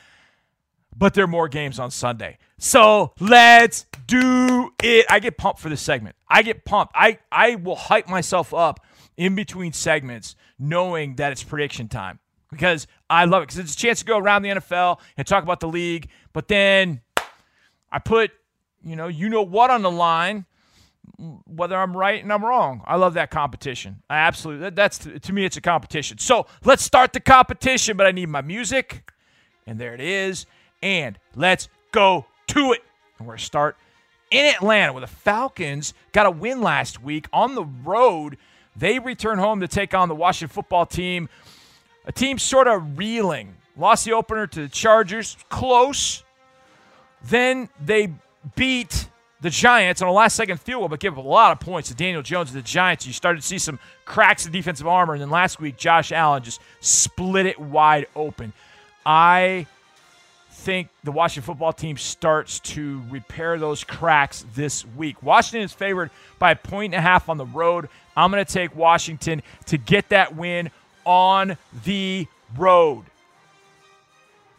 But 0.97 1.13
there 1.13 1.25
are 1.25 1.27
more 1.27 1.47
games 1.47 1.79
on 1.79 1.91
Sunday. 1.91 2.37
So 2.57 3.13
let's 3.19 3.85
do 4.07 4.71
it. 4.81 5.05
I 5.09 5.19
get 5.19 5.37
pumped 5.37 5.59
for 5.59 5.69
this 5.69 5.81
segment. 5.81 6.15
I 6.27 6.41
get 6.41 6.65
pumped. 6.65 6.93
I, 6.95 7.19
I 7.31 7.55
will 7.55 7.75
hype 7.75 8.07
myself 8.07 8.53
up 8.53 8.79
in 9.15 9.35
between 9.35 9.73
segments 9.73 10.35
knowing 10.57 11.15
that 11.15 11.31
it's 11.31 11.43
prediction 11.43 11.87
time 11.87 12.19
because 12.51 12.87
I 13.09 13.25
love 13.25 13.43
it 13.43 13.47
because 13.47 13.59
it's 13.59 13.73
a 13.73 13.77
chance 13.77 13.99
to 13.99 14.05
go 14.05 14.17
around 14.17 14.41
the 14.41 14.49
NFL 14.49 14.99
and 15.17 15.27
talk 15.27 15.43
about 15.43 15.59
the 15.59 15.67
league. 15.67 16.09
But 16.33 16.47
then 16.47 17.01
I 17.91 17.99
put, 17.99 18.31
you 18.83 18.95
know, 18.95 19.07
you 19.07 19.29
know 19.29 19.43
what 19.43 19.69
on 19.69 19.81
the 19.81 19.91
line, 19.91 20.45
whether 21.45 21.75
I'm 21.75 21.95
right 21.95 22.21
and 22.21 22.31
I'm 22.31 22.43
wrong. 22.43 22.81
I 22.85 22.95
love 22.95 23.15
that 23.15 23.31
competition. 23.31 24.01
I 24.09 24.17
absolutely, 24.17 24.63
that, 24.63 24.75
that's 24.75 24.99
to 24.99 25.33
me, 25.33 25.45
it's 25.45 25.57
a 25.57 25.61
competition. 25.61 26.17
So 26.17 26.47
let's 26.63 26.83
start 26.83 27.13
the 27.13 27.19
competition, 27.19 27.97
but 27.97 28.07
I 28.07 28.11
need 28.11 28.29
my 28.29 28.41
music. 28.41 29.11
And 29.65 29.79
there 29.79 29.93
it 29.93 30.01
is. 30.01 30.45
And 30.81 31.17
let's 31.35 31.69
go 31.91 32.25
to 32.47 32.73
it. 32.73 32.83
And 33.17 33.27
we're 33.27 33.33
going 33.33 33.39
to 33.39 33.45
start 33.45 33.77
in 34.31 34.45
Atlanta 34.45 34.93
where 34.93 35.01
the 35.01 35.07
Falcons 35.07 35.93
got 36.11 36.25
a 36.25 36.31
win 36.31 36.61
last 36.61 37.01
week 37.01 37.27
on 37.31 37.55
the 37.55 37.63
road 37.63 38.37
they 38.77 38.99
return 38.99 39.39
home 39.39 39.61
to 39.61 39.67
take 39.67 39.93
on 39.93 40.07
the 40.07 40.15
Washington 40.15 40.53
football 40.53 40.85
team. 40.85 41.29
A 42.05 42.11
team 42.11 42.37
sort 42.37 42.67
of 42.67 42.97
reeling. 42.97 43.55
Lost 43.75 44.05
the 44.05 44.13
opener 44.13 44.47
to 44.47 44.61
the 44.61 44.69
Chargers. 44.69 45.35
Close. 45.49 46.23
Then 47.23 47.69
they 47.83 48.13
beat 48.55 49.09
the 49.41 49.49
Giants 49.49 50.01
on 50.01 50.07
a 50.07 50.11
last 50.11 50.35
second 50.35 50.59
field 50.59 50.81
goal, 50.81 50.89
but 50.89 50.99
give 50.99 51.17
up 51.17 51.23
a 51.23 51.27
lot 51.27 51.51
of 51.51 51.59
points 51.59 51.89
to 51.89 51.95
Daniel 51.95 52.21
Jones 52.21 52.51
and 52.51 52.57
the 52.57 52.67
Giants. 52.67 53.05
You 53.05 53.13
started 53.13 53.41
to 53.41 53.47
see 53.47 53.57
some 53.57 53.79
cracks 54.05 54.45
in 54.45 54.51
defensive 54.51 54.87
armor. 54.87 55.13
And 55.13 55.21
then 55.21 55.29
last 55.29 55.59
week, 55.59 55.77
Josh 55.77 56.11
Allen 56.11 56.43
just 56.43 56.61
split 56.79 57.45
it 57.47 57.59
wide 57.59 58.07
open. 58.15 58.53
I 59.05 59.65
think 60.67 60.89
the 61.05 61.13
Washington 61.13 61.45
football 61.45 61.71
team 61.71 61.95
starts 61.95 62.59
to 62.59 63.01
repair 63.09 63.57
those 63.57 63.85
cracks 63.85 64.43
this 64.53 64.85
week. 64.97 65.23
Washington 65.23 65.61
is 65.61 65.71
favored 65.71 66.11
by 66.39 66.51
a 66.51 66.55
point 66.57 66.93
and 66.93 66.99
a 66.99 67.01
half 67.01 67.29
on 67.29 67.37
the 67.37 67.45
road. 67.45 67.87
I'm 68.17 68.31
going 68.31 68.43
to 68.43 68.53
take 68.53 68.75
Washington 68.75 69.43
to 69.67 69.77
get 69.77 70.09
that 70.09 70.35
win 70.35 70.69
on 71.05 71.55
the 71.85 72.27
road. 72.57 73.05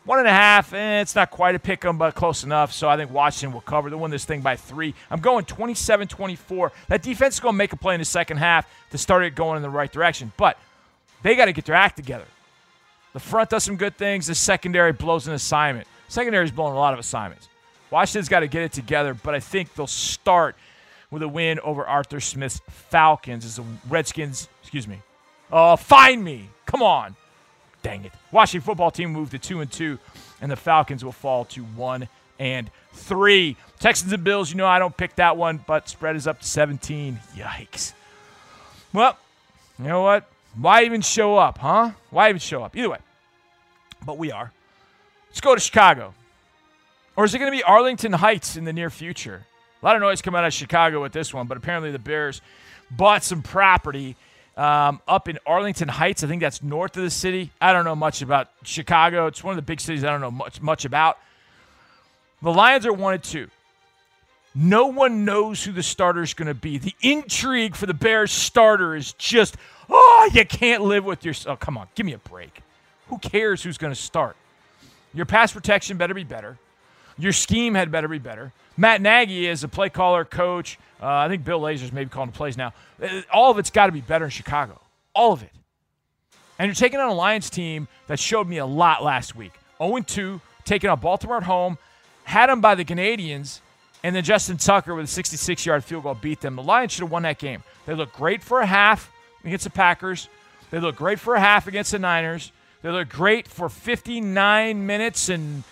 One 0.07 0.19
and 0.19 0.27
a 0.27 0.33
half, 0.33 0.73
eh, 0.73 1.03
it's 1.03 1.15
not 1.15 1.31
quite 1.31 1.55
a 1.55 1.59
pick 1.59 1.85
'em, 1.85 1.99
but 1.99 2.15
close 2.15 2.43
enough. 2.43 2.73
So 2.73 2.89
I 2.89 2.97
think 2.97 3.11
Washington 3.11 3.53
will 3.53 3.61
cover. 3.61 3.91
They'll 3.91 3.99
win 3.99 4.11
this 4.11 4.25
thing 4.25 4.41
by 4.41 4.57
three. 4.57 4.95
I'm 5.11 5.21
going 5.21 5.45
27 5.45 6.09
24. 6.09 6.73
That 6.87 7.03
defense 7.03 7.35
is 7.35 7.41
going 7.41 7.53
to 7.53 7.59
make 7.59 7.75
a 7.75 7.77
play 7.77 7.93
in 7.93 8.01
the 8.01 8.07
second 8.07 8.39
half 8.39 8.67
to 8.93 8.97
start 8.97 9.25
it 9.25 9.35
going 9.35 9.59
in 9.59 9.63
the 9.63 9.69
right 9.69 9.93
direction. 9.93 10.33
But 10.39 10.57
they 11.21 11.37
got 11.37 11.45
to 11.45 11.53
get 11.53 11.67
their 11.67 11.75
act 11.75 11.97
together. 11.97 12.25
The 13.13 13.21
front 13.21 13.51
does 13.51 13.65
some 13.65 13.77
good 13.77 13.99
things. 13.99 14.29
The 14.29 14.35
secondary 14.35 14.93
blows 14.93 15.29
an 15.29 15.35
assignment. 15.35 15.87
Secondary's 16.09 16.51
blowing 16.51 16.75
a 16.75 16.79
lot 16.79 16.93
of 16.93 16.99
assignments. 16.99 17.49
Washington's 17.91 18.29
got 18.29 18.41
to 18.41 18.49
get 18.49 18.63
it 18.63 18.73
together, 18.73 19.15
but 19.15 19.35
I 19.35 19.41
think 19.41 19.75
they'll 19.75 19.87
start– 19.87 20.57
with 21.11 21.23
a 21.23 21.29
win 21.29 21.59
over 21.61 21.87
Arthur 21.87 22.21
Smith's 22.21 22.61
Falcons 22.69 23.45
as 23.45 23.57
the 23.57 23.65
Redskins, 23.89 24.49
excuse 24.63 24.87
me. 24.87 25.01
Oh, 25.51 25.77
find 25.77 26.23
me. 26.23 26.51
Come 26.67 26.83
on. 26.83 27.17
Dang 27.83 28.05
it. 28.05 28.13
Washington 28.33 28.67
football 28.67 28.91
team 28.91 29.13
moved 29.13 29.31
to 29.31 29.39
2 29.39 29.61
and 29.61 29.71
2 29.71 29.99
and 30.41 30.51
the 30.51 30.57
Falcons 30.57 31.05
will 31.05 31.13
fall 31.13 31.45
to 31.47 31.63
1 31.63 32.09
and 32.39 32.71
3. 32.93 33.57
Texans 33.79 34.13
and 34.13 34.23
Bills, 34.23 34.51
you 34.51 34.57
know 34.57 34.67
I 34.67 34.79
don't 34.79 34.97
pick 34.97 35.17
that 35.17 35.37
one, 35.37 35.65
but 35.67 35.89
spread 35.89 36.17
is 36.17 36.27
up 36.27 36.41
to 36.41 36.47
17. 36.47 37.19
Yikes. 37.35 37.95
Well, 38.93 39.17
you 39.79 39.87
know 39.87 40.03
what? 40.03 40.29
Why 40.57 40.85
even 40.85 41.01
show 41.01 41.37
up, 41.37 41.59
huh? 41.59 41.93
Why 42.11 42.29
even 42.29 42.41
show 42.41 42.63
up? 42.63 42.77
Either 42.77 42.91
way. 42.91 42.99
But 44.05 44.19
we 44.19 44.33
are. 44.33 44.53
Let's 45.39 45.45
go 45.45 45.55
to 45.55 45.61
Chicago. 45.61 46.14
Or 47.14 47.24
is 47.24 47.32
it 47.32 47.39
going 47.39 47.49
to 47.49 47.57
be 47.57 47.62
Arlington 47.62 48.12
Heights 48.12 48.57
in 48.57 48.64
the 48.64 48.72
near 48.72 48.91
future? 48.91 49.47
A 49.80 49.86
lot 49.86 49.95
of 49.95 50.03
noise 50.03 50.20
coming 50.20 50.41
out 50.41 50.45
of 50.45 50.53
Chicago 50.53 51.01
with 51.01 51.12
this 51.12 51.32
one, 51.32 51.47
but 51.47 51.57
apparently 51.57 51.93
the 51.93 52.01
Bears 52.01 52.41
bought 52.91 53.22
some 53.22 53.43
property 53.43 54.16
um, 54.57 55.01
up 55.07 55.28
in 55.28 55.39
Arlington 55.47 55.86
Heights. 55.86 56.24
I 56.24 56.26
think 56.26 56.41
that's 56.41 56.61
north 56.61 56.97
of 56.97 57.05
the 57.05 57.11
city. 57.11 57.53
I 57.61 57.72
don't 57.72 57.84
know 57.84 57.95
much 57.95 58.20
about 58.20 58.49
Chicago. 58.64 59.28
It's 59.28 59.45
one 59.45 59.53
of 59.53 59.57
the 59.57 59.62
big 59.62 59.80
cities 59.80 60.03
I 60.03 60.11
don't 60.11 60.20
know 60.20 60.32
much 60.32 60.61
much 60.61 60.84
about. 60.84 61.18
The 62.43 62.51
Lions 62.51 62.84
are 62.84 62.93
one 62.93 63.14
and 63.14 63.22
two. 63.22 63.47
No 64.57 64.89
one 64.89 65.24
knows 65.24 65.62
who 65.62 65.70
the 65.70 65.84
starter 65.84 66.22
is 66.22 66.34
going 66.34 66.49
to 66.49 66.55
be. 66.55 66.78
The 66.78 66.97
intrigue 67.01 67.76
for 67.76 67.86
the 67.86 67.95
Bears 67.95 68.32
starter 68.32 68.97
is 68.97 69.12
just, 69.12 69.57
oh, 69.89 70.30
you 70.34 70.45
can't 70.45 70.82
live 70.82 71.05
with 71.05 71.24
yourself. 71.24 71.59
Oh, 71.62 71.64
come 71.64 71.78
on, 71.78 71.86
give 71.95 72.07
me 72.07 72.14
a 72.14 72.18
break. 72.18 72.61
Who 73.07 73.18
cares 73.18 73.62
who's 73.62 73.78
going 73.78 73.95
to 73.95 74.01
start? 74.01 74.34
Your 75.15 75.27
pass 75.27 75.53
protection 75.53 75.97
better 75.97 76.15
be 76.15 76.25
better. 76.25 76.59
Your 77.19 77.33
scheme 77.33 77.75
had 77.75 77.91
better 77.91 78.09
be 78.09 78.19
better. 78.19 78.53
Matt 78.77 79.01
Nagy 79.01 79.47
is 79.47 79.65
a 79.65 79.69
play 79.69 79.89
caller, 79.89 80.25
coach. 80.25 80.79
Uh, 81.03 81.07
I 81.07 81.29
think 81.29 81.45
Bill 81.45 81.61
Lazor's 81.61 81.93
maybe 81.93 82.11
calling 82.11 82.31
the 82.31 82.37
plays 82.37 82.57
now. 82.57 82.73
Uh, 83.03 83.23
All 83.33 83.51
of 83.51 83.59
it's 83.59 83.71
got 83.71 83.87
to 83.87 83.93
be 83.93 84.01
better 84.01 84.27
in 84.27 84.31
Chicago. 84.31 84.81
All 85.15 85.33
of 85.33 85.43
it. 85.43 85.51
And 86.59 86.67
you're 86.69 86.75
taking 86.75 86.99
on 87.01 87.09
a 87.09 87.15
Lions 87.15 87.51
team 87.51 87.89
that 88.07 88.19
showed 88.19 88.49
me 88.49 88.59
a 88.59 88.67
lot 88.67 89.03
last 89.03 89.35
week. 89.35 89.53
0 89.79 90.01
2, 90.01 90.41
taking 90.65 90.91
on 90.91 90.99
Baltimore 91.01 91.39
at 91.39 91.45
home, 91.45 91.79
had 92.25 92.49
them 92.49 92.61
by 92.61 92.75
the 92.75 92.85
Canadians, 92.85 93.61
and 94.03 94.15
then 94.15 94.23
Justin 94.25 94.57
Tucker 94.57 94.95
with 94.95 95.05
a 95.05 95.09
66 95.09 95.65
yard 95.67 95.85
field 95.85 96.03
goal 96.05 96.15
beat 96.15 96.41
them. 96.41 96.57
The 96.57 96.63
Lions 96.63 96.93
should 96.93 97.03
have 97.03 97.11
won 97.11 97.23
that 97.23 97.39
game. 97.39 97.63
They 97.87 97.95
looked 97.95 98.15
great 98.15 98.43
for 98.43 98.61
a 98.61 98.67
half 98.67 99.11
against 99.45 99.65
the 99.65 99.71
Packers. 99.71 100.29
They 100.71 100.79
looked 100.79 100.99
great 100.99 101.19
for 101.19 101.35
a 101.35 101.41
half 101.41 101.67
against 101.67 101.93
the 101.93 101.99
Niners. 101.99 102.53
They 102.83 102.91
looked 102.91 103.12
great 103.12 103.49
for 103.49 103.68
59 103.68 104.87
minutes 104.87 105.29
and 105.29 105.64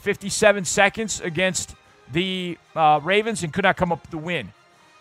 57 0.00 0.64
seconds 0.64 1.20
against 1.20 1.74
the 2.10 2.58
uh, 2.74 3.00
Ravens 3.02 3.42
and 3.42 3.52
could 3.52 3.64
not 3.64 3.76
come 3.76 3.92
up 3.92 4.02
with 4.02 4.10
the 4.10 4.18
win. 4.18 4.52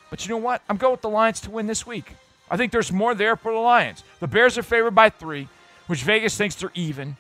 But 0.10 0.26
you 0.26 0.32
know 0.32 0.38
what? 0.38 0.62
I'm 0.68 0.78
going 0.78 0.92
with 0.92 1.02
the 1.02 1.10
Lions 1.10 1.40
to 1.42 1.52
win 1.52 1.68
this 1.68 1.88
week. 1.88 2.16
I 2.52 2.58
think 2.58 2.72
there's 2.72 2.92
more 2.92 3.16
there 3.16 3.36
for 3.36 3.52
the 3.52 3.60
Lions. 3.60 4.04
The 4.20 4.28
Bears 4.28 4.58
are 4.58 4.64
favored 4.64 4.96
by 4.96 5.10
three, 5.10 5.48
which 5.88 6.04
Vegas 6.04 6.36
thinks 6.36 6.56
they're 6.56 6.72
even. 6.74 7.16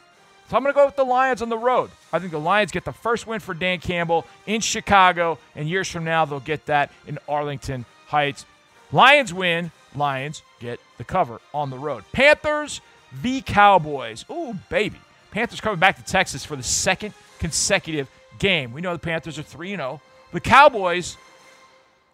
So 0.49 0.57
I'm 0.57 0.63
going 0.63 0.73
to 0.73 0.77
go 0.77 0.85
with 0.85 0.95
the 0.95 1.05
Lions 1.05 1.41
on 1.41 1.49
the 1.49 1.57
road. 1.57 1.91
I 2.11 2.17
think 2.17 2.31
the 2.31 2.39
Lions 2.39 2.71
get 2.71 2.83
the 2.83 2.91
first 2.91 3.27
win 3.27 3.39
for 3.39 3.53
Dan 3.53 3.79
Campbell 3.79 4.25
in 4.47 4.61
Chicago, 4.61 5.37
and 5.55 5.69
years 5.69 5.87
from 5.89 6.03
now, 6.03 6.25
they'll 6.25 6.39
get 6.39 6.65
that 6.65 6.91
in 7.05 7.19
Arlington 7.27 7.85
Heights. 8.07 8.45
Lions 8.91 9.31
win. 9.33 9.71
Lions 9.95 10.41
get 10.59 10.79
the 10.97 11.03
cover 11.03 11.39
on 11.53 11.69
the 11.69 11.77
road. 11.77 12.03
Panthers 12.11 12.81
v. 13.11 13.41
Cowboys. 13.41 14.25
Ooh, 14.29 14.55
baby. 14.69 14.99
Panthers 15.31 15.61
coming 15.61 15.79
back 15.79 15.97
to 15.97 16.03
Texas 16.03 16.45
for 16.45 16.55
the 16.55 16.63
second 16.63 17.13
consecutive 17.39 18.09
game. 18.39 18.71
We 18.71 18.81
know 18.81 18.93
the 18.93 18.99
Panthers 18.99 19.37
are 19.37 19.43
3 19.43 19.75
0. 19.75 20.01
The 20.31 20.39
Cowboys 20.39 21.17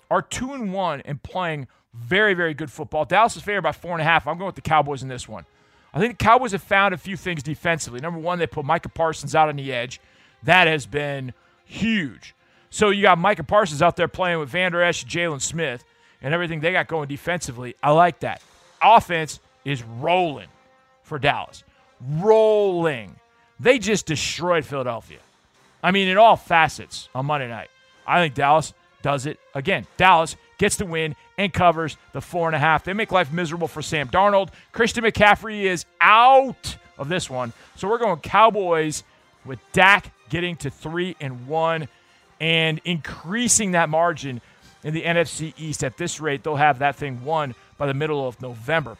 are 0.09 0.21
2 0.21 0.53
and 0.53 0.73
1 0.73 1.01
and 1.05 1.21
playing 1.21 1.67
very, 1.93 2.33
very 2.33 2.53
good 2.53 2.71
football. 2.71 3.05
Dallas 3.05 3.35
is 3.35 3.43
favored 3.43 3.61
by 3.61 3.71
4.5. 3.71 4.27
I'm 4.27 4.37
going 4.37 4.47
with 4.47 4.55
the 4.55 4.61
Cowboys 4.61 5.01
in 5.01 5.09
this 5.09 5.27
one. 5.27 5.45
I 5.93 5.99
think 5.99 6.17
the 6.17 6.23
Cowboys 6.23 6.51
have 6.51 6.63
found 6.63 6.93
a 6.93 6.97
few 6.97 7.15
things 7.15 7.41
defensively. 7.41 8.01
Number 8.01 8.19
one, 8.19 8.37
they 8.37 8.47
put 8.47 8.65
Micah 8.65 8.89
Parsons 8.89 9.33
out 9.33 9.47
on 9.47 9.55
the 9.55 9.71
edge. 9.71 10.01
That 10.43 10.67
has 10.67 10.85
been 10.85 11.33
huge. 11.63 12.35
So 12.69 12.89
you 12.89 13.01
got 13.01 13.17
Micah 13.17 13.43
Parsons 13.43 13.81
out 13.81 13.95
there 13.95 14.09
playing 14.09 14.39
with 14.39 14.49
Vander 14.49 14.81
Esch, 14.81 15.05
Jaylon 15.05 15.41
Smith, 15.41 15.85
and 16.21 16.33
everything 16.33 16.59
they 16.59 16.73
got 16.73 16.87
going 16.87 17.07
defensively. 17.07 17.75
I 17.81 17.91
like 17.91 18.19
that. 18.19 18.41
Offense 18.81 19.39
is 19.63 19.83
rolling 19.83 20.47
for 21.05 21.17
Dallas. 21.17 21.63
Rolling. 22.01 23.15
They 23.59 23.79
just 23.79 24.05
destroyed 24.05 24.65
Philadelphia. 24.65 25.19
I 25.81 25.91
mean, 25.91 26.07
in 26.07 26.17
all 26.17 26.35
facets 26.35 27.07
on 27.15 27.27
Monday 27.27 27.47
night. 27.47 27.69
I 28.05 28.21
think 28.21 28.33
Dallas 28.33 28.73
does 29.01 29.25
it 29.25 29.39
again. 29.53 29.87
Dallas 29.97 30.35
gets 30.57 30.75
the 30.75 30.85
win 30.85 31.15
and 31.37 31.53
covers 31.53 31.97
the 32.11 32.21
four 32.21 32.47
and 32.47 32.55
a 32.55 32.59
half. 32.59 32.83
They 32.83 32.93
make 32.93 33.11
life 33.11 33.31
miserable 33.31 33.67
for 33.67 33.81
Sam 33.81 34.09
Darnold. 34.09 34.49
Christian 34.71 35.03
McCaffrey 35.03 35.63
is 35.63 35.85
out 36.01 36.75
of 36.97 37.07
this 37.07 37.29
one. 37.29 37.53
So 37.75 37.87
we're 37.87 37.99
going 37.99 38.19
Cowboys 38.19 39.03
with 39.45 39.59
Dak 39.73 40.11
getting 40.29 40.55
to 40.57 40.69
three 40.69 41.15
and 41.19 41.47
one 41.47 41.87
and 42.39 42.81
increasing 42.83 43.71
that 43.71 43.89
margin 43.89 44.41
in 44.83 44.93
the 44.93 45.03
NFC 45.03 45.53
East. 45.57 45.83
At 45.83 45.97
this 45.97 46.19
rate, 46.19 46.43
they'll 46.43 46.55
have 46.55 46.79
that 46.79 46.95
thing 46.95 47.23
won 47.23 47.55
by 47.77 47.87
the 47.87 47.93
middle 47.93 48.27
of 48.27 48.41
November. 48.41 48.97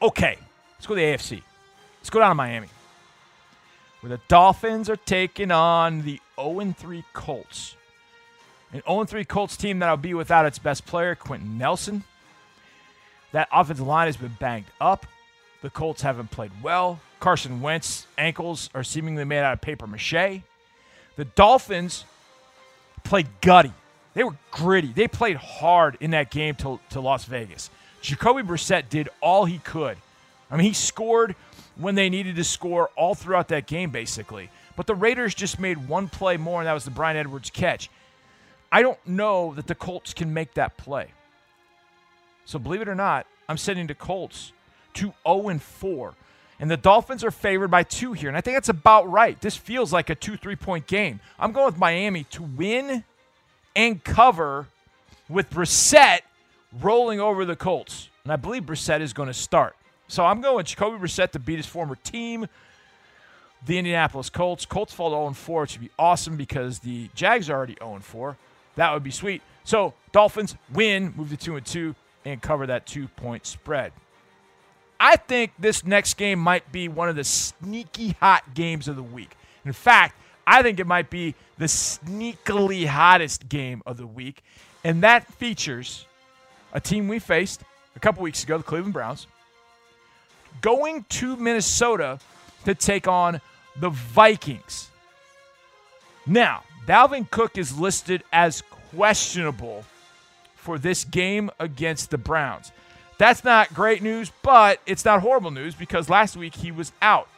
Okay, 0.00 0.38
let's 0.84 0.88
go 0.88 0.94
to 0.96 1.00
the 1.00 1.36
AFC. 1.36 1.42
Let's 2.00 2.10
go 2.10 2.18
down 2.18 2.30
to 2.30 2.34
Miami. 2.34 2.68
Where 4.00 4.10
the 4.10 4.20
Dolphins 4.28 4.90
are 4.90 4.96
taking 4.96 5.50
on 5.50 6.02
the 6.02 6.20
0 6.38 6.74
3 6.76 7.04
Colts. 7.14 7.74
An 8.70 8.82
0 8.86 9.04
3 9.04 9.24
Colts 9.24 9.56
team 9.56 9.78
that'll 9.78 9.96
be 9.96 10.12
without 10.12 10.44
its 10.44 10.58
best 10.58 10.84
player, 10.84 11.14
Quenton 11.14 11.56
Nelson. 11.56 12.04
That 13.32 13.48
offensive 13.50 13.86
line 13.86 14.08
has 14.08 14.18
been 14.18 14.36
banged 14.38 14.66
up. 14.78 15.06
The 15.62 15.70
Colts 15.70 16.02
haven't 16.02 16.30
played 16.30 16.50
well. 16.62 17.00
Carson 17.18 17.62
Wentz 17.62 18.06
ankles 18.18 18.68
are 18.74 18.84
seemingly 18.84 19.24
made 19.24 19.38
out 19.38 19.54
of 19.54 19.62
paper 19.62 19.86
mache. 19.86 20.42
The 21.16 21.24
Dolphins 21.34 22.04
played 23.04 23.28
gutty. 23.40 23.72
They 24.12 24.22
were 24.22 24.36
gritty. 24.50 24.92
They 24.92 25.08
played 25.08 25.36
hard 25.36 25.96
in 26.00 26.10
that 26.10 26.30
game 26.30 26.56
to, 26.56 26.78
to 26.90 27.00
Las 27.00 27.24
Vegas. 27.24 27.70
Jacoby 28.02 28.42
Brissett 28.42 28.90
did 28.90 29.08
all 29.22 29.46
he 29.46 29.58
could. 29.58 29.96
I 30.54 30.56
mean, 30.56 30.68
he 30.68 30.72
scored 30.72 31.34
when 31.74 31.96
they 31.96 32.08
needed 32.08 32.36
to 32.36 32.44
score 32.44 32.88
all 32.94 33.16
throughout 33.16 33.48
that 33.48 33.66
game, 33.66 33.90
basically. 33.90 34.50
But 34.76 34.86
the 34.86 34.94
Raiders 34.94 35.34
just 35.34 35.58
made 35.58 35.88
one 35.88 36.08
play 36.08 36.36
more, 36.36 36.60
and 36.60 36.68
that 36.68 36.72
was 36.74 36.84
the 36.84 36.92
Bryan 36.92 37.16
Edwards 37.16 37.50
catch. 37.50 37.90
I 38.70 38.80
don't 38.80 39.04
know 39.04 39.52
that 39.54 39.66
the 39.66 39.74
Colts 39.74 40.14
can 40.14 40.32
make 40.32 40.54
that 40.54 40.76
play. 40.76 41.08
So 42.44 42.60
believe 42.60 42.82
it 42.82 42.88
or 42.88 42.94
not, 42.94 43.26
I'm 43.48 43.56
sending 43.56 43.88
the 43.88 43.96
Colts 43.96 44.52
to 44.94 45.12
0 45.26 45.48
and 45.48 45.60
4. 45.60 46.14
And 46.60 46.70
the 46.70 46.76
Dolphins 46.76 47.24
are 47.24 47.32
favored 47.32 47.72
by 47.72 47.82
two 47.82 48.12
here. 48.12 48.28
And 48.28 48.38
I 48.38 48.40
think 48.40 48.54
that's 48.54 48.68
about 48.68 49.10
right. 49.10 49.40
This 49.40 49.56
feels 49.56 49.92
like 49.92 50.08
a 50.08 50.14
two, 50.14 50.36
three 50.36 50.54
point 50.54 50.86
game. 50.86 51.18
I'm 51.36 51.50
going 51.50 51.66
with 51.66 51.78
Miami 51.78 52.24
to 52.30 52.44
win 52.44 53.02
and 53.74 54.04
cover 54.04 54.68
with 55.28 55.50
Brissett 55.50 56.20
rolling 56.80 57.18
over 57.18 57.44
the 57.44 57.56
Colts. 57.56 58.08
And 58.22 58.32
I 58.32 58.36
believe 58.36 58.62
Brissett 58.62 59.00
is 59.00 59.12
going 59.12 59.26
to 59.26 59.34
start. 59.34 59.74
So 60.14 60.24
I'm 60.24 60.40
going 60.40 60.64
Jacoby 60.64 60.96
Brissett 60.96 61.32
to 61.32 61.40
beat 61.40 61.56
his 61.56 61.66
former 61.66 61.96
team, 61.96 62.46
the 63.66 63.78
Indianapolis 63.78 64.30
Colts. 64.30 64.64
Colts 64.64 64.94
fall 64.94 65.10
to 65.10 65.16
0 65.16 65.32
4, 65.32 65.60
which 65.62 65.72
would 65.72 65.80
be 65.80 65.90
awesome 65.98 66.36
because 66.36 66.78
the 66.78 67.10
Jags 67.16 67.50
are 67.50 67.56
already 67.56 67.76
0 67.80 67.98
4. 67.98 68.36
That 68.76 68.92
would 68.92 69.02
be 69.02 69.10
sweet. 69.10 69.42
So 69.64 69.92
Dolphins 70.12 70.54
win, 70.72 71.12
move 71.16 71.30
to 71.30 71.36
2 71.36 71.56
and 71.56 71.66
2, 71.66 71.96
and 72.26 72.40
cover 72.40 72.64
that 72.68 72.86
two 72.86 73.08
point 73.08 73.44
spread. 73.44 73.92
I 75.00 75.16
think 75.16 75.50
this 75.58 75.84
next 75.84 76.14
game 76.14 76.38
might 76.38 76.70
be 76.70 76.86
one 76.86 77.08
of 77.08 77.16
the 77.16 77.24
sneaky 77.24 78.10
hot 78.20 78.54
games 78.54 78.86
of 78.86 78.94
the 78.94 79.02
week. 79.02 79.36
In 79.64 79.72
fact, 79.72 80.16
I 80.46 80.62
think 80.62 80.78
it 80.78 80.86
might 80.86 81.10
be 81.10 81.34
the 81.58 81.64
sneakily 81.64 82.86
hottest 82.86 83.48
game 83.48 83.82
of 83.84 83.96
the 83.96 84.06
week. 84.06 84.44
And 84.84 85.02
that 85.02 85.26
features 85.34 86.06
a 86.72 86.78
team 86.80 87.08
we 87.08 87.18
faced 87.18 87.62
a 87.96 87.98
couple 87.98 88.22
weeks 88.22 88.44
ago, 88.44 88.58
the 88.58 88.64
Cleveland 88.64 88.92
Browns, 88.92 89.26
going 90.60 91.04
to 91.10 91.36
Minnesota 91.36 92.18
to 92.64 92.74
take 92.74 93.06
on 93.08 93.40
the 93.76 93.90
Vikings. 93.90 94.90
Now, 96.26 96.62
Dalvin 96.86 97.30
Cook 97.30 97.58
is 97.58 97.78
listed 97.78 98.22
as 98.32 98.62
questionable 98.94 99.84
for 100.56 100.78
this 100.78 101.04
game 101.04 101.50
against 101.58 102.10
the 102.10 102.18
Browns. 102.18 102.72
That's 103.18 103.44
not 103.44 103.72
great 103.74 104.02
news, 104.02 104.32
but 104.42 104.80
it's 104.86 105.04
not 105.04 105.20
horrible 105.20 105.50
news 105.50 105.74
because 105.74 106.08
last 106.08 106.36
week 106.36 106.56
he 106.56 106.72
was 106.72 106.92
out 107.00 107.28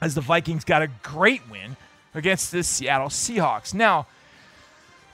as 0.00 0.14
the 0.14 0.20
Vikings 0.20 0.64
got 0.64 0.82
a 0.82 0.88
great 1.02 1.42
win 1.50 1.76
against 2.14 2.52
the 2.52 2.62
Seattle 2.62 3.08
Seahawks. 3.08 3.74
Now, 3.74 4.06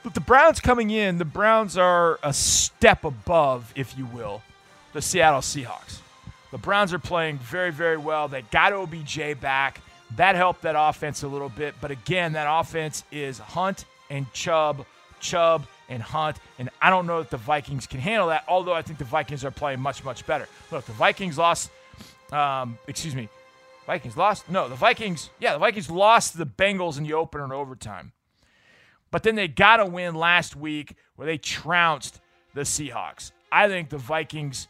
with 0.03 0.13
the 0.13 0.21
Browns 0.21 0.59
coming 0.59 0.89
in, 0.89 1.17
the 1.17 1.25
Browns 1.25 1.77
are 1.77 2.19
a 2.23 2.33
step 2.33 3.03
above, 3.03 3.73
if 3.75 3.97
you 3.97 4.05
will, 4.05 4.41
the 4.93 5.01
Seattle 5.01 5.41
Seahawks. 5.41 6.02
The 6.53 6.59
Browns 6.59 6.93
are 6.93 6.99
playing 6.99 7.39
very, 7.39 7.71
very 7.71 7.97
well. 7.97 8.27
They 8.27 8.43
got 8.43 8.73
OBJ 8.73 9.41
back. 9.41 9.81
That 10.17 10.35
helped 10.35 10.61
that 10.61 10.75
offense 10.77 11.23
a 11.23 11.27
little 11.27 11.49
bit. 11.49 11.73
But 11.81 11.89
again, 11.89 12.33
that 12.33 12.45
offense 12.47 13.03
is 13.11 13.39
Hunt 13.39 13.85
and 14.11 14.31
Chubb, 14.33 14.85
Chubb 15.19 15.65
and 15.89 15.99
Hunt. 16.03 16.37
And 16.59 16.69
I 16.79 16.91
don't 16.91 17.07
know 17.07 17.21
if 17.21 17.31
the 17.31 17.37
Vikings 17.37 17.87
can 17.87 17.99
handle 17.99 18.27
that, 18.27 18.43
although 18.47 18.73
I 18.73 18.83
think 18.83 18.99
the 18.99 19.05
Vikings 19.05 19.43
are 19.43 19.49
playing 19.49 19.79
much, 19.79 20.03
much 20.03 20.27
better. 20.27 20.47
Look, 20.71 20.85
the 20.85 20.91
Vikings 20.91 21.39
lost, 21.39 21.71
um, 22.31 22.77
excuse 22.87 23.15
me, 23.15 23.29
Vikings 23.87 24.15
lost? 24.15 24.47
No, 24.47 24.69
the 24.69 24.75
Vikings, 24.75 25.31
yeah, 25.39 25.53
the 25.53 25.59
Vikings 25.59 25.89
lost 25.89 26.37
the 26.37 26.45
Bengals 26.45 26.99
in 26.99 27.03
the 27.03 27.13
opener 27.13 27.45
in 27.45 27.51
overtime. 27.51 28.11
But 29.09 29.23
then 29.23 29.33
they 29.33 29.47
got 29.47 29.79
a 29.79 29.87
win 29.87 30.13
last 30.13 30.55
week 30.55 30.97
where 31.15 31.25
they 31.25 31.39
trounced 31.39 32.21
the 32.53 32.61
Seahawks. 32.61 33.31
I 33.51 33.67
think 33.67 33.89
the 33.89 33.97
Vikings, 33.97 34.67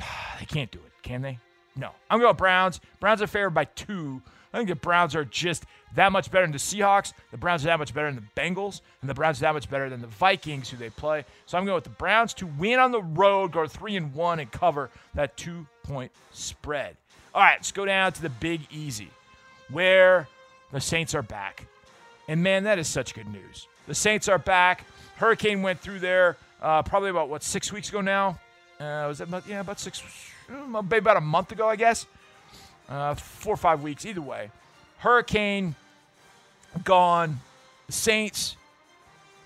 they 0.38 0.46
can't 0.46 0.70
do 0.70 0.78
it, 0.78 0.92
can 1.02 1.22
they? 1.22 1.38
No. 1.76 1.90
I'm 2.10 2.20
going 2.20 2.36
Browns. 2.36 2.80
Browns 2.98 3.22
are 3.22 3.26
favored 3.26 3.50
by 3.50 3.64
two. 3.64 4.22
I 4.52 4.58
think 4.58 4.68
the 4.68 4.74
Browns 4.74 5.14
are 5.14 5.24
just 5.24 5.64
that 5.94 6.10
much 6.10 6.30
better 6.30 6.44
than 6.44 6.52
the 6.52 6.58
Seahawks. 6.58 7.12
The 7.30 7.36
Browns 7.36 7.64
are 7.64 7.68
that 7.68 7.78
much 7.78 7.94
better 7.94 8.12
than 8.12 8.16
the 8.16 8.40
Bengals. 8.40 8.80
And 9.00 9.08
the 9.08 9.14
Browns 9.14 9.38
are 9.38 9.42
that 9.42 9.54
much 9.54 9.70
better 9.70 9.88
than 9.88 10.00
the 10.00 10.08
Vikings, 10.08 10.68
who 10.68 10.76
they 10.76 10.90
play. 10.90 11.24
So 11.46 11.56
I'm 11.56 11.64
going 11.64 11.76
with 11.76 11.84
the 11.84 11.90
Browns 11.90 12.34
to 12.34 12.46
win 12.46 12.78
on 12.80 12.90
the 12.90 13.02
road, 13.02 13.52
go 13.52 13.66
three 13.66 13.96
and 13.96 14.12
one, 14.12 14.40
and 14.40 14.50
cover 14.50 14.90
that 15.14 15.36
two 15.36 15.66
point 15.84 16.10
spread. 16.32 16.96
All 17.34 17.42
right, 17.42 17.56
let's 17.58 17.70
go 17.70 17.84
down 17.84 18.12
to 18.12 18.22
the 18.22 18.28
Big 18.28 18.62
Easy, 18.72 19.08
where 19.70 20.26
the 20.72 20.80
Saints 20.80 21.14
are 21.14 21.22
back. 21.22 21.66
And 22.26 22.42
man, 22.42 22.64
that 22.64 22.78
is 22.78 22.88
such 22.88 23.14
good 23.14 23.28
news. 23.28 23.68
The 23.86 23.94
Saints 23.94 24.28
are 24.28 24.38
back. 24.38 24.84
Hurricane 25.16 25.62
went 25.62 25.80
through 25.80 26.00
there 26.00 26.36
uh, 26.60 26.82
probably 26.82 27.10
about 27.10 27.28
what 27.28 27.42
six 27.42 27.72
weeks 27.72 27.88
ago 27.88 28.00
now. 28.00 28.38
Uh, 28.80 29.04
was 29.06 29.18
that 29.18 29.28
about 29.28 29.46
yeah 29.46 29.60
about 29.60 29.78
six 29.78 30.02
maybe 30.48 30.96
about 30.96 31.18
a 31.18 31.20
month 31.20 31.52
ago 31.52 31.68
I 31.68 31.76
guess. 31.76 32.06
Uh, 32.88 33.14
four 33.14 33.54
or 33.54 33.58
five 33.58 33.82
weeks 33.82 34.04
either 34.04 34.22
way. 34.22 34.50
Hurricane 34.98 35.76
gone. 36.84 37.40
Saints, 37.88 38.56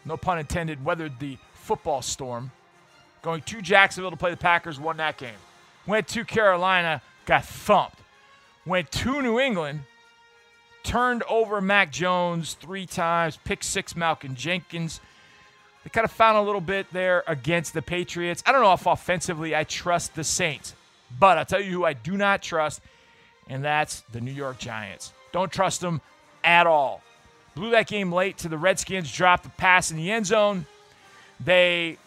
no 0.05 0.17
pun 0.17 0.39
intended, 0.39 0.85
weathered 0.85 1.19
the 1.19 1.39
football 1.55 2.03
storm. 2.03 2.51
Going 3.23 3.41
to 3.43 3.63
Jacksonville 3.63 4.11
to 4.11 4.17
play 4.17 4.31
the 4.31 4.37
Packers, 4.37 4.79
won 4.79 4.99
that 4.99 5.17
game. 5.17 5.35
Went 5.87 6.09
to 6.09 6.25
Carolina, 6.25 7.01
got 7.25 7.45
thumped. 7.45 7.99
Went 8.67 8.91
to 8.93 9.23
New 9.23 9.39
England, 9.39 9.81
turned 10.83 11.23
over 11.25 11.61
Mac 11.61 11.91
Jones 11.91 12.55
three 12.55 12.87
times, 12.87 13.39
picked 13.45 13.65
six 13.65 13.97
Malcolm 13.97 14.35
Jenkins. 14.35 15.01
They 15.85 15.91
kind 15.91 16.05
of 16.05 16.11
found 16.11 16.39
a 16.39 16.43
little 16.43 16.63
bit 16.63 16.87
there 16.93 17.23
against 17.27 17.75
the 17.75 17.83
Patriots. 17.83 18.43
I 18.47 18.53
don't 18.53 18.63
know 18.63 18.73
if 18.73 18.87
offensively 18.87 19.55
I 19.55 19.65
trust 19.65 20.15
the 20.15 20.25
Saints, 20.25 20.75
but 21.19 21.37
I'll 21.39 21.45
tell 21.45 21.61
you 21.61 21.71
who 21.71 21.85
I 21.85 21.93
do 21.93 22.17
not 22.17 22.43
trust, 22.43 22.81
and 23.49 23.63
that's 23.63 24.01
the 24.13 24.21
New 24.21 24.33
York 24.33 24.59
Giants. 24.59 25.13
Don't 25.33 25.53
trust 25.53 25.83
them 25.83 26.01
at 26.43 26.67
all. 26.67 27.03
Blew 27.55 27.71
that 27.71 27.87
game 27.87 28.11
late 28.11 28.39
to 28.39 28.49
the 28.49 28.59
Redskins, 28.59 29.13
dropped 29.13 29.45
the 29.45 29.51
pass 29.51 29.91
in 29.91 29.97
the 29.99 30.11
end 30.11 30.27
zone. 30.27 30.67
They 31.39 31.99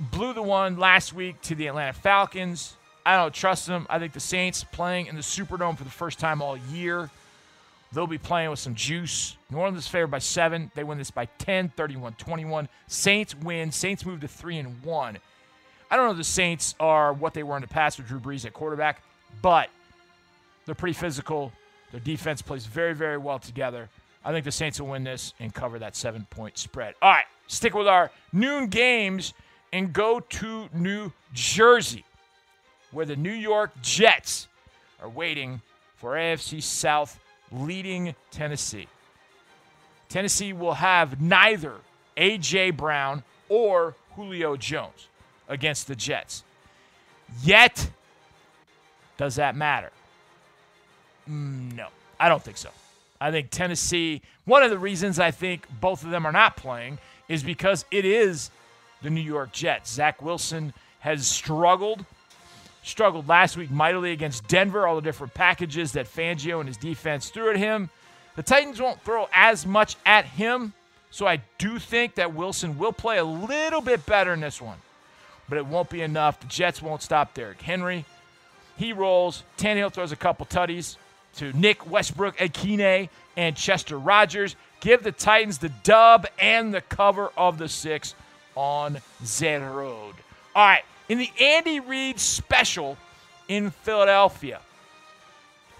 blew 0.00 0.32
the 0.32 0.42
one 0.42 0.78
last 0.78 1.12
week 1.12 1.40
to 1.42 1.54
the 1.54 1.66
Atlanta 1.66 1.92
Falcons. 1.92 2.74
I 3.04 3.16
don't 3.16 3.34
trust 3.34 3.66
them. 3.66 3.86
I 3.88 3.98
think 3.98 4.14
the 4.14 4.20
Saints 4.20 4.64
playing 4.64 5.06
in 5.06 5.14
the 5.14 5.22
Superdome 5.22 5.76
for 5.76 5.84
the 5.84 5.90
first 5.90 6.18
time 6.18 6.42
all 6.42 6.56
year. 6.56 7.10
They'll 7.92 8.06
be 8.06 8.18
playing 8.18 8.50
with 8.50 8.58
some 8.58 8.74
juice. 8.74 9.36
New 9.50 9.58
Orleans 9.58 9.78
is 9.78 9.88
favored 9.88 10.10
by 10.10 10.18
seven. 10.18 10.70
They 10.74 10.84
win 10.84 10.98
this 10.98 11.10
by 11.10 11.26
10, 11.38 11.70
31 11.70 12.14
21. 12.14 12.68
Saints 12.88 13.34
win. 13.34 13.70
Saints 13.70 14.04
move 14.04 14.20
to 14.20 14.28
3 14.28 14.58
and 14.58 14.82
1. 14.82 15.18
I 15.90 15.96
don't 15.96 16.06
know 16.06 16.10
if 16.12 16.16
the 16.16 16.24
Saints 16.24 16.74
are 16.80 17.12
what 17.12 17.32
they 17.32 17.42
were 17.42 17.56
in 17.56 17.62
the 17.62 17.68
past 17.68 17.98
with 17.98 18.08
Drew 18.08 18.18
Brees 18.18 18.44
at 18.44 18.52
quarterback, 18.52 19.02
but 19.40 19.70
they're 20.64 20.74
pretty 20.74 20.94
physical. 20.94 21.52
Their 21.92 22.00
defense 22.00 22.42
plays 22.42 22.66
very, 22.66 22.92
very 22.92 23.18
well 23.18 23.38
together. 23.38 23.88
I 24.24 24.32
think 24.32 24.44
the 24.44 24.52
Saints 24.52 24.80
will 24.80 24.88
win 24.88 25.04
this 25.04 25.32
and 25.38 25.54
cover 25.54 25.78
that 25.78 25.94
seven 25.94 26.26
point 26.28 26.58
spread. 26.58 26.94
All 27.00 27.12
right, 27.12 27.26
stick 27.46 27.74
with 27.74 27.86
our 27.86 28.10
noon 28.32 28.66
games 28.66 29.32
and 29.72 29.92
go 29.92 30.18
to 30.18 30.68
New 30.74 31.12
Jersey, 31.32 32.04
where 32.90 33.06
the 33.06 33.14
New 33.14 33.32
York 33.32 33.70
Jets 33.82 34.48
are 35.00 35.08
waiting 35.08 35.60
for 35.96 36.14
AFC 36.14 36.60
South 36.60 37.20
leading 37.52 38.14
Tennessee. 38.30 38.88
Tennessee 40.08 40.52
will 40.52 40.74
have 40.74 41.20
neither 41.20 41.74
A.J. 42.16 42.70
Brown 42.72 43.22
or 43.48 43.94
Julio 44.14 44.56
Jones 44.56 45.08
against 45.48 45.88
the 45.88 45.96
Jets. 45.96 46.44
Yet, 47.42 47.90
does 49.16 49.36
that 49.36 49.56
matter? 49.56 49.90
Mm, 51.28 51.74
no, 51.74 51.88
I 52.18 52.28
don't 52.28 52.42
think 52.42 52.56
so. 52.56 52.70
I 53.20 53.30
think 53.30 53.50
Tennessee, 53.50 54.22
one 54.44 54.62
of 54.62 54.70
the 54.70 54.78
reasons 54.78 55.18
I 55.18 55.30
think 55.30 55.66
both 55.80 56.04
of 56.04 56.10
them 56.10 56.26
are 56.26 56.32
not 56.32 56.56
playing 56.56 56.98
is 57.28 57.42
because 57.42 57.84
it 57.90 58.04
is 58.04 58.50
the 59.02 59.10
New 59.10 59.20
York 59.20 59.52
Jets. 59.52 59.92
Zach 59.92 60.22
Wilson 60.22 60.72
has 61.00 61.26
struggled, 61.26 62.04
struggled 62.86 63.28
last 63.28 63.56
week 63.56 63.70
mightily 63.70 64.12
against 64.12 64.46
Denver, 64.46 64.86
all 64.86 64.96
the 64.96 65.02
different 65.02 65.34
packages 65.34 65.92
that 65.92 66.06
Fangio 66.06 66.60
and 66.60 66.68
his 66.68 66.76
defense 66.76 67.30
threw 67.30 67.50
at 67.50 67.56
him. 67.56 67.90
The 68.36 68.42
Titans 68.42 68.80
won't 68.80 69.02
throw 69.02 69.28
as 69.32 69.66
much 69.66 69.96
at 70.06 70.24
him, 70.24 70.72
so 71.10 71.26
I 71.26 71.42
do 71.58 71.78
think 71.78 72.14
that 72.14 72.34
Wilson 72.34 72.78
will 72.78 72.92
play 72.92 73.18
a 73.18 73.24
little 73.24 73.80
bit 73.80 74.06
better 74.06 74.32
in 74.32 74.40
this 74.40 74.62
one, 74.62 74.78
but 75.48 75.58
it 75.58 75.66
won't 75.66 75.90
be 75.90 76.02
enough. 76.02 76.38
The 76.40 76.46
Jets 76.46 76.80
won't 76.80 77.02
stop 77.02 77.34
Derrick 77.34 77.60
Henry. 77.60 78.04
He 78.76 78.92
rolls. 78.92 79.42
Tannehill 79.58 79.92
throws 79.92 80.12
a 80.12 80.16
couple 80.16 80.46
tutties 80.46 80.96
to 81.36 81.52
Nick 81.54 81.90
Westbrook 81.90 82.36
Ikhine 82.36 83.08
and 83.36 83.56
Chester 83.56 83.98
Rogers. 83.98 84.54
Give 84.80 85.02
the 85.02 85.12
Titans 85.12 85.58
the 85.58 85.70
dub 85.82 86.26
and 86.38 86.72
the 86.72 86.82
cover 86.82 87.30
of 87.36 87.58
the 87.58 87.68
six 87.68 88.14
on 88.54 88.98
Zen 89.24 89.64
Road. 89.64 90.14
All 90.54 90.66
right, 90.66 90.84
in 91.08 91.18
the 91.18 91.30
Andy 91.40 91.80
Reid 91.80 92.18
special 92.18 92.96
in 93.48 93.70
Philadelphia, 93.70 94.60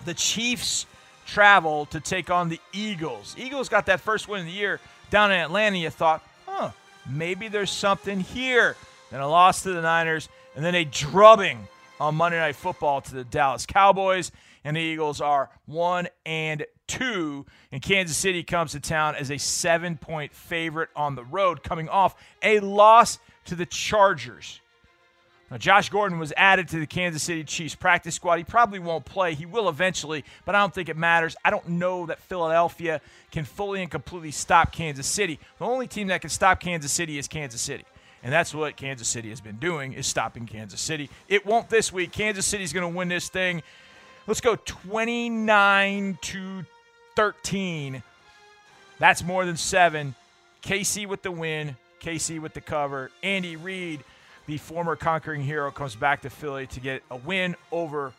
the 0.05 0.15
Chiefs 0.15 0.87
travel 1.27 1.87
to 1.87 2.01
take 2.01 2.31
on 2.31 2.49
the 2.49 2.61
Eagles. 2.73 3.35
Eagles 3.39 3.69
got 3.69 3.87
that 3.87 4.01
first 4.01 4.29
win 4.29 4.41
of 4.41 4.47
the 4.47 4.53
year 4.53 4.81
down 5.11 5.33
in 5.33 5.39
Atlanta. 5.39 5.79
You 5.79 5.91
thought, 5.91 6.23
huh, 6.47 6.71
maybe 7.09 7.49
there's 7.49 7.71
something 7.71 8.21
here. 8.21 8.77
Then 9.11 9.21
a 9.21 9.29
loss 9.29 9.63
to 9.63 9.73
the 9.73 9.83
Niners, 9.83 10.29
and 10.55 10.65
then 10.65 10.75
a 10.75 10.85
drubbing 10.85 11.67
on 12.01 12.15
Monday 12.15 12.39
Night 12.39 12.57
Football 12.57 13.01
to 13.03 13.15
the 13.15 13.25
Dallas 13.25 13.67
Cowboys 13.67 14.31
and 14.67 14.77
the 14.77 14.81
Eagles 14.81 15.21
are 15.21 15.49
one 15.67 16.09
and 16.27 16.67
two. 16.89 17.47
And 17.71 17.81
Kansas 17.81 18.17
City 18.17 18.43
comes 18.43 18.73
to 18.73 18.81
town 18.81 19.15
as 19.15 19.31
a 19.31 19.39
seven 19.39 19.97
point 19.97 20.35
favorite 20.35 20.89
on 20.97 21.15
the 21.15 21.23
road, 21.23 21.63
coming 21.63 21.89
off 21.89 22.17
a 22.43 22.59
loss 22.59 23.21
to 23.45 23.55
the 23.55 23.65
Chargers. 23.65 24.61
Now, 25.51 25.59
Josh 25.59 25.91
Gordon 25.91 26.19
was 26.19 26.33
added 26.37 26.69
to 26.71 26.81
the 26.81 26.87
Kansas 26.87 27.23
City 27.23 27.45
Chiefs 27.45 27.77
practice 27.77 28.17
squad. 28.17 28.39
He 28.39 28.45
probably 28.45 28.81
won't 28.81 29.05
play. 29.05 29.35
He 29.35 29.47
will 29.47 29.69
eventually, 29.69 30.25
but 30.45 30.55
I 30.57 30.61
don't 30.61 30.75
think 30.75 30.89
it 30.89 30.97
matters. 30.97 31.37
I 31.45 31.51
don't 31.51 31.69
know 31.69 32.07
that 32.07 32.19
Philadelphia 32.21 33.01
can 33.31 33.45
fully 33.45 33.81
and 33.83 33.91
completely 33.91 34.33
stop 34.33 34.73
Kansas 34.73 35.07
City. 35.07 35.39
The 35.59 35.65
only 35.65 35.87
team 35.87 36.09
that 36.09 36.21
can 36.21 36.31
stop 36.31 36.59
Kansas 36.59 36.91
City 36.91 37.19
is 37.19 37.29
Kansas 37.29 37.61
City. 37.61 37.85
And 38.25 38.33
that's 38.33 38.53
what 38.53 38.77
Kansas 38.77 39.07
City 39.07 39.29
has 39.31 39.41
been 39.41 39.59
doing 39.59 39.93
is 39.93 40.09
stopping 40.09 40.47
Kansas 40.47 40.81
City. 40.81 41.11
It 41.29 41.47
won't 41.47 41.69
this 41.69 41.93
week. 41.93 42.11
Kansas 42.11 42.45
City's 42.45 42.73
going 42.73 42.91
to 42.91 42.97
win 42.97 43.09
this 43.09 43.29
thing 43.29 43.63
Let's 44.27 44.41
go 44.41 44.57
29 44.57 46.19
to 46.21 46.65
13. 47.15 48.03
That's 48.99 49.23
more 49.23 49.47
than 49.47 49.57
seven. 49.57 50.17
KC 50.63 51.07
with 51.07 51.23
the 51.23 51.31
win. 51.31 51.77
KC 52.01 52.41
with 52.41 52.53
the 52.53 52.61
cover. 52.61 53.13
Andy 53.23 53.55
Reid, 53.55 54.03
the 54.47 54.59
former 54.59 54.97
conquering 54.97 55.43
hero, 55.43 55.71
comes 55.71 55.97
back 55.97 56.23
to 56.23 56.31
Philly 56.31 56.67
to 56.69 56.81
get 56.81 57.03
a 57.11 57.17
win 57.17 57.57
over 57.73 58.13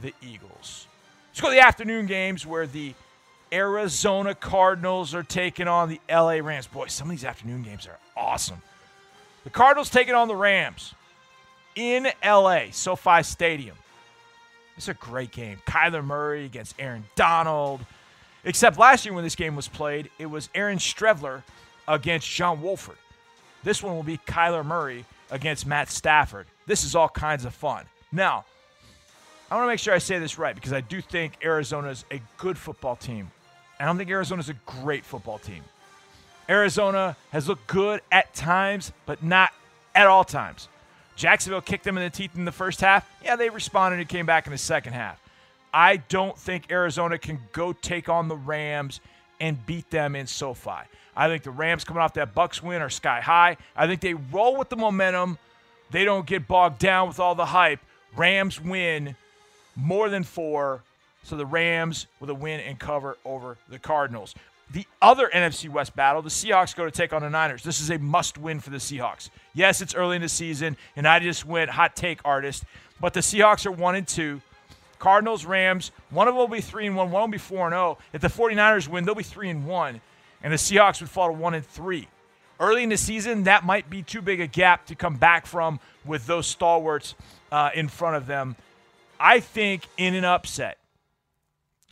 the 0.00 0.12
Eagles. 0.22 0.86
Let's 1.30 1.40
go 1.40 1.48
to 1.48 1.54
the 1.54 1.64
afternoon 1.64 2.06
games 2.06 2.46
where 2.46 2.66
the 2.66 2.94
Arizona 3.52 4.34
Cardinals 4.34 5.14
are 5.14 5.22
taking 5.22 5.68
on 5.68 5.88
the 5.88 6.00
LA 6.10 6.38
Rams. 6.40 6.66
Boy, 6.66 6.86
some 6.86 7.08
of 7.08 7.10
these 7.10 7.24
afternoon 7.24 7.62
games 7.62 7.86
are 7.86 7.98
awesome. 8.16 8.60
The 9.44 9.50
Cardinals 9.50 9.90
taking 9.90 10.14
on 10.14 10.28
the 10.28 10.36
Rams 10.36 10.94
in 11.76 12.08
LA, 12.24 12.66
SoFi 12.70 13.22
Stadium. 13.22 13.76
It's 14.76 14.88
a 14.88 14.94
great 14.94 15.30
game. 15.30 15.58
Kyler 15.66 16.04
Murray 16.04 16.44
against 16.44 16.74
Aaron 16.78 17.04
Donald. 17.14 17.80
Except 18.44 18.78
last 18.78 19.04
year 19.04 19.14
when 19.14 19.24
this 19.24 19.36
game 19.36 19.54
was 19.54 19.68
played, 19.68 20.10
it 20.18 20.26
was 20.26 20.48
Aaron 20.54 20.78
Streveler 20.78 21.42
against 21.86 22.28
John 22.28 22.60
Wolford. 22.60 22.96
This 23.62 23.82
one 23.82 23.94
will 23.94 24.02
be 24.02 24.18
Kyler 24.18 24.64
Murray 24.64 25.04
against 25.30 25.66
Matt 25.66 25.90
Stafford. 25.90 26.46
This 26.66 26.84
is 26.84 26.94
all 26.94 27.08
kinds 27.08 27.44
of 27.44 27.54
fun. 27.54 27.84
Now, 28.12 28.44
I 29.50 29.56
want 29.56 29.66
to 29.66 29.68
make 29.68 29.80
sure 29.80 29.94
I 29.94 29.98
say 29.98 30.18
this 30.18 30.38
right 30.38 30.54
because 30.54 30.72
I 30.72 30.80
do 30.80 31.00
think 31.00 31.34
Arizona 31.44 31.88
is 31.88 32.04
a 32.10 32.20
good 32.38 32.56
football 32.56 32.96
team. 32.96 33.30
I 33.78 33.84
don't 33.84 33.98
think 33.98 34.10
Arizona 34.10 34.40
is 34.40 34.48
a 34.48 34.56
great 34.66 35.04
football 35.04 35.38
team. 35.38 35.62
Arizona 36.48 37.16
has 37.30 37.48
looked 37.48 37.66
good 37.66 38.00
at 38.12 38.34
times, 38.34 38.92
but 39.06 39.22
not 39.22 39.52
at 39.94 40.06
all 40.06 40.24
times. 40.24 40.68
Jacksonville 41.16 41.60
kicked 41.60 41.84
them 41.84 41.96
in 41.96 42.04
the 42.04 42.10
teeth 42.10 42.36
in 42.36 42.44
the 42.44 42.52
first 42.52 42.80
half. 42.80 43.08
Yeah, 43.22 43.36
they 43.36 43.48
responded 43.50 44.00
and 44.00 44.08
came 44.08 44.26
back 44.26 44.46
in 44.46 44.52
the 44.52 44.58
second 44.58 44.94
half. 44.94 45.20
I 45.72 45.96
don't 45.96 46.36
think 46.38 46.70
Arizona 46.70 47.18
can 47.18 47.38
go 47.52 47.72
take 47.72 48.08
on 48.08 48.28
the 48.28 48.36
Rams 48.36 49.00
and 49.40 49.64
beat 49.66 49.90
them 49.90 50.14
in 50.16 50.26
SoFi. 50.26 50.82
I 51.16 51.28
think 51.28 51.42
the 51.42 51.50
Rams 51.50 51.84
coming 51.84 52.02
off 52.02 52.14
that 52.14 52.34
Bucks 52.34 52.62
win 52.62 52.82
are 52.82 52.90
sky 52.90 53.20
high. 53.20 53.56
I 53.76 53.86
think 53.86 54.00
they 54.00 54.14
roll 54.14 54.56
with 54.56 54.68
the 54.68 54.76
momentum. 54.76 55.38
They 55.90 56.04
don't 56.04 56.26
get 56.26 56.48
bogged 56.48 56.78
down 56.78 57.08
with 57.08 57.20
all 57.20 57.34
the 57.34 57.46
hype. 57.46 57.80
Rams 58.16 58.60
win 58.60 59.16
more 59.76 60.08
than 60.08 60.24
four. 60.24 60.82
So 61.22 61.36
the 61.36 61.46
Rams 61.46 62.06
with 62.20 62.30
a 62.30 62.34
win 62.34 62.60
and 62.60 62.78
cover 62.78 63.16
over 63.24 63.56
the 63.68 63.78
Cardinals. 63.78 64.34
The 64.70 64.86
other 65.00 65.30
NFC 65.32 65.68
West 65.68 65.94
battle, 65.94 66.20
the 66.20 66.30
Seahawks 66.30 66.74
go 66.74 66.84
to 66.84 66.90
take 66.90 67.12
on 67.12 67.22
the 67.22 67.30
Niners. 67.30 67.62
This 67.62 67.80
is 67.80 67.90
a 67.90 67.98
must 67.98 68.38
win 68.38 68.60
for 68.60 68.70
the 68.70 68.78
Seahawks. 68.78 69.30
Yes, 69.54 69.80
it's 69.80 69.94
early 69.94 70.16
in 70.16 70.22
the 70.22 70.28
season, 70.28 70.76
and 70.96 71.06
I 71.06 71.20
just 71.20 71.46
went 71.46 71.70
hot 71.70 71.96
take 71.96 72.20
artist, 72.24 72.64
but 73.00 73.14
the 73.14 73.20
Seahawks 73.20 73.66
are 73.66 73.70
1 73.70 73.94
and 73.94 74.08
2. 74.08 74.40
Cardinals, 74.98 75.44
Rams, 75.44 75.92
one 76.10 76.28
of 76.28 76.34
them 76.34 76.38
will 76.38 76.48
be 76.48 76.60
3 76.60 76.86
and 76.86 76.96
1, 76.96 77.10
one 77.10 77.22
will 77.22 77.28
be 77.28 77.38
4 77.38 77.66
and 77.66 77.74
0. 77.74 77.98
If 78.12 78.22
the 78.22 78.28
49ers 78.28 78.88
win, 78.88 79.04
they'll 79.04 79.14
be 79.14 79.22
3 79.22 79.50
and 79.50 79.66
1, 79.66 80.00
and 80.44 80.52
the 80.52 80.56
Seahawks 80.56 81.00
would 81.00 81.10
fall 81.10 81.28
to 81.28 81.32
1 81.32 81.54
and 81.54 81.66
3. 81.66 82.06
Early 82.60 82.84
in 82.84 82.90
the 82.90 82.96
season, 82.96 83.44
that 83.44 83.64
might 83.64 83.90
be 83.90 84.02
too 84.02 84.22
big 84.22 84.40
a 84.40 84.46
gap 84.46 84.86
to 84.86 84.94
come 84.94 85.16
back 85.16 85.46
from 85.46 85.80
with 86.04 86.26
those 86.26 86.46
stalwarts 86.46 87.16
uh, 87.50 87.70
in 87.74 87.88
front 87.88 88.16
of 88.16 88.26
them. 88.26 88.54
I 89.18 89.40
think 89.40 89.88
in 89.96 90.14
an 90.14 90.24
upset, 90.24 90.78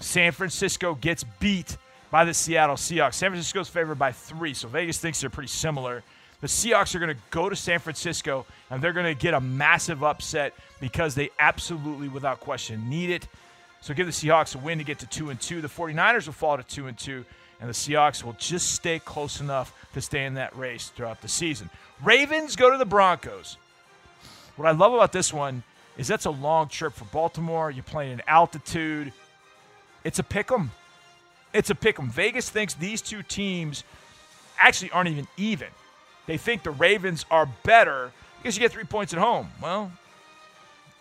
San 0.01 0.33
Francisco 0.33 0.95
gets 0.95 1.25
beat 1.41 1.77
by 2.11 2.25
the 2.25 2.35
Seattle 2.35 2.77
Seahawks. 2.77 3.15
San 3.15 3.31
Francisco's 3.31 3.69
favored 3.69 3.99
by 3.99 4.13
three, 4.13 4.55
so 4.55 4.69
Vegas 4.69 4.99
thinks 4.99 5.21
they're 5.21 5.31
pretty 5.31 5.49
similar. 5.49 6.05
The 6.43 6.47
Seahawks 6.47 6.95
are 6.95 6.99
going 6.99 7.15
to 7.15 7.23
go 7.31 7.49
to 7.49 7.57
San 7.57 7.79
Francisco 7.79 8.45
and 8.69 8.83
they're 8.83 8.93
going 8.93 9.07
to 9.07 9.21
get 9.21 9.33
a 9.33 9.41
massive 9.41 10.05
upset 10.05 10.53
because 10.81 11.15
they 11.15 11.31
absolutely, 11.39 12.09
without 12.09 12.41
question, 12.41 12.89
need 12.91 13.11
it. 13.11 13.29
So 13.81 13.95
give 13.95 14.07
the 14.07 14.13
Seahawks 14.13 14.55
a 14.55 14.59
win 14.59 14.79
to 14.79 14.85
get 14.85 14.99
to 14.99 15.07
two 15.07 15.31
and 15.31 15.41
two. 15.41 15.61
The 15.61 15.69
49ers 15.69 16.27
will 16.27 16.35
fall 16.35 16.57
to 16.57 16.63
two 16.63 16.89
and 16.89 16.99
two, 16.99 17.25
and 17.63 17.71
the 17.71 17.75
Seahawks 17.75 18.25
will 18.25 18.33
just 18.35 18.73
stay 18.73 18.99
close 18.99 19.41
enough 19.41 19.73
to 19.95 20.01
stay 20.01 20.25
in 20.25 20.35
that 20.35 20.55
race 20.57 20.89
throughout 20.89 21.23
the 21.23 21.29
season. 21.29 21.71
Ravens 22.03 22.57
go 22.57 22.73
to 22.73 22.77
the 22.77 22.85
Broncos. 22.85 23.57
What 24.57 24.67
I 24.67 24.73
love 24.73 24.93
about 24.93 25.13
this 25.13 25.33
one 25.33 25.63
is 25.97 26.09
that's 26.09 26.25
a 26.25 26.31
long 26.31 26.67
trip 26.67 26.93
for 26.93 27.05
Baltimore. 27.05 27.71
You're 27.71 27.85
playing 27.85 28.15
in 28.15 28.23
altitude. 28.27 29.13
It's 30.03 30.19
a 30.19 30.25
pick 30.25 30.51
'em. 30.51 30.73
It's 31.53 31.71
a 31.71 31.77
pick 31.77 32.01
'em. 32.01 32.11
Vegas 32.11 32.51
thinks 32.51 32.75
these 32.75 33.01
two 33.01 33.23
teams 33.23 33.85
actually 34.59 34.91
aren't 34.91 35.11
even 35.11 35.29
even. 35.37 35.69
They 36.27 36.39
think 36.39 36.65
the 36.65 36.73
Ravens 36.73 37.25
are 37.31 37.47
better 37.63 38.11
because 38.39 38.57
you 38.57 38.61
get 38.61 38.73
three 38.73 38.85
points 38.85 39.13
at 39.13 39.21
home. 39.21 39.53
Well, 39.63 39.93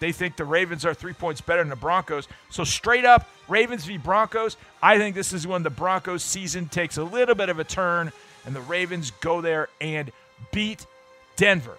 they 0.02 0.12
think 0.12 0.36
the 0.36 0.44
Ravens 0.44 0.84
are 0.84 0.96
three 0.96 1.14
points 1.14 1.42
better 1.42 1.62
than 1.62 1.70
the 1.70 1.76
Broncos. 1.76 2.28
So 2.50 2.64
straight 2.64 3.06
up, 3.06 3.30
Ravens 3.48 3.86
v. 3.86 3.98
Broncos. 3.98 4.58
I 4.82 4.98
think 4.98 5.14
this 5.14 5.32
is 5.32 5.46
when 5.46 5.62
the 5.62 5.70
Broncos 5.70 6.24
season 6.24 6.68
takes 6.68 6.98
a 6.98 7.04
little 7.04 7.36
bit 7.36 7.50
of 7.50 7.60
a 7.60 7.64
turn 7.64 8.12
and 8.46 8.56
the 8.56 8.62
Ravens 8.62 9.12
go 9.22 9.42
there 9.42 9.70
and 9.80 10.12
beat 10.52 10.88
Denver. 11.36 11.78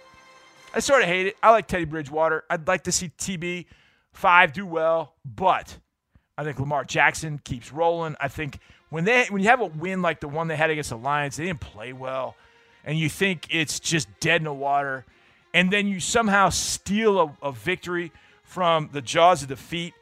I 0.72 0.78
sort 0.78 1.02
of 1.02 1.08
hate 1.08 1.26
it. 1.26 1.36
I 1.42 1.50
like 1.50 1.66
Teddy 1.66 1.84
Bridgewater. 1.84 2.44
I'd 2.48 2.68
like 2.68 2.84
to 2.84 2.92
see 2.92 3.10
TB 3.18 3.66
five 4.12 4.52
do 4.52 4.64
well, 4.66 5.14
but 5.24 5.76
I 6.38 6.44
think 6.44 6.60
Lamar 6.60 6.84
Jackson 6.84 7.40
keeps 7.42 7.72
rolling. 7.72 8.14
I 8.20 8.28
think 8.28 8.60
when 8.90 9.02
they 9.02 9.26
when 9.30 9.42
you 9.42 9.48
have 9.48 9.60
a 9.60 9.66
win 9.66 10.00
like 10.00 10.20
the 10.20 10.28
one 10.28 10.46
they 10.46 10.56
had 10.56 10.70
against 10.70 10.90
the 10.90 10.96
Lions, 10.96 11.36
they 11.36 11.46
didn't 11.46 11.60
play 11.60 11.92
well, 11.92 12.36
and 12.84 12.96
you 12.96 13.08
think 13.08 13.48
it's 13.50 13.80
just 13.80 14.08
dead 14.20 14.42
in 14.42 14.44
the 14.44 14.52
water, 14.54 15.04
and 15.54 15.70
then 15.70 15.86
you 15.86 16.00
somehow 16.00 16.48
steal 16.48 17.20
a, 17.20 17.48
a 17.48 17.52
victory 17.52 18.12
from 18.42 18.90
the 18.92 19.02
jaws 19.02 19.42
of 19.42 19.48
defeat. 19.48 19.94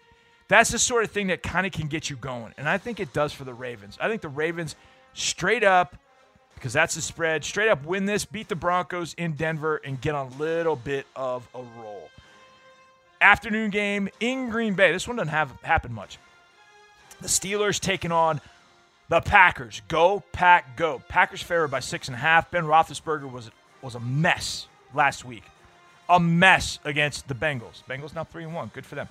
That's 0.48 0.70
the 0.70 0.78
sort 0.78 1.04
of 1.04 1.10
thing 1.10 1.28
that 1.28 1.42
kind 1.42 1.66
of 1.66 1.72
can 1.72 1.86
get 1.86 2.10
you 2.10 2.16
going, 2.16 2.54
and 2.56 2.68
I 2.68 2.78
think 2.78 3.00
it 3.00 3.12
does 3.12 3.32
for 3.32 3.44
the 3.44 3.54
Ravens. 3.54 3.96
I 4.00 4.08
think 4.08 4.22
the 4.22 4.28
Ravens 4.28 4.74
straight 5.14 5.64
up 5.64 5.96
because 6.60 6.72
that's 6.74 6.94
the 6.94 7.00
spread. 7.00 7.44
Straight 7.44 7.68
up 7.68 7.86
win 7.86 8.04
this, 8.04 8.24
beat 8.24 8.48
the 8.48 8.56
Broncos 8.56 9.14
in 9.14 9.32
Denver, 9.32 9.80
and 9.84 10.00
get 10.00 10.14
a 10.14 10.24
little 10.38 10.76
bit 10.76 11.06
of 11.16 11.48
a 11.54 11.62
roll. 11.80 12.10
Afternoon 13.20 13.70
game 13.70 14.08
in 14.20 14.50
Green 14.50 14.74
Bay. 14.74 14.92
This 14.92 15.06
one 15.06 15.16
doesn't 15.16 15.30
have 15.30 15.52
happen 15.62 15.92
much. 15.92 16.18
The 17.20 17.28
Steelers 17.28 17.78
taking 17.78 18.12
on 18.12 18.40
the 19.08 19.20
Packers. 19.20 19.82
Go, 19.88 20.22
Pack, 20.32 20.76
go. 20.76 21.02
Packers 21.08 21.42
favored 21.42 21.68
by 21.68 21.80
six 21.80 22.08
and 22.08 22.14
a 22.14 22.18
half. 22.18 22.50
Ben 22.50 22.64
Roethlisberger 22.64 23.30
was 23.30 23.50
was 23.82 23.94
a 23.94 24.00
mess 24.00 24.66
last 24.94 25.24
week. 25.24 25.44
A 26.08 26.18
mess 26.18 26.78
against 26.84 27.28
the 27.28 27.34
Bengals. 27.34 27.82
Bengals 27.88 28.14
now 28.14 28.24
three 28.24 28.44
and 28.44 28.54
one. 28.54 28.70
Good 28.74 28.86
for 28.86 28.96
them. 28.96 29.08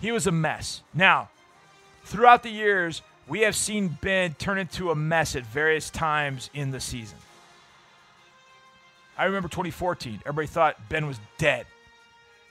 He 0.00 0.10
was 0.12 0.26
a 0.26 0.32
mess. 0.32 0.82
Now, 0.94 1.28
throughout 2.04 2.42
the 2.42 2.50
years, 2.50 3.02
we 3.28 3.40
have 3.40 3.54
seen 3.54 3.96
Ben 4.00 4.34
turn 4.34 4.58
into 4.58 4.90
a 4.90 4.94
mess 4.94 5.36
at 5.36 5.44
various 5.46 5.90
times 5.90 6.50
in 6.54 6.70
the 6.70 6.80
season. 6.80 7.18
I 9.16 9.26
remember 9.26 9.48
2014. 9.48 10.22
Everybody 10.26 10.46
thought 10.48 10.88
Ben 10.88 11.06
was 11.06 11.20
dead. 11.38 11.66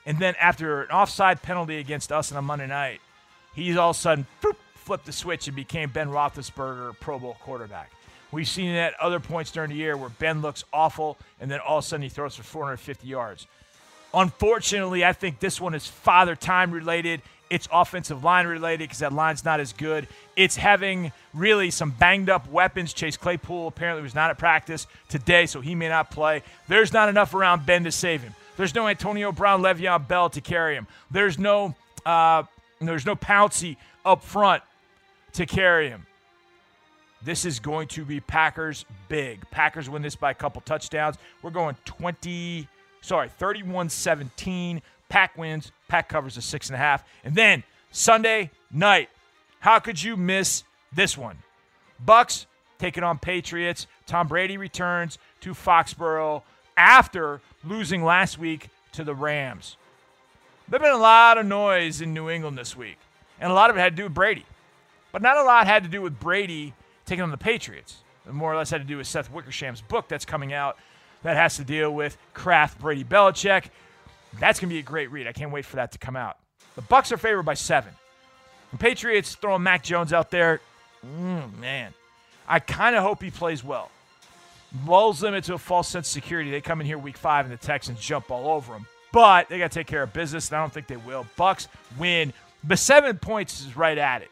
And 0.05 0.17
then 0.19 0.35
after 0.39 0.83
an 0.83 0.91
offside 0.91 1.41
penalty 1.41 1.77
against 1.77 2.11
us 2.11 2.31
on 2.31 2.37
a 2.37 2.41
Monday 2.41 2.67
night, 2.67 3.01
he's 3.53 3.77
all 3.77 3.91
of 3.91 3.95
a 3.95 3.99
sudden 3.99 4.25
boop, 4.41 4.55
flipped 4.75 5.05
the 5.05 5.11
switch 5.11 5.47
and 5.47 5.55
became 5.55 5.89
Ben 5.89 6.09
Roethlisberger, 6.09 6.99
Pro 6.99 7.19
Bowl 7.19 7.37
quarterback. 7.41 7.91
We've 8.31 8.47
seen 8.47 8.69
it 8.69 8.77
at 8.77 8.93
other 8.99 9.19
points 9.19 9.51
during 9.51 9.69
the 9.69 9.75
year 9.75 9.97
where 9.97 10.09
Ben 10.09 10.41
looks 10.41 10.63
awful, 10.71 11.17
and 11.39 11.51
then 11.51 11.59
all 11.59 11.79
of 11.79 11.83
a 11.83 11.87
sudden 11.87 12.03
he 12.03 12.09
throws 12.09 12.35
for 12.35 12.43
450 12.43 13.07
yards. 13.07 13.47
Unfortunately, 14.13 15.05
I 15.05 15.13
think 15.13 15.39
this 15.39 15.59
one 15.59 15.73
is 15.73 15.87
father 15.87 16.35
time 16.35 16.71
related. 16.71 17.21
It's 17.49 17.67
offensive 17.71 18.23
line 18.23 18.47
related 18.47 18.85
because 18.85 18.99
that 18.99 19.11
line's 19.11 19.43
not 19.43 19.59
as 19.59 19.73
good. 19.73 20.07
It's 20.37 20.55
having 20.55 21.11
really 21.33 21.69
some 21.69 21.91
banged 21.91 22.29
up 22.29 22.49
weapons. 22.49 22.93
Chase 22.93 23.17
Claypool 23.17 23.67
apparently 23.67 24.03
was 24.03 24.15
not 24.15 24.29
at 24.29 24.37
practice 24.37 24.87
today, 25.09 25.45
so 25.45 25.59
he 25.59 25.75
may 25.75 25.89
not 25.89 26.11
play. 26.11 26.43
There's 26.69 26.93
not 26.93 27.09
enough 27.09 27.33
around 27.33 27.65
Ben 27.65 27.83
to 27.83 27.91
save 27.91 28.21
him. 28.21 28.33
There's 28.57 28.75
no 28.75 28.87
Antonio 28.87 29.31
Brown, 29.31 29.61
Le'Veon 29.61 30.07
Bell 30.07 30.29
to 30.29 30.41
carry 30.41 30.75
him. 30.75 30.87
There's 31.09 31.37
no 31.37 31.75
uh, 32.05 32.43
there's 32.79 33.05
no 33.05 33.15
Pouncey 33.15 33.77
up 34.05 34.23
front 34.23 34.63
to 35.33 35.45
carry 35.45 35.89
him. 35.89 36.05
This 37.23 37.45
is 37.45 37.59
going 37.59 37.87
to 37.89 38.03
be 38.03 38.19
Packers 38.19 38.85
big. 39.07 39.49
Packers 39.51 39.89
win 39.89 40.01
this 40.01 40.15
by 40.15 40.31
a 40.31 40.35
couple 40.35 40.61
touchdowns. 40.61 41.17
We're 41.41 41.51
going 41.51 41.75
20, 41.85 42.67
sorry, 43.01 43.29
31 43.29 43.89
17. 43.89 44.81
Pack 45.09 45.37
wins. 45.37 45.71
Pack 45.87 46.09
covers 46.09 46.37
a 46.37 46.41
six 46.41 46.67
and 46.69 46.75
a 46.75 46.79
half. 46.79 47.03
And 47.23 47.35
then 47.35 47.63
Sunday 47.91 48.49
night, 48.71 49.09
how 49.59 49.79
could 49.79 50.01
you 50.01 50.17
miss 50.17 50.63
this 50.93 51.17
one? 51.17 51.37
Bucks 52.03 52.47
taking 52.79 53.03
on 53.03 53.19
Patriots. 53.19 53.85
Tom 54.07 54.27
Brady 54.27 54.57
returns 54.57 55.19
to 55.41 55.53
Foxborough 55.53 56.41
after 56.75 57.41
losing 57.63 58.03
last 58.03 58.39
week 58.39 58.69
to 58.93 59.03
the 59.03 59.13
Rams. 59.13 59.77
There's 60.67 60.81
been 60.81 60.91
a 60.91 60.97
lot 60.97 61.37
of 61.37 61.45
noise 61.45 62.01
in 62.01 62.13
New 62.13 62.29
England 62.29 62.57
this 62.57 62.75
week, 62.75 62.97
and 63.39 63.51
a 63.51 63.53
lot 63.53 63.69
of 63.69 63.75
it 63.75 63.81
had 63.81 63.95
to 63.95 63.97
do 63.97 64.03
with 64.03 64.13
Brady. 64.13 64.45
But 65.11 65.21
not 65.21 65.37
a 65.37 65.43
lot 65.43 65.67
had 65.67 65.83
to 65.83 65.89
do 65.89 66.01
with 66.01 66.19
Brady 66.19 66.73
taking 67.05 67.23
on 67.23 67.31
the 67.31 67.37
Patriots. 67.37 68.03
It 68.27 68.33
more 68.33 68.53
or 68.53 68.57
less 68.57 68.69
had 68.69 68.81
to 68.81 68.87
do 68.87 68.97
with 68.97 69.07
Seth 69.07 69.31
Wickersham's 69.31 69.81
book 69.81 70.07
that's 70.07 70.25
coming 70.25 70.53
out 70.53 70.77
that 71.23 71.37
has 71.37 71.57
to 71.57 71.63
deal 71.63 71.91
with 71.91 72.17
Kraft, 72.33 72.79
Brady, 72.79 73.03
Belichick. 73.03 73.65
That's 74.39 74.59
going 74.59 74.69
to 74.69 74.73
be 74.73 74.79
a 74.79 74.83
great 74.83 75.11
read. 75.11 75.27
I 75.27 75.33
can't 75.33 75.51
wait 75.51 75.65
for 75.65 75.75
that 75.77 75.91
to 75.93 75.97
come 75.97 76.15
out. 76.15 76.37
The 76.75 76.81
Bucks 76.81 77.11
are 77.11 77.17
favored 77.17 77.43
by 77.43 77.53
seven. 77.53 77.93
The 78.71 78.77
Patriots 78.77 79.35
throwing 79.35 79.63
Mac 79.63 79.83
Jones 79.83 80.13
out 80.13 80.31
there. 80.31 80.61
Mm, 81.05 81.57
man, 81.59 81.93
I 82.47 82.59
kind 82.59 82.95
of 82.95 83.03
hope 83.03 83.21
he 83.21 83.31
plays 83.31 83.63
well. 83.63 83.89
Lulls 84.87 85.19
them 85.19 85.33
into 85.33 85.53
a 85.53 85.57
false 85.57 85.89
sense 85.89 86.07
of 86.07 86.13
security. 86.13 86.49
They 86.49 86.61
come 86.61 86.79
in 86.79 86.87
here 86.87 86.97
week 86.97 87.17
five 87.17 87.45
and 87.45 87.53
the 87.53 87.57
Texans 87.57 87.99
jump 87.99 88.31
all 88.31 88.49
over 88.49 88.71
them. 88.71 88.87
But 89.11 89.49
they 89.49 89.57
got 89.57 89.71
to 89.71 89.79
take 89.79 89.87
care 89.87 90.03
of 90.03 90.13
business, 90.13 90.47
and 90.49 90.57
I 90.57 90.61
don't 90.61 90.71
think 90.71 90.87
they 90.87 90.95
will. 90.95 91.25
Bucks 91.35 91.67
win. 91.99 92.31
The 92.63 92.77
seven 92.77 93.17
points 93.17 93.59
is 93.59 93.75
right 93.75 93.97
at 93.97 94.21
it. 94.21 94.31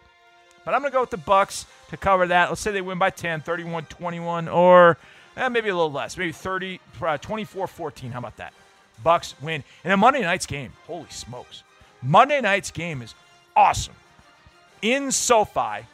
But 0.66 0.74
I'm 0.74 0.82
going 0.82 0.92
to 0.92 0.96
go 0.96 1.02
with 1.02 1.10
the 1.10 1.18
Bucks 1.18 1.66
to 1.90 1.98
cover 1.98 2.28
that. 2.28 2.50
Let's 2.50 2.62
say 2.62 2.72
they 2.72 2.82
win 2.82 3.00
by 3.00 3.10
10, 3.10 3.42
31 3.42 3.86
21, 3.86 4.48
or 4.48 4.98
eh, 5.38 5.50
maybe 5.50 5.70
a 5.70 5.76
little 5.76 5.92
less, 5.92 6.18
maybe 6.18 6.32
30, 6.32 6.80
uh, 7.02 7.18
24 7.18 7.68
14. 7.68 8.12
How 8.12 8.20
about 8.20 8.38
that? 8.38 8.54
Bucks 9.04 9.36
win. 9.42 9.64
And 9.84 9.92
then 9.92 10.00
Monday 10.00 10.22
night's 10.22 10.46
game, 10.46 10.74
holy 10.86 11.10
smokes. 11.10 11.64
Monday 12.02 12.42
night's 12.42 12.72
game 12.72 13.02
is 13.02 13.14
awesome. 13.56 13.96
In 14.82 15.12
SoFi, 15.12 15.86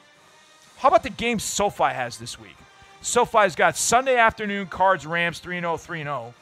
how 0.78 0.90
about 0.90 1.04
the 1.04 1.10
game 1.10 1.40
SoFi 1.40 1.94
has 1.94 2.18
this 2.18 2.40
week? 2.40 2.56
SoFi's 3.02 3.56
got 3.56 3.78
Sunday 3.78 4.18
afternoon 4.18 4.68
Cards 4.68 5.06
Rams 5.06 5.40
3 5.40 5.60
0 5.60 5.78
3 5.78 6.04
0. 6.04 6.34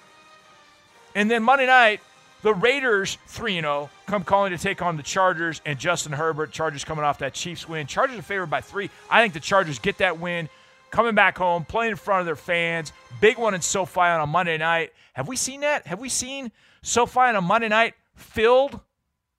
And 1.15 1.29
then 1.29 1.43
Monday 1.43 1.67
night, 1.67 2.01
the 2.43 2.53
Raiders 2.53 3.17
3 3.27 3.55
0 3.55 3.89
come 4.05 4.23
calling 4.23 4.51
to 4.51 4.57
take 4.57 4.81
on 4.81 4.97
the 4.97 5.03
Chargers 5.03 5.61
and 5.65 5.79
Justin 5.79 6.11
Herbert. 6.11 6.51
Chargers 6.51 6.83
coming 6.83 7.03
off 7.03 7.19
that 7.19 7.33
Chiefs 7.33 7.67
win. 7.67 7.87
Chargers 7.87 8.19
are 8.19 8.21
favored 8.21 8.49
by 8.49 8.61
three. 8.61 8.89
I 9.09 9.21
think 9.21 9.33
the 9.33 9.39
Chargers 9.39 9.79
get 9.79 9.97
that 9.97 10.19
win, 10.19 10.49
coming 10.91 11.15
back 11.15 11.37
home, 11.37 11.65
playing 11.65 11.91
in 11.91 11.97
front 11.97 12.19
of 12.19 12.25
their 12.25 12.35
fans. 12.35 12.93
Big 13.21 13.37
one 13.37 13.53
in 13.53 13.61
SoFi 13.61 14.01
on 14.01 14.21
a 14.21 14.27
Monday 14.27 14.57
night. 14.57 14.91
Have 15.13 15.27
we 15.27 15.37
seen 15.37 15.61
that? 15.61 15.87
Have 15.87 15.99
we 15.99 16.09
seen 16.09 16.51
SoFi 16.83 17.21
on 17.21 17.35
a 17.37 17.41
Monday 17.41 17.69
night 17.69 17.93
filled? 18.15 18.79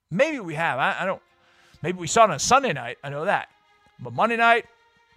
Maybe 0.09 0.39
we 0.39 0.55
have. 0.55 0.79
I, 0.79 0.97
I 1.01 1.05
don't. 1.05 1.21
Maybe 1.83 1.99
we 1.99 2.07
saw 2.07 2.23
it 2.23 2.31
on 2.31 2.35
a 2.35 2.39
Sunday 2.39 2.73
night. 2.73 2.97
I 3.03 3.09
know 3.09 3.25
that. 3.25 3.49
But 3.99 4.13
Monday 4.13 4.37
night, 4.37 4.65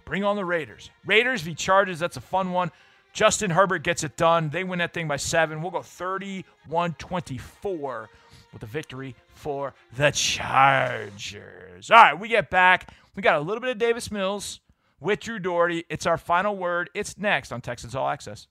bring 0.05 0.25
on 0.25 0.37
the 0.37 0.45
Raiders. 0.45 0.91
Raiders 1.07 1.41
v. 1.41 1.55
Chargers. 1.55 1.99
That's 1.99 2.19
a 2.19 2.21
fun 2.21 2.53
one. 2.53 2.71
Justin 3.19 3.51
Herbert 3.51 3.83
gets 3.83 4.05
it 4.05 4.17
done. 4.17 4.49
They 4.49 4.63
win 4.63 4.79
that 4.79 4.95
thing 4.95 5.09
by 5.09 5.17
seven. 5.17 5.61
We'll 5.61 5.73
go 5.73 5.83
31 5.83 6.95
24 7.01 8.09
with 8.53 8.63
a 8.63 8.67
victory 8.67 9.17
for 9.35 9.75
the 9.97 10.13
Chargers. 10.13 11.91
All 11.91 11.97
right, 11.97 12.17
we 12.17 12.29
get 12.29 12.49
back. 12.49 12.93
We 13.17 13.23
got 13.25 13.35
a 13.35 13.41
little 13.41 13.61
bit 13.61 13.71
of 13.71 13.79
Davis 13.79 14.13
Mills 14.13 14.61
with 15.01 15.19
Drew 15.19 15.41
Dougherty. 15.41 15.85
It's 15.89 16.07
our 16.07 16.17
final 16.17 16.57
word. 16.57 16.91
It's 16.95 17.19
next 17.19 17.51
on 17.51 17.61
Texans 17.61 17.97
All 17.97 18.09
Access. 18.09 18.47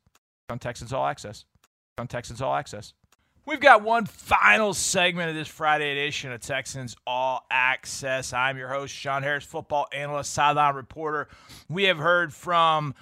On 0.50 0.60
Texans 0.60 0.92
All 0.92 1.08
Access. 1.08 1.46
On 1.98 2.06
Texans 2.06 2.42
All 2.42 2.54
Access. 2.54 2.94
We've 3.46 3.62
got 3.62 3.84
one 3.84 4.06
final 4.06 4.74
segment 4.74 5.30
of 5.30 5.36
this 5.38 5.48
Friday 5.48 5.94
edition 5.94 6.34
of 6.34 6.42
Texans 6.42 6.98
All 7.08 7.46
Access. 7.50 8.34
I'm 8.34 8.58
your 8.58 8.68
host, 8.68 8.94
Sean 8.94 9.24
Harris, 9.24 9.46
football 9.46 9.88
analyst, 9.94 10.34
sideline 10.34 10.76
reporter. 10.76 11.30
We 11.70 11.86
have 11.86 12.00
heard 12.00 12.34
from 12.34 12.96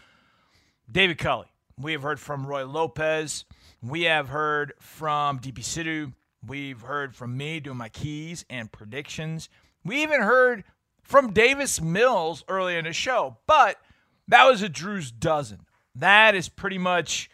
David 0.92 1.18
Culley. 1.18 1.48
We 1.80 1.92
have 1.92 2.04
heard 2.04 2.22
from 2.22 2.46
Roy 2.46 2.66
Lopez. 2.66 3.44
We 3.82 4.04
have 4.04 4.30
heard 4.30 4.74
from 4.80 5.40
DP 5.40 5.60
Sidhu. 5.60 6.14
We've 6.48 6.82
heard 6.82 7.16
from 7.16 7.36
me 7.36 7.60
doing 7.60 7.78
my 7.78 7.90
keys 7.90 8.46
and 8.50 8.72
predictions. 8.72 9.50
We 9.84 10.02
even 10.02 10.22
heard 10.22 10.64
from 11.04 11.34
Davis 11.34 11.82
Mills 11.82 12.46
earlier 12.48 12.80
in 12.80 12.86
the 12.86 12.94
show. 12.94 13.38
But 13.46 13.78
That 14.28 14.46
was 14.46 14.62
a 14.62 14.70
Drew's 14.70 15.12
dozen. 15.12 15.66
That 15.96 16.34
is 16.34 16.50
pretty 16.50 16.78
much 16.78 17.30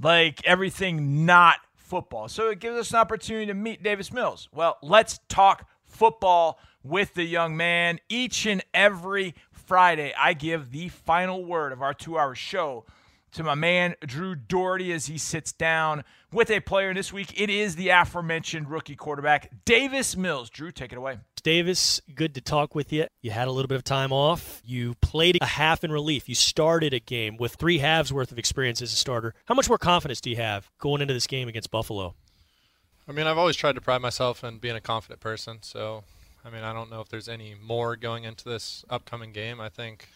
like 0.00 0.44
everything 0.44 1.24
not 1.24 1.56
football. 1.76 2.28
So 2.28 2.50
it 2.50 2.58
gives 2.58 2.76
us 2.76 2.90
an 2.90 2.96
opportunity 2.96 3.46
to 3.46 3.54
meet 3.54 3.82
Davis 3.82 4.12
Mills. 4.12 4.48
Well, 4.52 4.76
let's 4.82 5.20
talk 5.28 5.68
football 5.84 6.58
with 6.82 7.14
the 7.14 7.24
young 7.24 7.56
man. 7.56 7.98
Each 8.08 8.44
and 8.44 8.62
every 8.74 9.34
Friday, 9.52 10.12
I 10.18 10.34
give 10.34 10.70
the 10.70 10.88
final 10.88 11.44
word 11.44 11.72
of 11.72 11.80
our 11.80 11.94
two 11.94 12.18
hour 12.18 12.34
show 12.34 12.84
to 13.32 13.42
my 13.42 13.54
man 13.54 13.94
Drew 14.04 14.34
Dougherty 14.34 14.92
as 14.92 15.06
he 15.06 15.18
sits 15.18 15.52
down 15.52 16.04
with 16.32 16.50
a 16.50 16.60
player. 16.60 16.92
This 16.94 17.12
week, 17.12 17.38
it 17.40 17.50
is 17.50 17.76
the 17.76 17.90
aforementioned 17.90 18.70
rookie 18.70 18.96
quarterback, 18.96 19.64
Davis 19.64 20.16
Mills. 20.16 20.50
Drew, 20.50 20.70
take 20.70 20.92
it 20.92 20.98
away. 20.98 21.18
Davis, 21.42 22.00
good 22.14 22.34
to 22.34 22.40
talk 22.40 22.74
with 22.74 22.92
you. 22.92 23.06
You 23.22 23.30
had 23.30 23.48
a 23.48 23.52
little 23.52 23.68
bit 23.68 23.76
of 23.76 23.84
time 23.84 24.12
off. 24.12 24.60
You 24.64 24.94
played 25.00 25.38
a 25.40 25.46
half 25.46 25.84
in 25.84 25.92
relief. 25.92 26.28
You 26.28 26.34
started 26.34 26.92
a 26.92 27.00
game 27.00 27.36
with 27.36 27.54
three 27.54 27.78
halves 27.78 28.12
worth 28.12 28.32
of 28.32 28.38
experience 28.38 28.82
as 28.82 28.92
a 28.92 28.96
starter. 28.96 29.34
How 29.46 29.54
much 29.54 29.68
more 29.68 29.78
confidence 29.78 30.20
do 30.20 30.30
you 30.30 30.36
have 30.36 30.70
going 30.78 31.00
into 31.00 31.14
this 31.14 31.26
game 31.26 31.48
against 31.48 31.70
Buffalo? 31.70 32.14
I 33.08 33.12
mean, 33.12 33.26
I've 33.26 33.38
always 33.38 33.56
tried 33.56 33.76
to 33.76 33.80
pride 33.80 34.02
myself 34.02 34.44
in 34.44 34.58
being 34.58 34.76
a 34.76 34.80
confident 34.80 35.20
person. 35.20 35.58
So, 35.62 36.04
I 36.44 36.50
mean, 36.50 36.62
I 36.62 36.74
don't 36.74 36.90
know 36.90 37.00
if 37.00 37.08
there's 37.08 37.28
any 37.28 37.54
more 37.54 37.96
going 37.96 38.24
into 38.24 38.44
this 38.44 38.84
upcoming 38.90 39.32
game. 39.32 39.60
I 39.60 39.70
think 39.70 40.08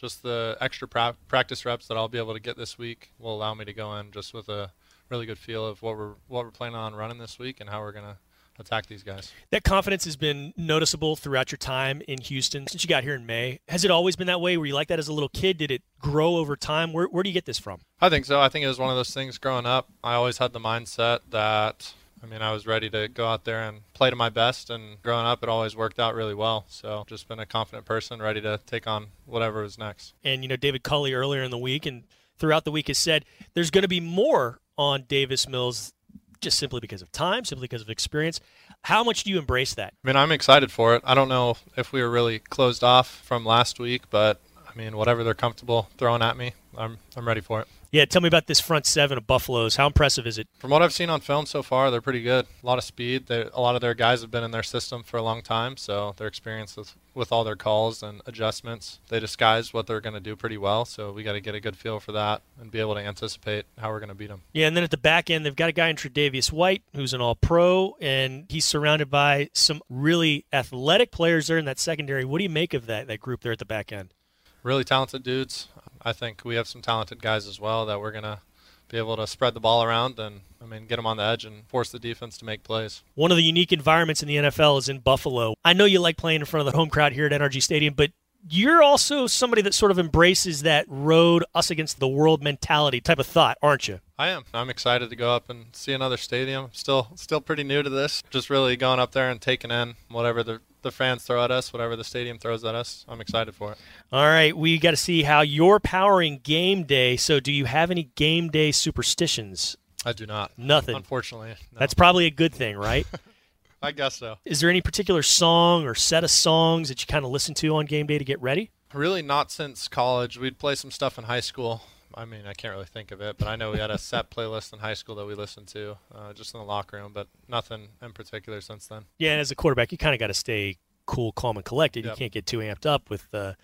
just 0.00 0.22
the 0.22 0.56
extra 0.60 0.88
pra- 0.88 1.16
practice 1.28 1.64
reps 1.66 1.86
that 1.88 1.96
I'll 1.96 2.08
be 2.08 2.18
able 2.18 2.34
to 2.34 2.40
get 2.40 2.56
this 2.56 2.78
week 2.78 3.12
will 3.18 3.34
allow 3.34 3.54
me 3.54 3.64
to 3.64 3.72
go 3.72 3.94
in 3.96 4.10
just 4.12 4.32
with 4.32 4.48
a 4.48 4.72
really 5.10 5.26
good 5.26 5.38
feel 5.38 5.66
of 5.66 5.82
what 5.82 5.96
we're 5.96 6.14
what 6.28 6.44
we're 6.44 6.50
planning 6.50 6.76
on 6.76 6.94
running 6.94 7.18
this 7.18 7.38
week 7.38 7.60
and 7.60 7.68
how 7.68 7.80
we're 7.80 7.92
gonna 7.92 8.18
attack 8.58 8.86
these 8.86 9.02
guys. 9.02 9.32
That 9.50 9.64
confidence 9.64 10.04
has 10.04 10.16
been 10.16 10.52
noticeable 10.56 11.16
throughout 11.16 11.50
your 11.50 11.56
time 11.56 12.02
in 12.06 12.20
Houston 12.20 12.66
since 12.66 12.84
you 12.84 12.88
got 12.88 13.02
here 13.02 13.14
in 13.14 13.26
May. 13.26 13.60
Has 13.68 13.84
it 13.84 13.90
always 13.90 14.16
been 14.16 14.26
that 14.26 14.40
way? 14.40 14.56
Were 14.56 14.66
you 14.66 14.74
like 14.74 14.88
that 14.88 14.98
as 14.98 15.08
a 15.08 15.12
little 15.12 15.28
kid? 15.30 15.56
Did 15.58 15.70
it 15.70 15.82
grow 15.98 16.36
over 16.36 16.56
time? 16.56 16.92
Where, 16.92 17.06
where 17.06 17.22
do 17.22 17.30
you 17.30 17.34
get 17.34 17.46
this 17.46 17.58
from? 17.58 17.80
I 18.00 18.08
think 18.10 18.26
so. 18.26 18.40
I 18.40 18.48
think 18.48 18.64
it 18.64 18.68
was 18.68 18.78
one 18.78 18.90
of 18.90 18.96
those 18.96 19.14
things 19.14 19.38
growing 19.38 19.66
up. 19.66 19.88
I 20.04 20.14
always 20.14 20.38
had 20.38 20.52
the 20.52 20.60
mindset 20.60 21.20
that 21.30 21.94
I 22.22 22.26
mean, 22.26 22.42
I 22.42 22.52
was 22.52 22.66
ready 22.66 22.90
to 22.90 23.08
go 23.08 23.26
out 23.26 23.44
there 23.44 23.62
and 23.62 23.80
play 23.94 24.10
to 24.10 24.16
my 24.16 24.28
best. 24.28 24.70
And 24.70 25.02
growing 25.02 25.26
up, 25.26 25.42
it 25.42 25.48
always 25.48 25.74
worked 25.74 25.98
out 25.98 26.14
really 26.14 26.34
well. 26.34 26.64
So 26.68 27.04
just 27.06 27.28
been 27.28 27.38
a 27.38 27.46
confident 27.46 27.86
person, 27.86 28.20
ready 28.20 28.40
to 28.42 28.60
take 28.66 28.86
on 28.86 29.06
whatever 29.26 29.64
is 29.64 29.78
next. 29.78 30.14
And, 30.22 30.42
you 30.42 30.48
know, 30.48 30.56
David 30.56 30.82
Culley 30.82 31.14
earlier 31.14 31.42
in 31.42 31.50
the 31.50 31.58
week 31.58 31.86
and 31.86 32.04
throughout 32.38 32.64
the 32.64 32.70
week 32.70 32.88
has 32.88 32.98
said 32.98 33.24
there's 33.54 33.70
going 33.70 33.82
to 33.82 33.88
be 33.88 34.00
more 34.00 34.60
on 34.76 35.04
Davis 35.08 35.48
Mills 35.48 35.92
just 36.40 36.58
simply 36.58 36.80
because 36.80 37.02
of 37.02 37.12
time, 37.12 37.44
simply 37.44 37.64
because 37.64 37.82
of 37.82 37.90
experience. 37.90 38.40
How 38.84 39.04
much 39.04 39.24
do 39.24 39.30
you 39.30 39.38
embrace 39.38 39.74
that? 39.74 39.92
I 40.02 40.06
mean, 40.06 40.16
I'm 40.16 40.32
excited 40.32 40.72
for 40.72 40.94
it. 40.96 41.02
I 41.04 41.14
don't 41.14 41.28
know 41.28 41.56
if 41.76 41.92
we 41.92 42.00
were 42.02 42.10
really 42.10 42.38
closed 42.38 42.82
off 42.82 43.08
from 43.24 43.44
last 43.44 43.78
week, 43.78 44.04
but 44.10 44.40
I 44.80 44.84
mean, 44.84 44.96
whatever 44.96 45.22
they're 45.22 45.34
comfortable 45.34 45.90
throwing 45.98 46.22
at 46.22 46.38
me, 46.38 46.54
I'm 46.74 46.96
I'm 47.14 47.28
ready 47.28 47.42
for 47.42 47.60
it. 47.60 47.68
Yeah, 47.92 48.04
tell 48.04 48.22
me 48.22 48.28
about 48.28 48.46
this 48.46 48.60
front 48.60 48.86
seven 48.86 49.18
of 49.18 49.26
Buffaloes. 49.26 49.76
How 49.76 49.88
impressive 49.88 50.26
is 50.26 50.38
it? 50.38 50.46
From 50.58 50.70
what 50.70 50.80
I've 50.80 50.92
seen 50.92 51.10
on 51.10 51.20
film 51.20 51.44
so 51.44 51.62
far, 51.62 51.90
they're 51.90 52.00
pretty 52.00 52.22
good. 52.22 52.46
A 52.62 52.66
lot 52.66 52.78
of 52.78 52.84
speed. 52.84 53.26
They, 53.26 53.42
a 53.52 53.60
lot 53.60 53.74
of 53.74 53.80
their 53.80 53.94
guys 53.94 54.22
have 54.22 54.30
been 54.30 54.44
in 54.44 54.52
their 54.52 54.62
system 54.62 55.02
for 55.02 55.16
a 55.16 55.22
long 55.22 55.42
time, 55.42 55.76
so 55.76 56.14
their 56.16 56.28
experience 56.28 56.76
with, 56.76 56.94
with 57.14 57.32
all 57.32 57.42
their 57.42 57.56
calls 57.56 58.00
and 58.00 58.22
adjustments, 58.26 59.00
they 59.08 59.18
disguise 59.18 59.74
what 59.74 59.88
they're 59.88 60.00
going 60.00 60.14
to 60.14 60.20
do 60.20 60.36
pretty 60.36 60.56
well. 60.56 60.84
So 60.84 61.12
we 61.12 61.24
got 61.24 61.32
to 61.32 61.40
get 61.40 61.56
a 61.56 61.60
good 61.60 61.76
feel 61.76 61.98
for 61.98 62.12
that 62.12 62.42
and 62.60 62.70
be 62.70 62.78
able 62.78 62.94
to 62.94 63.00
anticipate 63.00 63.66
how 63.76 63.90
we're 63.90 63.98
going 63.98 64.08
to 64.08 64.14
beat 64.14 64.28
them. 64.28 64.42
Yeah, 64.52 64.68
and 64.68 64.76
then 64.76 64.84
at 64.84 64.92
the 64.92 64.96
back 64.96 65.28
end, 65.28 65.44
they've 65.44 65.56
got 65.56 65.68
a 65.68 65.72
guy 65.72 65.88
in 65.88 65.96
Tre'Davious 65.96 66.52
White 66.52 66.84
who's 66.94 67.12
an 67.12 67.20
All-Pro, 67.20 67.96
and 68.00 68.46
he's 68.48 68.64
surrounded 68.64 69.10
by 69.10 69.50
some 69.52 69.82
really 69.90 70.46
athletic 70.52 71.10
players 71.10 71.48
there 71.48 71.58
in 71.58 71.64
that 71.64 71.80
secondary. 71.80 72.24
What 72.24 72.38
do 72.38 72.44
you 72.44 72.50
make 72.50 72.72
of 72.72 72.86
that 72.86 73.08
that 73.08 73.18
group 73.20 73.40
there 73.40 73.52
at 73.52 73.58
the 73.58 73.64
back 73.64 73.90
end? 73.92 74.14
Really 74.62 74.84
talented 74.84 75.22
dudes. 75.22 75.68
I 76.02 76.12
think 76.12 76.42
we 76.44 76.54
have 76.56 76.68
some 76.68 76.82
talented 76.82 77.22
guys 77.22 77.46
as 77.46 77.60
well 77.60 77.86
that 77.86 78.00
we're 78.00 78.12
going 78.12 78.24
to 78.24 78.40
be 78.88 78.98
able 78.98 79.16
to 79.16 79.26
spread 79.26 79.54
the 79.54 79.60
ball 79.60 79.82
around 79.84 80.18
and 80.18 80.40
I 80.60 80.66
mean 80.66 80.86
get 80.86 80.96
them 80.96 81.06
on 81.06 81.16
the 81.16 81.22
edge 81.22 81.44
and 81.44 81.66
force 81.68 81.90
the 81.90 81.98
defense 81.98 82.36
to 82.38 82.44
make 82.44 82.64
plays. 82.64 83.02
One 83.14 83.30
of 83.30 83.36
the 83.36 83.42
unique 83.42 83.72
environments 83.72 84.22
in 84.22 84.28
the 84.28 84.36
NFL 84.36 84.78
is 84.78 84.88
in 84.88 84.98
Buffalo. 84.98 85.54
I 85.64 85.72
know 85.72 85.84
you 85.84 86.00
like 86.00 86.16
playing 86.16 86.40
in 86.40 86.46
front 86.46 86.66
of 86.66 86.72
the 86.72 86.76
home 86.76 86.90
crowd 86.90 87.12
here 87.12 87.26
at 87.26 87.32
NRG 87.32 87.62
Stadium, 87.62 87.94
but 87.94 88.10
you're 88.48 88.82
also 88.82 89.26
somebody 89.26 89.62
that 89.62 89.74
sort 89.74 89.90
of 89.90 89.98
embraces 89.98 90.62
that 90.62 90.86
road 90.88 91.44
us 91.54 91.70
against 91.70 92.00
the 92.00 92.08
world 92.08 92.42
mentality 92.42 93.00
type 93.00 93.18
of 93.18 93.26
thought, 93.26 93.58
aren't 93.62 93.86
you? 93.86 94.00
I 94.18 94.28
am. 94.28 94.44
I'm 94.54 94.70
excited 94.70 95.10
to 95.10 95.16
go 95.16 95.34
up 95.34 95.50
and 95.50 95.66
see 95.72 95.92
another 95.92 96.16
stadium. 96.16 96.68
Still 96.72 97.08
still 97.16 97.40
pretty 97.40 97.64
new 97.64 97.82
to 97.82 97.90
this. 97.90 98.22
Just 98.30 98.50
really 98.50 98.76
going 98.76 98.98
up 98.98 99.12
there 99.12 99.30
and 99.30 99.40
taking 99.40 99.70
in 99.70 99.94
whatever 100.08 100.42
the 100.42 100.60
the 100.82 100.92
fans 100.92 101.24
throw 101.24 101.42
at 101.44 101.50
us, 101.50 101.72
whatever 101.72 101.96
the 101.96 102.04
stadium 102.04 102.38
throws 102.38 102.64
at 102.64 102.74
us. 102.74 103.04
I'm 103.08 103.20
excited 103.20 103.54
for 103.54 103.72
it. 103.72 103.78
All 104.12 104.26
right, 104.26 104.56
we 104.56 104.78
got 104.78 104.92
to 104.92 104.96
see 104.96 105.22
how 105.22 105.40
you're 105.40 105.80
powering 105.80 106.40
game 106.42 106.84
day. 106.84 107.16
So, 107.16 107.40
do 107.40 107.52
you 107.52 107.64
have 107.66 107.90
any 107.90 108.04
game 108.14 108.48
day 108.48 108.72
superstitions? 108.72 109.76
I 110.04 110.12
do 110.12 110.26
not. 110.26 110.52
Nothing. 110.56 110.96
Unfortunately. 110.96 111.50
No. 111.72 111.78
That's 111.78 111.94
probably 111.94 112.26
a 112.26 112.30
good 112.30 112.54
thing, 112.54 112.76
right? 112.76 113.06
I 113.82 113.92
guess 113.92 114.16
so. 114.16 114.36
Is 114.44 114.60
there 114.60 114.68
any 114.68 114.82
particular 114.82 115.22
song 115.22 115.86
or 115.86 115.94
set 115.94 116.24
of 116.24 116.30
songs 116.30 116.88
that 116.88 117.00
you 117.00 117.06
kind 117.06 117.24
of 117.24 117.30
listen 117.30 117.54
to 117.56 117.76
on 117.76 117.86
game 117.86 118.06
day 118.06 118.18
to 118.18 118.24
get 118.24 118.40
ready? 118.42 118.70
Really, 118.92 119.22
not 119.22 119.50
since 119.50 119.88
college. 119.88 120.38
We'd 120.38 120.58
play 120.58 120.74
some 120.74 120.90
stuff 120.90 121.16
in 121.16 121.24
high 121.24 121.40
school. 121.40 121.82
I 122.14 122.24
mean, 122.24 122.42
I 122.46 122.54
can't 122.54 122.72
really 122.72 122.86
think 122.86 123.10
of 123.10 123.20
it, 123.20 123.38
but 123.38 123.48
I 123.48 123.56
know 123.56 123.70
we 123.70 123.78
had 123.78 123.90
a 123.90 123.98
set 123.98 124.30
playlist 124.30 124.72
in 124.72 124.78
high 124.78 124.94
school 124.94 125.14
that 125.16 125.26
we 125.26 125.34
listened 125.34 125.68
to 125.68 125.96
uh, 126.14 126.32
just 126.32 126.54
in 126.54 126.60
the 126.60 126.66
locker 126.66 126.96
room, 126.96 127.12
but 127.14 127.28
nothing 127.48 127.88
in 128.02 128.12
particular 128.12 128.60
since 128.60 128.86
then. 128.86 129.04
Yeah, 129.18 129.32
and 129.32 129.40
as 129.40 129.50
a 129.50 129.54
quarterback, 129.54 129.92
you 129.92 129.98
kind 129.98 130.14
of 130.14 130.20
got 130.20 130.28
to 130.28 130.34
stay 130.34 130.76
cool, 131.06 131.32
calm, 131.32 131.56
and 131.56 131.64
collected. 131.64 132.04
Yep. 132.04 132.14
You 132.14 132.18
can't 132.18 132.32
get 132.32 132.46
too 132.46 132.58
amped 132.58 132.86
up 132.86 133.10
with 133.10 133.30
the 133.30 133.56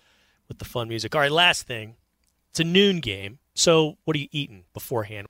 with 0.47 0.59
the 0.59 0.65
fun 0.65 0.87
music. 0.87 1.13
All 1.13 1.21
right, 1.21 1.31
last 1.31 1.67
thing, 1.67 1.95
it's 2.49 2.59
a 2.59 2.63
noon 2.63 2.99
game. 2.99 3.39
So, 3.53 3.97
what 4.05 4.15
are 4.15 4.19
you 4.19 4.29
eating 4.31 4.63
beforehand? 4.73 5.27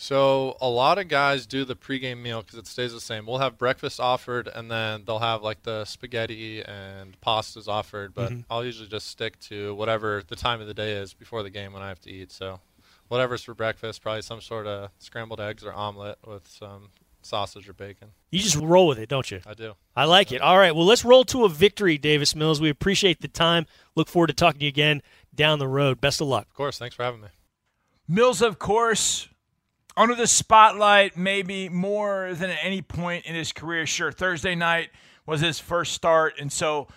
So 0.00 0.56
a 0.62 0.68
lot 0.68 0.96
of 0.96 1.08
guys 1.08 1.44
do 1.44 1.66
the 1.66 1.76
pregame 1.76 2.22
meal 2.22 2.40
because 2.40 2.58
it 2.58 2.66
stays 2.66 2.94
the 2.94 3.02
same. 3.02 3.26
We'll 3.26 3.36
have 3.36 3.58
breakfast 3.58 4.00
offered, 4.00 4.48
and 4.48 4.70
then 4.70 5.02
they'll 5.04 5.18
have 5.18 5.42
like 5.42 5.62
the 5.62 5.84
spaghetti 5.84 6.62
and 6.62 7.20
pastas 7.20 7.68
offered. 7.68 8.14
But 8.14 8.32
Mhm. 8.32 8.44
I'll 8.48 8.64
usually 8.64 8.88
just 8.88 9.08
stick 9.08 9.38
to 9.40 9.74
whatever 9.74 10.22
the 10.26 10.36
time 10.36 10.62
of 10.62 10.66
the 10.66 10.72
day 10.72 10.92
is 10.92 11.12
before 11.12 11.42
the 11.42 11.50
game 11.50 11.74
when 11.74 11.82
I 11.82 11.88
have 11.88 12.00
to 12.00 12.10
eat. 12.10 12.32
So 12.32 12.60
whatever's 13.08 13.42
for 13.44 13.52
breakfast, 13.52 14.00
probably 14.00 14.22
some 14.22 14.40
sort 14.40 14.66
of 14.66 14.88
scrambled 14.98 15.38
eggs 15.38 15.62
or 15.64 15.72
omelet 15.74 16.16
with 16.26 16.48
some 16.48 16.92
sausage 17.20 17.68
or 17.68 17.74
bacon. 17.74 18.12
You 18.30 18.38
just 18.40 18.56
roll 18.56 18.86
with 18.86 18.98
it, 18.98 19.10
don't 19.10 19.30
you? 19.30 19.42
I 19.44 19.52
do. 19.52 19.74
I 19.94 20.06
like 20.06 20.32
it. 20.32 20.40
All 20.40 20.56
right, 20.56 20.74
well, 20.74 20.86
let's 20.86 21.04
roll 21.04 21.24
to 21.26 21.44
a 21.44 21.48
victory, 21.50 21.98
Davis 21.98 22.34
Mills. 22.34 22.58
We 22.58 22.70
appreciate 22.70 23.20
the 23.20 23.28
time. 23.28 23.66
Look 23.94 24.08
forward 24.08 24.28
to 24.28 24.32
talking 24.32 24.60
to 24.60 24.64
you 24.64 24.70
again 24.70 25.02
down 25.34 25.58
the 25.58 25.68
road. 25.68 26.00
Best 26.00 26.22
of 26.22 26.28
luck. 26.28 26.46
Of 26.46 26.54
course. 26.54 26.78
Thanks 26.78 26.96
for 26.96 27.02
having 27.04 27.20
me. 27.20 27.28
Mills, 28.08 28.40
of 28.40 28.58
course, 28.58 29.28
under 29.96 30.14
the 30.14 30.26
spotlight 30.26 31.16
maybe 31.16 31.68
more 31.68 32.34
than 32.34 32.50
at 32.50 32.58
any 32.62 32.82
point 32.82 33.26
in 33.26 33.34
his 33.34 33.52
career. 33.52 33.86
Sure, 33.86 34.12
Thursday 34.12 34.54
night 34.54 34.90
was 35.26 35.40
his 35.40 35.58
first 35.58 35.92
start, 35.92 36.34
and 36.38 36.52
so 36.52 36.88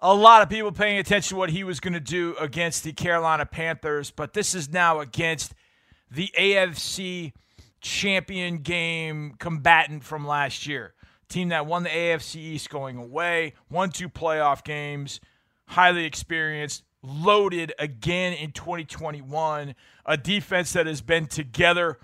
a 0.00 0.14
lot 0.14 0.42
of 0.42 0.50
people 0.50 0.70
paying 0.70 0.98
attention 0.98 1.30
to 1.30 1.36
what 1.36 1.50
he 1.50 1.64
was 1.64 1.80
going 1.80 1.94
to 1.94 2.00
do 2.00 2.36
against 2.38 2.84
the 2.84 2.92
Carolina 2.92 3.46
Panthers. 3.46 4.10
But 4.10 4.34
this 4.34 4.54
is 4.54 4.70
now 4.70 5.00
against 5.00 5.54
the 6.10 6.30
AFC 6.38 7.32
champion 7.80 8.58
game 8.58 9.34
combatant 9.38 10.04
from 10.04 10.26
last 10.26 10.66
year. 10.66 10.94
Team 11.28 11.48
that 11.48 11.66
won 11.66 11.84
the 11.84 11.88
AFC 11.88 12.36
East 12.36 12.70
going 12.70 12.96
away, 12.96 13.54
won 13.70 13.90
two 13.90 14.08
playoff 14.08 14.62
games, 14.62 15.20
highly 15.68 16.04
experienced, 16.04 16.82
loaded 17.02 17.72
again 17.78 18.34
in 18.34 18.52
2021. 18.52 19.74
A 20.06 20.16
defense 20.16 20.72
that 20.74 20.86
has 20.86 21.00
been 21.00 21.26
together 21.26 21.98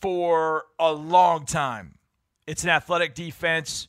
for 0.00 0.64
a 0.78 0.92
long 0.92 1.44
time. 1.44 1.98
It's 2.46 2.64
an 2.64 2.70
athletic 2.70 3.14
defense. 3.14 3.88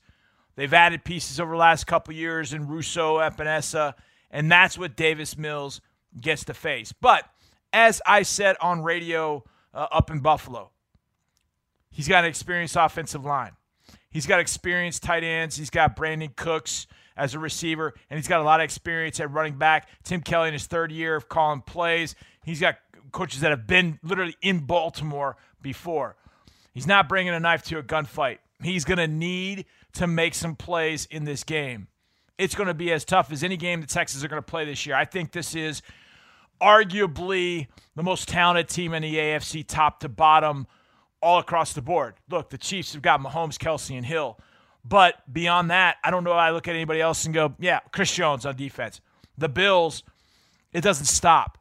They've 0.56 0.74
added 0.74 1.04
pieces 1.04 1.40
over 1.40 1.52
the 1.52 1.58
last 1.58 1.88
couple 1.88 2.14
years 2.14 2.52
in 2.54 2.68
Rousseau, 2.68 3.16
Epenesa, 3.16 3.94
and 4.30 4.52
that's 4.52 4.78
what 4.78 4.96
Davis 4.96 5.38
Mills 5.38 5.82
gets 6.20 6.44
to 6.46 6.54
face. 6.54 6.92
But 6.92 7.24
as 7.72 8.02
I 8.06 8.24
said 8.24 8.58
on 8.62 8.84
radio 8.84 9.44
uh, 9.74 9.88
up 9.92 10.12
in 10.12 10.20
Buffalo, 10.20 10.72
he's 11.90 12.08
got 12.08 12.26
an 12.26 12.30
experienced 12.30 12.76
offensive 12.78 13.24
line. 13.24 13.52
He's 14.10 14.26
got 14.26 14.40
experienced 14.40 15.04
tight 15.04 15.24
ends. 15.24 15.56
He's 15.56 15.70
got 15.70 15.96
Brandin 15.96 16.36
Cooks 16.36 16.88
as 17.16 17.36
a 17.36 17.40
receiver, 17.40 17.94
and 18.10 18.18
he's 18.18 18.28
got 18.28 18.42
a 18.42 18.44
lot 18.44 18.60
of 18.60 18.64
experience 18.64 19.20
at 19.20 19.32
running 19.32 19.58
back. 19.58 19.88
Tim 20.04 20.22
Kelly 20.22 20.48
in 20.48 20.54
his 20.54 20.66
third 20.66 20.92
year 20.92 21.16
of 21.16 21.30
calling 21.30 21.62
plays. 21.62 22.16
He's 22.44 22.60
got 22.60 22.78
coaches 23.12 23.42
that 23.42 23.52
have 23.52 23.68
been 23.68 24.00
literally 24.04 24.36
in 24.42 24.60
Baltimore 24.60 25.38
before. 25.62 26.16
He's 26.74 26.88
not 26.88 27.10
bringing 27.10 27.34
a 27.34 27.40
knife 27.40 27.64
to 27.64 27.78
a 27.78 27.84
gunfight. 27.84 28.38
He's 28.62 28.86
going 28.86 28.98
to 28.98 29.08
need 29.08 29.66
to 29.94 30.08
make 30.08 30.36
some 30.36 30.56
plays 30.56 31.08
in 31.10 31.24
this 31.24 31.44
game. 31.44 31.88
It's 32.38 32.56
going 32.56 32.68
to 32.68 32.74
be 32.74 32.92
as 32.92 33.04
tough 33.04 33.32
as 33.32 33.44
any 33.44 33.58
game 33.58 33.82
the 33.82 33.88
Texans 33.88 34.24
are 34.24 34.28
going 34.28 34.42
to 34.42 34.46
play 34.46 34.66
this 34.66 34.86
year. 34.86 34.96
I 34.96 35.06
think 35.06 35.32
this 35.32 35.56
is 35.56 35.82
arguably 36.62 37.68
the 37.96 38.04
most 38.04 38.28
talented 38.28 38.70
team 38.70 38.94
in 38.94 39.02
the 39.02 39.16
AFC, 39.16 39.66
top 39.68 40.00
to 40.02 40.10
bottom, 40.10 40.68
all 41.22 41.40
across 41.40 41.74
the 41.74 41.82
board. 41.82 42.16
Look, 42.30 42.50
the 42.50 42.58
Chiefs 42.58 42.94
have 42.94 43.02
got 43.02 43.20
Mahomes, 43.20 43.58
Kelce, 43.58 43.96
and 43.96 44.06
Hill. 44.06 44.38
But 44.86 45.16
beyond 45.32 45.70
that, 45.72 45.98
I 46.04 46.12
don't 46.12 46.24
know. 46.24 46.32
I 46.32 46.52
look 46.52 46.68
at 46.68 46.76
anybody 46.76 47.02
else 47.02 47.26
and 47.26 47.34
go, 47.34 47.54
yeah, 47.60 47.80
Chris 47.92 48.14
Jones 48.14 48.46
on 48.46 48.56
defense. 48.56 49.02
The 49.38 49.50
Bills, 49.50 50.04
it 50.72 50.82
doesn't 50.82 51.06
stop. 51.06 51.59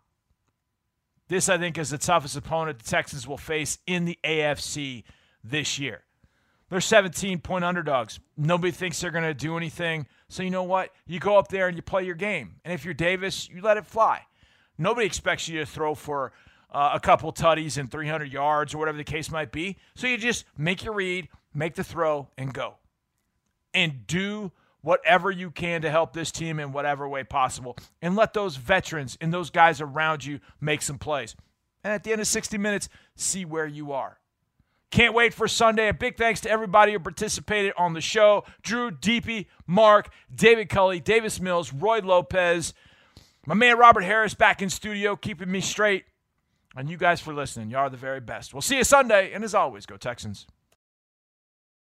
This, 1.28 1.48
I 1.48 1.58
think, 1.58 1.76
is 1.76 1.90
the 1.90 1.98
toughest 1.98 2.36
opponent 2.36 2.78
the 2.78 2.88
Texans 2.88 3.26
will 3.26 3.36
face 3.36 3.78
in 3.86 4.06
the 4.06 4.18
AFC 4.24 5.04
this 5.44 5.78
year. 5.78 6.04
They're 6.70 6.80
17 6.80 7.40
point 7.40 7.64
underdogs. 7.64 8.20
Nobody 8.36 8.70
thinks 8.70 9.00
they're 9.00 9.10
going 9.10 9.24
to 9.24 9.34
do 9.34 9.56
anything. 9.56 10.06
So, 10.28 10.42
you 10.42 10.50
know 10.50 10.64
what? 10.64 10.90
You 11.06 11.18
go 11.18 11.38
up 11.38 11.48
there 11.48 11.68
and 11.68 11.76
you 11.76 11.82
play 11.82 12.04
your 12.04 12.14
game. 12.14 12.56
And 12.64 12.72
if 12.72 12.84
you're 12.84 12.94
Davis, 12.94 13.48
you 13.48 13.60
let 13.62 13.76
it 13.76 13.86
fly. 13.86 14.22
Nobody 14.76 15.06
expects 15.06 15.48
you 15.48 15.60
to 15.60 15.66
throw 15.66 15.94
for 15.94 16.32
uh, 16.70 16.92
a 16.94 17.00
couple 17.00 17.32
tutties 17.32 17.78
and 17.78 17.90
300 17.90 18.30
yards 18.30 18.74
or 18.74 18.78
whatever 18.78 18.98
the 18.98 19.04
case 19.04 19.30
might 19.30 19.52
be. 19.52 19.76
So, 19.96 20.06
you 20.06 20.18
just 20.18 20.44
make 20.56 20.84
your 20.84 20.94
read, 20.94 21.28
make 21.54 21.74
the 21.74 21.84
throw, 21.84 22.28
and 22.36 22.52
go. 22.52 22.74
And 23.72 24.06
do 24.06 24.52
whatever 24.82 25.30
you 25.30 25.50
can 25.50 25.82
to 25.82 25.90
help 25.90 26.12
this 26.12 26.30
team 26.30 26.60
in 26.60 26.72
whatever 26.72 27.08
way 27.08 27.24
possible. 27.24 27.76
And 28.00 28.16
let 28.16 28.32
those 28.34 28.56
veterans 28.56 29.18
and 29.20 29.32
those 29.32 29.50
guys 29.50 29.80
around 29.80 30.24
you 30.24 30.40
make 30.60 30.82
some 30.82 30.98
plays. 30.98 31.34
And 31.84 31.92
at 31.92 32.04
the 32.04 32.12
end 32.12 32.20
of 32.20 32.26
60 32.26 32.58
minutes, 32.58 32.88
see 33.16 33.44
where 33.44 33.66
you 33.66 33.92
are. 33.92 34.18
Can't 34.90 35.14
wait 35.14 35.34
for 35.34 35.48
Sunday. 35.48 35.88
A 35.88 35.94
big 35.94 36.16
thanks 36.16 36.40
to 36.40 36.50
everybody 36.50 36.92
who 36.92 36.98
participated 36.98 37.72
on 37.76 37.92
the 37.92 38.00
show 38.00 38.44
Drew, 38.62 38.90
Deepi, 38.90 39.46
Marc, 39.66 40.10
David 40.34 40.70
Culley, 40.70 41.00
Davis 41.00 41.40
Mills, 41.40 41.72
Roy 41.72 42.00
Lopez, 42.00 42.72
my 43.46 43.54
man 43.54 43.78
Robert 43.78 44.02
Harris 44.02 44.34
back 44.34 44.62
in 44.62 44.70
studio, 44.70 45.14
keeping 45.14 45.50
me 45.50 45.60
straight. 45.60 46.04
And 46.76 46.88
you 46.88 46.96
guys 46.96 47.20
for 47.20 47.34
listening. 47.34 47.70
You 47.70 47.78
are 47.78 47.90
the 47.90 47.96
very 47.96 48.20
best. 48.20 48.54
We'll 48.54 48.62
see 48.62 48.76
you 48.76 48.84
Sunday. 48.84 49.32
And 49.32 49.42
as 49.42 49.54
always, 49.54 49.84
go 49.84 49.96
Texans. 49.96 50.46